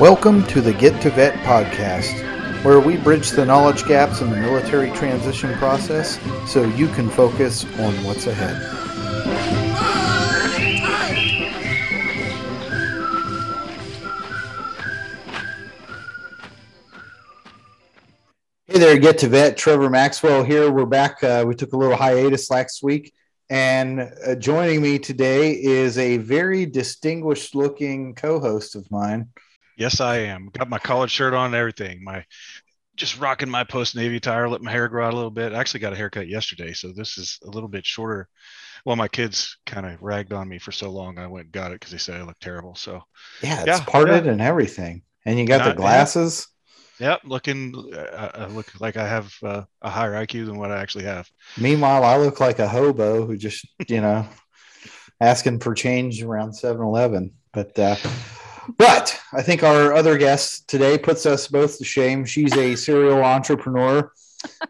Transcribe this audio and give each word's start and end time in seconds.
Welcome 0.00 0.44
to 0.48 0.60
the 0.60 0.72
Get 0.72 1.00
to 1.02 1.10
Vet 1.10 1.34
podcast, 1.44 2.64
where 2.64 2.80
we 2.80 2.96
bridge 2.96 3.30
the 3.30 3.46
knowledge 3.46 3.86
gaps 3.86 4.22
in 4.22 4.28
the 4.28 4.36
military 4.36 4.90
transition 4.90 5.54
process 5.54 6.18
so 6.50 6.64
you 6.64 6.88
can 6.88 7.08
focus 7.08 7.64
on 7.78 7.94
what's 8.02 8.26
ahead. 8.26 8.56
Hey 18.66 18.80
there, 18.80 18.98
Get 18.98 19.18
to 19.18 19.28
Vet. 19.28 19.56
Trevor 19.56 19.90
Maxwell 19.90 20.42
here. 20.42 20.72
We're 20.72 20.86
back. 20.86 21.22
Uh, 21.22 21.44
we 21.46 21.54
took 21.54 21.72
a 21.72 21.76
little 21.76 21.96
hiatus 21.96 22.50
last 22.50 22.82
week. 22.82 23.14
And 23.48 24.12
uh, 24.26 24.34
joining 24.34 24.82
me 24.82 24.98
today 24.98 25.52
is 25.52 25.98
a 25.98 26.16
very 26.16 26.66
distinguished 26.66 27.54
looking 27.54 28.16
co 28.16 28.40
host 28.40 28.74
of 28.74 28.90
mine. 28.90 29.28
Yes, 29.76 30.00
I 30.00 30.16
am. 30.18 30.50
Got 30.52 30.68
my 30.68 30.78
collared 30.78 31.10
shirt 31.10 31.34
on 31.34 31.46
and 31.46 31.54
everything. 31.54 32.02
My 32.02 32.24
just 32.96 33.18
rocking 33.18 33.50
my 33.50 33.64
post 33.64 33.96
navy 33.96 34.20
tire, 34.20 34.48
let 34.48 34.62
my 34.62 34.70
hair 34.70 34.88
grow 34.88 35.06
out 35.06 35.12
a 35.12 35.16
little 35.16 35.30
bit. 35.30 35.52
I 35.52 35.58
actually 35.58 35.80
got 35.80 35.92
a 35.92 35.96
haircut 35.96 36.28
yesterday, 36.28 36.72
so 36.72 36.92
this 36.92 37.18
is 37.18 37.38
a 37.44 37.50
little 37.50 37.68
bit 37.68 37.84
shorter. 37.84 38.28
Well, 38.84 38.96
my 38.96 39.08
kids 39.08 39.56
kind 39.66 39.86
of 39.86 40.00
ragged 40.00 40.32
on 40.32 40.48
me 40.48 40.58
for 40.58 40.70
so 40.70 40.90
long. 40.90 41.18
I 41.18 41.26
went 41.26 41.46
and 41.46 41.52
got 41.52 41.72
it 41.72 41.80
because 41.80 41.90
they 41.90 41.98
said 41.98 42.20
I 42.20 42.24
looked 42.24 42.42
terrible. 42.42 42.74
So 42.74 43.02
yeah, 43.42 43.60
it's 43.60 43.66
yeah, 43.66 43.84
parted 43.84 44.26
yeah. 44.26 44.32
and 44.32 44.40
everything. 44.40 45.02
And 45.24 45.38
you 45.38 45.46
got 45.46 45.58
Not, 45.58 45.68
the 45.68 45.80
glasses. 45.80 46.46
Yep, 47.00 47.22
looking, 47.24 47.74
uh, 47.92 48.30
I 48.34 48.46
look 48.46 48.80
like 48.80 48.96
I 48.96 49.08
have 49.08 49.34
uh, 49.42 49.62
a 49.82 49.90
higher 49.90 50.12
IQ 50.12 50.46
than 50.46 50.58
what 50.58 50.70
I 50.70 50.80
actually 50.80 51.04
have. 51.04 51.28
Meanwhile, 51.58 52.04
I 52.04 52.16
look 52.18 52.38
like 52.38 52.60
a 52.60 52.68
hobo 52.68 53.26
who 53.26 53.36
just, 53.36 53.66
you 53.88 54.00
know, 54.00 54.28
asking 55.20 55.58
for 55.58 55.74
change 55.74 56.22
around 56.22 56.52
7 56.52 56.80
Eleven. 56.80 57.32
But, 57.52 57.76
uh, 57.76 57.96
but 58.76 59.18
I 59.32 59.42
think 59.42 59.62
our 59.62 59.92
other 59.92 60.18
guest 60.18 60.68
today 60.68 60.98
puts 60.98 61.26
us 61.26 61.48
both 61.48 61.78
to 61.78 61.84
shame. 61.84 62.24
She's 62.24 62.56
a 62.56 62.76
serial 62.76 63.22
entrepreneur. 63.22 64.12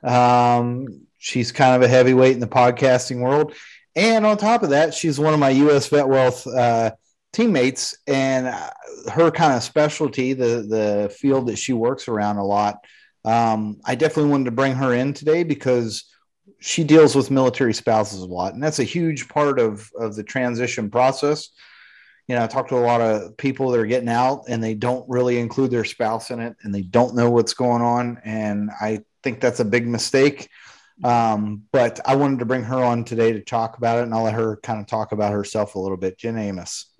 Um, 0.02 1.06
she's 1.18 1.52
kind 1.52 1.74
of 1.74 1.82
a 1.82 1.88
heavyweight 1.88 2.34
in 2.34 2.40
the 2.40 2.46
podcasting 2.46 3.20
world. 3.20 3.54
And 3.96 4.26
on 4.26 4.36
top 4.36 4.62
of 4.62 4.70
that, 4.70 4.94
she's 4.94 5.18
one 5.18 5.34
of 5.34 5.40
my 5.40 5.50
US 5.50 5.88
Vet 5.88 6.08
Wealth 6.08 6.46
uh, 6.46 6.92
teammates. 7.32 7.96
And 8.06 8.54
her 9.12 9.30
kind 9.30 9.54
of 9.54 9.62
specialty, 9.62 10.32
the 10.32 10.66
the 10.68 11.16
field 11.16 11.48
that 11.48 11.56
she 11.56 11.72
works 11.72 12.08
around 12.08 12.38
a 12.38 12.44
lot. 12.44 12.84
Um, 13.24 13.80
I 13.84 13.94
definitely 13.94 14.30
wanted 14.30 14.46
to 14.46 14.50
bring 14.50 14.74
her 14.74 14.94
in 14.94 15.14
today 15.14 15.44
because 15.44 16.04
she 16.60 16.84
deals 16.84 17.14
with 17.14 17.30
military 17.30 17.74
spouses 17.74 18.20
a 18.20 18.26
lot, 18.26 18.54
and 18.54 18.62
that's 18.62 18.78
a 18.78 18.84
huge 18.84 19.28
part 19.28 19.58
of 19.58 19.90
of 19.98 20.14
the 20.16 20.24
transition 20.24 20.90
process. 20.90 21.50
You 22.28 22.34
know, 22.34 22.44
I 22.44 22.46
talk 22.46 22.68
to 22.68 22.76
a 22.76 22.78
lot 22.78 23.00
of 23.00 23.36
people 23.36 23.70
that 23.70 23.80
are 23.80 23.86
getting 23.86 24.08
out 24.08 24.44
and 24.48 24.62
they 24.62 24.74
don't 24.74 25.08
really 25.08 25.38
include 25.38 25.70
their 25.70 25.84
spouse 25.84 26.30
in 26.30 26.40
it, 26.40 26.56
and 26.62 26.74
they 26.74 26.82
don't 26.82 27.14
know 27.14 27.30
what's 27.30 27.54
going 27.54 27.82
on, 27.82 28.20
and 28.24 28.70
I 28.80 29.00
think 29.22 29.40
that's 29.40 29.60
a 29.60 29.64
big 29.64 29.86
mistake. 29.86 30.48
Um, 31.02 31.64
but 31.72 32.00
I 32.06 32.14
wanted 32.14 32.38
to 32.38 32.44
bring 32.44 32.62
her 32.62 32.82
on 32.82 33.04
today 33.04 33.32
to 33.32 33.40
talk 33.40 33.76
about 33.76 33.98
it, 33.98 34.04
and 34.04 34.14
I'll 34.14 34.22
let 34.22 34.34
her 34.34 34.58
kind 34.62 34.80
of 34.80 34.86
talk 34.86 35.12
about 35.12 35.32
herself 35.32 35.74
a 35.74 35.78
little 35.78 35.96
bit. 35.96 36.18
Jen 36.18 36.38
Amos. 36.38 36.93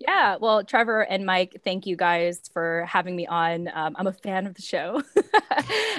Yeah, 0.00 0.36
well, 0.40 0.64
Trevor 0.64 1.02
and 1.02 1.26
Mike, 1.26 1.60
thank 1.62 1.86
you 1.86 1.94
guys 1.94 2.40
for 2.54 2.86
having 2.88 3.14
me 3.14 3.26
on. 3.26 3.68
Um, 3.74 3.94
I'm 3.98 4.06
a 4.06 4.14
fan 4.14 4.46
of 4.46 4.54
the 4.54 4.62
show, 4.62 5.02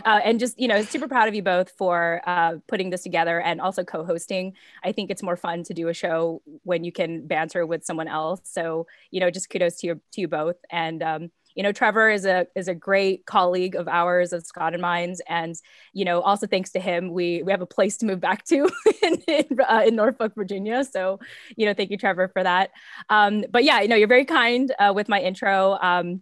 uh, 0.06 0.20
and 0.24 0.40
just 0.40 0.60
you 0.60 0.68
know, 0.68 0.82
super 0.82 1.08
proud 1.08 1.28
of 1.28 1.36
you 1.36 1.44
both 1.44 1.70
for 1.78 2.20
uh, 2.26 2.56
putting 2.68 2.90
this 2.90 3.04
together 3.04 3.40
and 3.40 3.62
also 3.62 3.84
co-hosting. 3.84 4.54
I 4.84 4.92
think 4.92 5.12
it's 5.12 5.22
more 5.22 5.36
fun 5.38 5.64
to 5.66 5.76
do 5.76 5.88
a 5.88 5.94
show 5.94 6.42
when 6.64 6.84
you 6.84 6.92
can 6.92 7.28
banter 7.28 7.64
with 7.68 7.86
someone 7.86 8.08
else. 8.08 8.42
So 8.46 8.88
you 9.12 9.20
know, 9.20 9.30
just 9.30 9.52
kudos 9.52 9.78
to 9.78 9.88
you 9.88 10.02
to 10.14 10.22
you 10.22 10.28
both, 10.28 10.58
and 10.72 11.04
um, 11.04 11.32
you 11.56 11.64
know 11.64 11.72
trevor 11.72 12.10
is 12.10 12.26
a 12.26 12.48
is 12.56 12.68
a 12.68 12.76
great 12.76 13.26
colleague 13.26 13.76
of 13.76 13.88
ours 13.88 14.34
of 14.34 14.46
scott 14.46 14.74
and 14.74 14.82
mines 14.82 15.22
and 15.28 15.56
you 15.94 16.06
know 16.06 16.22
also 16.22 16.48
thanks 16.48 16.72
to 16.72 16.80
him 16.80 17.12
we 17.12 17.44
we 17.44 17.52
have 17.52 17.62
a 17.62 17.66
place 17.66 17.98
to 17.98 18.06
move 18.06 18.20
back 18.20 18.44
to 18.46 18.70
in, 19.04 19.16
in, 19.28 19.46
uh, 19.68 19.84
in 19.86 19.96
norfolk 19.96 20.34
virginia 20.36 20.84
so 20.84 21.20
you 21.56 21.66
know 21.66 21.74
thank 21.74 21.92
you 21.92 21.98
trevor 21.98 22.28
for 22.28 22.44
that 22.44 22.72
um, 23.10 23.44
but 23.52 23.64
yeah 23.64 23.82
you 23.82 23.88
know 23.88 23.96
you're 23.96 24.08
very 24.08 24.26
kind 24.26 24.74
uh, 24.80 24.92
with 24.96 25.10
my 25.10 25.20
intro 25.20 25.78
um, 25.82 26.22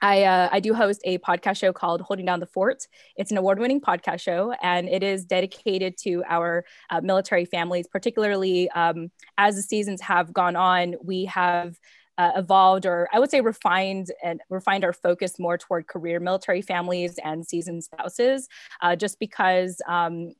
I, 0.00 0.24
uh, 0.24 0.48
I 0.52 0.60
do 0.60 0.74
host 0.74 1.00
a 1.04 1.18
podcast 1.18 1.56
show 1.56 1.72
called 1.72 2.00
Holding 2.00 2.26
Down 2.26 2.40
the 2.40 2.46
Fort. 2.46 2.86
It's 3.16 3.30
an 3.30 3.38
award 3.38 3.58
winning 3.58 3.80
podcast 3.80 4.20
show, 4.20 4.52
and 4.62 4.88
it 4.88 5.02
is 5.02 5.24
dedicated 5.24 5.96
to 5.98 6.22
our 6.28 6.64
uh, 6.90 7.00
military 7.00 7.44
families, 7.44 7.86
particularly 7.86 8.68
um, 8.70 9.10
as 9.38 9.56
the 9.56 9.62
seasons 9.62 10.00
have 10.02 10.32
gone 10.32 10.56
on. 10.56 10.96
We 11.02 11.26
have 11.26 11.78
uh, 12.18 12.32
evolved 12.36 12.86
or 12.86 13.08
I 13.12 13.18
would 13.18 13.30
say 13.30 13.40
refined 13.40 14.08
and 14.22 14.40
refined 14.48 14.84
our 14.84 14.92
focus 14.92 15.38
more 15.38 15.58
toward 15.58 15.86
career 15.86 16.20
military 16.20 16.62
families 16.62 17.18
and 17.22 17.46
seasoned 17.46 17.84
spouses, 17.84 18.48
uh, 18.80 18.96
just 18.96 19.18
because 19.18 19.80
um, 19.88 20.34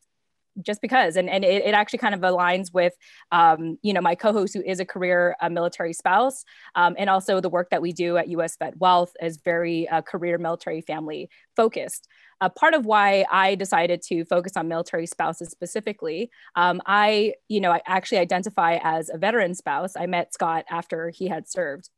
just 0.63 0.81
because. 0.81 1.17
And, 1.17 1.29
and 1.29 1.45
it, 1.45 1.65
it, 1.65 1.75
actually 1.75 1.99
kind 1.99 2.15
of 2.15 2.21
aligns 2.21 2.73
with 2.73 2.95
um, 3.33 3.79
you 3.83 3.93
know 3.93 4.01
my 4.01 4.15
co-host 4.15 4.55
who 4.55 4.63
is 4.63 4.81
a 4.81 4.85
career 4.85 5.37
uh, 5.41 5.49
military 5.49 5.93
spouse 5.93 6.45
um, 6.77 6.95
and 6.97 7.11
also 7.11 7.41
the 7.41 7.49
work 7.49 7.71
that 7.71 7.83
we 7.83 7.93
do 7.93 8.17
at 8.17 8.29
US 8.29 8.57
Vet 8.57 8.77
Wealth 8.79 9.13
is 9.21 9.39
very 9.39 9.89
uh, 9.89 10.03
career 10.03 10.39
military 10.39 10.81
family 10.81 11.29
focused 11.57 12.07
uh, 12.41 12.49
part 12.49 12.75
of 12.75 12.87
why 12.87 13.25
I 13.31 13.55
decided 13.55 14.03
to 14.09 14.25
focus 14.25 14.53
on 14.57 14.69
military 14.69 15.07
spouses 15.07 15.51
specifically. 15.51 16.31
Um, 16.57 16.81
I, 16.87 17.35
you 17.49 17.61
know, 17.61 17.71
I 17.71 17.81
actually 17.87 18.19
identify 18.19 18.79
as 18.83 19.11
a 19.11 19.19
veteran 19.19 19.55
spouse. 19.55 19.97
I 19.97 20.07
met 20.07 20.35
Scott 20.35 20.65
after 20.71 21.11
he 21.11 21.29
had 21.29 21.49
served 21.49 21.91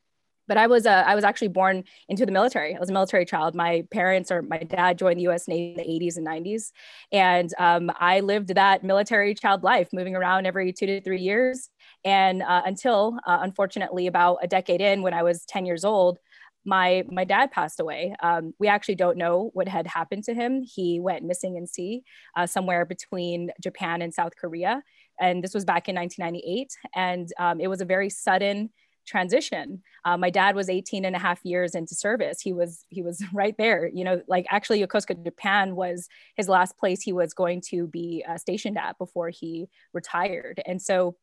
but 0.48 0.56
I 0.56 0.66
was 0.66 0.86
uh, 0.86 1.04
I 1.06 1.14
was 1.14 1.24
actually 1.24 1.48
born 1.48 1.84
into 2.08 2.24
the 2.26 2.32
military. 2.32 2.74
I 2.74 2.78
was 2.78 2.90
a 2.90 2.92
military 2.92 3.24
child. 3.24 3.54
My 3.54 3.84
parents 3.90 4.30
or 4.30 4.42
my 4.42 4.58
dad 4.58 4.98
joined 4.98 5.18
the 5.18 5.24
U.S. 5.24 5.48
Navy 5.48 5.70
in 5.70 5.76
the 5.76 6.06
80s 6.06 6.16
and 6.16 6.26
90s, 6.26 6.72
and 7.12 7.52
um, 7.58 7.90
I 7.98 8.20
lived 8.20 8.54
that 8.54 8.84
military 8.84 9.34
child 9.34 9.62
life, 9.62 9.88
moving 9.92 10.14
around 10.14 10.46
every 10.46 10.72
two 10.72 10.86
to 10.86 11.00
three 11.00 11.20
years. 11.20 11.68
And 12.04 12.42
uh, 12.42 12.62
until, 12.64 13.18
uh, 13.26 13.38
unfortunately, 13.42 14.06
about 14.06 14.38
a 14.40 14.46
decade 14.46 14.80
in, 14.80 15.02
when 15.02 15.12
I 15.12 15.24
was 15.24 15.44
10 15.46 15.66
years 15.66 15.84
old, 15.84 16.18
my 16.66 17.04
my 17.10 17.24
dad 17.24 17.50
passed 17.52 17.80
away. 17.80 18.14
Um, 18.22 18.52
we 18.58 18.68
actually 18.68 18.96
don't 18.96 19.16
know 19.16 19.50
what 19.54 19.68
had 19.68 19.86
happened 19.86 20.24
to 20.24 20.34
him. 20.34 20.62
He 20.62 21.00
went 21.00 21.24
missing 21.24 21.56
in 21.56 21.66
sea 21.66 22.02
uh, 22.36 22.46
somewhere 22.46 22.84
between 22.84 23.50
Japan 23.62 24.02
and 24.02 24.12
South 24.12 24.32
Korea, 24.36 24.82
and 25.20 25.42
this 25.42 25.54
was 25.54 25.64
back 25.64 25.88
in 25.88 25.94
1998. 25.94 26.76
And 26.94 27.28
um, 27.38 27.60
it 27.60 27.68
was 27.68 27.80
a 27.80 27.84
very 27.84 28.10
sudden 28.10 28.70
transition. 29.06 29.82
Uh, 30.04 30.16
my 30.16 30.30
dad 30.30 30.56
was 30.56 30.68
18 30.68 31.04
and 31.04 31.16
a 31.16 31.18
half 31.18 31.44
years 31.44 31.74
into 31.74 31.94
service. 31.94 32.40
He 32.40 32.52
was 32.52 32.84
he 32.88 33.02
was 33.02 33.24
right 33.32 33.54
there. 33.56 33.88
You 33.88 34.04
know, 34.04 34.20
like 34.28 34.46
actually 34.50 34.84
Yokosuka, 34.84 35.24
Japan 35.24 35.76
was 35.76 36.08
his 36.34 36.48
last 36.48 36.76
place 36.76 37.00
he 37.02 37.12
was 37.12 37.32
going 37.32 37.62
to 37.68 37.86
be 37.86 38.24
uh, 38.28 38.36
stationed 38.36 38.76
at 38.76 38.98
before 38.98 39.30
he 39.30 39.68
retired. 39.94 40.60
And 40.66 40.82
so 40.82 41.16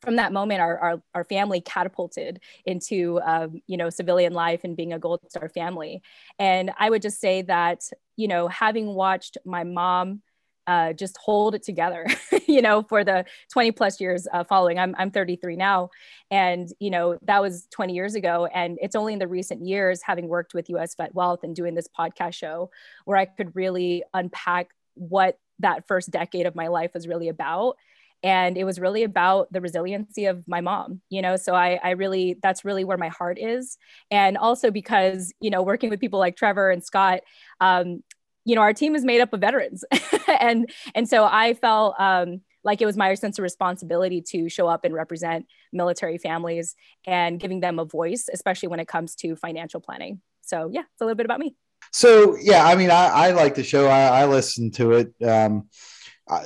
from 0.00 0.16
that 0.16 0.32
moment, 0.32 0.60
our, 0.60 0.78
our, 0.78 1.02
our 1.14 1.24
family 1.24 1.60
catapulted 1.60 2.40
into, 2.64 3.20
um, 3.24 3.60
you 3.66 3.76
know, 3.76 3.90
civilian 3.90 4.32
life 4.32 4.60
and 4.64 4.76
being 4.76 4.92
a 4.92 4.98
Gold 4.98 5.20
Star 5.28 5.48
family. 5.48 6.02
And 6.38 6.70
I 6.78 6.90
would 6.90 7.02
just 7.02 7.20
say 7.20 7.42
that, 7.42 7.82
you 8.16 8.28
know, 8.28 8.48
having 8.48 8.94
watched 8.94 9.36
my 9.44 9.64
mom 9.64 10.22
uh, 10.66 10.92
just 10.92 11.18
hold 11.18 11.54
it 11.54 11.62
together, 11.62 12.06
you 12.46 12.62
know, 12.62 12.82
for 12.82 13.02
the 13.02 13.24
20 13.52 13.72
plus 13.72 14.00
years 14.00 14.28
uh, 14.32 14.44
following. 14.44 14.78
I'm, 14.78 14.94
I'm 14.98 15.10
33 15.10 15.56
now. 15.56 15.90
And, 16.30 16.68
you 16.78 16.90
know, 16.90 17.18
that 17.22 17.42
was 17.42 17.66
20 17.72 17.92
years 17.92 18.14
ago. 18.14 18.46
And 18.46 18.78
it's 18.80 18.94
only 18.94 19.12
in 19.12 19.18
the 19.18 19.26
recent 19.26 19.66
years, 19.66 20.00
having 20.02 20.28
worked 20.28 20.54
with 20.54 20.70
US 20.70 20.94
Vet 20.94 21.14
Wealth 21.14 21.40
and 21.42 21.56
doing 21.56 21.74
this 21.74 21.88
podcast 21.88 22.34
show, 22.34 22.70
where 23.04 23.16
I 23.16 23.24
could 23.24 23.56
really 23.56 24.04
unpack 24.14 24.70
what 24.94 25.38
that 25.58 25.86
first 25.88 26.10
decade 26.10 26.46
of 26.46 26.54
my 26.54 26.68
life 26.68 26.92
was 26.94 27.06
really 27.08 27.28
about 27.28 27.76
and 28.22 28.58
it 28.58 28.64
was 28.64 28.78
really 28.78 29.02
about 29.02 29.52
the 29.52 29.60
resiliency 29.60 30.26
of 30.26 30.46
my 30.46 30.60
mom 30.60 31.00
you 31.10 31.22
know? 31.22 31.36
So 31.36 31.54
I, 31.54 31.80
I 31.82 31.90
really 31.90 32.38
that's 32.42 32.64
really 32.64 32.84
where 32.84 32.98
my 32.98 33.08
heart 33.08 33.38
is. 33.38 33.78
And 34.10 34.36
also 34.36 34.70
because 34.70 35.32
you 35.40 35.50
know 35.50 35.62
working 35.62 35.90
with 35.90 36.00
people 36.00 36.18
like 36.18 36.36
trevor 36.36 36.70
and 36.70 36.84
scott 36.84 37.20
um, 37.60 38.02
you 38.44 38.54
know 38.54 38.62
our 38.62 38.72
team 38.72 38.94
is 38.94 39.04
made 39.04 39.20
up 39.20 39.32
of 39.32 39.40
veterans. 39.40 39.84
And 40.40 40.70
and 40.94 41.08
so 41.08 41.24
i 41.24 41.54
felt 41.54 41.96
um, 41.98 42.40
like 42.62 42.80
it 42.80 42.86
was 42.86 42.96
my 42.96 43.12
sense 43.14 43.36
of 43.38 43.42
responsibility 43.42 44.22
to 44.28 44.48
show 44.48 44.68
up 44.68 44.84
and 44.84 44.94
represent 44.94 45.46
military 45.72 46.18
families 46.18 46.76
and 47.04 47.40
giving 47.40 47.60
them 47.60 47.80
a 47.80 47.84
voice 47.84 48.28
especially 48.32 48.68
when 48.68 48.80
it 48.80 48.86
comes 48.86 49.16
to 49.16 49.34
financial 49.34 49.80
planning. 49.80 50.20
So 50.40 50.70
yeah 50.72 50.82
it's 50.82 51.00
a 51.00 51.04
little 51.04 51.16
bit 51.16 51.26
about 51.26 51.40
me. 51.40 51.56
So 51.92 52.36
yeah 52.40 52.64
i 52.64 52.76
mean 52.76 52.90
i, 52.90 53.06
I 53.06 53.30
like 53.32 53.56
the 53.56 53.64
show. 53.64 53.88
I, 53.88 54.22
I 54.22 54.26
listen 54.26 54.70
to 54.72 54.92
it. 54.92 55.12
Um, 55.22 55.68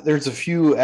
there's 0.02 0.26
a 0.26 0.32
few 0.32 0.76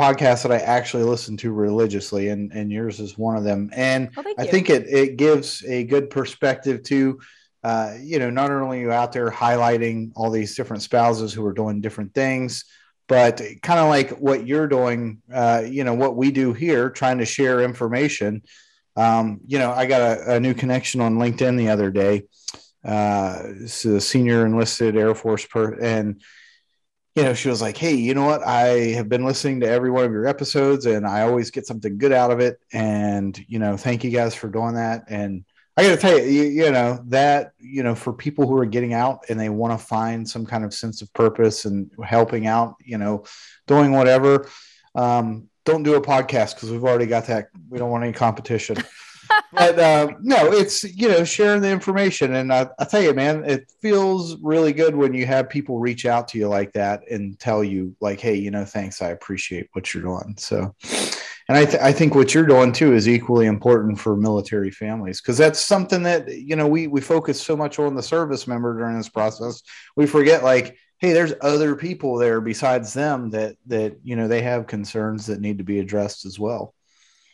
podcasts 0.00 0.42
that 0.42 0.52
I 0.52 0.58
actually 0.58 1.02
listen 1.02 1.36
to 1.38 1.52
religiously, 1.52 2.28
and, 2.28 2.50
and 2.52 2.72
yours 2.72 3.00
is 3.00 3.18
one 3.18 3.36
of 3.36 3.44
them. 3.44 3.68
And 3.74 4.08
oh, 4.16 4.24
I 4.38 4.46
think 4.46 4.70
it, 4.70 4.86
it 4.88 5.16
gives 5.16 5.62
a 5.64 5.84
good 5.84 6.08
perspective 6.08 6.82
to, 6.84 7.20
uh, 7.62 7.96
you 8.00 8.18
know, 8.18 8.30
not 8.30 8.50
only 8.50 8.80
you 8.80 8.90
out 8.90 9.12
there 9.12 9.30
highlighting 9.30 10.12
all 10.16 10.30
these 10.30 10.54
different 10.54 10.82
spouses 10.82 11.34
who 11.34 11.44
are 11.44 11.52
doing 11.52 11.82
different 11.82 12.14
things, 12.14 12.64
but 13.08 13.42
kind 13.60 13.78
of 13.78 13.88
like 13.88 14.10
what 14.12 14.46
you're 14.46 14.68
doing, 14.68 15.20
uh, 15.30 15.64
you 15.66 15.84
know, 15.84 15.94
what 15.94 16.16
we 16.16 16.30
do 16.30 16.54
here, 16.54 16.88
trying 16.88 17.18
to 17.18 17.26
share 17.26 17.60
information. 17.60 18.42
Um, 18.96 19.40
you 19.46 19.58
know, 19.58 19.70
I 19.70 19.84
got 19.84 20.00
a, 20.00 20.36
a, 20.36 20.40
new 20.40 20.54
connection 20.54 21.02
on 21.02 21.16
LinkedIn 21.16 21.58
the 21.58 21.68
other 21.68 21.90
day. 21.90 22.22
Uh, 22.82 23.42
it's 23.60 23.84
a 23.84 24.00
senior 24.00 24.46
enlisted 24.46 24.96
Air 24.96 25.14
Force 25.14 25.44
per 25.44 25.74
and 25.74 26.22
you 27.14 27.24
know, 27.24 27.34
she 27.34 27.48
was 27.48 27.60
like, 27.60 27.76
Hey, 27.76 27.94
you 27.94 28.14
know 28.14 28.24
what? 28.24 28.42
I 28.46 28.92
have 28.94 29.08
been 29.08 29.24
listening 29.24 29.60
to 29.60 29.68
every 29.68 29.90
one 29.90 30.04
of 30.04 30.12
your 30.12 30.26
episodes 30.26 30.86
and 30.86 31.06
I 31.06 31.22
always 31.22 31.50
get 31.50 31.66
something 31.66 31.98
good 31.98 32.12
out 32.12 32.30
of 32.30 32.40
it. 32.40 32.60
And, 32.72 33.38
you 33.48 33.58
know, 33.58 33.76
thank 33.76 34.04
you 34.04 34.10
guys 34.10 34.34
for 34.34 34.48
doing 34.48 34.74
that. 34.74 35.04
And 35.08 35.44
I 35.76 35.84
got 35.84 35.90
to 35.90 35.96
tell 35.96 36.18
you, 36.18 36.24
you, 36.24 36.42
you, 36.64 36.70
know, 36.70 37.02
that, 37.06 37.52
you 37.58 37.82
know, 37.82 37.94
for 37.94 38.12
people 38.12 38.46
who 38.46 38.56
are 38.58 38.66
getting 38.66 38.92
out 38.92 39.24
and 39.28 39.40
they 39.40 39.48
want 39.48 39.78
to 39.78 39.84
find 39.86 40.28
some 40.28 40.44
kind 40.44 40.64
of 40.64 40.74
sense 40.74 41.00
of 41.00 41.12
purpose 41.14 41.64
and 41.64 41.90
helping 42.04 42.46
out, 42.46 42.74
you 42.80 42.98
know, 42.98 43.24
doing 43.66 43.92
whatever, 43.92 44.46
um, 44.94 45.48
don't 45.64 45.82
do 45.82 45.94
a 45.94 46.00
podcast 46.00 46.54
because 46.54 46.70
we've 46.70 46.84
already 46.84 47.06
got 47.06 47.26
that. 47.26 47.48
We 47.68 47.78
don't 47.78 47.90
want 47.90 48.04
any 48.04 48.12
competition. 48.12 48.76
But 49.52 49.78
uh, 49.78 50.12
no, 50.20 50.52
it's 50.52 50.84
you 50.84 51.08
know 51.08 51.24
sharing 51.24 51.62
the 51.62 51.70
information, 51.70 52.34
and 52.34 52.52
I, 52.52 52.68
I 52.78 52.84
tell 52.84 53.02
you, 53.02 53.12
man, 53.14 53.44
it 53.44 53.70
feels 53.80 54.36
really 54.42 54.72
good 54.72 54.94
when 54.94 55.14
you 55.14 55.26
have 55.26 55.48
people 55.48 55.78
reach 55.78 56.06
out 56.06 56.28
to 56.28 56.38
you 56.38 56.48
like 56.48 56.72
that 56.72 57.02
and 57.10 57.38
tell 57.38 57.64
you 57.64 57.94
like, 58.00 58.20
hey, 58.20 58.34
you 58.34 58.50
know, 58.50 58.64
thanks, 58.64 59.02
I 59.02 59.08
appreciate 59.08 59.68
what 59.72 59.92
you're 59.92 60.02
doing. 60.02 60.34
So, 60.38 60.74
and 61.48 61.58
I, 61.58 61.64
th- 61.64 61.82
I 61.82 61.92
think 61.92 62.14
what 62.14 62.32
you're 62.32 62.46
doing 62.46 62.72
too 62.72 62.94
is 62.94 63.08
equally 63.08 63.46
important 63.46 63.98
for 63.98 64.16
military 64.16 64.70
families 64.70 65.20
because 65.20 65.38
that's 65.38 65.60
something 65.60 66.02
that 66.04 66.28
you 66.28 66.56
know 66.56 66.68
we 66.68 66.86
we 66.86 67.00
focus 67.00 67.40
so 67.40 67.56
much 67.56 67.78
on 67.78 67.94
the 67.94 68.02
service 68.02 68.46
member 68.46 68.76
during 68.78 68.96
this 68.96 69.08
process, 69.08 69.62
we 69.96 70.06
forget 70.06 70.44
like 70.44 70.76
hey 70.98 71.12
there's 71.12 71.32
other 71.40 71.74
people 71.74 72.16
there 72.16 72.40
besides 72.40 72.92
them 72.92 73.30
that 73.30 73.56
that 73.66 73.96
you 74.04 74.14
know 74.14 74.28
they 74.28 74.42
have 74.42 74.66
concerns 74.66 75.26
that 75.26 75.40
need 75.40 75.58
to 75.58 75.64
be 75.64 75.80
addressed 75.80 76.24
as 76.24 76.38
well 76.38 76.74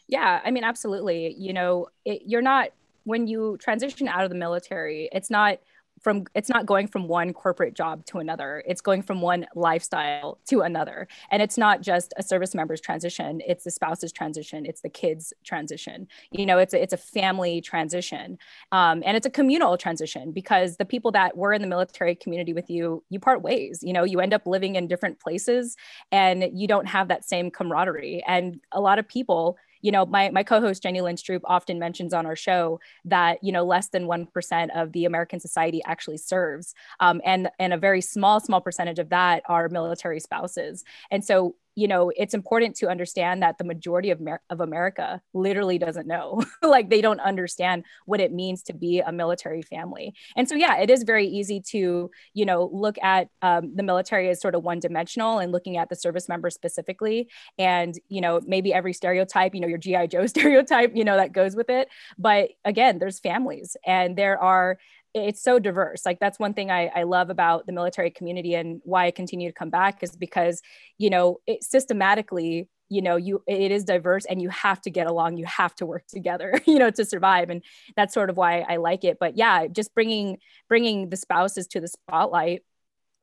yeah, 0.09 0.41
I 0.45 0.51
mean, 0.51 0.65
absolutely. 0.65 1.35
You 1.39 1.53
know, 1.53 1.89
it, 2.05 2.23
you're 2.27 2.43
not, 2.43 2.71
when 3.05 3.27
you 3.27 3.57
transition 3.61 4.09
out 4.09 4.25
of 4.25 4.31
the 4.31 4.37
military, 4.37 5.09
it's 5.13 5.31
not 5.31 5.59
from 6.01 6.25
it's 6.35 6.49
not 6.49 6.67
going 6.67 6.87
from 6.87 7.09
one 7.09 7.33
corporate 7.33 7.75
job 7.75 8.05
to 8.07 8.19
another. 8.19 8.63
It's 8.67 8.81
going 8.81 9.03
from 9.03 9.21
one 9.21 9.47
lifestyle 9.55 10.39
to 10.47 10.61
another. 10.61 11.09
And 11.31 11.43
it's 11.43 11.57
not 11.57 11.81
just 11.81 12.13
a 12.17 12.23
service 12.23 12.55
member's 12.55 12.81
transition 12.81 13.41
it's 13.47 13.65
the 13.65 13.71
spouse's 13.71 14.13
transition 14.13 14.67
it's 14.67 14.83
the 14.83 14.89
kids 14.89 15.33
transition. 15.45 16.07
You 16.31 16.47
know 16.47 16.59
it's 16.59 16.75
a, 16.75 16.83
it's 16.83 16.93
a 16.93 16.99
family 16.99 17.61
transition 17.61 18.39
um, 18.73 19.03
and 19.07 19.17
it's 19.17 19.27
a 19.27 19.31
communal 19.31 19.77
transition 19.77 20.33
because 20.33 20.77
the 20.77 20.85
people 20.85 21.13
that 21.13 21.37
were 21.37 21.53
in 21.53 21.63
the 21.63 21.69
military 21.69 22.15
community 22.15 22.53
with 22.53 22.69
you 22.71 23.03
you 23.09 23.19
part 23.19 23.43
ways 23.43 23.81
you 23.83 23.93
know 23.93 24.05
you 24.05 24.21
end 24.21 24.35
up 24.35 24.47
living 24.47 24.77
in 24.77 24.87
different 24.87 25.19
places 25.19 25.77
and 26.13 26.45
you 26.53 26.69
don't 26.69 26.87
have 26.87 27.09
that 27.09 27.25
same 27.25 27.51
camaraderie. 27.51 28.23
And 28.27 28.61
a 28.73 28.81
lot 28.81 28.99
of 28.99 29.09
people 29.09 29.57
you 29.83 29.93
know, 29.93 30.07
my, 30.07 30.31
my 30.31 30.43
co-host 30.43 30.83
Jenny 30.83 31.01
Lynn 31.01 31.17
Stroop 31.17 31.41
often 31.45 31.79
mentions 31.79 32.13
on 32.13 32.27
our 32.27 32.37
show 32.37 32.81
that, 33.05 33.43
you 33.43 33.53
know, 33.53 33.65
less 33.65 33.89
than 33.89 34.07
1% 34.07 34.69
of 34.75 34.93
the 34.93 35.05
American 35.05 35.41
society 35.41 35.81
actually 35.87 36.19
serves. 36.19 36.75
Um, 37.01 37.21
and, 37.25 37.49
and 37.59 37.73
a 37.73 37.79
very 37.79 38.01
small, 38.01 38.41
small 38.41 38.61
percentage 38.61 38.99
of 38.99 39.11
that 39.11 39.43
are 39.49 39.69
military 39.69 40.21
spouses. 40.21 40.85
And 41.11 41.25
so 41.25 41.57
you 41.77 41.87
know, 41.87 42.11
it's 42.17 42.33
important 42.33 42.75
to 42.75 42.89
understand 42.89 43.43
that 43.43 43.59
the 43.59 43.65
majority 43.65 44.11
of, 44.11 44.19
Mer- 44.19 44.41
of 44.49 44.61
America 44.61 45.21
literally 45.35 45.79
doesn't 45.79 46.07
know. 46.07 46.43
like 46.63 46.89
they 46.89 47.03
don't 47.03 47.21
understand 47.21 47.85
what 48.07 48.19
it 48.19 48.33
means 48.33 48.63
to 48.63 48.73
be 48.73 49.01
a 49.01 49.13
military 49.13 49.61
family. 49.61 50.15
And 50.37 50.49
so, 50.49 50.55
yeah, 50.55 50.79
it 50.79 50.89
is 50.89 51.03
very 51.03 51.29
easy 51.29 51.61
to, 51.69 52.11
you 52.33 52.45
know, 52.47 52.71
look 52.73 52.97
at 53.03 53.29
um, 53.43 53.77
the 53.77 53.83
military 53.83 54.31
as 54.31 54.41
sort 54.41 54.55
of 54.55 54.65
one 54.65 54.81
dimensional 54.81 55.39
and 55.39 55.53
looking 55.53 55.77
at 55.77 55.91
the 55.91 55.97
service 55.97 56.31
member 56.31 56.49
specifically. 56.49 57.29
And, 57.59 57.95
you 58.09 58.23
know, 58.23 58.41
maybe 58.47 58.73
every 58.73 58.95
stereotype, 58.95 59.55
you 59.55 59.61
know, 59.61 59.69
your 59.69 59.79
G.I. 59.79 60.07
Joe 60.07 60.27
stereotype, 60.27 60.93
you 60.95 61.05
know, 61.05 61.17
that 61.17 61.33
goes 61.33 61.55
with 61.55 61.69
it. 61.69 61.89
But 62.19 62.51
again, 62.65 62.99
there's 62.99 63.21
families 63.21 63.77
and 63.85 64.17
there 64.17 64.43
are 64.43 64.79
it's 65.17 65.43
so 65.43 65.59
diverse. 65.59 66.05
Like 66.05 66.21
that's 66.21 66.39
one 66.39 66.53
thing 66.55 66.71
I, 66.71 66.91
I 66.95 67.03
love 67.05 67.31
about 67.31 67.67
the 67.67 67.73
military 67.73 68.11
community 68.11 68.55
and 68.55 68.81
why 68.85 69.07
I 69.07 69.11
continue 69.11 69.49
to 69.49 69.55
come 69.55 69.71
back 69.71 70.03
is 70.03 70.15
because, 70.15 70.61
you 70.99 71.09
know, 71.09 71.39
it 71.47 71.65
systematically, 71.65 72.69
you 72.89 73.03
know, 73.03 73.17
you 73.17 73.43
it 73.47 73.71
is 73.73 73.85
diverse 73.85 74.27
and 74.27 74.43
you 74.43 74.51
have 74.51 74.81
to 74.83 74.91
get 74.91 75.07
along, 75.07 75.39
you 75.39 75.47
have 75.47 75.75
to 75.77 75.87
work 75.87 76.07
together, 76.07 76.61
you 76.67 76.79
know, 76.79 76.91
to 76.91 77.05
survive. 77.05 77.51
And 77.51 77.63
that's 77.97 78.13
sort 78.13 78.31
of 78.31 78.37
why 78.37 78.61
I 78.61 78.77
like 78.77 79.05
it. 79.05 79.17
But 79.19 79.37
yeah, 79.37 79.67
just 79.67 79.95
bringing 79.95 80.39
bringing 80.69 81.09
the 81.09 81.17
spouses 81.17 81.67
to 81.69 81.81
the 81.81 81.89
spotlight 81.89 82.63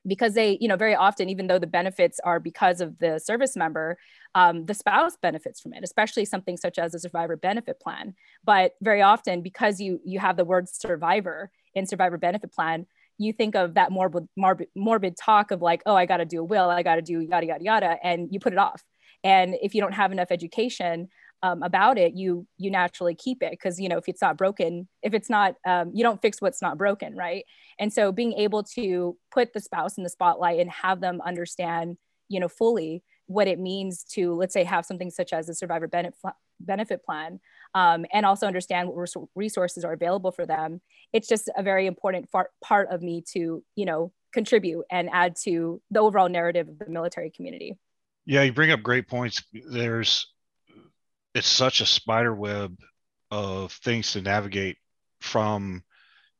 because 0.06 0.34
they 0.34 0.57
you 0.60 0.68
know 0.68 0.75
very 0.75 0.95
often 0.95 1.30
even 1.30 1.48
though 1.48 1.60
the 1.60 1.68
benefits 1.68 2.19
are 2.24 2.40
because 2.40 2.81
of 2.81 3.00
the 3.00 3.19
service 3.19 3.56
member 3.56 3.98
um, 4.36 4.66
the 4.66 4.74
spouse 4.74 5.16
benefits 5.22 5.62
from 5.62 5.74
it 5.74 5.81
especially 5.81 6.25
something 6.25 6.57
such 6.57 6.78
as 6.78 6.94
a 6.94 7.00
survivor 7.00 7.38
benefit 7.38 7.80
plan 7.80 8.13
but 8.44 8.74
very 8.81 9.01
often 9.01 9.42
because 9.42 9.80
you 9.80 10.01
you 10.04 10.19
have 10.19 10.36
the 10.36 10.44
word 10.44 10.68
survivor 10.68 11.50
in 11.75 11.85
survivor 11.85 12.17
benefit 12.17 12.51
plan 12.51 12.85
you 13.17 13.33
think 13.33 13.55
of 13.55 13.75
that 13.75 13.91
morbid 13.91 14.27
morbid, 14.35 14.67
morbid 14.75 15.15
talk 15.17 15.51
of 15.51 15.61
like 15.61 15.81
oh 15.85 15.95
i 15.95 16.05
got 16.05 16.17
to 16.17 16.25
do 16.25 16.39
a 16.39 16.43
will 16.43 16.69
i 16.69 16.83
got 16.83 16.95
to 16.95 17.01
do 17.01 17.19
yada 17.19 17.45
yada 17.45 17.63
yada 17.63 17.97
and 18.03 18.29
you 18.31 18.39
put 18.39 18.53
it 18.53 18.59
off. 18.59 18.83
And 19.25 19.55
if 19.61 19.73
you 19.73 19.79
don't 19.79 19.93
have 19.93 20.11
enough 20.11 20.31
education 20.31 21.07
um, 21.43 21.61
about 21.63 21.97
it 21.97 22.13
you 22.15 22.47
you 22.57 22.71
naturally 22.71 23.15
keep 23.15 23.43
it. 23.43 23.51
Because 23.51 23.79
you 23.79 23.89
know 23.89 23.97
if 23.97 24.07
it's 24.07 24.21
not 24.21 24.37
broken 24.37 24.87
if 25.01 25.13
it's 25.13 25.29
not 25.29 25.55
um, 25.65 25.91
you 25.93 26.03
don't 26.03 26.21
fix 26.21 26.41
what's 26.41 26.61
not 26.61 26.77
broken 26.77 27.15
right? 27.15 27.45
And 27.79 27.91
so 27.91 28.11
being 28.11 28.33
able 28.33 28.63
to 28.75 29.17
put 29.31 29.53
the 29.53 29.61
spouse 29.61 29.97
in 29.97 30.03
the 30.03 30.09
spotlight 30.09 30.59
and 30.59 30.69
have 30.69 31.01
them 31.01 31.21
understand 31.21 31.97
you 32.29 32.39
know 32.39 32.49
fully 32.49 33.03
what 33.27 33.47
it 33.47 33.59
means 33.59 34.03
to 34.03 34.33
let's 34.33 34.53
say 34.53 34.63
have 34.63 34.85
something 34.85 35.09
such 35.09 35.33
as 35.33 35.49
a 35.49 35.53
survivor 35.53 35.89
benefit 36.59 37.03
plan 37.03 37.39
um, 37.73 38.05
and 38.11 38.25
also 38.25 38.45
understand 38.45 38.89
what 38.89 39.09
resources 39.35 39.83
are 39.85 39.93
available 39.93 40.31
for 40.31 40.45
them 40.45 40.81
it's 41.13 41.27
just 41.27 41.49
a 41.55 41.63
very 41.63 41.85
important 41.85 42.29
far- 42.31 42.49
part 42.61 42.89
of 42.89 43.01
me 43.01 43.23
to 43.33 43.63
you 43.75 43.85
know 43.85 44.11
contribute 44.33 44.83
and 44.91 45.09
add 45.13 45.35
to 45.43 45.81
the 45.91 45.99
overall 45.99 46.27
narrative 46.27 46.67
of 46.67 46.79
the 46.79 46.89
military 46.89 47.29
community. 47.29 47.77
Yeah 48.25 48.41
you 48.41 48.51
bring 48.51 48.71
up 48.71 48.81
great 48.81 49.07
points. 49.07 49.43
There's 49.53 50.27
it's 51.33 51.47
such 51.47 51.81
a 51.81 51.85
spider 51.85 52.33
web 52.33 52.77
of 53.31 53.71
things 53.71 54.11
to 54.13 54.21
navigate 54.21 54.77
from 55.21 55.83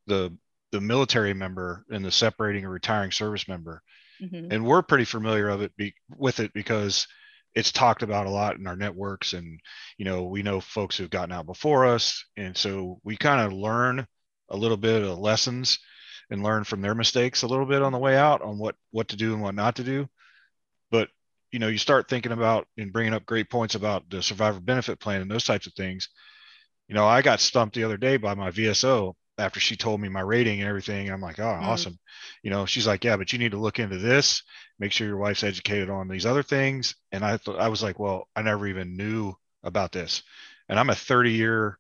the 0.08 0.36
the 0.72 0.82
military 0.82 1.34
member 1.34 1.86
and 1.92 2.04
the 2.04 2.12
separating 2.12 2.66
or 2.66 2.70
retiring 2.70 3.12
service 3.12 3.48
member 3.48 3.82
mm-hmm. 4.24 4.52
and 4.52 4.66
we're 4.66 4.82
pretty 4.82 5.06
familiar 5.06 5.50
of 5.50 5.62
it 5.62 5.76
be, 5.76 5.94
with 6.18 6.40
it 6.40 6.54
because 6.54 7.08
it's 7.56 7.72
talked 7.72 8.04
about 8.04 8.26
a 8.26 8.32
lot 8.32 8.58
in 8.58 8.68
our 8.68 8.76
networks 8.76 9.34
and 9.34 9.60
you 9.98 10.06
know 10.06 10.24
we 10.24 10.42
know 10.42 10.60
folks 10.60 10.98
who've 10.98 11.10
gotten 11.10 11.32
out 11.32 11.46
before 11.46 11.86
us. 11.86 12.24
And 12.38 12.56
so 12.58 13.00
we 13.04 13.18
kind 13.18 13.42
of 13.42 13.54
learn 13.54 14.08
a 14.50 14.58
little 14.58 14.78
bit 14.78 15.04
of 15.04 15.20
lessons 15.20 15.80
and 16.30 16.44
learn 16.44 16.64
from 16.64 16.82
their 16.82 16.96
mistakes 16.96 17.44
a 17.44 17.48
little 17.48 17.66
bit 17.66 17.82
on 17.82 17.92
the 17.92 18.00
way 18.00 18.18
out 18.18 18.42
on 18.42 18.58
what 18.58 18.76
what 18.92 19.10
to 19.10 19.16
do 19.16 19.34
and 19.34 19.42
what 19.42 19.56
not 19.56 19.76
to 19.78 19.84
do. 19.84 20.08
But 20.92 21.10
you 21.52 21.60
know 21.60 21.68
you 21.68 21.78
start 21.78 22.10
thinking 22.10 22.32
about 22.32 22.68
and 22.78 22.94
bringing 22.94 23.14
up 23.14 23.26
great 23.26 23.50
points 23.50 23.76
about 23.76 24.10
the 24.10 24.24
survivor 24.24 24.60
benefit 24.60 25.00
plan 25.00 25.22
and 25.22 25.30
those 25.30 25.46
types 25.46 25.68
of 25.68 25.74
things. 25.74 26.10
You 26.88 26.96
know 26.96 27.08
i 27.08 27.22
got 27.22 27.40
stumped 27.40 27.76
the 27.76 27.86
other 27.86 27.98
day 27.98 28.18
by 28.18 28.34
my 28.34 28.52
vso 28.52 29.14
after 29.44 29.60
she 29.60 29.76
told 29.76 30.00
me 30.00 30.08
my 30.08 30.22
rating 30.22 30.62
and 30.62 30.70
everything 30.70 31.10
i'm 31.10 31.22
like 31.22 31.40
oh 31.40 31.44
mm. 31.44 31.62
awesome. 31.62 32.00
You 32.42 32.50
know 32.50 32.66
she's 32.66 32.88
like 32.88 33.04
yeah 33.04 33.18
but 33.18 33.34
you 33.34 33.40
need 33.40 33.52
to 33.52 33.60
look 33.60 33.80
into 33.80 33.98
this 33.98 34.42
make 34.80 34.92
sure 34.92 35.06
your 35.06 35.18
wife's 35.18 35.44
educated 35.44 35.90
on 35.90 36.08
these 36.08 36.26
other 36.26 36.44
things. 36.44 36.96
And 37.12 37.24
i 37.24 37.38
thought 37.38 37.60
i 37.60 37.68
was 37.68 37.84
like 37.84 38.00
well 38.00 38.28
i 38.36 38.42
never 38.42 38.66
even 38.68 38.96
knew 38.96 39.34
about 39.64 39.92
this. 39.92 40.24
And 40.70 40.80
i'm 40.80 40.90
a 40.90 40.96
30 40.96 41.32
year 41.32 41.78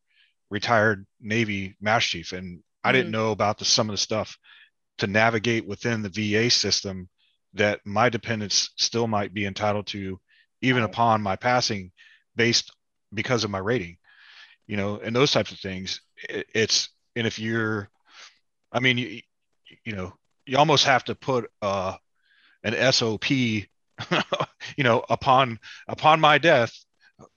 retired 0.49 1.05
navy 1.21 1.75
master 1.81 2.17
chief 2.17 2.33
and 2.33 2.61
i 2.83 2.89
mm. 2.89 2.93
didn't 2.93 3.11
know 3.11 3.31
about 3.31 3.57
the, 3.57 3.65
some 3.65 3.89
of 3.89 3.93
the 3.93 3.97
stuff 3.97 4.37
to 4.99 5.07
navigate 5.07 5.65
within 5.65 6.03
the 6.03 6.09
va 6.09 6.49
system 6.49 7.09
that 7.53 7.79
my 7.85 8.09
dependents 8.09 8.71
still 8.77 9.07
might 9.07 9.33
be 9.33 9.45
entitled 9.45 9.87
to 9.87 10.19
even 10.61 10.83
upon 10.83 11.21
my 11.21 11.35
passing 11.35 11.91
based 12.35 12.71
because 13.13 13.43
of 13.43 13.51
my 13.51 13.59
rating. 13.59 13.97
You 14.67 14.77
know 14.77 14.99
and 14.99 15.15
those 15.15 15.31
types 15.31 15.51
of 15.51 15.59
things 15.59 16.01
it, 16.29 16.47
it's 16.53 16.89
and 17.15 17.27
if 17.27 17.39
you're 17.39 17.89
i 18.71 18.79
mean 18.79 18.97
you, 18.97 19.21
you 19.83 19.93
know 19.93 20.13
you 20.45 20.57
almost 20.57 20.85
have 20.85 21.03
to 21.03 21.15
put 21.15 21.49
uh 21.61 21.95
an 22.63 22.93
sop 22.93 23.29
you 23.29 23.65
know 24.79 25.03
upon 25.09 25.59
upon 25.87 26.19
my 26.19 26.37
death 26.37 26.73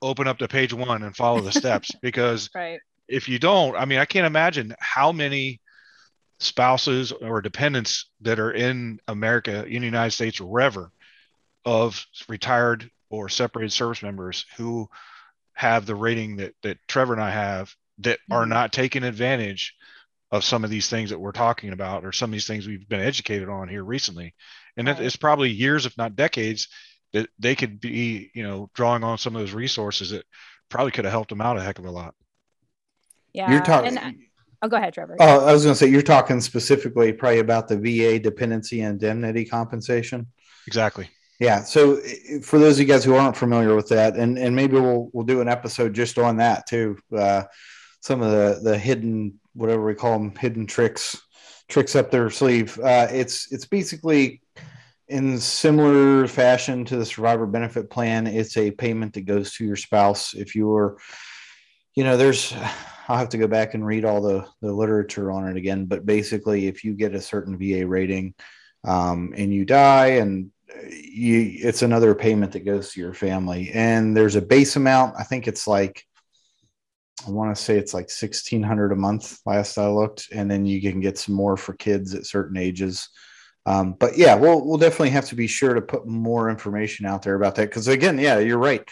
open 0.03 0.27
up 0.27 0.39
to 0.39 0.49
page 0.49 0.73
one 0.73 1.03
and 1.03 1.17
follow 1.17 1.41
the 1.41 1.53
steps 1.53 1.91
because 2.03 2.51
right. 2.55 2.81
if 3.09 3.29
you 3.29 3.39
don't 3.39 3.77
i 3.77 3.85
mean 3.85 3.99
i 3.99 4.05
can't 4.05 4.27
imagine 4.27 4.75
how 4.81 5.13
many 5.13 5.61
spouses 6.39 7.13
or 7.13 7.41
dependents 7.41 8.11
that 8.21 8.39
are 8.39 8.53
in 8.53 9.01
America, 9.09 9.65
in 9.65 9.81
the 9.81 9.87
United 9.87 10.13
States, 10.13 10.41
or 10.41 10.47
wherever, 10.47 10.93
of 11.65 12.05
retired 12.29 12.91
or 13.11 13.29
separated 13.29 13.73
service 13.73 14.03
members 14.03 14.45
who 14.57 14.89
have 15.55 15.87
the 15.87 15.95
rating 15.95 16.37
that 16.37 16.55
that 16.63 16.79
Trevor 16.87 17.15
and 17.15 17.23
I 17.23 17.31
have 17.31 17.75
that 17.99 18.19
mm-hmm. 18.19 18.33
are 18.35 18.47
not 18.47 18.73
taking 18.73 19.05
advantage 19.05 19.75
of 20.33 20.45
some 20.45 20.65
of 20.65 20.71
these 20.71 20.89
things 20.89 21.11
that 21.11 21.19
we're 21.19 21.33
talking 21.33 21.73
about 21.73 22.05
or 22.05 22.13
some 22.13 22.31
of 22.31 22.33
these 22.33 22.47
things 22.47 22.67
we've 22.67 22.89
been 22.89 23.01
educated 23.01 23.49
on 23.49 23.69
here 23.69 23.85
recently. 23.85 24.35
And 24.77 24.89
right. 24.89 25.01
it's 25.01 25.17
probably 25.17 25.51
years, 25.51 25.87
if 25.87 25.97
not 25.97 26.17
decades, 26.17 26.69
that 27.13 27.29
they 27.39 27.55
could 27.55 27.81
be, 27.81 28.31
you 28.35 28.43
know, 28.43 28.69
drawing 28.75 29.05
on 29.05 29.19
some 29.19 29.37
of 29.37 29.41
those 29.41 29.53
resources 29.53 30.11
that 30.11 30.25
probably 30.69 30.91
could 30.91 31.05
have 31.05 31.13
helped 31.13 31.31
them 31.31 31.41
out 31.41 31.57
a 31.57 31.63
heck 31.63 31.79
of 31.79 31.85
a 31.85 31.91
lot. 31.91 32.15
Yeah. 33.33 33.51
You're 33.53 33.63
talking. 33.63 33.99
Oh, 34.63 34.69
go 34.69 34.77
ahead, 34.77 34.95
Trevor. 34.95 35.17
Oh, 35.21 35.47
I 35.47 35.53
was 35.53 35.65
going 35.65 35.75
to 35.75 35.79
say 35.79 35.87
you're 35.87 36.03
talking 36.03 36.41
specifically 36.41 37.13
probably 37.13 37.39
about 37.41 37.69
the 37.69 37.77
VA 37.77 38.19
dependency 38.19 38.81
indemnity 38.81 39.45
compensation. 39.45 40.27
Exactly. 40.67 41.09
Yeah. 41.39 41.63
So 41.63 42.01
for 42.43 42.59
those 42.59 42.77
of 42.77 42.81
you 42.81 42.93
guys 42.93 43.05
who 43.05 43.15
aren't 43.15 43.37
familiar 43.37 43.75
with 43.75 43.89
that, 43.91 44.17
and, 44.17 44.39
and 44.39 44.57
maybe 44.57 44.75
we'll 44.75 45.11
we'll 45.13 45.27
do 45.27 45.43
an 45.43 45.49
episode 45.49 45.95
just 45.95 46.19
on 46.19 46.39
that 46.39 46.67
too. 46.67 46.99
Uh, 47.15 47.45
some 48.07 48.23
of 48.23 48.31
the 48.31 48.61
the 48.63 48.79
hidden 48.79 49.41
whatever 49.55 49.85
we 49.85 49.95
call 49.95 50.13
them 50.13 50.33
hidden 50.37 50.65
tricks 50.65 51.21
tricks 51.69 51.97
up 51.97 52.09
their 52.09 52.31
sleeve. 52.31 52.79
Uh, 52.79 53.09
it's 53.11 53.51
it's 53.53 53.67
basically 53.67 54.41
in 55.09 55.39
similar 55.41 56.29
fashion 56.29 56.85
to 56.85 56.97
the 56.97 57.05
survivor 57.05 57.47
benefit 57.47 57.91
plan. 57.91 58.29
It's 58.29 58.57
a 58.57 58.71
payment 58.71 59.15
that 59.15 59.23
goes 59.23 59.55
to 59.55 59.65
your 59.65 59.75
spouse 59.75 60.35
if 60.35 60.55
you 60.55 60.69
were, 60.69 60.99
you 61.97 62.05
know, 62.05 62.17
there's 62.17 62.55
I'll 63.09 63.19
have 63.19 63.29
to 63.31 63.39
go 63.39 63.49
back 63.49 63.75
and 63.75 63.85
read 63.85 64.05
all 64.05 64.23
the 64.23 64.47
the 64.63 64.73
literature 64.73 65.33
on 65.33 65.49
it 65.49 65.57
again. 65.57 65.87
But 65.87 66.07
basically, 66.07 66.69
if 66.69 66.85
you 66.85 66.95
get 66.95 67.15
a 67.15 67.21
certain 67.21 67.59
VA 67.59 67.85
rating 67.85 68.35
um, 68.85 69.35
and 69.37 69.53
you 69.53 69.65
die 69.65 70.19
and 70.21 70.53
you 71.03 71.59
it's 71.61 71.83
another 71.83 72.15
payment 72.15 72.53
that 72.53 72.65
goes 72.65 72.93
to 72.93 73.01
your 73.01 73.15
family 73.15 73.71
and 73.73 74.17
there's 74.17 74.35
a 74.35 74.43
base 74.43 74.77
amount 74.77 75.15
i 75.17 75.23
think 75.23 75.47
it's 75.47 75.67
like 75.67 76.05
i 77.27 77.31
want 77.31 77.55
to 77.55 77.61
say 77.61 77.79
it's 77.79 77.95
like 77.95 78.05
1600 78.05 78.93
a 78.93 78.97
month 78.97 79.41
last 79.47 79.79
i 79.79 79.89
looked 79.89 80.29
and 80.33 80.51
then 80.51 80.67
you 80.67 80.81
can 80.81 81.01
get 81.01 81.19
some 81.19 81.35
more 81.35 81.57
for 81.57 81.75
kids 81.75 82.15
at 82.15 82.27
certain 82.27 82.57
ages. 82.57 83.09
Um, 83.65 83.95
but 83.99 84.17
yeah 84.17 84.37
we'll, 84.37 84.65
we'll 84.65 84.79
definitely 84.79 85.11
have 85.11 85.27
to 85.27 85.35
be 85.35 85.49
sure 85.49 85.75
to 85.75 85.83
put 85.83 86.07
more 86.07 86.51
information 86.51 87.05
out 87.05 87.23
there 87.23 87.35
about 87.35 87.57
that 87.57 87.69
because 87.69 87.89
again 87.89 88.19
yeah 88.19 88.39
you're 88.39 88.59
right. 88.59 88.87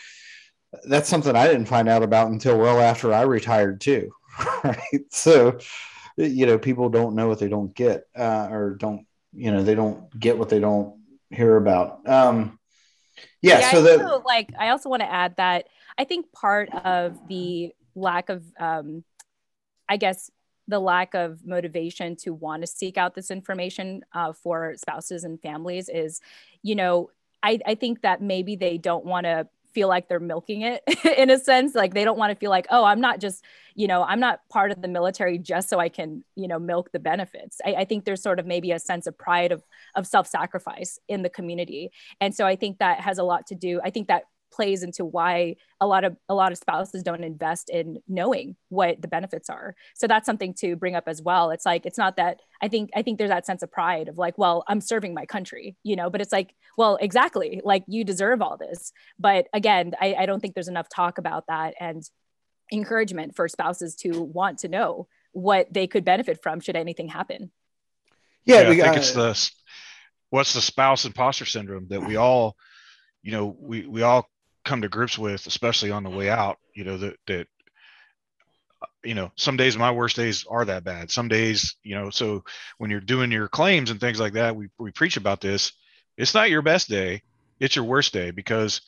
That's 0.88 1.08
something 1.08 1.36
i 1.36 1.46
didn't 1.46 1.66
find 1.66 1.88
out 1.88 2.02
about 2.02 2.32
until 2.32 2.58
well 2.58 2.80
after 2.80 3.12
i 3.12 3.22
retired 3.22 3.80
too 3.80 4.10
right? 4.64 5.04
So 5.10 5.58
you 6.16 6.46
know 6.46 6.58
people 6.58 6.88
don't 6.88 7.14
know 7.14 7.28
what 7.28 7.38
they 7.38 7.48
don't 7.48 7.74
get 7.74 8.04
uh, 8.16 8.48
or 8.50 8.76
don't 8.78 9.06
you 9.32 9.50
know 9.50 9.62
they 9.62 9.74
don't 9.74 10.18
get 10.18 10.38
what 10.38 10.48
they 10.48 10.60
don't 10.60 11.00
hear 11.30 11.56
about. 11.56 12.08
Um, 12.08 12.58
yeah, 13.42 13.60
yeah, 13.60 13.70
so 13.70 13.82
that 13.82 14.00
also, 14.00 14.22
like 14.24 14.50
I 14.58 14.70
also 14.70 14.88
want 14.88 15.02
to 15.02 15.12
add 15.12 15.36
that 15.36 15.66
I 15.98 16.04
think 16.04 16.32
part 16.32 16.70
of 16.72 17.28
the 17.28 17.72
lack 17.94 18.28
of, 18.28 18.44
um, 18.58 19.04
I 19.88 19.96
guess, 19.96 20.30
the 20.66 20.78
lack 20.78 21.14
of 21.14 21.44
motivation 21.44 22.16
to 22.16 22.32
want 22.32 22.62
to 22.62 22.66
seek 22.66 22.96
out 22.96 23.14
this 23.14 23.30
information 23.30 24.02
uh, 24.14 24.32
for 24.32 24.74
spouses 24.76 25.24
and 25.24 25.40
families 25.40 25.88
is, 25.88 26.20
you 26.62 26.74
know, 26.74 27.10
I, 27.42 27.58
I 27.66 27.74
think 27.74 28.00
that 28.02 28.22
maybe 28.22 28.56
they 28.56 28.78
don't 28.78 29.04
want 29.04 29.24
to 29.24 29.46
feel 29.74 29.88
like 29.88 30.08
they're 30.08 30.20
milking 30.20 30.62
it 30.62 30.82
in 31.18 31.28
a 31.28 31.38
sense. 31.38 31.74
Like 31.74 31.92
they 31.92 32.04
don't 32.04 32.16
want 32.16 32.30
to 32.30 32.36
feel 32.36 32.50
like 32.50 32.66
oh 32.70 32.84
i'm 32.84 33.00
not 33.00 33.20
just 33.20 33.44
you 33.74 33.88
know 33.88 34.04
i'm 34.04 34.20
not 34.20 34.40
part 34.48 34.70
of 34.70 34.80
the 34.80 34.88
military 34.88 35.36
just 35.36 35.68
so 35.68 35.80
i 35.80 35.88
can 35.88 36.22
you 36.36 36.48
know 36.48 36.58
milk 36.58 36.92
the 36.92 37.00
benefits. 37.00 37.60
I, 37.66 37.74
I 37.74 37.84
think 37.84 38.04
there's 38.04 38.22
sort 38.22 38.38
of 38.38 38.46
maybe 38.46 38.70
a 38.70 38.78
sense 38.78 39.06
of 39.06 39.18
pride 39.18 39.52
of 39.52 39.62
of 39.96 40.06
self-sacrifice 40.06 40.98
in 41.08 41.22
the 41.22 41.28
community. 41.28 41.90
And 42.20 42.34
so 42.34 42.46
i 42.46 42.56
think 42.56 42.78
that 42.78 43.00
has 43.00 43.18
a 43.18 43.24
lot 43.24 43.48
to 43.48 43.54
do 43.54 43.80
i 43.84 43.90
think 43.90 44.08
that 44.08 44.24
plays 44.54 44.82
into 44.82 45.04
why 45.04 45.56
a 45.80 45.86
lot 45.86 46.04
of 46.04 46.16
a 46.28 46.34
lot 46.34 46.52
of 46.52 46.58
spouses 46.58 47.02
don't 47.02 47.24
invest 47.24 47.70
in 47.70 47.98
knowing 48.08 48.56
what 48.68 49.00
the 49.02 49.08
benefits 49.08 49.50
are. 49.50 49.74
So 49.94 50.06
that's 50.06 50.26
something 50.26 50.54
to 50.54 50.76
bring 50.76 50.94
up 50.94 51.04
as 51.06 51.20
well. 51.20 51.50
It's 51.50 51.66
like 51.66 51.86
it's 51.86 51.98
not 51.98 52.16
that 52.16 52.40
i 52.62 52.68
think 52.68 52.90
i 52.94 53.02
think 53.02 53.18
there's 53.18 53.30
that 53.30 53.46
sense 53.46 53.62
of 53.62 53.70
pride 53.70 54.08
of 54.08 54.18
like 54.18 54.38
well 54.38 54.64
i'm 54.68 54.80
serving 54.80 55.12
my 55.12 55.26
country 55.26 55.76
you 55.82 55.96
know 55.96 56.08
but 56.08 56.20
it's 56.20 56.32
like 56.32 56.54
well 56.78 56.96
exactly 57.00 57.60
like 57.64 57.84
you 57.86 58.04
deserve 58.04 58.40
all 58.40 58.56
this. 58.56 58.92
But 59.18 59.48
again 59.52 59.92
i, 60.00 60.14
I 60.14 60.26
don't 60.26 60.40
think 60.40 60.54
there's 60.54 60.68
enough 60.68 60.88
talk 60.88 61.18
about 61.18 61.46
that 61.48 61.74
and 61.80 62.08
encouragement 62.72 63.36
for 63.36 63.48
spouses 63.48 63.94
to 63.96 64.22
want 64.22 64.58
to 64.60 64.68
know 64.68 65.08
what 65.32 65.72
they 65.72 65.86
could 65.86 66.04
benefit 66.04 66.42
from 66.42 66.60
should 66.60 66.76
anything 66.76 67.08
happen. 67.08 67.50
Yeah, 68.44 68.62
yeah 68.62 68.84
i 68.84 68.86
think 68.86 68.96
it's 68.96 69.12
the 69.12 69.50
what's 70.30 70.52
the 70.52 70.60
spouse 70.60 71.04
imposter 71.04 71.44
syndrome 71.44 71.86
that 71.88 72.00
we 72.00 72.16
all 72.16 72.56
you 73.22 73.32
know 73.32 73.56
we 73.58 73.86
we 73.86 74.02
all 74.02 74.28
come 74.64 74.82
to 74.82 74.88
grips 74.88 75.18
with, 75.18 75.46
especially 75.46 75.90
on 75.90 76.02
the 76.02 76.10
way 76.10 76.26
mm-hmm. 76.26 76.40
out, 76.40 76.58
you 76.74 76.84
know, 76.84 76.96
that, 76.98 77.16
that, 77.26 77.46
you 79.02 79.14
know, 79.14 79.30
some 79.36 79.56
days 79.56 79.76
my 79.76 79.90
worst 79.90 80.16
days 80.16 80.44
are 80.48 80.64
that 80.64 80.84
bad. 80.84 81.10
Some 81.10 81.28
days, 81.28 81.76
you 81.82 81.94
know, 81.94 82.10
so 82.10 82.44
when 82.78 82.90
you're 82.90 83.00
doing 83.00 83.30
your 83.30 83.48
claims 83.48 83.90
and 83.90 84.00
things 84.00 84.20
like 84.20 84.34
that, 84.34 84.56
we, 84.56 84.68
we 84.78 84.90
preach 84.90 85.16
about 85.16 85.40
this. 85.40 85.72
It's 86.16 86.34
not 86.34 86.50
your 86.50 86.62
best 86.62 86.88
day. 86.88 87.22
It's 87.60 87.76
your 87.76 87.84
worst 87.84 88.12
day 88.12 88.30
because 88.30 88.80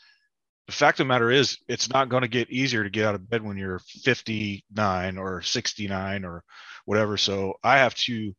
the 0.67 0.73
fact 0.73 0.99
of 0.99 1.07
the 1.07 1.09
matter 1.09 1.31
is 1.31 1.59
it's 1.69 1.91
not 1.91 2.09
going 2.09 2.23
to 2.23 2.29
get 2.29 2.51
easier 2.51 2.83
to 2.83 2.91
get 2.91 3.07
out 3.07 3.15
of 3.15 3.29
bed 3.29 3.43
when 3.43 3.57
you're 3.57 3.79
59 3.79 5.19
or 5.19 5.43
69 5.43 6.25
or 6.25 6.43
whatever. 6.85 7.17
So 7.17 7.55
I 7.63 7.79
have 7.79 7.95
to, 7.95 8.13
you 8.13 8.35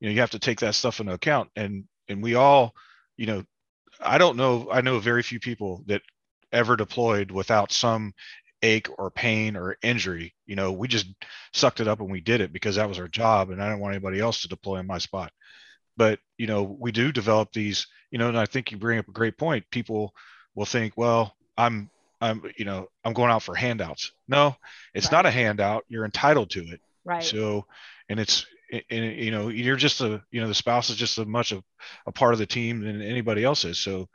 know, 0.00 0.10
you 0.10 0.20
have 0.20 0.30
to 0.30 0.38
take 0.38 0.60
that 0.60 0.74
stuff 0.74 1.00
into 1.00 1.12
account 1.12 1.50
and, 1.56 1.84
and 2.08 2.22
we 2.22 2.34
all, 2.34 2.74
you 3.16 3.26
know, 3.26 3.44
I 4.00 4.18
don't 4.18 4.36
know. 4.36 4.68
I 4.70 4.80
know 4.80 4.98
very 4.98 5.22
few 5.22 5.40
people 5.40 5.84
that 5.86 6.02
ever 6.52 6.76
deployed 6.76 7.30
without 7.30 7.72
some 7.72 8.12
ache 8.62 8.88
or 8.98 9.10
pain 9.10 9.56
or 9.56 9.76
injury. 9.82 10.34
You 10.46 10.56
know, 10.56 10.72
we 10.72 10.88
just 10.88 11.06
sucked 11.52 11.80
it 11.80 11.88
up 11.88 12.00
and 12.00 12.10
we 12.10 12.20
did 12.20 12.40
it 12.40 12.52
because 12.52 12.76
that 12.76 12.88
was 12.88 12.98
our 12.98 13.08
job 13.08 13.50
and 13.50 13.62
I 13.62 13.68
didn't 13.68 13.80
want 13.80 13.94
anybody 13.94 14.20
else 14.20 14.42
to 14.42 14.48
deploy 14.48 14.76
in 14.78 14.86
my 14.86 14.98
spot. 14.98 15.32
But, 15.96 16.20
you 16.38 16.46
know, 16.46 16.62
we 16.62 16.92
do 16.92 17.12
develop 17.12 17.52
these, 17.52 17.86
you 18.10 18.18
know, 18.18 18.28
and 18.28 18.38
I 18.38 18.46
think 18.46 18.70
you 18.70 18.78
bring 18.78 18.98
up 18.98 19.08
a 19.08 19.12
great 19.12 19.36
point. 19.36 19.64
People 19.70 20.14
will 20.54 20.64
think, 20.64 20.94
well, 20.96 21.34
I'm 21.56 21.90
I'm, 22.22 22.40
you 22.56 22.64
know, 22.64 22.88
I'm 23.04 23.14
going 23.14 23.32
out 23.32 23.42
for 23.42 23.54
handouts. 23.54 24.12
No, 24.28 24.54
it's 24.94 25.06
right. 25.06 25.12
not 25.12 25.26
a 25.26 25.30
handout. 25.30 25.84
You're 25.88 26.04
entitled 26.04 26.50
to 26.50 26.60
it. 26.60 26.80
Right. 27.04 27.22
So, 27.22 27.66
and 28.08 28.20
it's, 28.20 28.46
and 28.90 29.16
you 29.16 29.32
know, 29.32 29.48
you're 29.48 29.76
just 29.76 30.00
a, 30.00 30.22
you 30.30 30.40
know, 30.40 30.46
the 30.46 30.54
spouse 30.54 30.88
is 30.88 30.96
just 30.96 31.18
as 31.18 31.26
much 31.26 31.50
of 31.50 31.64
a 32.06 32.12
part 32.12 32.32
of 32.32 32.38
the 32.38 32.46
team 32.46 32.84
than 32.84 33.02
anybody 33.02 33.42
else 33.42 33.64
is. 33.64 33.78
So, 33.78 34.08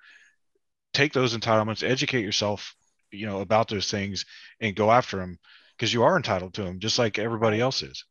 take 0.98 1.14
those 1.14 1.38
entitlements, 1.38 1.88
educate 1.88 2.24
yourself, 2.24 2.76
you 3.12 3.28
know, 3.28 3.42
about 3.42 3.68
those 3.68 3.90
things 3.90 4.26
and 4.60 4.76
go 4.76 4.92
after 4.92 5.18
them 5.18 5.38
because 5.76 5.94
you 5.94 6.04
are 6.04 6.18
entitled 6.18 6.54
to 6.56 6.64
them 6.64 6.80
just 6.80 6.98
like 6.98 7.20
everybody 7.20 7.62
else 7.62 7.84
is. 7.84 8.04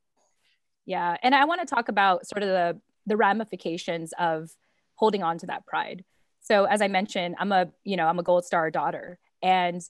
Yeah. 0.87 1.16
And 1.23 1.35
I 1.35 1.45
want 1.47 1.61
to 1.61 1.75
talk 1.75 1.88
about 1.88 2.26
sort 2.26 2.45
of 2.45 2.49
the, 2.49 2.81
the 3.07 3.16
ramifications 3.16 4.12
of 4.19 4.50
holding 4.95 5.23
on 5.25 5.37
to 5.38 5.47
that 5.47 5.66
pride. 5.66 6.05
So 6.40 6.64
as 6.64 6.81
I 6.81 6.87
mentioned, 6.87 7.35
I'm 7.40 7.50
a, 7.50 7.69
you 7.83 7.97
know, 7.97 8.07
I'm 8.07 8.21
a 8.21 8.23
gold 8.23 8.45
star 8.45 8.71
daughter. 8.71 9.19
And 9.43 9.83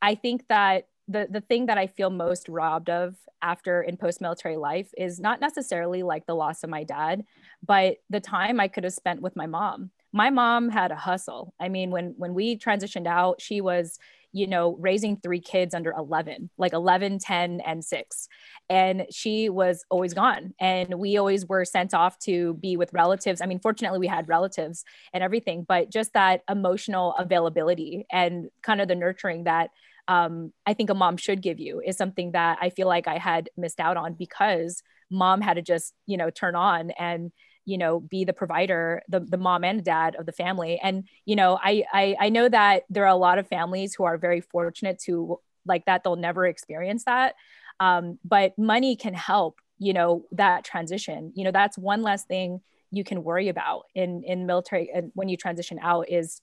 I 0.00 0.14
think 0.14 0.48
that 0.48 0.86
the 1.08 1.26
the 1.30 1.40
thing 1.40 1.66
that 1.66 1.76
I 1.76 1.88
feel 1.88 2.08
most 2.08 2.48
robbed 2.48 2.88
of 2.88 3.16
after 3.42 3.82
in 3.82 3.96
post 3.96 4.20
military 4.20 4.56
life 4.56 4.90
is 4.96 5.18
not 5.18 5.40
necessarily 5.40 6.02
like 6.02 6.24
the 6.26 6.34
loss 6.34 6.62
of 6.62 6.70
my 6.70 6.84
dad, 6.84 7.24
but 7.66 7.96
the 8.08 8.20
time 8.20 8.60
I 8.60 8.68
could 8.68 8.84
have 8.84 8.92
spent 8.94 9.20
with 9.20 9.36
my 9.36 9.46
mom 9.46 9.90
my 10.12 10.30
mom 10.30 10.68
had 10.68 10.90
a 10.90 10.96
hustle. 10.96 11.54
I 11.60 11.68
mean, 11.68 11.90
when 11.90 12.14
when 12.16 12.34
we 12.34 12.56
transitioned 12.58 13.06
out, 13.06 13.40
she 13.40 13.60
was, 13.60 13.98
you 14.32 14.46
know, 14.46 14.76
raising 14.78 15.16
three 15.16 15.40
kids 15.40 15.74
under 15.74 15.92
11, 15.92 16.50
like 16.58 16.72
11, 16.72 17.18
10, 17.18 17.60
and 17.60 17.84
six. 17.84 18.28
And 18.68 19.06
she 19.10 19.48
was 19.48 19.84
always 19.90 20.14
gone. 20.14 20.54
And 20.60 20.94
we 20.94 21.16
always 21.16 21.46
were 21.46 21.64
sent 21.64 21.94
off 21.94 22.18
to 22.20 22.54
be 22.54 22.76
with 22.76 22.92
relatives. 22.92 23.40
I 23.40 23.46
mean, 23.46 23.60
fortunately, 23.60 23.98
we 23.98 24.06
had 24.06 24.28
relatives 24.28 24.84
and 25.12 25.22
everything, 25.22 25.64
but 25.66 25.90
just 25.90 26.12
that 26.14 26.42
emotional 26.48 27.14
availability 27.18 28.06
and 28.10 28.50
kind 28.62 28.80
of 28.80 28.88
the 28.88 28.94
nurturing 28.94 29.44
that 29.44 29.70
um, 30.08 30.52
I 30.66 30.74
think 30.74 30.90
a 30.90 30.94
mom 30.94 31.16
should 31.16 31.40
give 31.40 31.60
you 31.60 31.80
is 31.84 31.96
something 31.96 32.32
that 32.32 32.58
I 32.60 32.70
feel 32.70 32.88
like 32.88 33.06
I 33.06 33.18
had 33.18 33.48
missed 33.56 33.78
out 33.78 33.96
on 33.96 34.14
because 34.14 34.82
mom 35.08 35.40
had 35.40 35.54
to 35.54 35.62
just, 35.62 35.94
you 36.06 36.16
know, 36.16 36.30
turn 36.30 36.56
on 36.56 36.90
and 36.92 37.30
you 37.64 37.78
know 37.78 38.00
be 38.00 38.24
the 38.24 38.32
provider 38.32 39.02
the, 39.08 39.20
the 39.20 39.36
mom 39.36 39.64
and 39.64 39.84
dad 39.84 40.16
of 40.16 40.26
the 40.26 40.32
family. 40.32 40.78
And 40.82 41.08
you 41.24 41.36
know 41.36 41.58
I, 41.62 41.84
I 41.92 42.16
i 42.20 42.28
know 42.28 42.48
that 42.48 42.84
there 42.90 43.04
are 43.04 43.08
a 43.08 43.16
lot 43.16 43.38
of 43.38 43.48
families 43.48 43.94
who 43.94 44.04
are 44.04 44.18
very 44.18 44.40
fortunate 44.40 44.98
to 45.04 45.38
like 45.66 45.84
that 45.86 46.02
they'll 46.04 46.16
never 46.16 46.46
experience 46.46 47.04
that. 47.04 47.34
Um, 47.78 48.18
but 48.24 48.58
money 48.58 48.96
can 48.96 49.14
help 49.14 49.60
you 49.78 49.92
know 49.92 50.24
that 50.32 50.64
transition. 50.64 51.32
You 51.34 51.44
know 51.44 51.52
that's 51.52 51.78
one 51.78 52.02
less 52.02 52.24
thing 52.24 52.60
you 52.92 53.04
can 53.04 53.24
worry 53.24 53.48
about 53.48 53.84
in 53.94 54.22
in 54.24 54.46
military 54.46 54.90
and 54.94 55.10
when 55.14 55.28
you 55.28 55.36
transition 55.36 55.78
out 55.80 56.08
is 56.08 56.42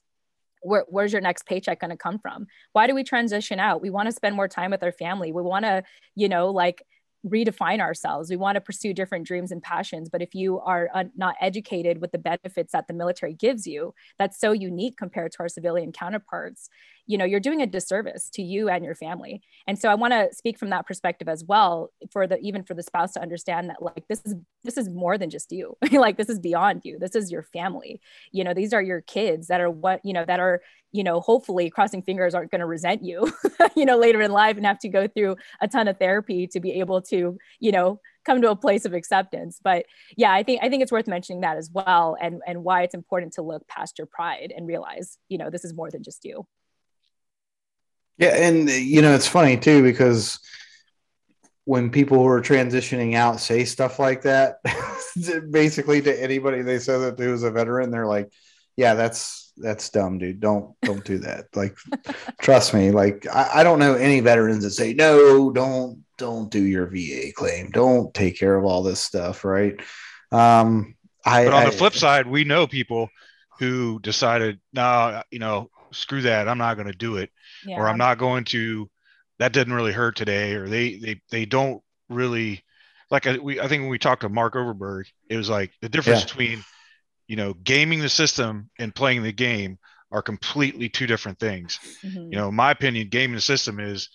where, 0.62 0.84
where's 0.88 1.12
your 1.12 1.20
next 1.20 1.46
paycheck 1.46 1.80
going 1.80 1.90
to 1.90 1.96
come 1.96 2.18
from? 2.18 2.48
Why 2.72 2.88
do 2.88 2.94
we 2.94 3.04
transition 3.04 3.60
out? 3.60 3.80
We 3.80 3.90
want 3.90 4.08
to 4.08 4.12
spend 4.12 4.34
more 4.34 4.48
time 4.48 4.72
with 4.72 4.82
our 4.82 4.90
family. 4.90 5.30
We 5.32 5.42
want 5.42 5.64
to 5.64 5.82
you 6.14 6.28
know 6.28 6.50
like 6.50 6.82
redefine 7.26 7.80
ourselves. 7.80 8.30
We 8.30 8.36
want 8.36 8.56
to 8.56 8.60
pursue 8.60 8.92
different 8.92 9.26
dreams 9.26 9.50
and 9.50 9.62
passions. 9.62 10.08
But 10.08 10.22
if 10.22 10.34
you 10.34 10.60
are 10.60 10.88
uh, 10.94 11.04
not 11.16 11.34
educated 11.40 12.00
with 12.00 12.12
the 12.12 12.18
benefits 12.18 12.72
that 12.72 12.86
the 12.88 12.94
military 12.94 13.34
gives 13.34 13.66
you, 13.66 13.94
that's 14.18 14.38
so 14.38 14.52
unique 14.52 14.96
compared 14.96 15.32
to 15.32 15.40
our 15.40 15.48
civilian 15.48 15.92
counterparts, 15.92 16.68
you 17.08 17.16
know 17.18 17.24
you're 17.24 17.40
doing 17.40 17.62
a 17.62 17.66
disservice 17.66 18.28
to 18.34 18.42
you 18.42 18.68
and 18.68 18.84
your 18.84 18.94
family. 18.94 19.42
And 19.66 19.78
so 19.78 19.88
i 19.88 19.94
want 19.94 20.12
to 20.12 20.28
speak 20.32 20.58
from 20.58 20.70
that 20.70 20.86
perspective 20.86 21.28
as 21.28 21.42
well 21.42 21.90
for 22.12 22.26
the 22.28 22.38
even 22.38 22.62
for 22.62 22.74
the 22.74 22.82
spouse 22.82 23.12
to 23.14 23.22
understand 23.22 23.70
that 23.70 23.82
like 23.82 24.06
this 24.08 24.20
is 24.24 24.34
this 24.62 24.76
is 24.76 24.88
more 24.88 25.18
than 25.18 25.30
just 25.30 25.50
you. 25.50 25.76
Like 25.98 26.16
this 26.16 26.28
is 26.28 26.38
beyond 26.38 26.82
you. 26.84 26.98
This 26.98 27.16
is 27.16 27.32
your 27.32 27.42
family. 27.42 28.00
You 28.30 28.44
know 28.44 28.54
these 28.54 28.72
are 28.72 28.82
your 28.82 29.00
kids 29.00 29.48
that 29.48 29.60
are 29.60 29.70
what 29.70 30.00
you 30.04 30.12
know 30.12 30.24
that 30.24 30.38
are 30.38 30.60
you 30.92 31.02
know 31.02 31.20
hopefully 31.20 31.70
crossing 31.70 32.02
fingers 32.02 32.34
aren't 32.34 32.50
going 32.50 32.60
to 32.60 32.66
resent 32.66 33.02
you 33.02 33.30
you 33.76 33.84
know 33.84 33.98
later 33.98 34.20
in 34.20 34.30
life 34.30 34.56
and 34.56 34.64
have 34.64 34.78
to 34.80 34.88
go 34.88 35.08
through 35.08 35.36
a 35.60 35.68
ton 35.68 35.88
of 35.88 35.98
therapy 35.98 36.46
to 36.46 36.60
be 36.60 36.72
able 36.80 37.00
to 37.02 37.36
you 37.58 37.72
know 37.72 38.00
come 38.24 38.42
to 38.42 38.50
a 38.50 38.56
place 38.56 38.84
of 38.84 38.92
acceptance. 38.92 39.58
But 39.62 39.86
yeah 40.16 40.32
i 40.32 40.42
think 40.42 40.62
i 40.62 40.68
think 40.68 40.82
it's 40.82 40.92
worth 40.92 41.06
mentioning 41.06 41.40
that 41.40 41.56
as 41.56 41.70
well 41.72 42.16
and 42.20 42.42
and 42.46 42.64
why 42.64 42.82
it's 42.82 42.94
important 42.94 43.32
to 43.34 43.42
look 43.42 43.66
past 43.66 43.98
your 43.98 44.06
pride 44.06 44.52
and 44.54 44.66
realize 44.66 45.18
you 45.28 45.38
know 45.38 45.50
this 45.50 45.64
is 45.64 45.74
more 45.74 45.90
than 45.90 46.02
just 46.02 46.24
you 46.24 46.46
yeah, 48.18 48.34
and 48.34 48.68
you 48.68 49.02
know 49.02 49.14
it's 49.14 49.28
funny 49.28 49.56
too 49.56 49.82
because 49.82 50.38
when 51.64 51.90
people 51.90 52.18
who 52.18 52.26
are 52.26 52.40
transitioning 52.40 53.14
out 53.14 53.40
say 53.40 53.64
stuff 53.64 53.98
like 53.98 54.22
that, 54.22 54.56
basically 55.50 56.00
to 56.02 56.22
anybody 56.22 56.62
they 56.62 56.78
say 56.78 56.98
that 56.98 57.18
who's 57.18 57.42
a 57.42 57.50
veteran, 57.50 57.90
they're 57.90 58.06
like, 58.06 58.30
"Yeah, 58.76 58.94
that's 58.94 59.52
that's 59.56 59.90
dumb, 59.90 60.18
dude. 60.18 60.40
Don't 60.40 60.74
don't 60.82 61.04
do 61.04 61.18
that. 61.18 61.46
Like, 61.54 61.76
trust 62.40 62.74
me. 62.74 62.90
Like, 62.90 63.26
I, 63.32 63.50
I 63.56 63.64
don't 63.64 63.78
know 63.78 63.94
any 63.94 64.20
veterans 64.20 64.64
that 64.64 64.70
say 64.70 64.94
no, 64.94 65.50
don't 65.50 66.04
don't 66.16 66.50
do 66.50 66.62
your 66.62 66.86
VA 66.86 67.32
claim. 67.34 67.70
Don't 67.70 68.12
take 68.14 68.38
care 68.38 68.56
of 68.56 68.64
all 68.64 68.82
this 68.82 69.00
stuff, 69.00 69.44
right? 69.44 69.80
Um, 70.32 70.96
I, 71.24 71.44
but 71.44 71.54
on 71.54 71.62
I, 71.62 71.66
the 71.66 71.72
flip 71.72 71.94
side, 71.94 72.26
we 72.26 72.44
know 72.44 72.66
people 72.66 73.08
who 73.58 74.00
decided, 74.00 74.60
no, 74.72 74.82
nah, 74.82 75.22
you 75.30 75.38
know, 75.38 75.70
screw 75.92 76.22
that. 76.22 76.48
I'm 76.48 76.58
not 76.58 76.74
going 76.74 76.86
to 76.86 76.96
do 76.96 77.16
it 77.16 77.30
yeah. 77.64 77.78
or 77.78 77.88
I'm 77.88 77.98
not 77.98 78.18
going 78.18 78.44
to. 78.44 78.88
That 79.38 79.52
didn't 79.52 79.74
really 79.74 79.92
hurt 79.92 80.16
today, 80.16 80.54
or 80.54 80.68
they 80.68 80.96
they 80.96 81.20
they 81.30 81.44
don't 81.44 81.82
really 82.08 82.64
like. 83.10 83.26
I, 83.26 83.38
we 83.38 83.60
I 83.60 83.68
think 83.68 83.82
when 83.82 83.90
we 83.90 83.98
talked 83.98 84.22
to 84.22 84.28
Mark 84.28 84.54
Overberg, 84.54 85.04
it 85.28 85.36
was 85.36 85.48
like 85.48 85.72
the 85.80 85.88
difference 85.88 86.20
yeah. 86.20 86.26
between 86.26 86.64
you 87.28 87.36
know 87.36 87.54
gaming 87.54 88.00
the 88.00 88.08
system 88.08 88.70
and 88.78 88.94
playing 88.94 89.22
the 89.22 89.32
game 89.32 89.78
are 90.10 90.22
completely 90.22 90.88
two 90.88 91.06
different 91.06 91.38
things. 91.38 91.78
Mm-hmm. 92.02 92.32
You 92.32 92.38
know, 92.38 92.50
my 92.50 92.72
opinion, 92.72 93.08
gaming 93.08 93.36
the 93.36 93.40
system 93.40 93.78
is 93.78 94.08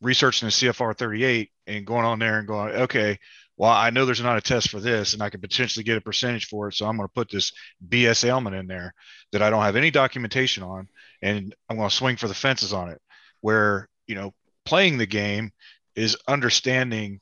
researching 0.00 0.46
the 0.46 0.52
CFR 0.52 0.96
38 0.96 1.50
and 1.66 1.86
going 1.86 2.04
on 2.04 2.18
there 2.18 2.38
and 2.38 2.48
going, 2.48 2.74
okay, 2.74 3.18
well, 3.56 3.70
I 3.70 3.90
know 3.90 4.04
there's 4.04 4.22
not 4.22 4.36
a 4.36 4.42
test 4.42 4.70
for 4.70 4.80
this 4.80 5.14
and 5.14 5.22
I 5.22 5.30
could 5.30 5.40
potentially 5.40 5.82
get 5.82 5.96
a 5.96 6.00
percentage 6.00 6.46
for 6.46 6.68
it. 6.68 6.74
So 6.74 6.86
I'm 6.86 6.96
going 6.96 7.08
to 7.08 7.12
put 7.12 7.30
this 7.30 7.52
BS 7.86 8.24
ailment 8.24 8.56
in 8.56 8.66
there 8.66 8.94
that 9.32 9.42
I 9.42 9.50
don't 9.50 9.62
have 9.62 9.76
any 9.76 9.90
documentation 9.90 10.62
on. 10.62 10.88
And 11.26 11.54
I'm 11.68 11.76
going 11.76 11.88
to 11.88 11.94
swing 11.94 12.16
for 12.16 12.28
the 12.28 12.34
fences 12.34 12.72
on 12.72 12.88
it. 12.90 13.00
Where, 13.40 13.88
you 14.06 14.14
know, 14.14 14.32
playing 14.64 14.98
the 14.98 15.06
game 15.06 15.52
is 15.94 16.16
understanding 16.28 17.20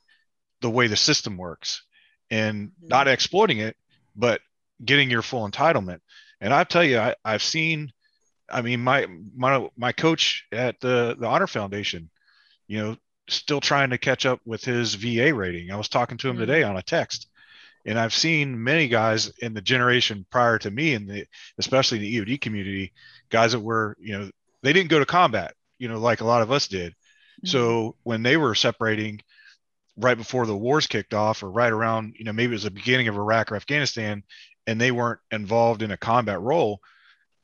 the 0.61 0.71
way 0.71 0.87
the 0.87 0.97
system 0.97 1.37
works 1.37 1.83
and 2.31 2.69
mm-hmm. 2.69 2.89
not 2.89 3.09
exploiting 3.09 3.59
it, 3.59 3.77
but 4.17 4.41
getting 4.85 5.11
your 5.11 5.23
full 5.23 5.49
entitlement. 5.49 6.01
And 6.41 6.53
I 6.53 6.65
tell 6.65 6.85
you, 6.85 6.99
I, 6.99 7.15
I've 7.25 7.43
seen, 7.43 7.93
I 8.51 8.63
mean, 8.63 8.81
my, 8.81 9.07
my, 9.35 9.69
my 9.77 9.93
coach 9.93 10.47
at 10.53 10.81
the, 10.81 11.17
the 11.19 11.27
Honor 11.27 11.47
Foundation, 11.47 12.11
you 12.67 12.79
know, 12.79 12.97
still 13.29 13.61
trying 13.61 13.91
to 13.91 13.99
catch 13.99 14.27
up 14.27 14.41
with 14.45 14.65
his 14.65 14.95
VA 14.95 15.33
rating. 15.33 15.71
I 15.71 15.77
was 15.77 15.89
talking 15.89 16.19
to 16.19 16.29
him 16.29 16.37
mm-hmm. 16.37 16.47
today 16.47 16.63
on 16.63 16.77
a 16.77 16.83
text, 16.83 17.29
and 17.85 17.99
I've 17.99 18.15
seen 18.15 18.63
many 18.63 18.89
guys 18.89 19.29
in 19.39 19.55
the 19.55 19.61
generation 19.61 20.27
prior 20.31 20.59
to 20.59 20.71
me, 20.71 20.95
and 20.95 21.09
the 21.09 21.27
especially 21.59 21.99
the 21.99 22.17
EOD 22.17 22.41
community, 22.41 22.93
guys 23.31 23.53
that 23.53 23.61
were 23.61 23.97
you 24.01 24.19
know 24.19 24.31
they 24.63 24.73
didn't 24.73 24.91
go 24.91 24.99
to 24.99 25.07
combat, 25.07 25.55
you 25.79 25.89
know, 25.89 25.99
like 25.99 26.21
a 26.21 26.27
lot 26.27 26.43
of 26.43 26.51
us 26.51 26.69
did. 26.69 26.93
Mm-hmm. 26.93 27.49
So 27.49 27.97
when 28.03 28.23
they 28.23 28.37
were 28.37 28.55
separating 28.55 29.21
right 29.97 30.17
before 30.17 30.47
the 30.47 30.57
wars 30.57 30.87
kicked 30.87 31.15
off, 31.15 31.43
or 31.43 31.51
right 31.51 31.73
around 31.73 32.15
you 32.19 32.25
know 32.25 32.33
maybe 32.33 32.53
it 32.53 32.57
was 32.57 32.63
the 32.65 32.71
beginning 32.71 33.09
of 33.09 33.17
Iraq 33.17 33.53
or 33.53 33.57
Afghanistan, 33.57 34.23
and 34.67 34.81
they 34.81 34.91
weren't 34.91 35.21
involved 35.31 35.83
in 35.83 35.91
a 35.91 35.97
combat 35.97 36.41
role, 36.41 36.81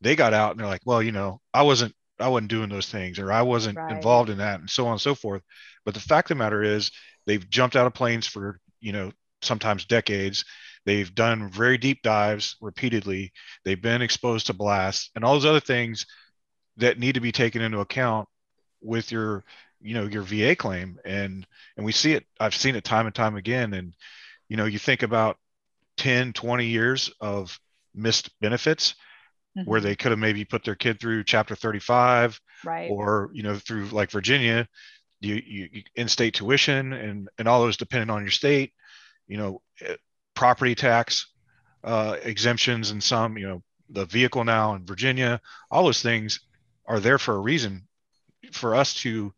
they 0.01 0.17
got 0.17 0.35
out 0.35 0.53
and 0.53 0.61
they're 0.61 0.67
like, 0.67 0.83
well, 0.85 1.03
you 1.03 1.13
know, 1.13 1.41
I 1.53 1.63
wasn't 1.63 1.95
I 2.19 2.29
wasn't 2.29 2.51
doing 2.51 2.69
those 2.69 2.89
things 2.89 3.19
or 3.19 3.33
I 3.33 3.43
wasn't 3.43 3.79
right. 3.79 3.93
involved 3.93 4.31
in 4.31 4.39
that 4.39 4.61
and 4.61 4.69
so 4.69 4.87
on 4.87 4.93
and 4.93 5.01
so 5.01 5.15
forth. 5.15 5.43
But 5.85 5.95
the 5.95 6.01
fact 6.01 6.31
of 6.31 6.37
the 6.37 6.45
matter 6.45 6.63
is, 6.63 6.91
they've 7.27 7.49
jumped 7.49 7.77
out 7.77 7.87
of 7.87 7.95
planes 7.95 8.27
for 8.27 8.61
you 8.81 8.93
know 8.93 9.13
sometimes 9.43 9.85
decades. 9.85 10.45
They've 10.87 11.15
done 11.15 11.51
very 11.51 11.79
deep 11.79 12.03
dives 12.03 12.57
repeatedly. 12.61 13.33
They've 13.65 13.81
been 13.81 14.03
exposed 14.03 14.47
to 14.47 14.55
blasts 14.55 15.11
and 15.15 15.25
all 15.25 15.35
those 15.35 15.45
other 15.47 15.61
things 15.61 16.07
that 16.79 16.99
need 16.99 17.15
to 17.15 17.21
be 17.21 17.33
taken 17.33 17.63
into 17.63 17.81
account 17.81 18.29
with 18.81 19.13
your 19.13 19.45
you 19.81 19.95
know 19.95 20.07
your 20.07 20.23
VA 20.23 20.55
claim 20.55 20.99
and 21.05 21.47
and 21.77 21.87
we 21.87 21.93
see 21.93 22.13
it 22.13 22.25
I've 22.39 22.55
seen 22.55 22.77
it 22.77 22.85
time 22.85 23.07
and 23.07 23.15
time 23.15 23.37
again 23.37 23.75
and 23.75 23.95
you 24.49 24.57
know 24.57 24.65
you 24.65 24.79
think 24.79 25.03
about 25.03 25.37
10 25.97 26.33
20 26.33 26.67
years 26.67 27.11
of 27.21 27.59
missed 27.95 28.31
benefits 28.41 28.95
mm-hmm. 29.57 29.69
where 29.69 29.81
they 29.81 29.97
could 29.97 30.11
have 30.11 30.19
maybe 30.19 30.45
put 30.45 30.65
their 30.65 30.75
kid 30.75 31.01
through 31.01 31.25
chapter 31.25 31.55
35 31.55 32.41
right 32.65 32.91
or 32.91 33.31
you 33.33 33.43
know 33.43 33.57
through 33.57 33.87
like 33.87 34.11
Virginia 34.11 34.67
you, 35.21 35.43
you 35.45 35.83
in-state 35.97 36.35
tuition 36.35 36.93
and 36.93 37.29
and 37.39 37.49
all 37.49 37.63
those 37.63 37.77
depending 37.77 38.11
on 38.11 38.23
your 38.23 38.31
state 38.31 38.73
you 39.31 39.39
know 39.39 39.63
eh, 39.83 39.97
property 40.35 40.75
tax 40.75 41.29
uh, 41.85 42.17
exemptions 42.23 42.91
and 42.91 43.03
some 43.03 43.39
you 43.39 43.49
know 43.49 43.63
the 43.91 44.05
vehicle 44.07 44.45
now 44.45 44.75
in 44.75 44.85
virginia 44.85 45.41
all 45.71 45.85
those 45.85 46.03
things 46.03 46.41
are 46.87 47.01
there 47.01 47.19
for 47.19 47.35
a 47.37 47.41
reason 47.41 47.87
for 48.53 48.75
us 48.75 48.95
to 48.95 49.33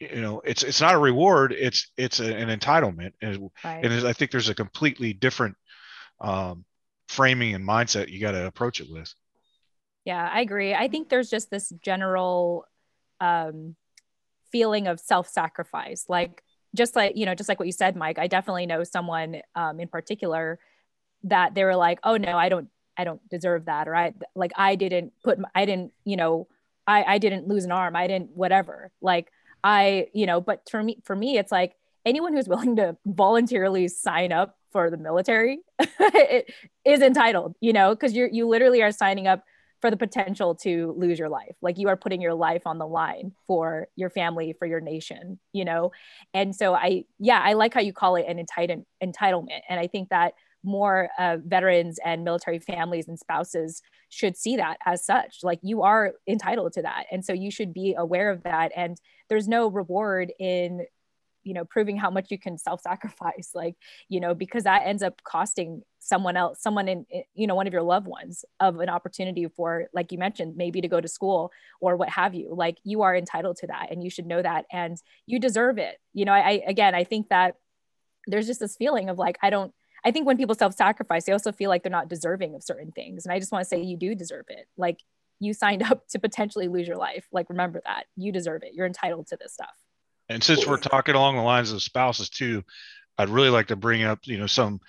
you 0.00 0.20
know 0.20 0.40
it's 0.44 0.62
it's 0.62 0.80
not 0.80 0.94
a 0.94 0.98
reward 0.98 1.52
it's 1.52 1.90
it's 1.96 2.20
a, 2.20 2.34
an 2.34 2.56
entitlement. 2.56 3.12
And, 3.22 3.50
right. 3.64 3.84
and 3.84 4.06
i 4.06 4.12
think 4.12 4.30
there's 4.30 4.48
a 4.48 4.54
completely 4.54 5.12
different 5.12 5.56
um, 6.20 6.64
framing 7.08 7.54
and 7.54 7.66
mindset 7.66 8.08
you 8.08 8.20
got 8.20 8.32
to 8.32 8.46
approach 8.46 8.80
it 8.80 8.88
with. 8.90 9.12
Yeah 10.04 10.28
i 10.32 10.40
agree. 10.40 10.74
I 10.74 10.88
think 10.88 11.08
there's 11.08 11.30
just 11.30 11.50
this 11.50 11.72
general 11.82 12.64
um, 13.20 13.76
feeling 14.50 14.86
of 14.86 15.00
self-sacrifice. 15.00 16.06
Like 16.08 16.42
just 16.78 16.96
like 16.96 17.16
you 17.16 17.26
know 17.26 17.34
just 17.34 17.48
like 17.48 17.58
what 17.58 17.66
you 17.66 17.72
said 17.72 17.96
mike 17.96 18.18
i 18.18 18.26
definitely 18.26 18.64
know 18.64 18.84
someone 18.84 19.42
um, 19.54 19.80
in 19.80 19.88
particular 19.88 20.58
that 21.24 21.54
they 21.54 21.64
were 21.64 21.76
like 21.76 21.98
oh 22.04 22.16
no 22.16 22.38
i 22.38 22.48
don't 22.48 22.68
i 22.96 23.04
don't 23.04 23.20
deserve 23.28 23.66
that 23.66 23.88
or 23.88 23.94
i 23.94 24.12
like 24.34 24.52
i 24.56 24.74
didn't 24.76 25.12
put 25.22 25.38
i 25.54 25.66
didn't 25.66 25.92
you 26.04 26.16
know 26.16 26.46
i 26.86 27.02
i 27.04 27.18
didn't 27.18 27.46
lose 27.48 27.64
an 27.64 27.72
arm 27.72 27.94
i 27.94 28.06
didn't 28.06 28.30
whatever. 28.30 28.90
Like 29.02 29.30
i 29.62 30.06
you 30.14 30.24
know 30.24 30.40
but 30.40 30.62
for 30.70 30.82
me 30.82 30.98
for 31.04 31.16
me 31.16 31.36
it's 31.36 31.52
like 31.52 31.74
anyone 32.06 32.32
who's 32.32 32.48
willing 32.54 32.76
to 32.76 32.96
voluntarily 33.04 33.88
sign 33.88 34.32
up 34.32 34.56
for 34.72 34.90
the 34.90 34.96
military 34.96 35.58
is 36.84 37.02
entitled 37.02 37.54
you 37.60 37.72
know 37.72 37.94
because 37.94 38.14
you're 38.14 38.28
you 38.28 38.46
literally 38.46 38.82
are 38.82 38.92
signing 38.92 39.26
up 39.26 39.42
for 39.80 39.90
the 39.90 39.96
potential 39.96 40.54
to 40.56 40.94
lose 40.96 41.18
your 41.18 41.28
life. 41.28 41.54
Like 41.62 41.78
you 41.78 41.88
are 41.88 41.96
putting 41.96 42.20
your 42.20 42.34
life 42.34 42.62
on 42.66 42.78
the 42.78 42.86
line 42.86 43.32
for 43.46 43.88
your 43.96 44.10
family, 44.10 44.54
for 44.58 44.66
your 44.66 44.80
nation, 44.80 45.38
you 45.52 45.64
know? 45.64 45.92
And 46.34 46.54
so 46.54 46.74
I, 46.74 47.04
yeah, 47.18 47.40
I 47.42 47.52
like 47.52 47.74
how 47.74 47.80
you 47.80 47.92
call 47.92 48.16
it 48.16 48.26
an 48.28 48.38
entitled, 48.38 48.84
entitlement. 49.02 49.60
And 49.68 49.78
I 49.78 49.86
think 49.86 50.08
that 50.08 50.34
more 50.64 51.08
uh, 51.18 51.36
veterans 51.44 52.00
and 52.04 52.24
military 52.24 52.58
families 52.58 53.06
and 53.06 53.18
spouses 53.18 53.80
should 54.08 54.36
see 54.36 54.56
that 54.56 54.78
as 54.84 55.04
such. 55.04 55.38
Like 55.42 55.60
you 55.62 55.82
are 55.82 56.14
entitled 56.26 56.72
to 56.72 56.82
that. 56.82 57.04
And 57.12 57.24
so 57.24 57.32
you 57.32 57.50
should 57.50 57.72
be 57.72 57.94
aware 57.96 58.30
of 58.30 58.42
that. 58.42 58.72
And 58.74 59.00
there's 59.28 59.46
no 59.46 59.68
reward 59.68 60.32
in 60.38 60.84
you 61.44 61.54
know 61.54 61.64
proving 61.64 61.96
how 61.96 62.10
much 62.10 62.30
you 62.30 62.38
can 62.38 62.58
self-sacrifice 62.58 63.50
like 63.54 63.76
you 64.08 64.20
know 64.20 64.34
because 64.34 64.64
that 64.64 64.82
ends 64.84 65.02
up 65.02 65.22
costing 65.22 65.82
someone 66.08 66.36
else 66.36 66.62
someone 66.62 66.88
in 66.88 67.04
you 67.34 67.46
know 67.46 67.54
one 67.54 67.66
of 67.66 67.72
your 67.72 67.82
loved 67.82 68.06
ones 68.06 68.44
of 68.60 68.80
an 68.80 68.88
opportunity 68.88 69.46
for 69.46 69.88
like 69.92 70.10
you 70.10 70.18
mentioned 70.18 70.56
maybe 70.56 70.80
to 70.80 70.88
go 70.88 71.00
to 71.00 71.08
school 71.08 71.52
or 71.80 71.96
what 71.96 72.08
have 72.08 72.34
you 72.34 72.52
like 72.54 72.78
you 72.82 73.02
are 73.02 73.14
entitled 73.14 73.56
to 73.56 73.66
that 73.66 73.88
and 73.90 74.02
you 74.02 74.08
should 74.08 74.26
know 74.26 74.40
that 74.40 74.64
and 74.72 75.02
you 75.26 75.38
deserve 75.38 75.76
it. 75.78 75.98
You 76.14 76.24
know 76.24 76.32
i, 76.32 76.40
I 76.40 76.62
again 76.66 76.94
i 76.94 77.04
think 77.04 77.28
that 77.28 77.56
there's 78.26 78.46
just 78.46 78.60
this 78.60 78.76
feeling 78.76 79.10
of 79.10 79.18
like 79.18 79.36
i 79.42 79.50
don't 79.50 79.72
i 80.04 80.10
think 80.10 80.26
when 80.26 80.38
people 80.38 80.54
self-sacrifice 80.54 81.24
they 81.24 81.32
also 81.32 81.52
feel 81.52 81.68
like 81.68 81.82
they're 81.82 81.90
not 81.90 82.08
deserving 82.08 82.54
of 82.54 82.62
certain 82.62 82.90
things. 82.92 83.26
And 83.26 83.32
i 83.32 83.38
just 83.38 83.52
want 83.52 83.62
to 83.62 83.68
say 83.68 83.82
you 83.82 83.96
do 83.96 84.14
deserve 84.14 84.46
it. 84.48 84.66
Like 84.76 85.00
you 85.40 85.52
signed 85.52 85.82
up 85.90 86.08
to 86.08 86.18
potentially 86.18 86.68
lose 86.68 86.88
your 86.88 86.96
life. 86.96 87.26
Like 87.32 87.50
remember 87.50 87.80
that. 87.84 88.06
You 88.16 88.32
deserve 88.32 88.62
it. 88.62 88.72
You're 88.74 88.86
entitled 88.86 89.28
to 89.28 89.36
this 89.40 89.52
stuff. 89.52 89.76
And 90.30 90.42
since 90.42 90.66
we're 90.66 90.76
talking 90.76 91.14
along 91.14 91.36
the 91.36 91.42
lines 91.42 91.72
of 91.72 91.82
spouses 91.82 92.28
too, 92.28 92.62
I'd 93.16 93.30
really 93.30 93.50
like 93.50 93.68
to 93.68 93.76
bring 93.76 94.04
up, 94.04 94.20
you 94.24 94.38
know, 94.38 94.46
some 94.46 94.80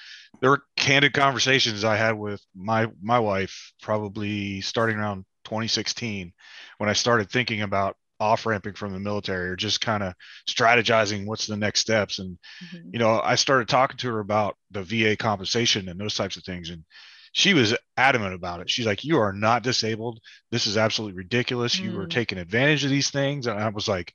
there 0.42 0.52
were 0.52 0.64
candid 0.76 1.14
conversations 1.14 1.84
I 1.84 1.96
had 1.96 2.18
with 2.18 2.42
my 2.56 2.88
my 3.02 3.20
wife 3.20 3.74
probably 3.82 4.62
starting 4.62 4.98
around 4.98 5.26
2016 5.46 6.34
when 6.78 6.90
I 6.90 6.94
started 6.94 7.30
thinking 7.30 7.62
about 7.62 7.96
off 8.20 8.46
ramping 8.46 8.74
from 8.74 8.92
the 8.92 9.00
military 9.00 9.50
or 9.50 9.56
just 9.56 9.80
kind 9.80 10.04
of 10.04 10.14
strategizing 10.48 11.26
what's 11.26 11.48
the 11.48 11.56
next 11.56 11.80
steps 11.80 12.20
and 12.20 12.38
mm-hmm. 12.64 12.90
you 12.92 13.00
know 13.00 13.22
I 13.24 13.36
started 13.36 13.68
talking 13.68 13.98
to 13.98 14.12
her 14.12 14.20
about 14.20 14.58
the 14.72 14.84
VA 14.84 15.16
compensation 15.16 15.88
and 15.88 16.00
those 16.00 16.16
types 16.16 16.38
of 16.38 16.44
things 16.44 16.70
and 16.70 16.84
she 17.32 17.54
was 17.54 17.76
adamant 17.96 18.34
about 18.34 18.62
it. 18.62 18.70
She's 18.70 18.86
like, 18.86 19.04
"You 19.04 19.20
are 19.20 19.34
not 19.34 19.64
disabled. 19.64 20.20
This 20.52 20.66
is 20.66 20.78
absolutely 20.78 21.16
ridiculous. 21.18 21.78
Mm. 21.78 21.84
You 21.84 21.92
were 21.92 22.08
mm. 22.08 22.10
taking 22.10 22.38
advantage 22.40 22.84
of 22.84 22.90
these 22.90 23.12
things." 23.12 23.48
And 23.48 23.60
I 23.60 23.70
was 23.70 23.88
like, 23.88 24.14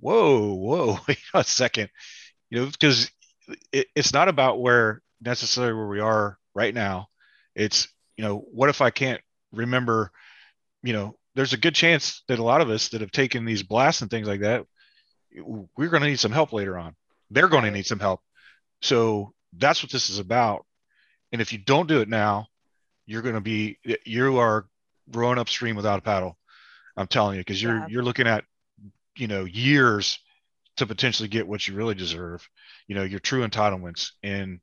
"Whoa, 0.00 0.54
whoa, 0.54 1.00
wait 1.08 1.18
a 1.34 1.42
second. 1.42 1.90
You 2.50 2.60
know, 2.60 2.66
because 2.66 3.10
it, 3.72 3.88
it's 3.94 4.12
not 4.12 4.28
about 4.28 4.60
where 4.60 5.02
necessarily 5.20 5.74
where 5.74 5.86
we 5.86 6.00
are 6.00 6.38
right 6.54 6.74
now. 6.74 7.08
It's 7.54 7.88
you 8.16 8.24
know, 8.24 8.38
what 8.38 8.68
if 8.68 8.80
I 8.80 8.90
can't 8.90 9.20
remember? 9.52 10.10
You 10.82 10.92
know, 10.92 11.18
there's 11.34 11.52
a 11.52 11.58
good 11.58 11.74
chance 11.74 12.22
that 12.28 12.38
a 12.38 12.44
lot 12.44 12.60
of 12.60 12.70
us 12.70 12.90
that 12.90 13.00
have 13.00 13.10
taken 13.10 13.44
these 13.44 13.62
blasts 13.62 14.02
and 14.02 14.10
things 14.10 14.28
like 14.28 14.40
that, 14.40 14.64
we're 15.36 15.88
going 15.88 16.02
to 16.02 16.08
need 16.08 16.20
some 16.20 16.32
help 16.32 16.52
later 16.52 16.78
on. 16.78 16.94
They're 17.30 17.48
going 17.48 17.64
to 17.64 17.70
need 17.70 17.86
some 17.86 17.98
help. 17.98 18.20
So 18.82 19.32
that's 19.56 19.82
what 19.82 19.90
this 19.90 20.10
is 20.10 20.18
about. 20.18 20.64
And 21.32 21.40
if 21.40 21.52
you 21.52 21.58
don't 21.58 21.88
do 21.88 22.00
it 22.00 22.08
now, 22.08 22.46
you're 23.06 23.22
going 23.22 23.34
to 23.34 23.40
be 23.40 23.78
you 24.04 24.38
are 24.38 24.66
rowing 25.12 25.38
upstream 25.38 25.76
without 25.76 25.98
a 25.98 26.02
paddle. 26.02 26.38
I'm 26.96 27.06
telling 27.06 27.36
you, 27.36 27.40
because 27.40 27.60
you're 27.60 27.78
yeah. 27.78 27.86
you're 27.88 28.04
looking 28.04 28.28
at 28.28 28.44
you 29.16 29.26
know 29.26 29.44
years 29.44 30.18
to 30.76 30.86
potentially 30.86 31.28
get 31.28 31.46
what 31.46 31.66
you 31.66 31.74
really 31.74 31.94
deserve. 31.94 32.48
You 32.88 32.94
know 32.94 33.02
your 33.02 33.20
true 33.20 33.46
entitlements, 33.46 34.10
and 34.22 34.60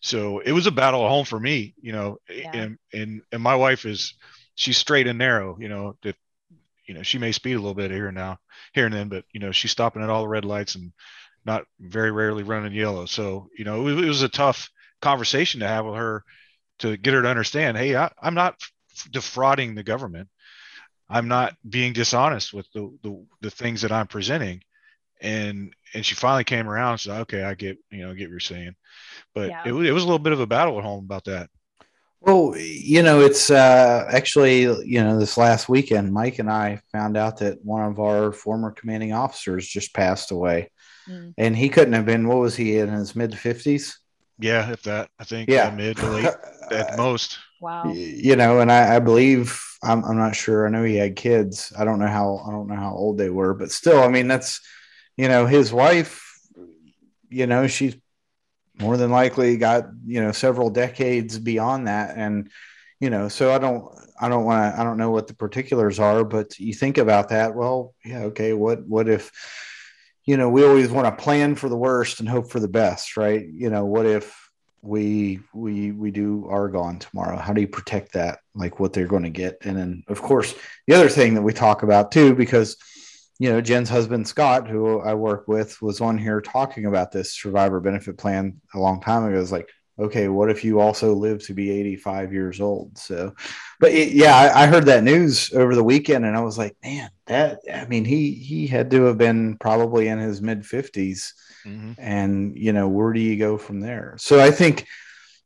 so 0.00 0.40
it 0.40 0.52
was 0.52 0.66
a 0.66 0.72
battle 0.72 1.04
at 1.04 1.10
home 1.10 1.24
for 1.24 1.40
me. 1.40 1.74
You 1.80 1.92
know, 1.92 2.18
yeah. 2.28 2.50
and 2.52 2.78
and 2.92 3.22
and 3.32 3.42
my 3.42 3.56
wife 3.56 3.84
is 3.84 4.14
she's 4.54 4.78
straight 4.78 5.06
and 5.06 5.18
narrow. 5.18 5.56
You 5.58 5.68
know, 5.68 5.96
if 6.02 6.16
you 6.86 6.94
know 6.94 7.02
she 7.02 7.18
may 7.18 7.32
speed 7.32 7.54
a 7.54 7.58
little 7.58 7.74
bit 7.74 7.90
here 7.90 8.08
and 8.08 8.16
now, 8.16 8.38
here 8.72 8.86
and 8.86 8.94
then, 8.94 9.08
but 9.08 9.24
you 9.32 9.40
know 9.40 9.52
she's 9.52 9.72
stopping 9.72 10.02
at 10.02 10.10
all 10.10 10.22
the 10.22 10.28
red 10.28 10.44
lights 10.44 10.74
and 10.74 10.92
not 11.44 11.64
very 11.80 12.10
rarely 12.10 12.42
running 12.42 12.72
yellow. 12.72 13.06
So 13.06 13.48
you 13.56 13.64
know 13.64 13.88
it, 13.88 14.04
it 14.04 14.08
was 14.08 14.22
a 14.22 14.28
tough 14.28 14.70
conversation 15.00 15.60
to 15.60 15.68
have 15.68 15.84
with 15.84 15.96
her 15.96 16.24
to 16.80 16.96
get 16.96 17.14
her 17.14 17.22
to 17.22 17.28
understand, 17.28 17.76
hey, 17.76 17.96
I, 17.96 18.10
am 18.22 18.34
not 18.34 18.56
defrauding 19.10 19.74
the 19.74 19.82
government. 19.82 20.28
I'm 21.08 21.28
not 21.28 21.54
being 21.68 21.92
dishonest 21.92 22.52
with 22.52 22.66
the, 22.72 22.96
the, 23.02 23.26
the 23.42 23.50
things 23.50 23.82
that 23.82 23.92
I'm 23.92 24.06
presenting. 24.06 24.62
And 25.24 25.74
and 25.94 26.04
she 26.04 26.14
finally 26.14 26.44
came 26.44 26.68
around 26.68 26.92
and 26.92 27.00
said, 27.00 27.20
okay, 27.22 27.42
I 27.42 27.54
get 27.54 27.78
you 27.90 28.06
know 28.06 28.14
get 28.14 28.24
what 28.24 28.30
you're 28.30 28.40
saying, 28.40 28.74
but 29.34 29.48
yeah. 29.48 29.62
it, 29.64 29.72
it 29.72 29.92
was 29.92 30.02
a 30.02 30.06
little 30.06 30.18
bit 30.18 30.32
of 30.32 30.40
a 30.40 30.46
battle 30.46 30.78
at 30.78 30.84
home 30.84 31.04
about 31.04 31.24
that. 31.24 31.50
Well, 32.20 32.54
you 32.56 33.02
know, 33.02 33.20
it's 33.20 33.50
uh, 33.50 34.06
actually, 34.10 34.62
you 34.62 35.02
know, 35.04 35.18
this 35.18 35.36
last 35.36 35.68
weekend, 35.68 36.12
Mike 36.12 36.38
and 36.38 36.50
I 36.50 36.80
found 36.90 37.18
out 37.18 37.38
that 37.38 37.62
one 37.62 37.84
of 37.84 38.00
our 38.00 38.32
former 38.32 38.70
commanding 38.70 39.12
officers 39.12 39.68
just 39.68 39.92
passed 39.92 40.30
away. 40.30 40.70
Mm. 41.06 41.34
And 41.36 41.54
he 41.54 41.68
couldn't 41.68 41.92
have 41.92 42.06
been, 42.06 42.26
what 42.26 42.38
was 42.38 42.56
he 42.56 42.78
in 42.78 42.88
his 42.88 43.14
mid 43.14 43.32
50s? 43.32 43.96
Yeah, 44.38 44.70
if 44.70 44.82
that, 44.84 45.10
I 45.18 45.24
think 45.24 45.50
yeah, 45.50 45.68
mid 45.70 45.98
to 45.98 46.06
late 46.06 46.34
at 46.70 46.96
most. 46.96 47.38
Wow. 47.60 47.92
You 47.92 48.36
know, 48.36 48.60
and 48.60 48.72
I, 48.72 48.96
I 48.96 48.98
believe 49.00 49.60
I'm, 49.82 50.02
I'm 50.04 50.16
not 50.16 50.34
sure. 50.34 50.66
I 50.66 50.70
know 50.70 50.82
he 50.82 50.96
had 50.96 51.16
kids. 51.16 51.72
I 51.78 51.84
don't 51.84 51.98
know 51.98 52.08
how 52.08 52.42
I 52.46 52.50
don't 52.50 52.68
know 52.68 52.74
how 52.74 52.94
old 52.94 53.18
they 53.18 53.30
were, 53.30 53.54
but 53.54 53.70
still, 53.70 54.02
I 54.02 54.08
mean, 54.08 54.28
that's 54.28 54.60
you 55.16 55.28
know, 55.28 55.46
his 55.46 55.72
wife. 55.72 56.22
You 57.28 57.46
know, 57.46 57.66
she's 57.66 57.96
more 58.78 58.96
than 58.96 59.10
likely 59.10 59.56
got 59.56 59.86
you 60.06 60.20
know 60.20 60.32
several 60.32 60.70
decades 60.70 61.38
beyond 61.38 61.88
that, 61.88 62.16
and 62.16 62.50
you 63.00 63.10
know, 63.10 63.28
so 63.28 63.52
I 63.52 63.58
don't 63.58 63.88
I 64.20 64.28
don't 64.28 64.44
want 64.44 64.74
to 64.74 64.80
I 64.80 64.84
don't 64.84 64.98
know 64.98 65.10
what 65.10 65.26
the 65.26 65.34
particulars 65.34 65.98
are, 65.98 66.24
but 66.24 66.58
you 66.58 66.74
think 66.74 66.98
about 66.98 67.30
that. 67.30 67.54
Well, 67.54 67.94
yeah, 68.04 68.24
okay. 68.24 68.52
What 68.52 68.86
what 68.86 69.08
if 69.08 69.32
you 70.24 70.36
know, 70.38 70.48
we 70.48 70.64
always 70.64 70.90
want 70.90 71.06
to 71.06 71.22
plan 71.22 71.54
for 71.54 71.68
the 71.68 71.76
worst 71.76 72.20
and 72.20 72.28
hope 72.28 72.50
for 72.50 72.58
the 72.58 72.68
best, 72.68 73.16
right? 73.16 73.46
You 73.46 73.68
know, 73.68 73.84
what 73.84 74.06
if 74.06 74.50
we 74.80 75.40
we 75.52 75.92
we 75.92 76.10
do 76.10 76.46
Argonne 76.48 76.98
tomorrow? 76.98 77.36
How 77.36 77.52
do 77.52 77.60
you 77.60 77.68
protect 77.68 78.12
that? 78.12 78.38
Like 78.54 78.80
what 78.80 78.92
they're 78.92 79.06
going 79.06 79.24
to 79.24 79.30
get, 79.30 79.58
and 79.62 79.76
then 79.76 80.04
of 80.08 80.22
course 80.22 80.54
the 80.86 80.94
other 80.94 81.08
thing 81.08 81.34
that 81.34 81.42
we 81.42 81.52
talk 81.52 81.82
about 81.82 82.12
too, 82.12 82.34
because 82.34 82.76
you 83.38 83.50
know 83.50 83.60
Jen's 83.60 83.88
husband 83.88 84.26
Scott, 84.26 84.68
who 84.68 85.00
I 85.00 85.14
work 85.14 85.48
with, 85.48 85.80
was 85.82 86.00
on 86.00 86.18
here 86.18 86.40
talking 86.40 86.86
about 86.86 87.12
this 87.12 87.34
survivor 87.34 87.80
benefit 87.80 88.18
plan 88.18 88.60
a 88.74 88.78
long 88.78 89.00
time 89.00 89.24
ago. 89.24 89.40
It's 89.40 89.52
like 89.52 89.68
okay, 89.98 90.28
what 90.28 90.50
if 90.50 90.64
you 90.64 90.80
also 90.80 91.14
live 91.14 91.44
to 91.44 91.54
be 91.54 91.70
85 91.70 92.32
years 92.32 92.60
old? 92.60 92.98
So, 92.98 93.34
but 93.78 93.92
it, 93.92 94.12
yeah, 94.12 94.36
I, 94.36 94.64
I, 94.64 94.66
heard 94.66 94.86
that 94.86 95.04
news 95.04 95.52
over 95.52 95.74
the 95.74 95.84
weekend 95.84 96.24
and 96.24 96.36
I 96.36 96.40
was 96.40 96.58
like, 96.58 96.76
man, 96.82 97.10
that, 97.26 97.60
I 97.72 97.86
mean, 97.86 98.04
he, 98.04 98.32
he 98.32 98.66
had 98.66 98.90
to 98.90 99.04
have 99.04 99.18
been 99.18 99.56
probably 99.58 100.08
in 100.08 100.18
his 100.18 100.42
mid 100.42 100.62
50s. 100.62 101.32
Mm-hmm. 101.64 101.92
And, 101.98 102.56
you 102.56 102.72
know, 102.72 102.88
where 102.88 103.12
do 103.12 103.20
you 103.20 103.36
go 103.36 103.56
from 103.56 103.80
there? 103.80 104.16
So 104.18 104.40
I 104.40 104.50
think, 104.50 104.86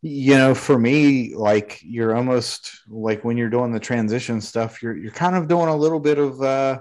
you 0.00 0.36
know, 0.36 0.54
for 0.54 0.78
me, 0.78 1.34
like 1.34 1.80
you're 1.82 2.16
almost 2.16 2.80
like 2.88 3.24
when 3.24 3.36
you're 3.36 3.50
doing 3.50 3.72
the 3.72 3.80
transition 3.80 4.40
stuff, 4.40 4.82
you're, 4.82 4.96
you're 4.96 5.12
kind 5.12 5.36
of 5.36 5.48
doing 5.48 5.68
a 5.68 5.76
little 5.76 6.00
bit 6.00 6.18
of, 6.18 6.40
uh, 6.40 6.78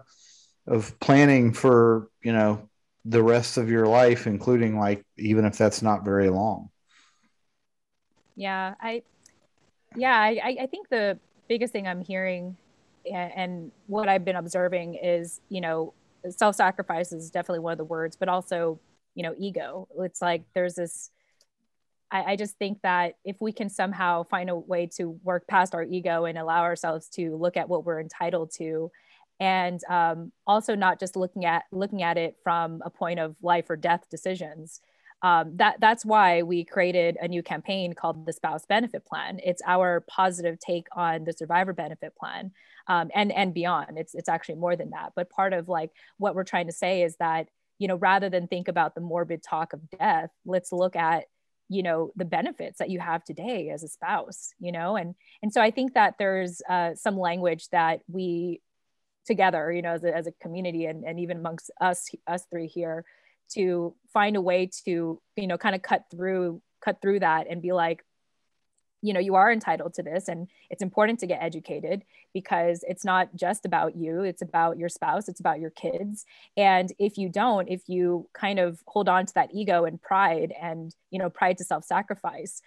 of 0.68 1.00
planning 1.00 1.54
for, 1.54 2.10
you 2.22 2.34
know, 2.34 2.68
the 3.06 3.24
rest 3.24 3.58
of 3.58 3.70
your 3.70 3.88
life, 3.88 4.28
including 4.28 4.78
like, 4.78 5.06
even 5.18 5.46
if 5.46 5.58
that's 5.58 5.82
not 5.82 6.04
very 6.04 6.30
long. 6.30 6.70
Yeah, 8.36 8.76
I, 8.82 9.04
yeah, 9.96 10.16
I, 10.16 10.58
I 10.62 10.66
think 10.68 10.90
the 10.90 11.18
biggest 11.48 11.72
thing 11.72 11.88
I'm 11.88 12.02
hearing 12.02 12.58
and, 13.10 13.72
what 13.88 14.10
I've 14.10 14.26
been 14.26 14.36
observing 14.36 14.96
is, 14.96 15.40
you 15.48 15.62
know, 15.62 15.94
self-sacrifice 16.30 17.14
is 17.14 17.32
definitely 17.32 17.60
one 17.60 17.72
of 17.72 17.78
the 17.78 17.86
words, 17.86 18.18
but 18.18 18.28
also, 18.28 18.80
you 19.16 19.24
know, 19.24 19.34
ego. 19.38 19.88
It's 20.00 20.22
like 20.22 20.44
there's 20.54 20.76
this, 20.76 21.10
I, 22.12 22.34
I 22.34 22.36
just 22.36 22.58
think 22.58 22.82
that 22.82 23.16
if 23.24 23.38
we 23.40 23.54
can 23.54 23.70
somehow 23.70 24.24
find 24.24 24.50
a 24.50 24.56
way 24.56 24.88
to 24.98 25.18
work 25.24 25.48
past 25.48 25.74
our 25.74 25.84
ego 25.84 26.26
and 26.26 26.38
allow 26.38 26.64
ourselves 26.64 27.08
to 27.12 27.38
look 27.38 27.56
at 27.56 27.70
what 27.70 27.86
we're 27.86 28.02
entitled 28.02 28.52
to, 28.58 28.92
and 29.39 29.80
um, 29.89 30.32
also 30.45 30.76
not 30.76 31.00
just 31.00 31.15
looking 31.15 31.45
at 31.45 31.63
looking 31.71 32.04
at 32.04 32.17
it 32.17 32.36
from 32.43 32.82
a 32.84 32.89
point 32.89 33.19
of 33.19 33.36
life 33.41 33.69
or 33.69 33.76
death 33.76 34.06
decisions. 34.10 34.82
Um, 35.23 35.58
that 35.58 35.80
that's 35.80 36.06
why 36.06 36.43
we 36.43 36.63
created 36.63 37.17
a 37.19 37.28
new 37.28 37.41
campaign 37.41 37.93
called 37.93 38.26
the 38.26 38.34
spouse 38.34 38.65
benefit 38.65 39.04
plan. 39.06 39.39
It's 39.43 39.63
our 39.65 40.04
positive 40.08 40.60
take 40.60 40.86
on 40.95 41.23
the 41.23 41.34
survivor 41.34 41.73
benefit 41.73 42.15
plan 42.15 42.52
um, 42.88 43.10
and 43.15 43.32
and 43.32 43.54
beyond. 43.54 43.97
It's 43.97 44.13
it's 44.13 44.30
actually 44.30 44.56
more 44.56 44.76
than 44.76 44.91
that. 44.91 45.13
But 45.15 45.30
part 45.30 45.54
of 45.54 45.67
like 45.69 45.91
what 46.17 46.36
we're 46.36 46.43
trying 46.43 46.67
to 46.67 46.73
say 46.73 47.02
is 47.02 47.15
that 47.17 47.47
you 47.80 47.88
know 47.88 47.95
rather 47.95 48.30
than 48.30 48.47
think 48.47 48.67
about 48.67 48.95
the 48.95 49.02
morbid 49.02 49.43
talk 49.43 49.73
of 49.73 49.89
death 49.89 50.30
let's 50.45 50.71
look 50.71 50.95
at 50.95 51.26
you 51.69 51.84
know 51.84 52.12
the 52.15 52.26
benefits 52.26 52.80
that 52.80 52.89
you 52.89 53.00
have 53.00 53.23
today 53.23 53.69
as 53.69 53.84
a 53.84 53.88
spouse 53.88 54.54
you 54.60 54.71
know? 54.71 54.95
And 54.95 55.15
and 55.43 55.52
so 55.54 55.62
i 55.62 55.71
think 55.71 55.93
that 55.93 56.15
there's 56.17 56.62
uh, 56.69 56.95
some 56.95 57.17
language 57.19 57.69
that 57.69 58.02
we 58.08 58.62
together 59.28 59.72
you 59.72 59.82
know 59.82 59.92
as 59.92 60.04
a, 60.04 60.16
as 60.16 60.26
a 60.26 60.32
community 60.42 60.86
and, 60.86 61.04
and 61.04 61.20
even 61.20 61.38
amongst 61.38 61.70
us 61.80 62.10
us 62.26 62.46
three 62.50 62.68
here 62.68 63.06
to 63.50 63.94
find 64.12 64.36
a 64.36 64.42
way 64.42 64.70
to 64.86 65.22
you 65.36 65.48
know 65.48 65.58
kind 65.58 65.76
of 65.76 65.82
cut 65.82 66.06
through 66.10 66.62
cut 66.82 67.02
through 67.02 67.20
that 67.20 67.48
and 67.50 67.62
be 67.62 67.74
like 67.74 68.04
you 69.02 69.13
know 69.13 69.20
you 69.20 69.36
are 69.36 69.52
entitled 69.52 69.94
to 69.94 70.02
this 70.02 70.28
and 70.28 70.48
it's 70.70 70.82
important 70.82 71.20
to 71.20 71.28
get 71.28 71.42
educated 71.42 72.04
because 72.34 72.84
it's 72.88 73.06
not 73.06 73.30
just 73.36 73.66
about 73.66 73.96
you 73.96 74.22
it's 74.22 74.42
about 74.42 74.78
your 74.78 74.90
spouse 74.90 75.30
it's 75.30 75.40
about 75.40 75.60
your 75.60 75.70
kids. 75.70 76.26
And 76.56 76.92
if 76.98 77.18
you 77.18 77.30
don't 77.30 77.70
if 77.70 77.88
you 77.88 78.28
kind 78.34 78.60
of 78.60 78.82
hold 78.88 79.08
on 79.08 79.26
to 79.26 79.34
that 79.36 79.50
ego 79.54 79.86
and 79.86 80.02
pride 80.02 80.54
and 80.60 80.94
you 81.12 81.20
know 81.20 81.30
pride 81.30 81.58
to 81.60 81.63
self-sacrifice 81.63 82.62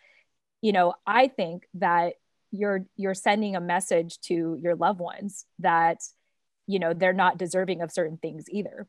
you 0.62 0.72
know 0.72 0.94
i 1.06 1.26
think 1.26 1.66
that 1.74 2.14
you're 2.52 2.86
you're 2.96 3.14
sending 3.14 3.56
a 3.56 3.60
message 3.60 4.20
to 4.20 4.58
your 4.60 4.74
loved 4.74 5.00
ones 5.00 5.46
that 5.58 5.98
you 6.70 6.78
know 6.78 6.92
they're 6.94 7.12
not 7.12 7.38
deserving 7.38 7.82
of 7.82 7.90
certain 7.90 8.16
things 8.16 8.44
either 8.50 8.86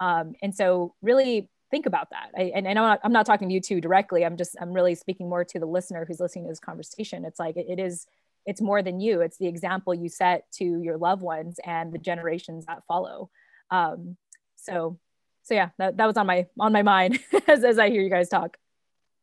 um, 0.00 0.34
and 0.42 0.54
so 0.54 0.94
really 1.02 1.48
think 1.70 1.86
about 1.86 2.10
that. 2.10 2.30
I, 2.36 2.52
and, 2.54 2.66
and 2.66 2.78
I'm, 2.78 2.84
not, 2.84 3.00
I'm 3.02 3.12
not 3.12 3.26
talking 3.26 3.48
to 3.48 3.54
you 3.54 3.60
two 3.60 3.80
directly. 3.80 4.24
I'm 4.24 4.36
just, 4.36 4.56
I'm 4.60 4.72
really 4.72 4.94
speaking 4.94 5.28
more 5.28 5.44
to 5.44 5.58
the 5.58 5.66
listener 5.66 6.04
who's 6.06 6.20
listening 6.20 6.44
to 6.44 6.50
this 6.50 6.60
conversation. 6.60 7.24
It's 7.24 7.40
like, 7.40 7.56
it, 7.56 7.66
it 7.68 7.78
is, 7.80 8.06
it's 8.46 8.60
more 8.60 8.82
than 8.82 9.00
you. 9.00 9.22
It's 9.22 9.38
the 9.38 9.48
example 9.48 9.94
you 9.94 10.08
set 10.08 10.44
to 10.52 10.64
your 10.64 10.98
loved 10.98 11.22
ones 11.22 11.58
and 11.64 11.92
the 11.92 11.98
generations 11.98 12.66
that 12.66 12.82
follow. 12.86 13.30
Um, 13.70 14.16
so, 14.56 14.98
so 15.42 15.54
yeah, 15.54 15.70
that, 15.78 15.96
that 15.96 16.06
was 16.06 16.16
on 16.16 16.26
my, 16.26 16.46
on 16.60 16.72
my 16.72 16.82
mind 16.82 17.18
as, 17.48 17.64
as 17.64 17.78
I 17.78 17.90
hear 17.90 18.02
you 18.02 18.10
guys 18.10 18.28
talk. 18.28 18.56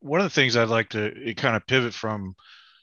One 0.02 0.20
of 0.20 0.26
the 0.26 0.32
things 0.32 0.58
I'd 0.58 0.68
like 0.68 0.90
to 0.90 1.34
kind 1.38 1.56
of 1.56 1.66
pivot 1.68 1.94
from, 1.94 2.36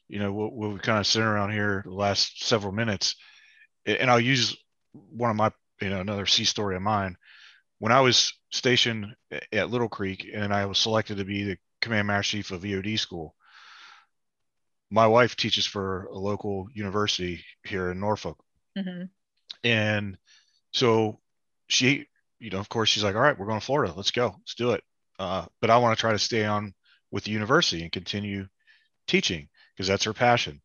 you 0.08 0.18
know, 0.18 0.32
what, 0.32 0.52
what 0.52 0.72
we 0.72 0.78
kind 0.78 0.98
of 0.98 1.06
sit 1.06 1.22
around 1.22 1.52
here 1.52 1.82
the 1.84 1.92
last 1.92 2.44
several 2.44 2.72
minutes, 2.72 3.16
and 3.84 4.10
I'll 4.10 4.20
use 4.20 4.56
one 5.10 5.30
of 5.30 5.36
my, 5.36 5.52
you 5.80 5.90
know, 5.90 6.00
another 6.00 6.26
sea 6.26 6.44
story 6.44 6.76
of 6.76 6.82
mine 6.82 7.16
when 7.78 7.92
I 7.92 8.00
was 8.00 8.32
stationed 8.50 9.14
at 9.52 9.70
Little 9.70 9.88
Creek 9.88 10.28
and 10.32 10.52
I 10.52 10.66
was 10.66 10.78
selected 10.78 11.18
to 11.18 11.24
be 11.24 11.44
the 11.44 11.58
command 11.80 12.08
master 12.08 12.36
chief 12.36 12.50
of 12.50 12.62
EOD 12.62 12.98
school, 12.98 13.34
my 14.90 15.06
wife 15.06 15.36
teaches 15.36 15.66
for 15.66 16.04
a 16.06 16.18
local 16.18 16.68
university 16.74 17.44
here 17.64 17.90
in 17.90 18.00
Norfolk. 18.00 18.38
Mm-hmm. 18.76 19.04
And 19.64 20.16
so 20.72 21.20
she, 21.68 22.06
you 22.38 22.50
know, 22.50 22.58
of 22.58 22.68
course, 22.68 22.88
she's 22.88 23.04
like, 23.04 23.14
all 23.14 23.20
right, 23.20 23.38
we're 23.38 23.46
going 23.46 23.60
to 23.60 23.66
Florida. 23.66 23.92
Let's 23.96 24.10
go. 24.10 24.34
Let's 24.38 24.54
do 24.54 24.72
it. 24.72 24.82
Uh, 25.18 25.46
but 25.60 25.70
I 25.70 25.78
want 25.78 25.96
to 25.96 26.00
try 26.00 26.12
to 26.12 26.18
stay 26.18 26.44
on 26.44 26.74
with 27.10 27.24
the 27.24 27.32
university 27.32 27.82
and 27.82 27.92
continue 27.92 28.46
teaching 29.06 29.48
because 29.74 29.88
that's 29.88 30.04
her 30.04 30.12
passion. 30.12 30.60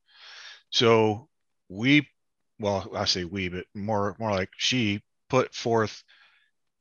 So 0.69 1.27
we, 1.69 2.07
well, 2.59 2.89
I 2.95 3.05
say 3.05 3.25
we, 3.25 3.49
but 3.49 3.65
more 3.73 4.15
more 4.19 4.31
like 4.31 4.49
she 4.57 5.01
put 5.29 5.53
forth 5.53 6.03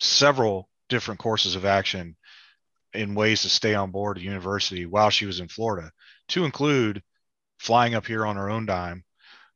several 0.01 0.69
different 0.89 1.21
courses 1.21 1.55
of 1.55 1.65
action 1.65 2.17
in 2.95 3.15
ways 3.15 3.43
to 3.43 3.49
stay 3.49 3.75
on 3.75 3.91
board 3.91 4.19
the 4.19 4.23
university 4.23 4.85
while 4.85 5.11
she 5.11 5.27
was 5.27 5.41
in 5.41 5.49
Florida, 5.49 5.91
to 6.29 6.45
include 6.45 7.03
flying 7.59 7.95
up 7.95 8.07
here 8.07 8.27
on 8.27 8.37
her 8.37 8.51
own 8.51 8.67
dime, 8.67 9.05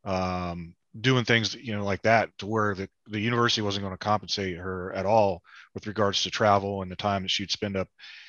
um, 0.04 0.74
doing 0.98 1.24
things 1.24 1.54
you 1.54 1.76
know 1.76 1.84
like 1.84 2.02
that 2.02 2.30
to 2.38 2.46
where 2.46 2.74
the, 2.74 2.88
the 3.08 3.20
university 3.20 3.60
wasn't 3.60 3.82
going 3.82 3.94
to 3.94 3.98
compensate 3.98 4.56
her 4.56 4.92
at 4.92 5.06
all 5.06 5.42
with 5.74 5.86
regards 5.86 6.22
to 6.22 6.30
travel 6.30 6.82
and 6.82 6.90
the 6.90 6.96
time 6.96 7.22
that 7.22 7.30
she'd 7.30 7.50
spend 7.50 7.76
up 7.76 7.88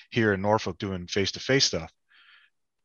here 0.10 0.34
in 0.34 0.42
Norfolk 0.42 0.78
doing 0.78 1.08
face-to-face 1.08 1.66
stuff. 1.66 1.92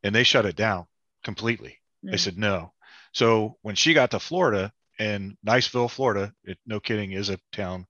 And 0.03 0.15
they 0.15 0.25
shut 0.25 0.47
it 0.47 0.57
down 0.57 0.87
completely. 1.25 1.79
Mm. 2.05 2.13
they 2.13 2.17
said 2.17 2.39
no. 2.39 2.73
So 3.13 3.57
when 3.63 3.75
she 3.75 3.95
got 3.95 4.11
to 4.13 4.21
Florida 4.21 4.73
and 4.99 5.37
Niceville 5.47 5.91
Florida. 5.91 6.33
It, 6.45 6.59
no 6.67 6.81
kidding 6.81 7.13
is 7.13 7.31
a 7.31 7.39
town 7.53 7.87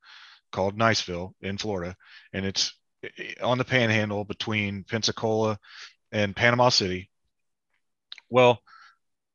called 0.50 0.78
Niceville 0.78 1.32
in 1.40 1.58
Florida. 1.58 1.96
And 2.32 2.44
it's 2.44 2.72
on 3.42 3.58
the 3.58 3.64
panhandle 3.64 4.24
between 4.24 4.84
Pensacola 4.84 5.58
and 6.12 6.36
Panama 6.36 6.68
City. 6.68 7.10
Well 8.30 8.60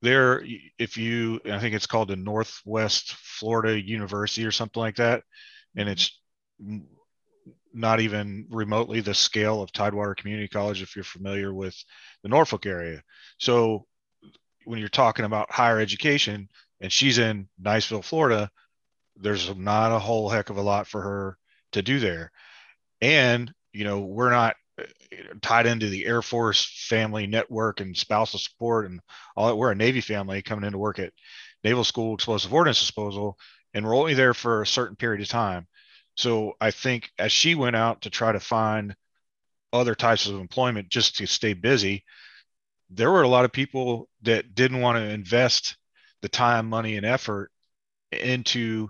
there 0.03 0.45
if 0.77 0.95
you 0.95 1.39
i 1.51 1.57
think 1.57 1.73
it's 1.73 1.87
called 1.87 2.07
the 2.07 2.15
northwest 2.15 3.13
florida 3.13 3.81
university 3.81 4.45
or 4.45 4.51
something 4.51 4.79
like 4.79 4.95
that. 4.97 5.23
And 5.75 5.89
it's 5.89 6.19
not 7.73 7.99
even 7.99 8.47
remotely 8.49 8.99
the 9.01 9.13
scale 9.13 9.61
of 9.61 9.71
tidewater 9.71 10.15
community 10.15 10.47
college 10.47 10.81
if 10.81 10.95
you're 10.95 11.03
familiar 11.03 11.53
with 11.53 11.75
the 12.23 12.29
norfolk 12.29 12.65
area. 12.65 13.03
So 13.37 13.85
when 14.65 14.79
you're 14.79 14.89
talking 14.89 15.25
about 15.25 15.51
higher 15.51 15.79
education 15.79 16.49
and 16.81 16.91
she's 16.91 17.17
in 17.17 17.47
niceville 17.61 18.03
florida 18.03 18.49
there's 19.15 19.55
not 19.55 19.91
a 19.91 19.99
whole 19.99 20.29
heck 20.29 20.49
of 20.49 20.57
a 20.57 20.61
lot 20.61 20.87
for 20.87 21.01
her 21.01 21.37
to 21.71 21.81
do 21.81 21.99
there 21.99 22.31
and 23.01 23.53
you 23.73 23.83
know 23.83 23.99
we're 23.99 24.31
not 24.31 24.55
eh, 24.79 24.85
tied 25.41 25.65
into 25.65 25.87
the 25.87 26.05
Air 26.05 26.21
Force 26.21 26.65
family 26.87 27.27
network 27.27 27.79
and 27.79 27.95
spousal 27.95 28.39
support 28.39 28.85
and 28.85 28.99
all 29.35 29.47
that. 29.47 29.55
We're 29.55 29.71
a 29.71 29.75
Navy 29.75 30.01
family 30.01 30.41
coming 30.41 30.65
into 30.65 30.77
work 30.77 30.99
at 30.99 31.13
Naval 31.63 31.83
School 31.83 32.15
Explosive 32.15 32.53
Ordnance 32.53 32.79
Disposal, 32.79 33.37
and 33.73 33.85
we're 33.85 33.95
only 33.95 34.13
there 34.13 34.33
for 34.33 34.61
a 34.61 34.67
certain 34.67 34.95
period 34.95 35.21
of 35.21 35.27
time. 35.27 35.67
So 36.15 36.53
I 36.59 36.71
think 36.71 37.11
as 37.19 37.31
she 37.31 37.55
went 37.55 37.75
out 37.75 38.01
to 38.01 38.09
try 38.09 38.31
to 38.31 38.39
find 38.39 38.95
other 39.71 39.93
types 39.93 40.27
of 40.27 40.39
employment 40.39 40.89
just 40.89 41.17
to 41.17 41.27
stay 41.27 41.53
busy, 41.53 42.03
there 42.89 43.11
were 43.11 43.21
a 43.21 43.27
lot 43.27 43.45
of 43.45 43.51
people 43.51 44.09
that 44.23 44.55
didn't 44.55 44.81
want 44.81 44.97
to 44.97 45.03
invest 45.03 45.77
the 46.21 46.29
time, 46.29 46.67
money, 46.69 46.97
and 46.97 47.05
effort 47.05 47.51
into 48.11 48.89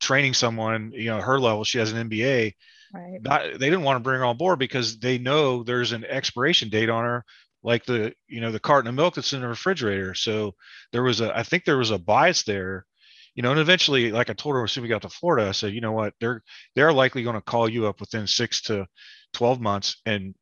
training 0.00 0.34
someone, 0.34 0.92
you 0.94 1.06
know, 1.06 1.20
her 1.20 1.38
level. 1.38 1.64
She 1.64 1.78
has 1.78 1.92
an 1.92 2.08
MBA 2.08 2.54
Right. 2.94 3.20
Not, 3.20 3.42
they 3.58 3.70
didn't 3.70 3.82
want 3.82 3.96
to 3.96 4.02
bring 4.02 4.20
her 4.20 4.24
on 4.24 4.36
board 4.36 4.60
because 4.60 4.98
they 4.98 5.18
know 5.18 5.64
there's 5.64 5.90
an 5.90 6.04
expiration 6.04 6.68
date 6.68 6.88
on 6.88 7.04
her, 7.04 7.24
like 7.64 7.84
the 7.84 8.14
you 8.28 8.40
know 8.40 8.52
the 8.52 8.60
carton 8.60 8.88
of 8.88 8.94
milk 8.94 9.14
that's 9.16 9.32
in 9.32 9.40
the 9.40 9.48
refrigerator. 9.48 10.14
So 10.14 10.54
there 10.92 11.02
was 11.02 11.20
a 11.20 11.36
I 11.36 11.42
think 11.42 11.64
there 11.64 11.76
was 11.76 11.90
a 11.90 11.98
bias 11.98 12.44
there, 12.44 12.86
you 13.34 13.42
know, 13.42 13.50
and 13.50 13.58
eventually, 13.58 14.12
like 14.12 14.30
I 14.30 14.34
told 14.34 14.54
her 14.54 14.62
as 14.62 14.70
soon 14.70 14.82
as 14.82 14.84
we 14.84 14.88
got 14.90 15.02
to 15.02 15.08
Florida, 15.08 15.48
I 15.48 15.52
said, 15.52 15.74
you 15.74 15.80
know 15.80 15.92
what, 15.92 16.14
they're 16.20 16.42
they're 16.76 16.92
likely 16.92 17.24
going 17.24 17.34
to 17.34 17.42
call 17.42 17.68
you 17.68 17.88
up 17.88 17.98
within 17.98 18.28
six 18.28 18.62
to 18.62 18.86
twelve 19.32 19.60
months, 19.60 19.96
and 20.06 20.36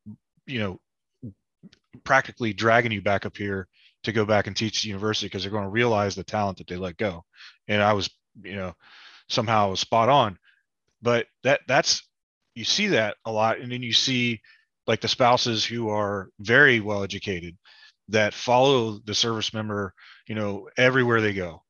you 0.45 0.59
know, 0.59 0.79
practically 2.03 2.53
dragging 2.53 2.91
you 2.91 3.01
back 3.01 3.25
up 3.25 3.35
here 3.35 3.67
to 4.03 4.11
go 4.11 4.25
back 4.25 4.47
and 4.47 4.55
teach 4.55 4.83
the 4.83 4.89
university 4.89 5.27
because 5.27 5.43
they're 5.43 5.51
going 5.51 5.63
to 5.63 5.69
realize 5.69 6.15
the 6.15 6.23
talent 6.23 6.57
that 6.57 6.67
they 6.67 6.75
let 6.75 6.97
go. 6.97 7.23
And 7.67 7.81
I 7.81 7.93
was, 7.93 8.09
you 8.41 8.55
know, 8.55 8.73
somehow 9.29 9.75
spot 9.75 10.09
on. 10.09 10.37
But 11.01 11.27
that 11.43 11.61
that's 11.67 12.03
you 12.55 12.63
see 12.63 12.87
that 12.87 13.17
a 13.25 13.31
lot 13.31 13.59
and 13.59 13.71
then 13.71 13.81
you 13.83 13.93
see 13.93 14.41
like 14.87 15.01
the 15.01 15.07
spouses 15.07 15.65
who 15.65 15.89
are 15.89 16.29
very 16.39 16.79
well 16.79 17.03
educated 17.03 17.57
that 18.09 18.33
follow 18.33 18.99
the 19.05 19.15
service 19.15 19.53
member 19.53 19.93
you 20.27 20.35
know 20.35 20.69
everywhere 20.77 21.21
they 21.21 21.33
go 21.33 21.63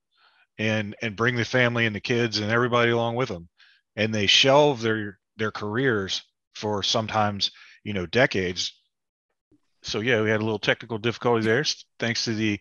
and 0.58 0.96
and 1.02 1.16
bring 1.16 1.36
the 1.36 1.46
family 1.46 1.86
and 1.86 1.96
the 1.96 2.02
kids 2.02 2.40
and 2.40 2.52
everybody 2.52 2.92
along 2.92 3.16
with 3.16 3.30
them 3.30 3.48
and 3.96 4.14
they 4.14 4.28
shelve 4.28 4.82
their 4.82 5.20
their 5.38 5.52
careers 5.52 6.24
for 6.54 6.84
sometimes 6.84 7.52
you 7.84 7.94
know 7.94 8.06
decades 8.06 8.74
so 9.84 10.00
yeah 10.00 10.22
we 10.22 10.30
had 10.30 10.42
a 10.42 10.44
little 10.44 10.60
technical 10.60 10.98
difficulty 10.98 11.44
there 11.44 11.64
thanks 12.00 12.26
to 12.26 12.34
the 12.34 12.60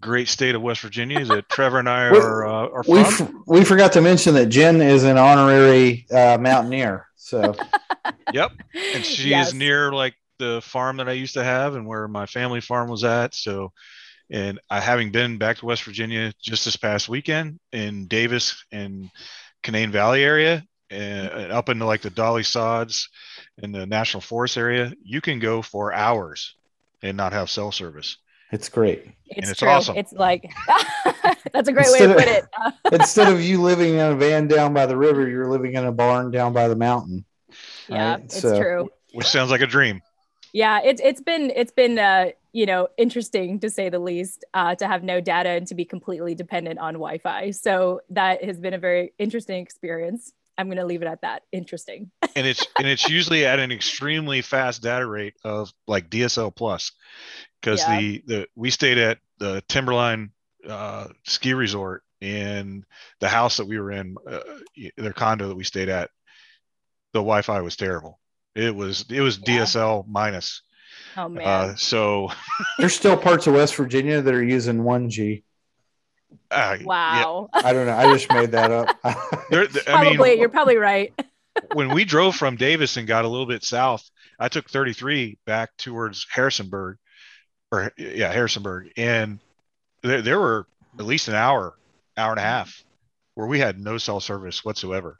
great 0.00 0.28
state 0.28 0.54
of 0.54 0.62
west 0.62 0.80
virginia 0.80 1.24
that 1.24 1.48
trevor 1.48 1.78
and 1.78 1.88
i 1.88 2.06
are, 2.06 2.46
uh, 2.46 2.68
are 2.68 2.84
we, 2.88 2.98
f- 2.98 3.32
we 3.46 3.64
forgot 3.64 3.92
to 3.92 4.00
mention 4.00 4.34
that 4.34 4.46
jen 4.46 4.80
is 4.80 5.04
an 5.04 5.16
honorary 5.16 6.06
uh, 6.10 6.36
mountaineer 6.40 7.06
so, 7.22 7.54
yep. 8.32 8.52
And 8.94 9.04
she 9.04 9.30
yes. 9.30 9.48
is 9.48 9.54
near 9.54 9.92
like 9.92 10.14
the 10.38 10.60
farm 10.60 10.96
that 10.96 11.08
I 11.08 11.12
used 11.12 11.34
to 11.34 11.44
have 11.44 11.76
and 11.76 11.86
where 11.86 12.08
my 12.08 12.26
family 12.26 12.60
farm 12.60 12.90
was 12.90 13.04
at. 13.04 13.34
So, 13.34 13.72
and 14.28 14.58
I 14.68 14.80
having 14.80 15.12
been 15.12 15.38
back 15.38 15.58
to 15.58 15.66
West 15.66 15.84
Virginia 15.84 16.32
just 16.42 16.64
this 16.64 16.76
past 16.76 17.08
weekend 17.08 17.60
in 17.72 18.06
Davis 18.06 18.64
and 18.72 19.10
Canaan 19.62 19.92
Valley 19.92 20.24
area 20.24 20.64
and 20.90 21.52
up 21.52 21.68
into 21.68 21.86
like 21.86 22.02
the 22.02 22.10
Dolly 22.10 22.42
Sods 22.42 23.08
and 23.62 23.74
the 23.74 23.86
National 23.86 24.20
Forest 24.20 24.58
area, 24.58 24.92
you 25.02 25.20
can 25.20 25.38
go 25.38 25.62
for 25.62 25.92
hours 25.92 26.54
and 27.02 27.16
not 27.16 27.32
have 27.32 27.50
cell 27.50 27.72
service. 27.72 28.16
It's 28.52 28.68
great. 28.68 29.06
It's, 29.26 29.50
it's. 29.50 29.62
Awesome. 29.62 29.96
It's 29.96 30.12
like 30.12 30.52
that's 31.52 31.68
a 31.68 31.72
great 31.72 31.86
instead 31.86 32.14
way 32.16 32.24
to 32.24 32.24
put 32.24 32.28
it. 32.28 32.44
instead 33.00 33.32
of 33.32 33.40
you 33.40 33.62
living 33.62 33.94
in 33.94 34.00
a 34.00 34.14
van 34.14 34.46
down 34.46 34.74
by 34.74 34.84
the 34.84 34.96
river, 34.96 35.26
you're 35.26 35.50
living 35.50 35.72
in 35.72 35.86
a 35.86 35.92
barn 35.92 36.30
down 36.30 36.52
by 36.52 36.68
the 36.68 36.76
mountain. 36.76 37.24
Yeah, 37.88 38.12
right? 38.12 38.24
it's 38.24 38.40
so, 38.40 38.60
true. 38.60 38.90
Which 39.14 39.26
sounds 39.26 39.50
like 39.50 39.62
a 39.62 39.66
dream. 39.66 40.02
Yeah, 40.52 40.80
it's 40.84 41.00
it's 41.02 41.22
been 41.22 41.50
it's 41.56 41.72
been 41.72 41.98
uh, 41.98 42.30
you 42.52 42.66
know 42.66 42.88
interesting 42.98 43.58
to 43.60 43.70
say 43.70 43.88
the 43.88 43.98
least 43.98 44.44
uh, 44.52 44.74
to 44.74 44.86
have 44.86 45.02
no 45.02 45.18
data 45.20 45.48
and 45.48 45.66
to 45.68 45.74
be 45.74 45.86
completely 45.86 46.34
dependent 46.34 46.78
on 46.78 46.94
Wi-Fi. 46.94 47.52
So 47.52 48.02
that 48.10 48.44
has 48.44 48.60
been 48.60 48.74
a 48.74 48.78
very 48.78 49.14
interesting 49.18 49.62
experience. 49.62 50.34
I'm 50.62 50.68
going 50.68 50.78
to 50.78 50.86
leave 50.86 51.02
it 51.02 51.08
at 51.08 51.22
that. 51.22 51.42
Interesting. 51.50 52.12
and 52.36 52.46
it's 52.46 52.64
and 52.78 52.86
it's 52.86 53.08
usually 53.08 53.44
at 53.44 53.58
an 53.58 53.72
extremely 53.72 54.42
fast 54.42 54.80
data 54.80 55.04
rate 55.04 55.34
of 55.44 55.72
like 55.88 56.08
DSL 56.08 56.54
plus, 56.54 56.92
because 57.60 57.80
yeah. 57.80 57.98
the 57.98 58.22
the 58.26 58.48
we 58.54 58.70
stayed 58.70 58.96
at 58.96 59.18
the 59.38 59.60
Timberline 59.68 60.30
uh, 60.68 61.08
ski 61.24 61.52
resort 61.52 62.04
and 62.20 62.84
the 63.18 63.28
house 63.28 63.56
that 63.56 63.66
we 63.66 63.76
were 63.80 63.90
in, 63.90 64.14
uh, 64.30 64.38
their 64.96 65.12
condo 65.12 65.48
that 65.48 65.56
we 65.56 65.64
stayed 65.64 65.88
at, 65.88 66.10
the 67.12 67.18
Wi-Fi 67.18 67.60
was 67.60 67.74
terrible. 67.74 68.20
It 68.54 68.72
was 68.72 69.04
it 69.10 69.20
was 69.20 69.40
yeah. 69.44 69.64
DSL 69.64 70.06
minus. 70.06 70.62
Oh 71.16 71.28
man! 71.28 71.44
Uh, 71.44 71.74
so 71.74 72.30
there's 72.78 72.94
still 72.94 73.16
parts 73.16 73.48
of 73.48 73.54
West 73.54 73.74
Virginia 73.74 74.22
that 74.22 74.32
are 74.32 74.44
using 74.44 74.82
1G. 74.82 75.42
Uh, 76.50 76.78
wow. 76.82 77.48
Yeah. 77.54 77.62
I 77.64 77.72
don't 77.72 77.86
know. 77.86 77.96
I 77.96 78.12
just 78.12 78.30
made 78.30 78.52
that 78.52 78.70
up. 78.70 78.88
there, 79.50 79.62
I 79.62 79.66
probably, 79.84 80.30
mean, 80.30 80.40
you're 80.40 80.48
probably 80.48 80.76
right. 80.76 81.12
when 81.74 81.94
we 81.94 82.04
drove 82.04 82.36
from 82.36 82.56
Davis 82.56 82.96
and 82.96 83.06
got 83.06 83.24
a 83.24 83.28
little 83.28 83.46
bit 83.46 83.64
south, 83.64 84.08
I 84.38 84.48
took 84.48 84.68
33 84.68 85.38
back 85.46 85.70
towards 85.76 86.26
Harrisonburg, 86.30 86.98
or 87.70 87.92
yeah, 87.96 88.32
Harrisonburg, 88.32 88.90
and 88.96 89.38
there, 90.02 90.22
there 90.22 90.40
were 90.40 90.66
at 90.98 91.04
least 91.04 91.28
an 91.28 91.34
hour, 91.34 91.74
hour 92.16 92.30
and 92.30 92.40
a 92.40 92.42
half, 92.42 92.84
where 93.34 93.46
we 93.46 93.58
had 93.58 93.78
no 93.78 93.98
cell 93.98 94.20
service 94.20 94.64
whatsoever. 94.64 95.18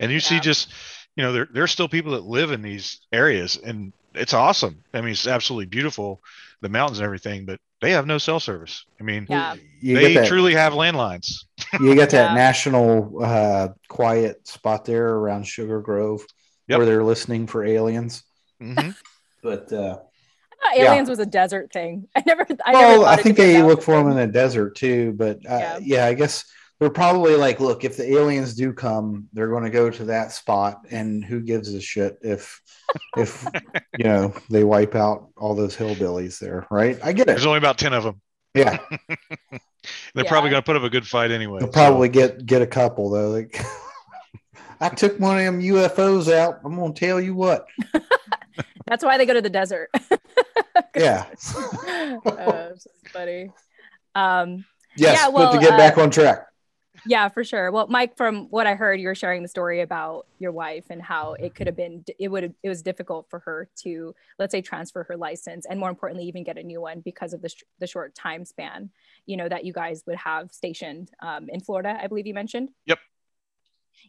And 0.00 0.10
you 0.10 0.16
yeah. 0.16 0.22
see, 0.22 0.40
just 0.40 0.72
you 1.16 1.22
know, 1.22 1.32
there 1.32 1.48
there's 1.52 1.70
still 1.70 1.88
people 1.88 2.12
that 2.12 2.24
live 2.24 2.50
in 2.50 2.62
these 2.62 3.00
areas, 3.12 3.56
and 3.56 3.92
it's 4.14 4.34
awesome. 4.34 4.82
I 4.94 5.00
mean, 5.00 5.10
it's 5.10 5.26
absolutely 5.26 5.66
beautiful, 5.66 6.22
the 6.60 6.68
mountains 6.68 6.98
and 6.98 7.04
everything, 7.04 7.44
but 7.44 7.60
they 7.82 7.90
have 7.90 8.06
no 8.06 8.16
cell 8.16 8.40
service. 8.40 8.86
I 9.00 9.02
mean, 9.02 9.26
yeah. 9.28 9.56
they 9.82 10.14
that, 10.14 10.28
truly 10.28 10.54
have 10.54 10.72
landlines. 10.72 11.44
you 11.80 11.94
got 11.96 12.10
that 12.10 12.30
yeah. 12.30 12.34
national 12.34 13.22
uh, 13.22 13.68
quiet 13.88 14.46
spot 14.46 14.84
there 14.84 15.10
around 15.10 15.46
Sugar 15.46 15.80
Grove 15.80 16.24
yep. 16.68 16.78
where 16.78 16.86
they're 16.86 17.04
listening 17.04 17.46
for 17.46 17.64
aliens. 17.64 18.22
Mm-hmm. 18.62 18.90
but 19.42 19.72
uh, 19.72 19.98
aliens 20.76 21.08
yeah. 21.08 21.10
was 21.10 21.18
a 21.18 21.26
desert 21.26 21.72
thing. 21.72 22.08
I 22.16 22.22
never. 22.24 22.46
I 22.64 22.72
well, 22.72 23.00
never 23.00 23.04
I 23.10 23.16
think 23.16 23.36
they 23.36 23.62
look 23.62 23.82
for 23.82 23.96
them 23.96 24.08
in 24.08 24.16
the 24.16 24.28
desert 24.28 24.76
too. 24.76 25.12
But 25.12 25.38
uh, 25.38 25.58
yeah. 25.58 25.78
yeah, 25.82 26.06
I 26.06 26.14
guess 26.14 26.44
they're 26.82 26.90
probably 26.90 27.36
like, 27.36 27.60
look, 27.60 27.84
if 27.84 27.96
the 27.96 28.12
aliens 28.12 28.54
do 28.54 28.72
come, 28.72 29.28
they're 29.32 29.46
going 29.46 29.62
to 29.62 29.70
go 29.70 29.88
to 29.88 30.04
that 30.06 30.32
spot, 30.32 30.80
and 30.90 31.24
who 31.24 31.40
gives 31.40 31.72
a 31.72 31.80
shit 31.80 32.18
if 32.22 32.60
if 33.16 33.46
you 33.98 34.04
know 34.04 34.34
they 34.50 34.64
wipe 34.64 34.96
out 34.96 35.28
all 35.36 35.54
those 35.54 35.76
hillbillies 35.76 36.40
there, 36.40 36.66
right? 36.72 36.98
I 37.04 37.12
get 37.12 37.22
it. 37.22 37.26
There's 37.26 37.46
only 37.46 37.58
about 37.58 37.78
ten 37.78 37.92
of 37.92 38.02
them. 38.02 38.20
Yeah. 38.54 38.78
They're 40.14 40.24
yeah. 40.24 40.28
probably 40.28 40.50
going 40.50 40.60
to 40.60 40.66
put 40.66 40.74
up 40.74 40.82
a 40.82 40.90
good 40.90 41.06
fight 41.06 41.30
anyway. 41.30 41.60
They'll 41.60 41.68
so. 41.68 41.72
probably 41.72 42.08
get 42.08 42.44
get 42.46 42.62
a 42.62 42.66
couple 42.66 43.10
though. 43.10 43.30
Like, 43.30 43.64
I 44.80 44.88
took 44.88 45.20
one 45.20 45.38
of 45.38 45.44
them 45.44 45.62
UFOs 45.62 46.32
out. 46.32 46.60
I'm 46.64 46.74
going 46.74 46.92
to 46.92 46.98
tell 46.98 47.20
you 47.20 47.36
what. 47.36 47.66
That's 48.86 49.04
why 49.04 49.18
they 49.18 49.26
go 49.26 49.34
to 49.34 49.40
the 49.40 49.50
desert. 49.50 49.88
yeah. 50.96 51.26
uh, 52.26 52.70
funny. 53.12 53.50
Um, 54.16 54.64
Yes, 54.96 55.18
Yeah, 55.18 55.26
but 55.26 55.34
well, 55.34 55.52
to 55.52 55.58
get 55.58 55.72
uh, 55.72 55.76
back 55.76 55.98
on 55.98 56.10
track. 56.10 56.46
Yeah, 57.06 57.28
for 57.28 57.44
sure. 57.44 57.70
Well, 57.70 57.86
Mike, 57.88 58.16
from 58.16 58.46
what 58.50 58.66
I 58.66 58.74
heard, 58.74 59.00
you're 59.00 59.14
sharing 59.14 59.42
the 59.42 59.48
story 59.48 59.80
about 59.80 60.26
your 60.38 60.52
wife 60.52 60.84
and 60.90 61.02
how 61.02 61.34
it 61.34 61.54
could 61.54 61.66
have 61.66 61.76
been, 61.76 62.04
it 62.18 62.28
would, 62.28 62.54
it 62.62 62.68
was 62.68 62.82
difficult 62.82 63.28
for 63.28 63.40
her 63.40 63.68
to, 63.82 64.14
let's 64.38 64.52
say, 64.52 64.62
transfer 64.62 65.02
her 65.04 65.16
license, 65.16 65.66
and 65.68 65.80
more 65.80 65.90
importantly, 65.90 66.26
even 66.26 66.44
get 66.44 66.58
a 66.58 66.62
new 66.62 66.80
one 66.80 67.00
because 67.00 67.32
of 67.32 67.42
the 67.42 67.48
sh- 67.48 67.64
the 67.78 67.86
short 67.86 68.14
time 68.14 68.44
span, 68.44 68.90
you 69.26 69.36
know, 69.36 69.48
that 69.48 69.64
you 69.64 69.72
guys 69.72 70.02
would 70.06 70.16
have 70.16 70.52
stationed 70.52 71.10
um, 71.20 71.48
in 71.48 71.60
Florida. 71.60 71.98
I 72.00 72.06
believe 72.06 72.26
you 72.26 72.34
mentioned. 72.34 72.70
Yep. 72.86 72.98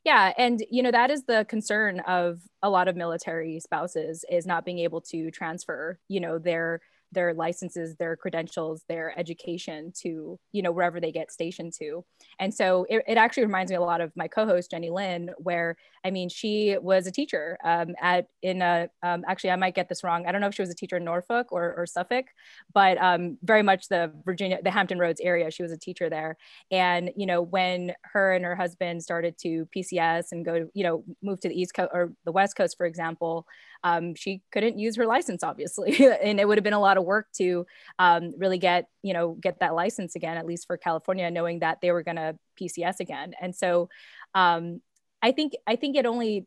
Yeah, 0.04 0.34
and 0.38 0.64
you 0.70 0.84
know 0.84 0.92
that 0.92 1.12
is 1.12 1.24
the 1.24 1.46
concern 1.48 2.00
of 2.02 2.42
a 2.62 2.70
lot 2.70 2.88
of 2.88 2.96
military 2.96 3.60
spouses 3.60 4.26
is 4.30 4.46
not 4.46 4.66
being 4.66 4.80
able 4.80 5.02
to 5.02 5.32
transfer, 5.32 6.00
you 6.08 6.20
know, 6.20 6.40
their 6.40 6.82
their 7.14 7.34
licenses, 7.34 7.96
their 7.96 8.16
credentials, 8.16 8.84
their 8.88 9.18
education 9.18 9.92
to, 10.02 10.40
you 10.52 10.62
know, 10.62 10.72
wherever 10.72 11.00
they 11.00 11.12
get 11.12 11.32
stationed 11.32 11.74
to. 11.80 12.04
And 12.40 12.54
so 12.54 12.86
it, 12.90 13.04
it 13.08 13.18
actually 13.18 13.46
reminds 13.46 13.72
me 13.72 13.78
a 13.78 13.82
lot 13.82 14.02
of 14.02 14.12
my 14.16 14.28
co-host 14.28 14.72
Jenny 14.72 14.90
Lynn, 14.90 15.32
where 15.38 15.78
I 16.06 16.12
mean, 16.12 16.30
she 16.30 16.78
was 16.82 17.08
a 17.08 17.12
teacher 17.12 17.58
um, 17.64 17.96
at 18.02 18.28
in 18.42 18.62
a 18.62 18.90
um, 19.02 19.24
actually 19.28 19.52
I 19.52 19.56
might 19.56 19.76
get 19.76 19.88
this 19.88 20.04
wrong. 20.04 20.26
I 20.26 20.32
don't 20.32 20.42
know 20.42 20.48
if 20.48 20.56
she 20.56 20.62
was 20.62 20.70
a 20.70 20.76
teacher 20.76 20.98
in 20.98 21.06
Norfolk 21.06 21.52
or, 21.52 21.74
or 21.78 21.86
Suffolk, 21.86 22.26
but 22.74 22.98
um, 22.98 23.38
very 23.42 23.64
much 23.64 23.88
the 23.88 24.12
Virginia, 24.26 24.60
the 24.62 24.72
Hampton 24.72 25.00
Roads 25.00 25.22
area. 25.22 25.50
She 25.50 25.64
was 25.64 25.72
a 25.72 25.78
teacher 25.78 26.10
there, 26.10 26.38
and 26.72 27.12
you 27.16 27.26
know 27.26 27.42
when 27.42 27.94
her 28.04 28.34
and 28.34 28.44
her 28.44 28.56
husband 28.56 29.02
started 29.02 29.38
to 29.40 29.68
PCS 29.76 30.26
and 30.32 30.44
go, 30.44 30.70
you 30.74 30.84
know, 30.84 31.04
move 31.22 31.40
to 31.42 31.50
the 31.50 31.60
East 31.60 31.74
Coast 31.74 31.92
or 31.94 32.14
the 32.26 32.32
West 32.32 32.58
Coast, 32.58 32.76
for 32.78 32.86
example, 32.86 33.46
um, 33.84 34.16
she 34.16 34.42
couldn't 34.52 34.80
use 34.80 34.96
her 34.96 35.06
license 35.06 35.44
obviously, 35.44 36.06
and 36.24 36.40
it 36.40 36.48
would 36.48 36.58
have 36.58 36.64
been 36.64 36.74
a 36.74 36.80
lot 36.80 36.98
of 36.98 37.04
work 37.04 37.28
to 37.38 37.66
um, 38.00 38.34
really 38.38 38.58
get 38.58 38.88
you 39.02 39.14
know 39.14 39.34
get 39.34 39.60
that 39.60 39.76
license 39.76 40.16
again, 40.16 40.38
at 40.38 40.46
least 40.46 40.68
for 40.68 40.78
California, 40.78 41.30
knowing 41.30 41.60
that 41.60 41.82
they 41.82 41.92
were 41.92 42.04
going 42.04 42.18
to 42.18 42.38
PCS 42.60 43.00
again. 43.00 43.34
And 43.40 43.56
so 43.56 43.90
um, 44.34 44.82
I 45.22 45.32
think 45.32 45.54
I 45.68 45.76
think 45.76 45.96
it 45.96 46.06
only 46.06 46.46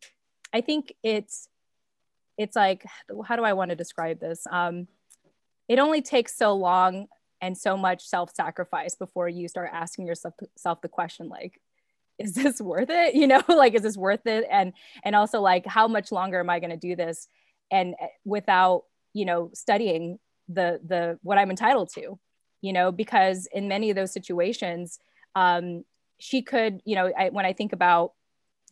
I 0.52 0.60
think 0.60 0.92
it's 1.02 1.48
it's 2.38 2.56
like 2.56 2.84
how 3.24 3.36
do 3.36 3.44
I 3.44 3.52
want 3.52 3.70
to 3.70 3.76
describe 3.76 4.20
this? 4.20 4.46
Um, 4.50 4.88
it 5.68 5.78
only 5.78 6.02
takes 6.02 6.36
so 6.36 6.54
long 6.54 7.06
and 7.40 7.56
so 7.56 7.76
much 7.76 8.06
self-sacrifice 8.06 8.94
before 8.94 9.28
you 9.28 9.48
start 9.48 9.70
asking 9.72 10.06
yourself 10.06 10.34
self 10.56 10.80
the 10.80 10.88
question 10.88 11.28
like 11.28 11.60
is 12.18 12.34
this 12.34 12.60
worth 12.60 12.90
it? 12.90 13.14
You 13.20 13.26
know 13.26 13.42
like 13.48 13.74
is 13.74 13.82
this 13.82 13.96
worth 13.96 14.26
it? 14.26 14.46
And 14.50 14.72
and 15.04 15.14
also 15.14 15.40
like 15.40 15.66
how 15.66 15.88
much 15.88 16.12
longer 16.12 16.40
am 16.40 16.50
i 16.50 16.60
going 16.60 16.70
to 16.70 16.76
do 16.76 16.96
this? 16.96 17.28
And 17.70 17.94
uh, 18.00 18.06
without 18.24 18.84
you 19.12 19.24
know 19.24 19.50
studying 19.54 20.18
the 20.48 20.78
the 20.84 21.18
what 21.22 21.38
i'm 21.38 21.50
entitled 21.50 21.90
to 21.94 22.18
you 22.60 22.72
know 22.72 22.92
because 22.92 23.48
in 23.52 23.66
many 23.66 23.90
of 23.90 23.96
those 23.96 24.12
situations 24.12 25.00
um 25.34 25.84
she 26.20 26.42
could 26.42 26.80
you 26.84 26.94
know 26.94 27.10
I, 27.18 27.30
when 27.30 27.46
i 27.46 27.52
think 27.52 27.72
about 27.72 28.12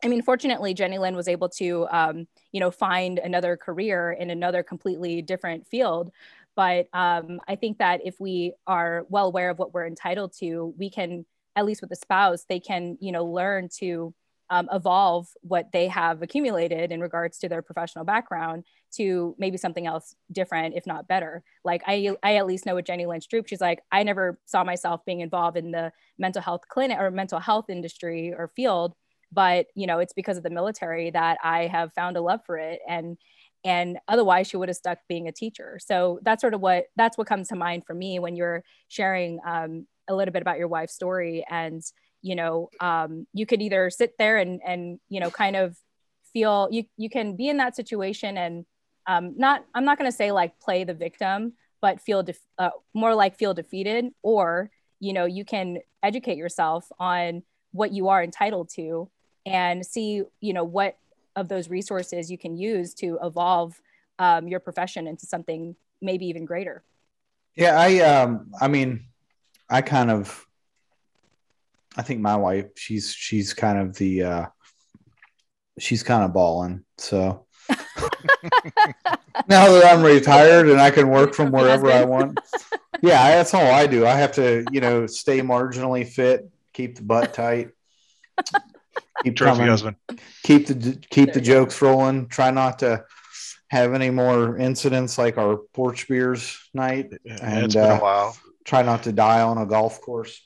I 0.02 0.08
mean, 0.08 0.22
fortunately, 0.22 0.74
Jenny 0.74 0.98
Lynn 0.98 1.16
was 1.16 1.28
able 1.28 1.48
to, 1.50 1.86
um, 1.90 2.26
you 2.52 2.60
know, 2.60 2.70
find 2.70 3.18
another 3.18 3.56
career 3.56 4.12
in 4.12 4.28
another 4.28 4.62
completely 4.62 5.22
different 5.22 5.66
field. 5.66 6.10
But 6.56 6.88
um, 6.92 7.40
I 7.48 7.56
think 7.56 7.78
that 7.78 8.00
if 8.04 8.20
we 8.20 8.52
are 8.66 9.06
well 9.08 9.26
aware 9.26 9.48
of 9.48 9.58
what 9.58 9.72
we're 9.72 9.86
entitled 9.86 10.34
to, 10.40 10.74
we 10.76 10.90
can, 10.90 11.24
at 11.56 11.64
least 11.64 11.80
with 11.80 11.90
the 11.90 11.96
spouse, 11.96 12.44
they 12.48 12.60
can, 12.60 12.96
you 13.00 13.12
know, 13.12 13.24
learn 13.24 13.68
to 13.78 14.14
um, 14.50 14.68
evolve 14.70 15.26
what 15.40 15.72
they 15.72 15.88
have 15.88 16.22
accumulated 16.22 16.92
in 16.92 17.00
regards 17.00 17.38
to 17.38 17.48
their 17.48 17.62
professional 17.62 18.04
background 18.04 18.64
to 18.96 19.34
maybe 19.38 19.56
something 19.56 19.86
else 19.86 20.14
different, 20.30 20.74
if 20.76 20.86
not 20.86 21.08
better. 21.08 21.42
Like 21.64 21.82
I, 21.86 22.14
I 22.22 22.36
at 22.36 22.46
least 22.46 22.66
know 22.66 22.74
with 22.74 22.84
Jenny 22.84 23.06
Lynch 23.06 23.26
Droop, 23.28 23.48
she's 23.48 23.60
like, 23.60 23.80
I 23.90 24.02
never 24.02 24.38
saw 24.44 24.62
myself 24.62 25.04
being 25.06 25.20
involved 25.20 25.56
in 25.56 25.70
the 25.70 25.92
mental 26.18 26.42
health 26.42 26.62
clinic 26.68 26.98
or 26.98 27.10
mental 27.10 27.40
health 27.40 27.70
industry 27.70 28.34
or 28.36 28.52
field 28.54 28.94
but 29.34 29.66
you 29.74 29.86
know 29.86 29.98
it's 29.98 30.12
because 30.12 30.36
of 30.36 30.42
the 30.42 30.50
military 30.50 31.10
that 31.10 31.36
i 31.42 31.66
have 31.66 31.92
found 31.92 32.16
a 32.16 32.20
love 32.20 32.40
for 32.46 32.56
it 32.56 32.80
and 32.88 33.18
and 33.64 33.98
otherwise 34.08 34.46
she 34.46 34.56
would 34.56 34.68
have 34.68 34.76
stuck 34.76 34.98
being 35.08 35.28
a 35.28 35.32
teacher 35.32 35.78
so 35.84 36.20
that's 36.22 36.40
sort 36.40 36.54
of 36.54 36.60
what 36.60 36.86
that's 36.96 37.18
what 37.18 37.26
comes 37.26 37.48
to 37.48 37.56
mind 37.56 37.82
for 37.86 37.94
me 37.94 38.18
when 38.18 38.36
you're 38.36 38.62
sharing 38.88 39.40
um, 39.46 39.86
a 40.08 40.14
little 40.14 40.32
bit 40.32 40.42
about 40.42 40.58
your 40.58 40.68
wife's 40.68 40.94
story 40.94 41.44
and 41.50 41.82
you 42.22 42.34
know 42.34 42.70
um, 42.80 43.26
you 43.32 43.46
could 43.46 43.62
either 43.62 43.90
sit 43.90 44.16
there 44.18 44.36
and 44.38 44.60
and 44.64 44.98
you 45.08 45.20
know 45.20 45.30
kind 45.30 45.56
of 45.56 45.76
feel 46.32 46.68
you 46.70 46.84
you 46.96 47.08
can 47.08 47.36
be 47.36 47.48
in 47.48 47.58
that 47.58 47.76
situation 47.76 48.36
and 48.36 48.64
um, 49.06 49.34
not 49.36 49.64
i'm 49.74 49.84
not 49.84 49.98
going 49.98 50.10
to 50.10 50.16
say 50.16 50.32
like 50.32 50.58
play 50.60 50.84
the 50.84 50.94
victim 50.94 51.52
but 51.80 52.00
feel 52.00 52.22
def- 52.22 52.38
uh, 52.58 52.70
more 52.94 53.14
like 53.14 53.36
feel 53.36 53.54
defeated 53.54 54.06
or 54.22 54.70
you 55.00 55.12
know 55.12 55.26
you 55.26 55.44
can 55.44 55.78
educate 56.02 56.36
yourself 56.36 56.90
on 56.98 57.42
what 57.72 57.92
you 57.92 58.08
are 58.08 58.22
entitled 58.22 58.68
to 58.68 59.08
and 59.46 59.84
see 59.84 60.22
you 60.40 60.52
know 60.52 60.64
what 60.64 60.96
of 61.36 61.48
those 61.48 61.68
resources 61.68 62.30
you 62.30 62.38
can 62.38 62.56
use 62.56 62.94
to 62.94 63.18
evolve 63.22 63.80
um, 64.18 64.46
your 64.48 64.60
profession 64.60 65.06
into 65.06 65.26
something 65.26 65.74
maybe 66.00 66.26
even 66.26 66.44
greater. 66.44 66.82
Yeah, 67.56 67.78
I 67.78 67.98
um 68.00 68.50
I 68.60 68.68
mean 68.68 69.06
I 69.74 69.82
kind 69.82 70.10
of 70.10 70.46
I 71.96 72.02
think 72.02 72.20
my 72.20 72.36
wife 72.36 72.66
she's 72.76 73.12
she's 73.12 73.54
kind 73.54 73.78
of 73.78 73.96
the 73.96 74.22
uh 74.22 74.46
she's 75.80 76.02
kind 76.04 76.22
of 76.24 76.32
balling. 76.32 76.84
So 76.98 77.46
now 79.48 79.70
that 79.72 79.84
I'm 79.84 80.02
retired 80.04 80.68
and 80.68 80.80
I 80.80 80.90
can 80.90 81.08
work 81.08 81.34
from 81.34 81.50
wherever 81.50 81.90
I 81.90 82.04
want. 82.04 82.38
Yeah, 83.02 83.36
that's 83.36 83.52
all 83.52 83.66
I 83.70 83.86
do. 83.86 84.06
I 84.06 84.14
have 84.14 84.32
to, 84.32 84.64
you 84.72 84.80
know, 84.80 85.06
stay 85.06 85.40
marginally 85.42 86.06
fit, 86.08 86.48
keep 86.72 86.96
the 86.96 87.02
butt 87.02 87.34
tight. 87.34 87.68
Keep 89.22 89.36
Trophy 89.36 89.56
coming, 89.56 89.68
husband. 89.68 89.96
keep 90.42 90.66
the 90.68 90.98
keep 91.10 91.32
the 91.34 91.40
There 91.40 91.42
you 91.42 91.54
go. 91.60 91.64
jokes 91.64 91.82
rolling. 91.82 92.28
Try 92.28 92.50
not 92.50 92.78
to 92.78 93.04
have 93.68 93.92
any 93.92 94.08
more 94.08 94.56
incidents 94.56 95.18
like 95.18 95.36
our 95.36 95.58
porch 95.74 96.08
beers 96.08 96.56
night. 96.72 97.12
Yeah, 97.24 97.38
And, 97.42 97.64
it's 97.66 97.74
been 97.74 97.90
uh, 97.90 97.96
a 97.96 98.00
while. 98.00 98.36
Try 98.64 98.82
not 98.82 99.02
to 99.04 99.12
die 99.12 99.42
on 99.42 99.58
a 99.58 99.66
golf 99.66 100.00
course. 100.00 100.40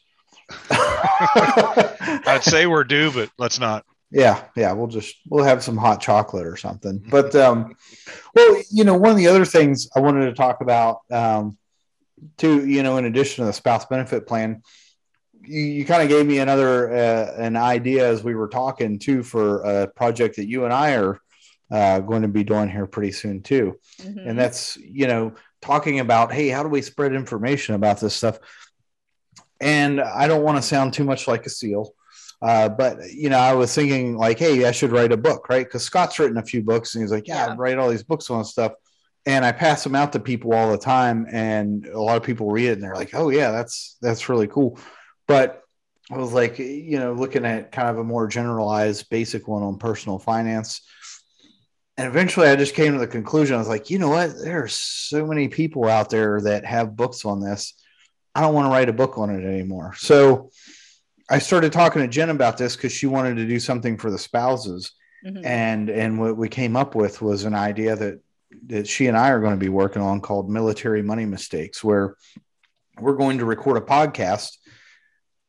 I'd 0.70 2.40
say 2.42 2.66
we're 2.66 2.84
due, 2.84 3.10
but 3.12 3.30
let's 3.38 3.58
not. 3.58 3.84
yeah, 4.10 4.42
yeah, 4.56 4.72
we'll 4.72 4.86
just 4.86 5.16
we'll 5.28 5.44
have 5.44 5.62
some 5.62 5.76
hot 5.76 6.00
chocolate 6.00 6.46
or 6.46 6.56
something. 6.56 6.98
But 7.10 7.34
um, 7.34 7.74
well, 8.34 8.62
you 8.70 8.84
know, 8.84 8.96
one 8.96 9.10
of 9.10 9.16
the 9.16 9.28
other 9.28 9.44
things 9.44 9.88
I 9.94 10.00
wanted 10.00 10.26
to 10.26 10.32
talk 10.32 10.60
about, 10.60 11.00
um, 11.10 11.58
too, 12.36 12.66
you 12.66 12.82
know, 12.82 12.96
in 12.96 13.04
addition 13.04 13.42
to 13.42 13.46
the 13.46 13.52
spouse 13.52 13.84
benefit 13.86 14.26
plan, 14.26 14.62
you, 15.42 15.60
you 15.60 15.84
kind 15.84 16.02
of 16.02 16.08
gave 16.08 16.26
me 16.26 16.38
another 16.38 16.92
uh, 16.92 17.34
an 17.36 17.56
idea 17.56 18.08
as 18.08 18.24
we 18.24 18.34
were 18.34 18.48
talking 18.48 18.98
too 18.98 19.22
for 19.22 19.60
a 19.62 19.86
project 19.88 20.36
that 20.36 20.48
you 20.48 20.64
and 20.64 20.72
I 20.72 20.96
are 20.96 21.20
uh, 21.70 22.00
going 22.00 22.22
to 22.22 22.28
be 22.28 22.44
doing 22.44 22.68
here 22.70 22.86
pretty 22.86 23.12
soon 23.12 23.42
too 23.42 23.78
Mhm. 24.00 24.28
and 24.30 24.38
that's 24.38 24.76
you 24.78 25.06
know 25.08 25.34
talking 25.60 26.00
about 26.00 26.32
hey 26.32 26.48
how 26.48 26.62
do 26.62 26.68
we 26.68 26.82
spread 26.82 27.12
information 27.12 27.74
about 27.74 28.00
this 28.00 28.14
stuff? 28.14 28.38
And 29.60 30.00
i 30.00 30.28
don't 30.28 30.44
want 30.44 30.56
to 30.56 30.62
sound 30.62 30.92
too 30.94 31.04
much 31.04 31.26
like 31.26 31.44
a 31.46 31.50
seal 31.50 31.94
uh, 32.40 32.68
but 32.68 32.98
you 33.10 33.28
know 33.28 33.38
i 33.38 33.52
was 33.52 33.74
thinking 33.74 34.16
like 34.16 34.38
hey 34.38 34.64
i 34.64 34.70
should 34.70 34.92
write 34.92 35.10
a 35.12 35.16
book 35.16 35.48
right? 35.48 35.66
Because 35.66 35.82
scott's 35.82 36.18
written 36.18 36.36
a 36.36 36.42
few 36.42 36.62
books 36.62 36.94
and 36.94 37.02
he's 37.02 37.10
like 37.10 37.26
yeah, 37.26 37.46
Yeah. 37.46 37.52
I 37.52 37.56
write 37.56 37.78
all 37.78 37.90
these 37.90 38.04
books 38.04 38.30
on 38.30 38.44
stuff. 38.44 38.72
And 39.26 39.44
i 39.44 39.52
pass 39.52 39.82
them 39.82 39.96
out 39.96 40.12
to 40.12 40.20
people 40.20 40.52
all 40.54 40.70
the 40.70 40.78
time 40.78 41.26
and 41.32 41.86
a 41.86 42.00
lot 42.00 42.16
of 42.16 42.22
people 42.22 42.50
read 42.50 42.68
it 42.68 42.72
and 42.74 42.82
they're 42.82 42.94
like 42.94 43.14
oh 43.14 43.30
yeah 43.30 43.50
that's 43.50 43.96
that's 44.00 44.28
really 44.28 44.46
cool. 44.46 44.78
But 45.26 45.62
i 46.10 46.16
was 46.16 46.32
like 46.32 46.58
you 46.58 46.98
know 46.98 47.12
looking 47.12 47.44
at 47.44 47.72
kind 47.72 47.88
of 47.88 47.98
a 47.98 48.04
more 48.04 48.26
generalized 48.28 49.10
basic 49.10 49.46
one 49.48 49.62
on 49.62 49.76
personal 49.76 50.18
finance 50.18 50.82
and 51.98 52.06
eventually 52.06 52.46
I 52.46 52.54
just 52.54 52.76
came 52.76 52.92
to 52.92 52.98
the 53.00 53.08
conclusion 53.08 53.56
I 53.56 53.58
was 53.58 53.68
like, 53.68 53.90
you 53.90 53.98
know 53.98 54.08
what? 54.08 54.38
There 54.38 54.62
are 54.62 54.68
so 54.68 55.26
many 55.26 55.48
people 55.48 55.86
out 55.86 56.10
there 56.10 56.40
that 56.42 56.64
have 56.64 56.94
books 56.94 57.24
on 57.24 57.40
this. 57.40 57.74
I 58.36 58.40
don't 58.40 58.54
want 58.54 58.66
to 58.66 58.70
write 58.70 58.88
a 58.88 58.92
book 58.92 59.18
on 59.18 59.30
it 59.30 59.44
anymore. 59.44 59.94
So 59.96 60.50
I 61.28 61.40
started 61.40 61.72
talking 61.72 62.00
to 62.00 62.08
Jen 62.08 62.30
about 62.30 62.56
this 62.56 62.76
because 62.76 62.92
she 62.92 63.06
wanted 63.06 63.34
to 63.38 63.46
do 63.46 63.58
something 63.58 63.98
for 63.98 64.12
the 64.12 64.18
spouses. 64.18 64.92
Mhm. 65.26 65.44
And 65.44 65.90
and 65.90 66.20
what 66.20 66.36
we 66.36 66.48
came 66.48 66.76
up 66.76 66.94
with 66.94 67.20
was 67.20 67.42
an 67.42 67.54
idea 67.54 67.96
that 67.96 68.20
that 68.68 68.86
she 68.86 69.08
and 69.08 69.16
I 69.16 69.30
are 69.30 69.40
going 69.40 69.58
to 69.58 69.64
be 69.64 69.68
working 69.68 70.00
on 70.00 70.20
called 70.20 70.48
military 70.48 71.02
money 71.02 71.26
mistakes, 71.26 71.82
where 71.82 72.14
we're 73.00 73.16
going 73.16 73.38
to 73.38 73.44
record 73.44 73.76
a 73.76 73.80
podcast. 73.80 74.56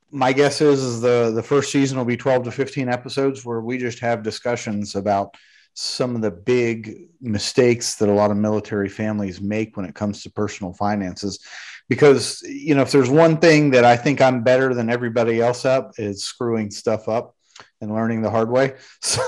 My 0.10 0.34
guess 0.34 0.62
is, 0.62 0.82
is 0.82 1.02
the 1.02 1.32
the 1.32 1.44
first 1.44 1.72
season 1.72 2.00
will 2.00 2.06
be 2.06 2.18
12 2.18 2.46
to 2.46 2.52
15 2.52 2.90
episodes 2.90 3.46
where 3.46 3.62
we 3.62 3.78
just 3.78 4.00
have 4.00 4.24
discussions 4.24 4.96
about 4.96 5.36
some 5.82 6.14
of 6.14 6.22
the 6.22 6.30
big 6.30 7.08
mistakes 7.22 7.96
that 7.96 8.10
a 8.10 8.14
lot 8.14 8.32
of 8.32 8.38
military 8.38 8.90
families 8.90 9.40
make 9.40 9.78
when 9.78 9.86
it 9.86 9.96
comes 9.96 10.22
to 10.22 10.30
personal 10.30 10.74
finances. 10.74 11.40
Because 11.88 12.42
you 12.42 12.76
know 12.76 12.82
if 12.82 12.92
there's 12.92 13.10
one 13.10 13.38
thing 13.38 13.72
that 13.72 13.86
i 13.86 13.96
think 13.96 14.22
i'm 14.22 14.44
better 14.44 14.74
than 14.74 14.90
everybody 14.90 15.42
else 15.42 15.64
up 15.64 15.94
is 15.98 16.24
screwing 16.24 16.70
stuff 16.70 17.08
up 17.08 17.34
and 17.80 17.94
learning 17.94 18.22
the 18.22 18.30
hard 18.30 18.52
way. 18.52 18.76
So 19.02 19.22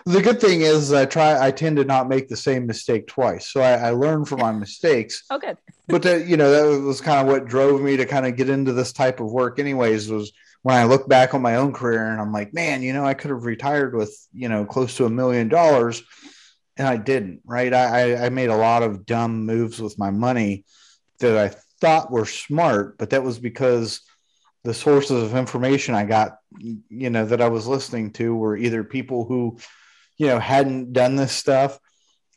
the 0.05 0.21
good 0.23 0.41
thing 0.41 0.63
is 0.63 0.93
i 0.93 1.07
try 1.07 1.47
i 1.47 1.51
tend 1.51 1.77
to 1.77 1.85
not 1.85 2.09
make 2.09 2.29
the 2.29 2.37
same 2.37 2.67
mistake 2.67 3.07
twice. 3.07 3.49
So 3.53 3.61
i, 3.61 3.75
I 3.75 3.91
learn 3.91 4.25
from 4.25 4.41
my 4.41 4.51
mistakes. 4.53 5.23
Oh 5.31 5.39
good. 5.39 5.59
But 5.87 6.03
that 6.03 6.27
you 6.27 6.37
know 6.37 6.51
that 6.51 6.83
was 6.83 7.01
kind 7.01 7.21
of 7.21 7.33
what 7.33 7.47
drove 7.47 7.81
me 7.81 7.97
to 7.99 8.05
kind 8.05 8.27
of 8.27 8.35
get 8.35 8.51
into 8.51 8.73
this 8.73 8.93
type 8.93 9.21
of 9.21 9.31
work 9.31 9.61
anyways 9.61 10.11
was 10.11 10.33
when 10.67 10.75
i 10.75 10.83
look 10.83 11.09
back 11.09 11.33
on 11.33 11.41
my 11.41 11.55
own 11.55 11.73
career 11.73 12.11
and 12.11 12.21
i'm 12.21 12.33
like 12.33 12.53
man 12.53 12.83
you 12.83 12.93
know 12.93 13.05
i 13.05 13.15
could 13.15 13.31
have 13.31 13.45
retired 13.45 13.95
with 13.95 14.13
you 14.33 14.49
know 14.49 14.65
close 14.65 14.97
to 14.97 15.05
a 15.05 15.09
million 15.11 15.47
dollars 15.47 16.03
and 16.77 16.89
i 16.89 16.97
didn't 16.97 17.41
right? 17.45 17.73
I, 17.73 18.27
I 18.27 18.29
made 18.31 18.49
a 18.49 18.57
lot 18.57 18.83
of 18.83 19.07
dumb 19.07 19.47
moves 19.47 19.81
with 19.81 19.97
my 19.97 20.11
money 20.11 20.65
that 21.21 21.39
i 21.39 21.55
thought 21.81 22.11
were 22.11 22.27
smart 22.27 22.99
but 22.99 23.11
that 23.11 23.23
was 23.23 23.39
because 23.39 24.01
the 24.65 24.75
sources 24.75 25.23
of 25.23 25.37
information 25.37 25.95
i 25.95 26.05
got 26.05 26.39
you 26.59 27.11
know 27.11 27.25
that 27.25 27.41
i 27.41 27.49
was 27.49 27.69
listening 27.69 28.11
to 28.15 28.35
were 28.35 28.57
either 28.57 28.83
people 28.83 29.25
who 29.25 29.57
you 30.19 30.27
know 30.27 30.41
hadn't 30.41 30.93
done 30.93 31.15
this 31.15 31.31
stuff 31.31 31.79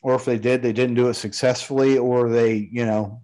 or 0.02 0.14
if 0.14 0.24
they 0.24 0.38
did 0.38 0.62
they 0.62 0.72
didn't 0.72 0.94
do 0.94 1.08
it 1.08 1.14
successfully 1.14 1.98
or 1.98 2.28
they 2.28 2.54
you 2.70 2.86
know 2.86 3.22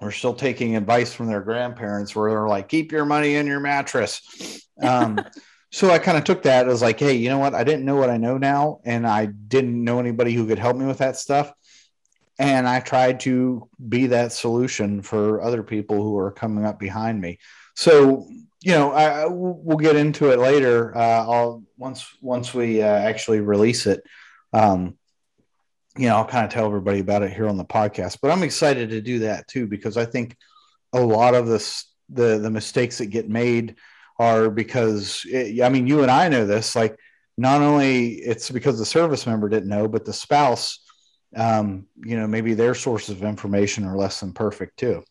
are 0.00 0.10
still 0.10 0.34
taking 0.34 0.76
advice 0.76 1.12
from 1.12 1.26
their 1.26 1.40
grandparents 1.40 2.14
where 2.14 2.30
they're 2.30 2.48
like 2.48 2.68
keep 2.68 2.92
your 2.92 3.04
money 3.04 3.36
in 3.36 3.46
your 3.46 3.60
mattress. 3.60 4.66
Um, 4.82 5.20
so 5.72 5.88
i 5.88 6.00
kind 6.00 6.18
of 6.18 6.24
took 6.24 6.42
that 6.42 6.68
as 6.68 6.82
like 6.82 6.98
hey 6.98 7.14
you 7.14 7.28
know 7.28 7.38
what? 7.38 7.54
I 7.54 7.62
didn't 7.64 7.84
know 7.84 7.96
what 7.96 8.10
i 8.10 8.16
know 8.16 8.38
now 8.38 8.80
and 8.84 9.06
i 9.06 9.26
didn't 9.26 9.84
know 9.84 10.00
anybody 10.00 10.32
who 10.32 10.46
could 10.46 10.58
help 10.58 10.76
me 10.76 10.86
with 10.86 10.98
that 10.98 11.16
stuff. 11.16 11.52
And 12.38 12.66
i 12.66 12.80
tried 12.80 13.20
to 13.20 13.68
be 13.88 14.08
that 14.08 14.32
solution 14.32 15.02
for 15.02 15.42
other 15.42 15.62
people 15.62 16.02
who 16.02 16.18
are 16.18 16.32
coming 16.32 16.64
up 16.64 16.78
behind 16.78 17.20
me. 17.20 17.38
So 17.74 18.26
you 18.62 18.72
know 18.72 18.92
I, 18.92 19.26
we'll 19.26 19.78
get 19.78 19.96
into 19.96 20.30
it 20.30 20.38
later 20.38 20.94
uh, 20.94 21.24
i'll 21.24 21.62
once 21.78 22.06
once 22.20 22.52
we 22.52 22.82
uh, 22.82 22.86
actually 22.86 23.40
release 23.40 23.86
it. 23.86 24.02
Um, 24.52 24.98
you 26.00 26.08
know, 26.08 26.16
I'll 26.16 26.24
kind 26.24 26.46
of 26.46 26.50
tell 26.50 26.64
everybody 26.64 27.00
about 27.00 27.22
it 27.22 27.30
here 27.30 27.46
on 27.46 27.58
the 27.58 27.64
podcast. 27.64 28.18
But 28.22 28.30
I'm 28.30 28.42
excited 28.42 28.88
to 28.88 29.02
do 29.02 29.18
that 29.20 29.46
too 29.48 29.66
because 29.66 29.98
I 29.98 30.06
think 30.06 30.34
a 30.94 31.00
lot 31.00 31.34
of 31.34 31.46
this 31.46 31.92
the 32.08 32.38
the 32.38 32.50
mistakes 32.50 32.98
that 32.98 33.06
get 33.06 33.28
made 33.28 33.76
are 34.18 34.48
because 34.48 35.26
it, 35.26 35.62
I 35.62 35.68
mean, 35.68 35.86
you 35.86 36.00
and 36.00 36.10
I 36.10 36.28
know 36.30 36.46
this. 36.46 36.74
Like, 36.74 36.96
not 37.36 37.60
only 37.60 38.14
it's 38.14 38.50
because 38.50 38.78
the 38.78 38.86
service 38.86 39.26
member 39.26 39.50
didn't 39.50 39.68
know, 39.68 39.88
but 39.88 40.06
the 40.06 40.12
spouse, 40.14 40.80
um, 41.36 41.86
you 41.96 42.16
know, 42.16 42.26
maybe 42.26 42.54
their 42.54 42.74
sources 42.74 43.16
of 43.16 43.22
information 43.22 43.84
are 43.84 43.96
less 43.96 44.20
than 44.20 44.32
perfect 44.32 44.78
too. 44.78 45.04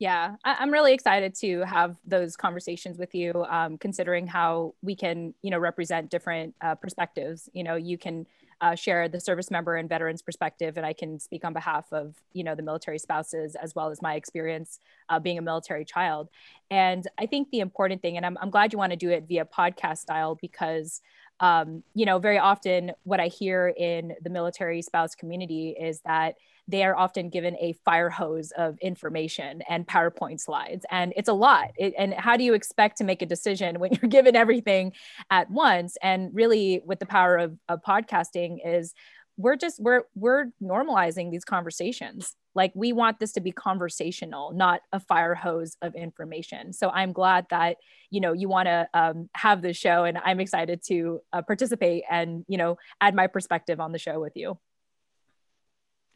Yeah, 0.00 0.34
I- 0.44 0.62
am 0.62 0.70
really 0.70 0.92
excited 0.94 1.34
to 1.36 1.60
have 1.60 1.96
those 2.04 2.36
conversations 2.36 2.98
with 2.98 3.14
you, 3.14 3.46
um, 3.48 3.78
considering 3.78 4.26
how 4.26 4.74
we 4.82 4.94
can, 4.96 5.32
you 5.42 5.50
know, 5.50 5.58
represent 5.58 6.10
different 6.10 6.54
uh, 6.60 6.74
perspectives. 6.74 7.48
You 7.54 7.64
know, 7.64 7.76
you 7.76 7.96
can 7.96 8.26
uh, 8.60 8.74
share 8.74 9.08
the 9.08 9.20
service 9.20 9.50
member 9.50 9.76
and 9.76 9.88
veterans 9.88 10.22
perspective, 10.22 10.76
and 10.76 10.86
I 10.86 10.92
can 10.92 11.18
speak 11.18 11.44
on 11.44 11.52
behalf 11.52 11.86
of 11.92 12.14
you 12.32 12.44
know 12.44 12.54
the 12.54 12.62
military 12.62 12.98
spouses 12.98 13.54
as 13.54 13.74
well 13.74 13.90
as 13.90 14.00
my 14.00 14.14
experience 14.14 14.80
uh, 15.08 15.18
being 15.18 15.38
a 15.38 15.42
military 15.42 15.84
child. 15.84 16.28
And 16.70 17.06
I 17.18 17.26
think 17.26 17.50
the 17.50 17.60
important 17.60 18.02
thing, 18.02 18.16
and 18.16 18.24
I'm, 18.24 18.38
I'm 18.40 18.50
glad 18.50 18.72
you 18.72 18.78
want 18.78 18.92
to 18.92 18.96
do 18.96 19.10
it 19.10 19.24
via 19.28 19.44
podcast 19.44 19.98
style 19.98 20.38
because 20.40 21.02
um, 21.40 21.82
you 21.94 22.06
know 22.06 22.18
very 22.18 22.38
often 22.38 22.92
what 23.04 23.20
I 23.20 23.28
hear 23.28 23.74
in 23.76 24.14
the 24.22 24.30
military 24.30 24.82
spouse 24.82 25.14
community 25.14 25.76
is 25.78 26.00
that 26.06 26.36
they 26.68 26.84
are 26.84 26.96
often 26.96 27.28
given 27.28 27.56
a 27.56 27.74
fire 27.84 28.10
hose 28.10 28.52
of 28.56 28.76
information 28.78 29.62
and 29.68 29.86
PowerPoint 29.86 30.40
slides. 30.40 30.84
And 30.90 31.12
it's 31.16 31.28
a 31.28 31.32
lot. 31.32 31.70
It, 31.76 31.94
and 31.96 32.14
how 32.14 32.36
do 32.36 32.44
you 32.44 32.54
expect 32.54 32.98
to 32.98 33.04
make 33.04 33.22
a 33.22 33.26
decision 33.26 33.78
when 33.78 33.92
you're 33.92 34.08
given 34.10 34.36
everything 34.36 34.92
at 35.30 35.50
once? 35.50 35.96
And 36.02 36.34
really, 36.34 36.82
with 36.84 36.98
the 36.98 37.06
power 37.06 37.36
of, 37.36 37.56
of 37.68 37.82
podcasting, 37.82 38.58
is 38.64 38.94
we're 39.36 39.56
just 39.56 39.80
we're 39.80 40.02
we're 40.14 40.46
normalizing 40.62 41.30
these 41.30 41.44
conversations 41.44 42.34
like 42.54 42.72
we 42.74 42.92
want 42.92 43.20
this 43.20 43.32
to 43.32 43.40
be 43.40 43.52
conversational 43.52 44.52
not 44.52 44.80
a 44.92 45.00
fire 45.00 45.34
hose 45.34 45.76
of 45.82 45.94
information 45.94 46.72
so 46.72 46.88
i'm 46.90 47.12
glad 47.12 47.46
that 47.50 47.76
you 48.10 48.20
know 48.20 48.32
you 48.32 48.48
want 48.48 48.66
to 48.66 48.88
um, 48.94 49.28
have 49.34 49.60
this 49.60 49.76
show 49.76 50.04
and 50.04 50.18
i'm 50.24 50.40
excited 50.40 50.82
to 50.86 51.20
uh, 51.32 51.42
participate 51.42 52.02
and 52.10 52.44
you 52.48 52.56
know 52.56 52.78
add 53.00 53.14
my 53.14 53.26
perspective 53.26 53.78
on 53.78 53.92
the 53.92 53.98
show 53.98 54.18
with 54.18 54.32
you 54.36 54.58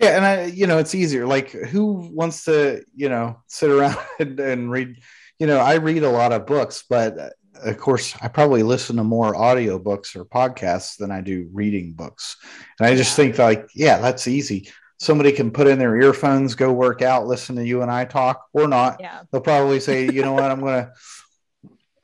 yeah, 0.01 0.17
and 0.17 0.25
I, 0.25 0.45
you 0.47 0.67
know, 0.67 0.79
it's 0.79 0.95
easier. 0.95 1.27
Like, 1.27 1.51
who 1.51 2.11
wants 2.13 2.45
to, 2.45 2.83
you 2.95 3.09
know, 3.09 3.41
sit 3.49 3.71
around 3.71 3.99
and, 4.19 4.41
and 4.41 4.71
read? 4.71 5.01
You 5.39 5.47
know, 5.47 5.59
I 5.59 5.75
read 5.75 6.03
a 6.03 6.11
lot 6.11 6.33
of 6.33 6.47
books, 6.47 6.85
but 6.89 7.19
uh, 7.19 7.29
of 7.63 7.79
course, 7.79 8.15
I 8.21 8.29
probably 8.29 8.63
listen 8.63 8.97
to 8.97 9.05
more 9.05 9.35
audiobooks 9.35 10.17
or 10.17 10.25
podcasts 10.25 10.97
than 10.97 11.11
I 11.11 11.21
do 11.21 11.49
reading 11.53 11.93
books. 11.93 12.37
And 12.79 12.89
I 12.89 12.97
just 12.97 13.15
think, 13.15 13.39
like, 13.39 13.69
yeah, 13.75 13.99
that's 13.99 14.27
easy. 14.27 14.71
Somebody 14.99 15.33
can 15.33 15.51
put 15.51 15.67
in 15.67 15.79
their 15.79 16.01
earphones, 16.01 16.55
go 16.55 16.73
work 16.73 17.03
out, 17.03 17.27
listen 17.27 17.57
to 17.57 17.67
you 17.67 17.83
and 17.83 17.91
I 17.91 18.05
talk, 18.05 18.47
or 18.53 18.69
not. 18.69 18.99
Yeah. 19.01 19.23
They'll 19.31 19.41
probably 19.41 19.81
say, 19.81 20.05
you 20.05 20.23
know 20.23 20.35
what, 20.35 20.51
I'm 20.51 20.61
gonna, 20.61 20.93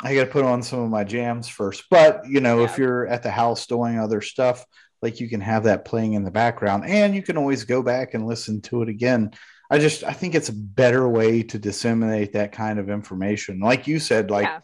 I 0.01 0.15
got 0.15 0.25
to 0.25 0.31
put 0.31 0.45
on 0.45 0.63
some 0.63 0.81
of 0.81 0.91
my 0.91 1.05
jams 1.05 1.49
first. 1.49 1.85
But 1.91 2.27
you 2.27 2.41
know, 2.41 2.61
yeah. 2.61 2.65
if 2.65 2.79
you're 2.79 3.07
at 3.07 3.23
the 3.23 3.31
house 3.31 3.67
doing 3.67 3.99
other 3.99 4.21
stuff, 4.21 4.65
like 5.03 5.21
you 5.21 5.29
can 5.29 5.41
have 5.41 5.65
that 5.65 5.85
playing 5.85 6.15
in 6.15 6.25
the 6.25 6.31
background 6.31 6.85
and 6.87 7.15
you 7.15 7.23
can 7.23 7.37
always 7.37 7.65
go 7.65 7.83
back 7.83 8.15
and 8.15 8.27
listen 8.27 8.61
to 8.63 8.83
it 8.83 8.89
again. 8.89 9.33
I 9.71 9.79
just 9.79 10.05
i 10.05 10.13
think 10.13 10.35
it's 10.35 10.49
a 10.49 10.55
better 10.55 11.09
way 11.09 11.43
to 11.43 11.59
disseminate 11.59 12.33
that 12.33 12.53
kind 12.53 12.79
of 12.79 12.89
information. 12.89 13.61
Like 13.61 13.87
you 13.87 13.99
said 13.99 14.31
like 14.31 14.47
yeah. 14.47 14.61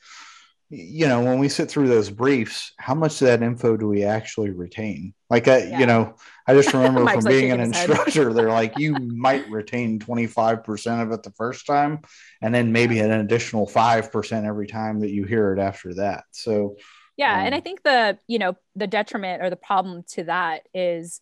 you 0.70 1.08
know 1.08 1.22
when 1.22 1.38
we 1.38 1.48
sit 1.48 1.68
through 1.68 1.88
those 1.88 2.08
briefs 2.08 2.72
how 2.78 2.94
much 2.94 3.20
of 3.20 3.26
that 3.26 3.42
info 3.42 3.76
do 3.76 3.88
we 3.88 4.04
actually 4.04 4.50
retain? 4.50 5.12
Like 5.28 5.48
I, 5.48 5.64
yeah. 5.64 5.78
you 5.80 5.86
know 5.86 6.14
i 6.46 6.54
just 6.54 6.72
remember 6.72 7.06
from 7.12 7.24
being 7.24 7.52
an 7.52 7.60
instructor 7.60 8.32
they're 8.32 8.48
like 8.60 8.78
you 8.78 8.94
might 8.94 9.48
retain 9.48 9.98
25% 9.98 11.02
of 11.02 11.12
it 11.12 11.22
the 11.22 11.30
first 11.32 11.66
time 11.66 12.00
and 12.42 12.54
then 12.54 12.72
maybe 12.72 12.98
an 13.00 13.12
additional 13.12 13.66
5% 13.66 14.44
every 14.46 14.66
time 14.66 15.00
that 15.00 15.10
you 15.10 15.24
hear 15.24 15.52
it 15.52 15.60
after 15.60 15.94
that. 15.94 16.24
So 16.32 16.76
yeah 17.16 17.40
and 17.44 17.54
mm. 17.54 17.58
i 17.58 17.60
think 17.60 17.82
the 17.82 18.18
you 18.26 18.38
know 18.38 18.56
the 18.76 18.86
detriment 18.86 19.42
or 19.42 19.50
the 19.50 19.56
problem 19.56 20.02
to 20.04 20.24
that 20.24 20.66
is 20.74 21.20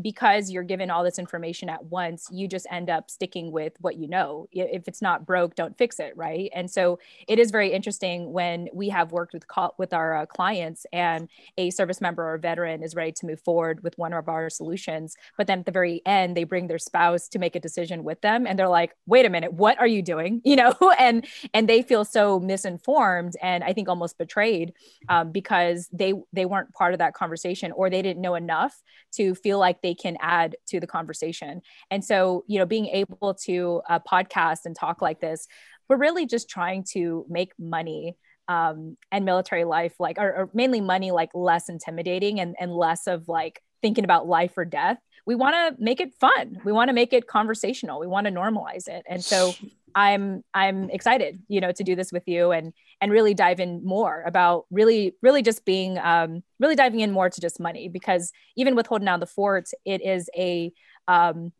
because 0.00 0.50
you're 0.50 0.62
given 0.62 0.90
all 0.90 1.04
this 1.04 1.18
information 1.18 1.68
at 1.68 1.84
once, 1.84 2.28
you 2.30 2.48
just 2.48 2.66
end 2.70 2.88
up 2.88 3.10
sticking 3.10 3.52
with 3.52 3.72
what 3.80 3.96
you 3.96 4.08
know. 4.08 4.48
If 4.52 4.88
it's 4.88 5.02
not 5.02 5.26
broke, 5.26 5.54
don't 5.54 5.76
fix 5.76 5.98
it, 6.00 6.16
right? 6.16 6.50
And 6.54 6.70
so 6.70 6.98
it 7.28 7.38
is 7.38 7.50
very 7.50 7.72
interesting 7.72 8.32
when 8.32 8.68
we 8.72 8.88
have 8.88 9.12
worked 9.12 9.34
with 9.34 9.44
with 9.78 9.92
our 9.92 10.16
uh, 10.16 10.26
clients 10.26 10.86
and 10.92 11.28
a 11.58 11.70
service 11.70 12.00
member 12.00 12.32
or 12.32 12.38
veteran 12.38 12.82
is 12.82 12.94
ready 12.94 13.12
to 13.12 13.26
move 13.26 13.40
forward 13.40 13.82
with 13.82 13.96
one 13.98 14.12
of 14.12 14.28
our 14.28 14.48
solutions, 14.48 15.16
but 15.36 15.46
then 15.46 15.60
at 15.60 15.66
the 15.66 15.72
very 15.72 16.00
end 16.06 16.36
they 16.36 16.44
bring 16.44 16.66
their 16.66 16.78
spouse 16.78 17.28
to 17.28 17.38
make 17.38 17.54
a 17.56 17.60
decision 17.60 18.04
with 18.04 18.20
them, 18.20 18.46
and 18.46 18.58
they're 18.58 18.68
like, 18.68 18.94
"Wait 19.06 19.26
a 19.26 19.30
minute, 19.30 19.52
what 19.52 19.78
are 19.78 19.86
you 19.86 20.02
doing?" 20.02 20.40
You 20.52 20.56
know, 20.56 20.74
and 20.98 21.26
and 21.54 21.66
they 21.66 21.80
feel 21.80 22.04
so 22.04 22.38
misinformed 22.38 23.36
and 23.40 23.64
I 23.64 23.72
think 23.72 23.88
almost 23.88 24.18
betrayed 24.18 24.72
um, 25.08 25.32
because 25.32 25.88
they 25.92 26.14
they 26.32 26.44
weren't 26.44 26.72
part 26.72 26.92
of 26.92 26.98
that 26.98 27.14
conversation 27.14 27.72
or 27.72 27.90
they 27.90 28.02
didn't 28.02 28.20
know 28.20 28.34
enough 28.34 28.82
to 29.12 29.34
feel 29.34 29.58
like 29.58 29.81
they 29.82 29.94
can 29.94 30.16
add 30.20 30.56
to 30.68 30.80
the 30.80 30.86
conversation. 30.86 31.62
And 31.90 32.04
so, 32.04 32.44
you 32.46 32.58
know, 32.58 32.66
being 32.66 32.86
able 32.86 33.34
to 33.44 33.82
uh, 33.88 33.98
podcast 34.00 34.60
and 34.64 34.76
talk 34.76 35.02
like 35.02 35.20
this, 35.20 35.46
we're 35.88 35.96
really 35.96 36.26
just 36.26 36.48
trying 36.48 36.84
to 36.92 37.26
make 37.28 37.52
money 37.58 38.16
um, 38.48 38.96
and 39.10 39.24
military 39.24 39.64
life 39.64 39.94
like, 39.98 40.18
or, 40.18 40.32
or 40.32 40.50
mainly 40.54 40.80
money, 40.80 41.10
like 41.10 41.30
less 41.34 41.68
intimidating 41.68 42.40
and, 42.40 42.56
and 42.58 42.72
less 42.72 43.06
of 43.06 43.28
like 43.28 43.62
thinking 43.82 44.04
about 44.04 44.26
life 44.26 44.56
or 44.56 44.64
death. 44.64 44.98
We 45.24 45.34
want 45.34 45.54
to 45.54 45.82
make 45.82 46.00
it 46.00 46.14
fun. 46.14 46.58
We 46.64 46.72
want 46.72 46.88
to 46.88 46.94
make 46.94 47.12
it 47.12 47.26
conversational. 47.26 48.00
We 48.00 48.06
want 48.06 48.26
to 48.26 48.32
normalize 48.32 48.88
it. 48.88 49.04
And 49.08 49.24
so 49.24 49.54
I'm 49.94 50.42
I'm 50.54 50.90
excited, 50.90 51.40
you 51.48 51.60
know, 51.60 51.72
to 51.72 51.84
do 51.84 51.94
this 51.94 52.12
with 52.12 52.26
you 52.26 52.50
and 52.50 52.72
and 53.00 53.12
really 53.12 53.34
dive 53.34 53.60
in 53.60 53.84
more 53.84 54.22
about 54.26 54.66
really 54.70 55.14
really 55.22 55.42
just 55.42 55.64
being 55.64 55.98
um, 55.98 56.42
really 56.58 56.76
diving 56.76 57.00
in 57.00 57.12
more 57.12 57.30
to 57.30 57.40
just 57.40 57.60
money 57.60 57.88
because 57.88 58.32
even 58.56 58.74
with 58.74 58.86
holding 58.86 59.06
down 59.06 59.20
the 59.20 59.26
fort, 59.26 59.68
it 59.84 60.02
is 60.02 60.28
a 60.36 60.72
um, 61.08 61.52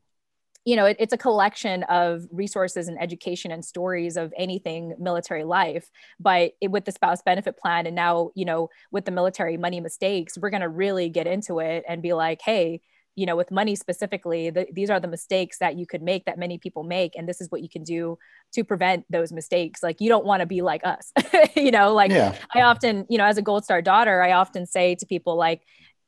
you 0.64 0.76
know, 0.76 0.86
it, 0.86 0.96
it's 1.00 1.12
a 1.12 1.18
collection 1.18 1.82
of 1.84 2.24
resources 2.30 2.86
and 2.86 3.00
education 3.02 3.50
and 3.50 3.64
stories 3.64 4.16
of 4.16 4.32
anything 4.36 4.94
military 4.98 5.44
life. 5.44 5.90
But 6.20 6.52
it, 6.60 6.70
with 6.70 6.84
the 6.84 6.92
spouse 6.92 7.20
benefit 7.22 7.56
plan, 7.56 7.86
and 7.86 7.96
now, 7.96 8.30
you 8.34 8.44
know, 8.44 8.68
with 8.92 9.04
the 9.04 9.10
military 9.10 9.56
money 9.56 9.80
mistakes, 9.80 10.38
we're 10.38 10.50
going 10.50 10.60
to 10.60 10.68
really 10.68 11.08
get 11.08 11.26
into 11.26 11.58
it 11.58 11.84
and 11.88 12.00
be 12.00 12.12
like, 12.12 12.40
hey, 12.42 12.80
you 13.14 13.26
know 13.26 13.36
with 13.36 13.50
money 13.50 13.74
specifically 13.76 14.50
the, 14.50 14.66
these 14.72 14.90
are 14.90 14.98
the 14.98 15.08
mistakes 15.08 15.58
that 15.58 15.76
you 15.76 15.86
could 15.86 16.02
make 16.02 16.24
that 16.24 16.38
many 16.38 16.58
people 16.58 16.82
make 16.82 17.14
and 17.16 17.28
this 17.28 17.40
is 17.40 17.50
what 17.50 17.62
you 17.62 17.68
can 17.68 17.82
do 17.82 18.18
to 18.52 18.64
prevent 18.64 19.04
those 19.10 19.32
mistakes 19.32 19.82
like 19.82 20.00
you 20.00 20.08
don't 20.08 20.24
want 20.24 20.40
to 20.40 20.46
be 20.46 20.62
like 20.62 20.80
us 20.84 21.12
you 21.56 21.70
know 21.70 21.92
like 21.92 22.10
yeah. 22.10 22.34
i 22.54 22.62
often 22.62 23.06
you 23.08 23.18
know 23.18 23.24
as 23.24 23.36
a 23.36 23.42
gold 23.42 23.64
star 23.64 23.82
daughter 23.82 24.22
i 24.22 24.32
often 24.32 24.66
say 24.66 24.94
to 24.94 25.06
people 25.06 25.36
like 25.36 25.62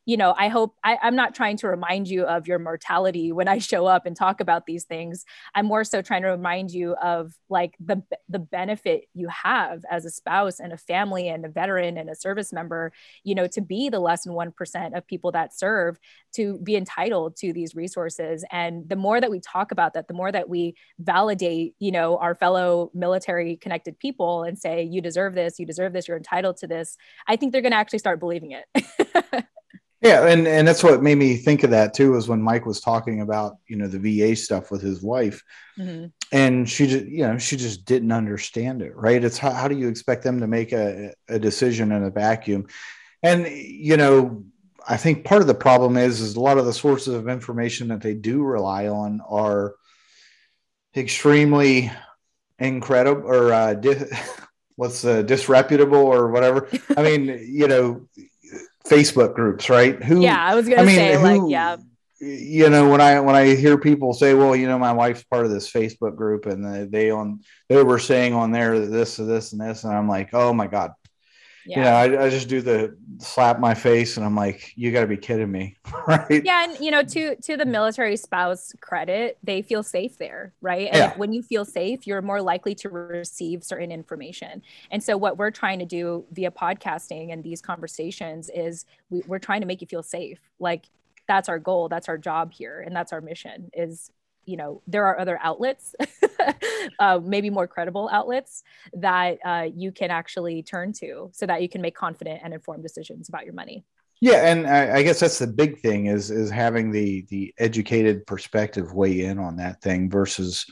you 0.06 0.16
know, 0.16 0.34
I 0.36 0.48
hope 0.48 0.76
I, 0.84 0.98
I'm 1.02 1.16
not 1.16 1.34
trying 1.34 1.56
to 1.58 1.68
remind 1.68 2.08
you 2.08 2.24
of 2.24 2.46
your 2.46 2.58
mortality 2.58 3.32
when 3.32 3.48
I 3.48 3.58
show 3.70 3.86
up 3.86 4.06
and 4.06 4.16
talk 4.16 4.40
about 4.40 4.66
these 4.66 4.84
things. 4.84 5.24
I'm 5.54 5.66
more 5.66 5.84
so 5.84 6.02
trying 6.02 6.22
to 6.22 6.28
remind 6.28 6.70
you 6.70 6.94
of 7.02 7.32
like 7.48 7.74
the 7.80 8.02
the 8.28 8.38
benefit 8.38 9.04
you 9.14 9.28
have 9.28 9.84
as 9.90 10.04
a 10.04 10.10
spouse 10.10 10.60
and 10.60 10.72
a 10.72 10.78
family 10.78 11.28
and 11.28 11.44
a 11.44 11.48
veteran 11.48 11.96
and 11.96 12.10
a 12.10 12.14
service 12.14 12.52
member, 12.52 12.92
you 13.22 13.34
know, 13.34 13.46
to 13.48 13.60
be 13.60 13.88
the 13.88 14.00
less 14.00 14.24
than 14.24 14.34
one 14.34 14.52
percent 14.52 14.94
of 14.94 15.06
people 15.06 15.32
that 15.32 15.56
serve 15.56 15.98
to 16.34 16.58
be 16.62 16.76
entitled 16.76 17.36
to 17.36 17.52
these 17.52 17.74
resources. 17.74 18.44
And 18.50 18.88
the 18.88 18.96
more 18.96 19.20
that 19.20 19.30
we 19.30 19.40
talk 19.40 19.72
about 19.72 19.94
that, 19.94 20.08
the 20.08 20.14
more 20.14 20.32
that 20.32 20.48
we 20.48 20.74
validate, 20.98 21.74
you 21.78 21.92
know, 21.92 22.18
our 22.18 22.34
fellow 22.34 22.90
military 22.92 23.56
connected 23.56 23.98
people 23.98 24.42
and 24.42 24.58
say, 24.58 24.82
you 24.82 25.00
deserve 25.00 25.34
this, 25.34 25.58
you 25.58 25.66
deserve 25.66 25.92
this, 25.92 26.08
you're 26.08 26.16
entitled 26.16 26.56
to 26.58 26.66
this, 26.66 26.96
I 27.28 27.36
think 27.36 27.52
they're 27.52 27.62
going 27.62 27.72
to 27.72 27.78
actually 27.78 28.00
start 28.00 28.20
believing 28.20 28.52
it. 28.52 29.44
Yeah, 30.04 30.26
and 30.26 30.46
and 30.46 30.68
that's 30.68 30.84
what 30.84 31.02
made 31.02 31.16
me 31.16 31.36
think 31.36 31.62
of 31.62 31.70
that 31.70 31.94
too 31.94 32.12
was 32.12 32.28
when 32.28 32.42
Mike 32.42 32.66
was 32.66 32.82
talking 32.82 33.22
about 33.22 33.56
you 33.66 33.76
know 33.76 33.88
the 33.88 33.98
VA 33.98 34.36
stuff 34.36 34.70
with 34.70 34.82
his 34.82 35.02
wife, 35.02 35.42
mm-hmm. 35.78 36.08
and 36.30 36.68
she 36.68 36.86
just 36.86 37.06
you 37.06 37.26
know 37.26 37.38
she 37.38 37.56
just 37.56 37.86
didn't 37.86 38.12
understand 38.12 38.82
it. 38.82 38.94
Right? 38.94 39.24
It's 39.24 39.38
how, 39.38 39.52
how 39.52 39.66
do 39.66 39.78
you 39.78 39.88
expect 39.88 40.22
them 40.22 40.40
to 40.40 40.46
make 40.46 40.72
a, 40.72 41.14
a 41.28 41.38
decision 41.38 41.90
in 41.90 42.04
a 42.04 42.10
vacuum? 42.10 42.66
And 43.22 43.46
you 43.46 43.96
know, 43.96 44.44
I 44.86 44.98
think 44.98 45.24
part 45.24 45.40
of 45.40 45.46
the 45.46 45.54
problem 45.54 45.96
is 45.96 46.20
is 46.20 46.36
a 46.36 46.40
lot 46.40 46.58
of 46.58 46.66
the 46.66 46.74
sources 46.74 47.14
of 47.14 47.26
information 47.26 47.88
that 47.88 48.02
they 48.02 48.12
do 48.12 48.42
rely 48.42 48.88
on 48.88 49.22
are 49.26 49.74
extremely 50.94 51.90
incredible 52.58 53.26
or 53.26 53.54
uh, 53.54 53.72
di- 53.72 54.04
what's 54.76 55.02
uh, 55.02 55.22
disreputable 55.22 55.96
or 55.96 56.28
whatever. 56.28 56.68
I 56.94 57.02
mean, 57.02 57.42
you 57.48 57.68
know 57.68 58.06
Facebook 58.86 59.34
groups, 59.34 59.70
right? 59.70 60.02
Who? 60.02 60.20
Yeah, 60.20 60.42
I 60.42 60.54
was 60.54 60.68
gonna 60.68 60.82
I 60.82 60.84
mean, 60.84 60.96
say 60.96 61.16
who, 61.16 61.22
like, 61.22 61.50
yeah. 61.50 61.76
You 62.20 62.70
know, 62.70 62.88
when 62.88 63.00
I 63.00 63.20
when 63.20 63.34
I 63.34 63.54
hear 63.54 63.76
people 63.76 64.14
say, 64.14 64.34
"Well, 64.34 64.54
you 64.54 64.66
know, 64.66 64.78
my 64.78 64.92
wife's 64.92 65.24
part 65.24 65.44
of 65.44 65.50
this 65.50 65.70
Facebook 65.70 66.16
group," 66.16 66.46
and 66.46 66.90
they 66.90 67.10
on 67.10 67.40
they 67.68 67.82
were 67.82 67.98
saying 67.98 68.34
on 68.34 68.52
there 68.52 68.78
this 68.78 69.18
and 69.18 69.28
this 69.28 69.52
and 69.52 69.60
this, 69.60 69.84
and 69.84 69.92
I'm 69.92 70.08
like, 70.08 70.30
"Oh 70.32 70.52
my 70.52 70.66
god, 70.66 70.92
yeah, 71.66 71.96
I, 71.96 72.24
I, 72.24 72.30
just 72.30 72.48
do 72.48 72.60
the 72.60 72.96
slap 73.18 73.58
my 73.58 73.74
face 73.74 74.16
and 74.16 74.24
I'm 74.24 74.34
like, 74.34 74.72
you 74.76 74.92
got 74.92 75.00
to 75.00 75.06
be 75.06 75.16
kidding 75.16 75.50
me, 75.50 75.76
right? 76.06 76.42
Yeah, 76.44 76.64
and 76.64 76.78
you 76.78 76.90
know, 76.90 77.02
to 77.02 77.36
to 77.36 77.56
the 77.56 77.64
military 77.64 78.16
spouse 78.16 78.72
credit, 78.80 79.38
they 79.42 79.62
feel 79.62 79.82
safe 79.82 80.18
there, 80.18 80.52
right? 80.60 80.88
And 80.88 80.96
yeah. 80.96 81.16
when 81.16 81.32
you 81.32 81.42
feel 81.42 81.64
safe, 81.64 82.06
you're 82.06 82.22
more 82.22 82.42
likely 82.42 82.74
to 82.76 82.88
receive 82.88 83.64
certain 83.64 83.90
information. 83.90 84.62
And 84.90 85.02
so, 85.02 85.16
what 85.16 85.38
we're 85.38 85.50
trying 85.50 85.78
to 85.78 85.86
do 85.86 86.24
via 86.32 86.50
podcasting 86.50 87.32
and 87.32 87.42
these 87.42 87.60
conversations 87.60 88.50
is 88.54 88.84
we, 89.10 89.22
we're 89.26 89.38
trying 89.38 89.60
to 89.60 89.66
make 89.66 89.80
you 89.80 89.86
feel 89.86 90.02
safe. 90.02 90.38
Like 90.58 90.86
that's 91.26 91.48
our 91.48 91.58
goal, 91.58 91.88
that's 91.88 92.08
our 92.08 92.18
job 92.18 92.52
here, 92.52 92.82
and 92.84 92.94
that's 92.94 93.12
our 93.12 93.20
mission 93.20 93.70
is 93.72 94.10
you 94.46 94.56
know 94.56 94.82
there 94.86 95.06
are 95.06 95.18
other 95.18 95.38
outlets 95.42 95.94
uh, 96.98 97.20
maybe 97.22 97.50
more 97.50 97.66
credible 97.66 98.08
outlets 98.12 98.62
that 98.92 99.38
uh, 99.44 99.68
you 99.74 99.92
can 99.92 100.10
actually 100.10 100.62
turn 100.62 100.92
to 100.92 101.30
so 101.32 101.46
that 101.46 101.62
you 101.62 101.68
can 101.68 101.80
make 101.80 101.94
confident 101.94 102.40
and 102.44 102.54
informed 102.54 102.82
decisions 102.82 103.28
about 103.28 103.44
your 103.44 103.54
money. 103.54 103.84
Yeah 104.20 104.46
and 104.48 104.66
I, 104.66 104.98
I, 104.98 105.02
guess 105.02 105.20
that's 105.20 105.38
the 105.38 105.46
big 105.46 105.80
thing 105.80 106.06
is 106.06 106.30
is 106.30 106.50
having 106.50 106.90
the 106.90 107.26
the 107.28 107.52
educated 107.58 108.26
perspective 108.26 108.94
weigh 108.94 109.22
in 109.22 109.38
on 109.38 109.56
that 109.56 109.82
thing 109.82 110.08
versus 110.08 110.64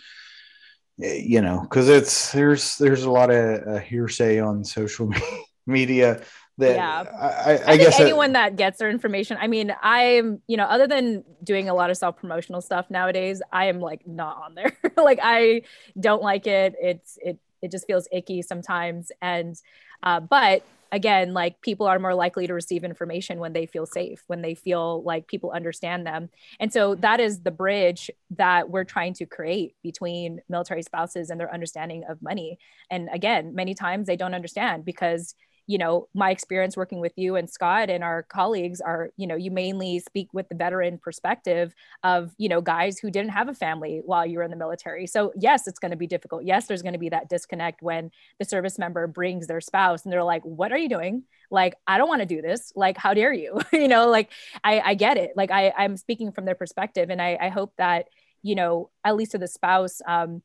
eh, 1.02 1.20
you 1.22 1.40
know 1.42 1.60
because 1.62 1.88
it's 1.88 2.32
there's 2.32 2.78
there's 2.78 3.02
a 3.02 3.10
lot 3.10 3.30
of 3.30 3.66
uh, 3.66 3.78
hearsay 3.80 4.40
on 4.40 4.64
social 4.64 5.10
media 5.66 6.22
that 6.58 6.76
yeah. 6.76 7.04
I, 7.18 7.52
I, 7.52 7.72
I 7.72 7.76
guess 7.76 7.98
anyone 7.98 8.32
that 8.34 8.56
gets 8.56 8.78
their 8.78 8.90
information. 8.90 9.38
I 9.40 9.46
mean, 9.46 9.74
I'm, 9.82 10.40
you 10.46 10.56
know, 10.56 10.64
other 10.64 10.86
than 10.86 11.24
doing 11.42 11.68
a 11.68 11.74
lot 11.74 11.90
of 11.90 11.96
self 11.96 12.16
promotional 12.16 12.60
stuff 12.60 12.90
nowadays, 12.90 13.40
I 13.52 13.66
am 13.66 13.80
like 13.80 14.06
not 14.06 14.36
on 14.36 14.54
there. 14.54 14.76
like 14.96 15.18
I 15.22 15.62
don't 15.98 16.22
like 16.22 16.46
it. 16.46 16.74
It's 16.80 17.18
it 17.22 17.38
it 17.62 17.70
just 17.70 17.86
feels 17.86 18.06
icky 18.12 18.42
sometimes. 18.42 19.10
And 19.22 19.56
uh, 20.02 20.20
but 20.20 20.64
again, 20.90 21.32
like 21.32 21.62
people 21.62 21.86
are 21.86 21.98
more 21.98 22.14
likely 22.14 22.46
to 22.46 22.52
receive 22.52 22.84
information 22.84 23.38
when 23.38 23.54
they 23.54 23.64
feel 23.64 23.86
safe, 23.86 24.22
when 24.26 24.42
they 24.42 24.54
feel 24.54 25.02
like 25.04 25.26
people 25.26 25.50
understand 25.50 26.06
them. 26.06 26.28
And 26.60 26.70
so 26.70 26.94
that 26.96 27.18
is 27.18 27.40
the 27.40 27.50
bridge 27.50 28.10
that 28.36 28.68
we're 28.68 28.84
trying 28.84 29.14
to 29.14 29.26
create 29.26 29.74
between 29.82 30.40
military 30.50 30.82
spouses 30.82 31.30
and 31.30 31.40
their 31.40 31.52
understanding 31.52 32.04
of 32.08 32.20
money. 32.20 32.58
And 32.90 33.08
again, 33.10 33.54
many 33.54 33.74
times 33.74 34.06
they 34.06 34.16
don't 34.16 34.34
understand 34.34 34.84
because 34.84 35.34
you 35.72 35.78
know 35.78 36.06
my 36.12 36.30
experience 36.30 36.76
working 36.76 37.00
with 37.00 37.14
you 37.16 37.34
and 37.36 37.48
scott 37.48 37.88
and 37.88 38.04
our 38.04 38.24
colleagues 38.24 38.82
are 38.82 39.08
you 39.16 39.26
know 39.26 39.36
you 39.36 39.50
mainly 39.50 39.98
speak 39.98 40.28
with 40.34 40.46
the 40.50 40.54
veteran 40.54 40.98
perspective 40.98 41.74
of 42.02 42.34
you 42.36 42.46
know 42.46 42.60
guys 42.60 42.98
who 42.98 43.10
didn't 43.10 43.30
have 43.30 43.48
a 43.48 43.54
family 43.54 44.02
while 44.04 44.26
you 44.26 44.36
were 44.36 44.44
in 44.44 44.50
the 44.50 44.56
military. 44.56 45.06
So 45.06 45.32
yes 45.34 45.66
it's 45.66 45.78
going 45.78 45.92
to 45.92 45.96
be 45.96 46.06
difficult. 46.06 46.44
Yes 46.44 46.66
there's 46.66 46.82
going 46.82 46.92
to 46.92 46.98
be 46.98 47.08
that 47.08 47.30
disconnect 47.30 47.80
when 47.80 48.10
the 48.38 48.44
service 48.44 48.78
member 48.78 49.06
brings 49.06 49.46
their 49.46 49.62
spouse 49.62 50.04
and 50.04 50.12
they're 50.12 50.22
like 50.22 50.42
what 50.42 50.72
are 50.72 50.78
you 50.78 50.90
doing? 50.90 51.24
Like 51.50 51.74
i 51.86 51.96
don't 51.96 52.08
want 52.08 52.20
to 52.20 52.26
do 52.26 52.42
this. 52.42 52.72
Like 52.76 52.98
how 52.98 53.14
dare 53.14 53.32
you? 53.32 53.58
You 53.72 53.88
know 53.88 54.08
like 54.10 54.30
i 54.62 54.80
i 54.80 54.94
get 54.94 55.16
it. 55.16 55.32
Like 55.36 55.50
i 55.50 55.72
i'm 55.78 55.96
speaking 55.96 56.32
from 56.32 56.44
their 56.44 56.54
perspective 56.54 57.08
and 57.08 57.22
i 57.22 57.38
i 57.40 57.48
hope 57.48 57.72
that 57.78 58.08
you 58.42 58.54
know 58.54 58.90
at 59.04 59.16
least 59.16 59.32
to 59.32 59.38
the 59.38 59.48
spouse 59.48 60.00
um 60.06 60.42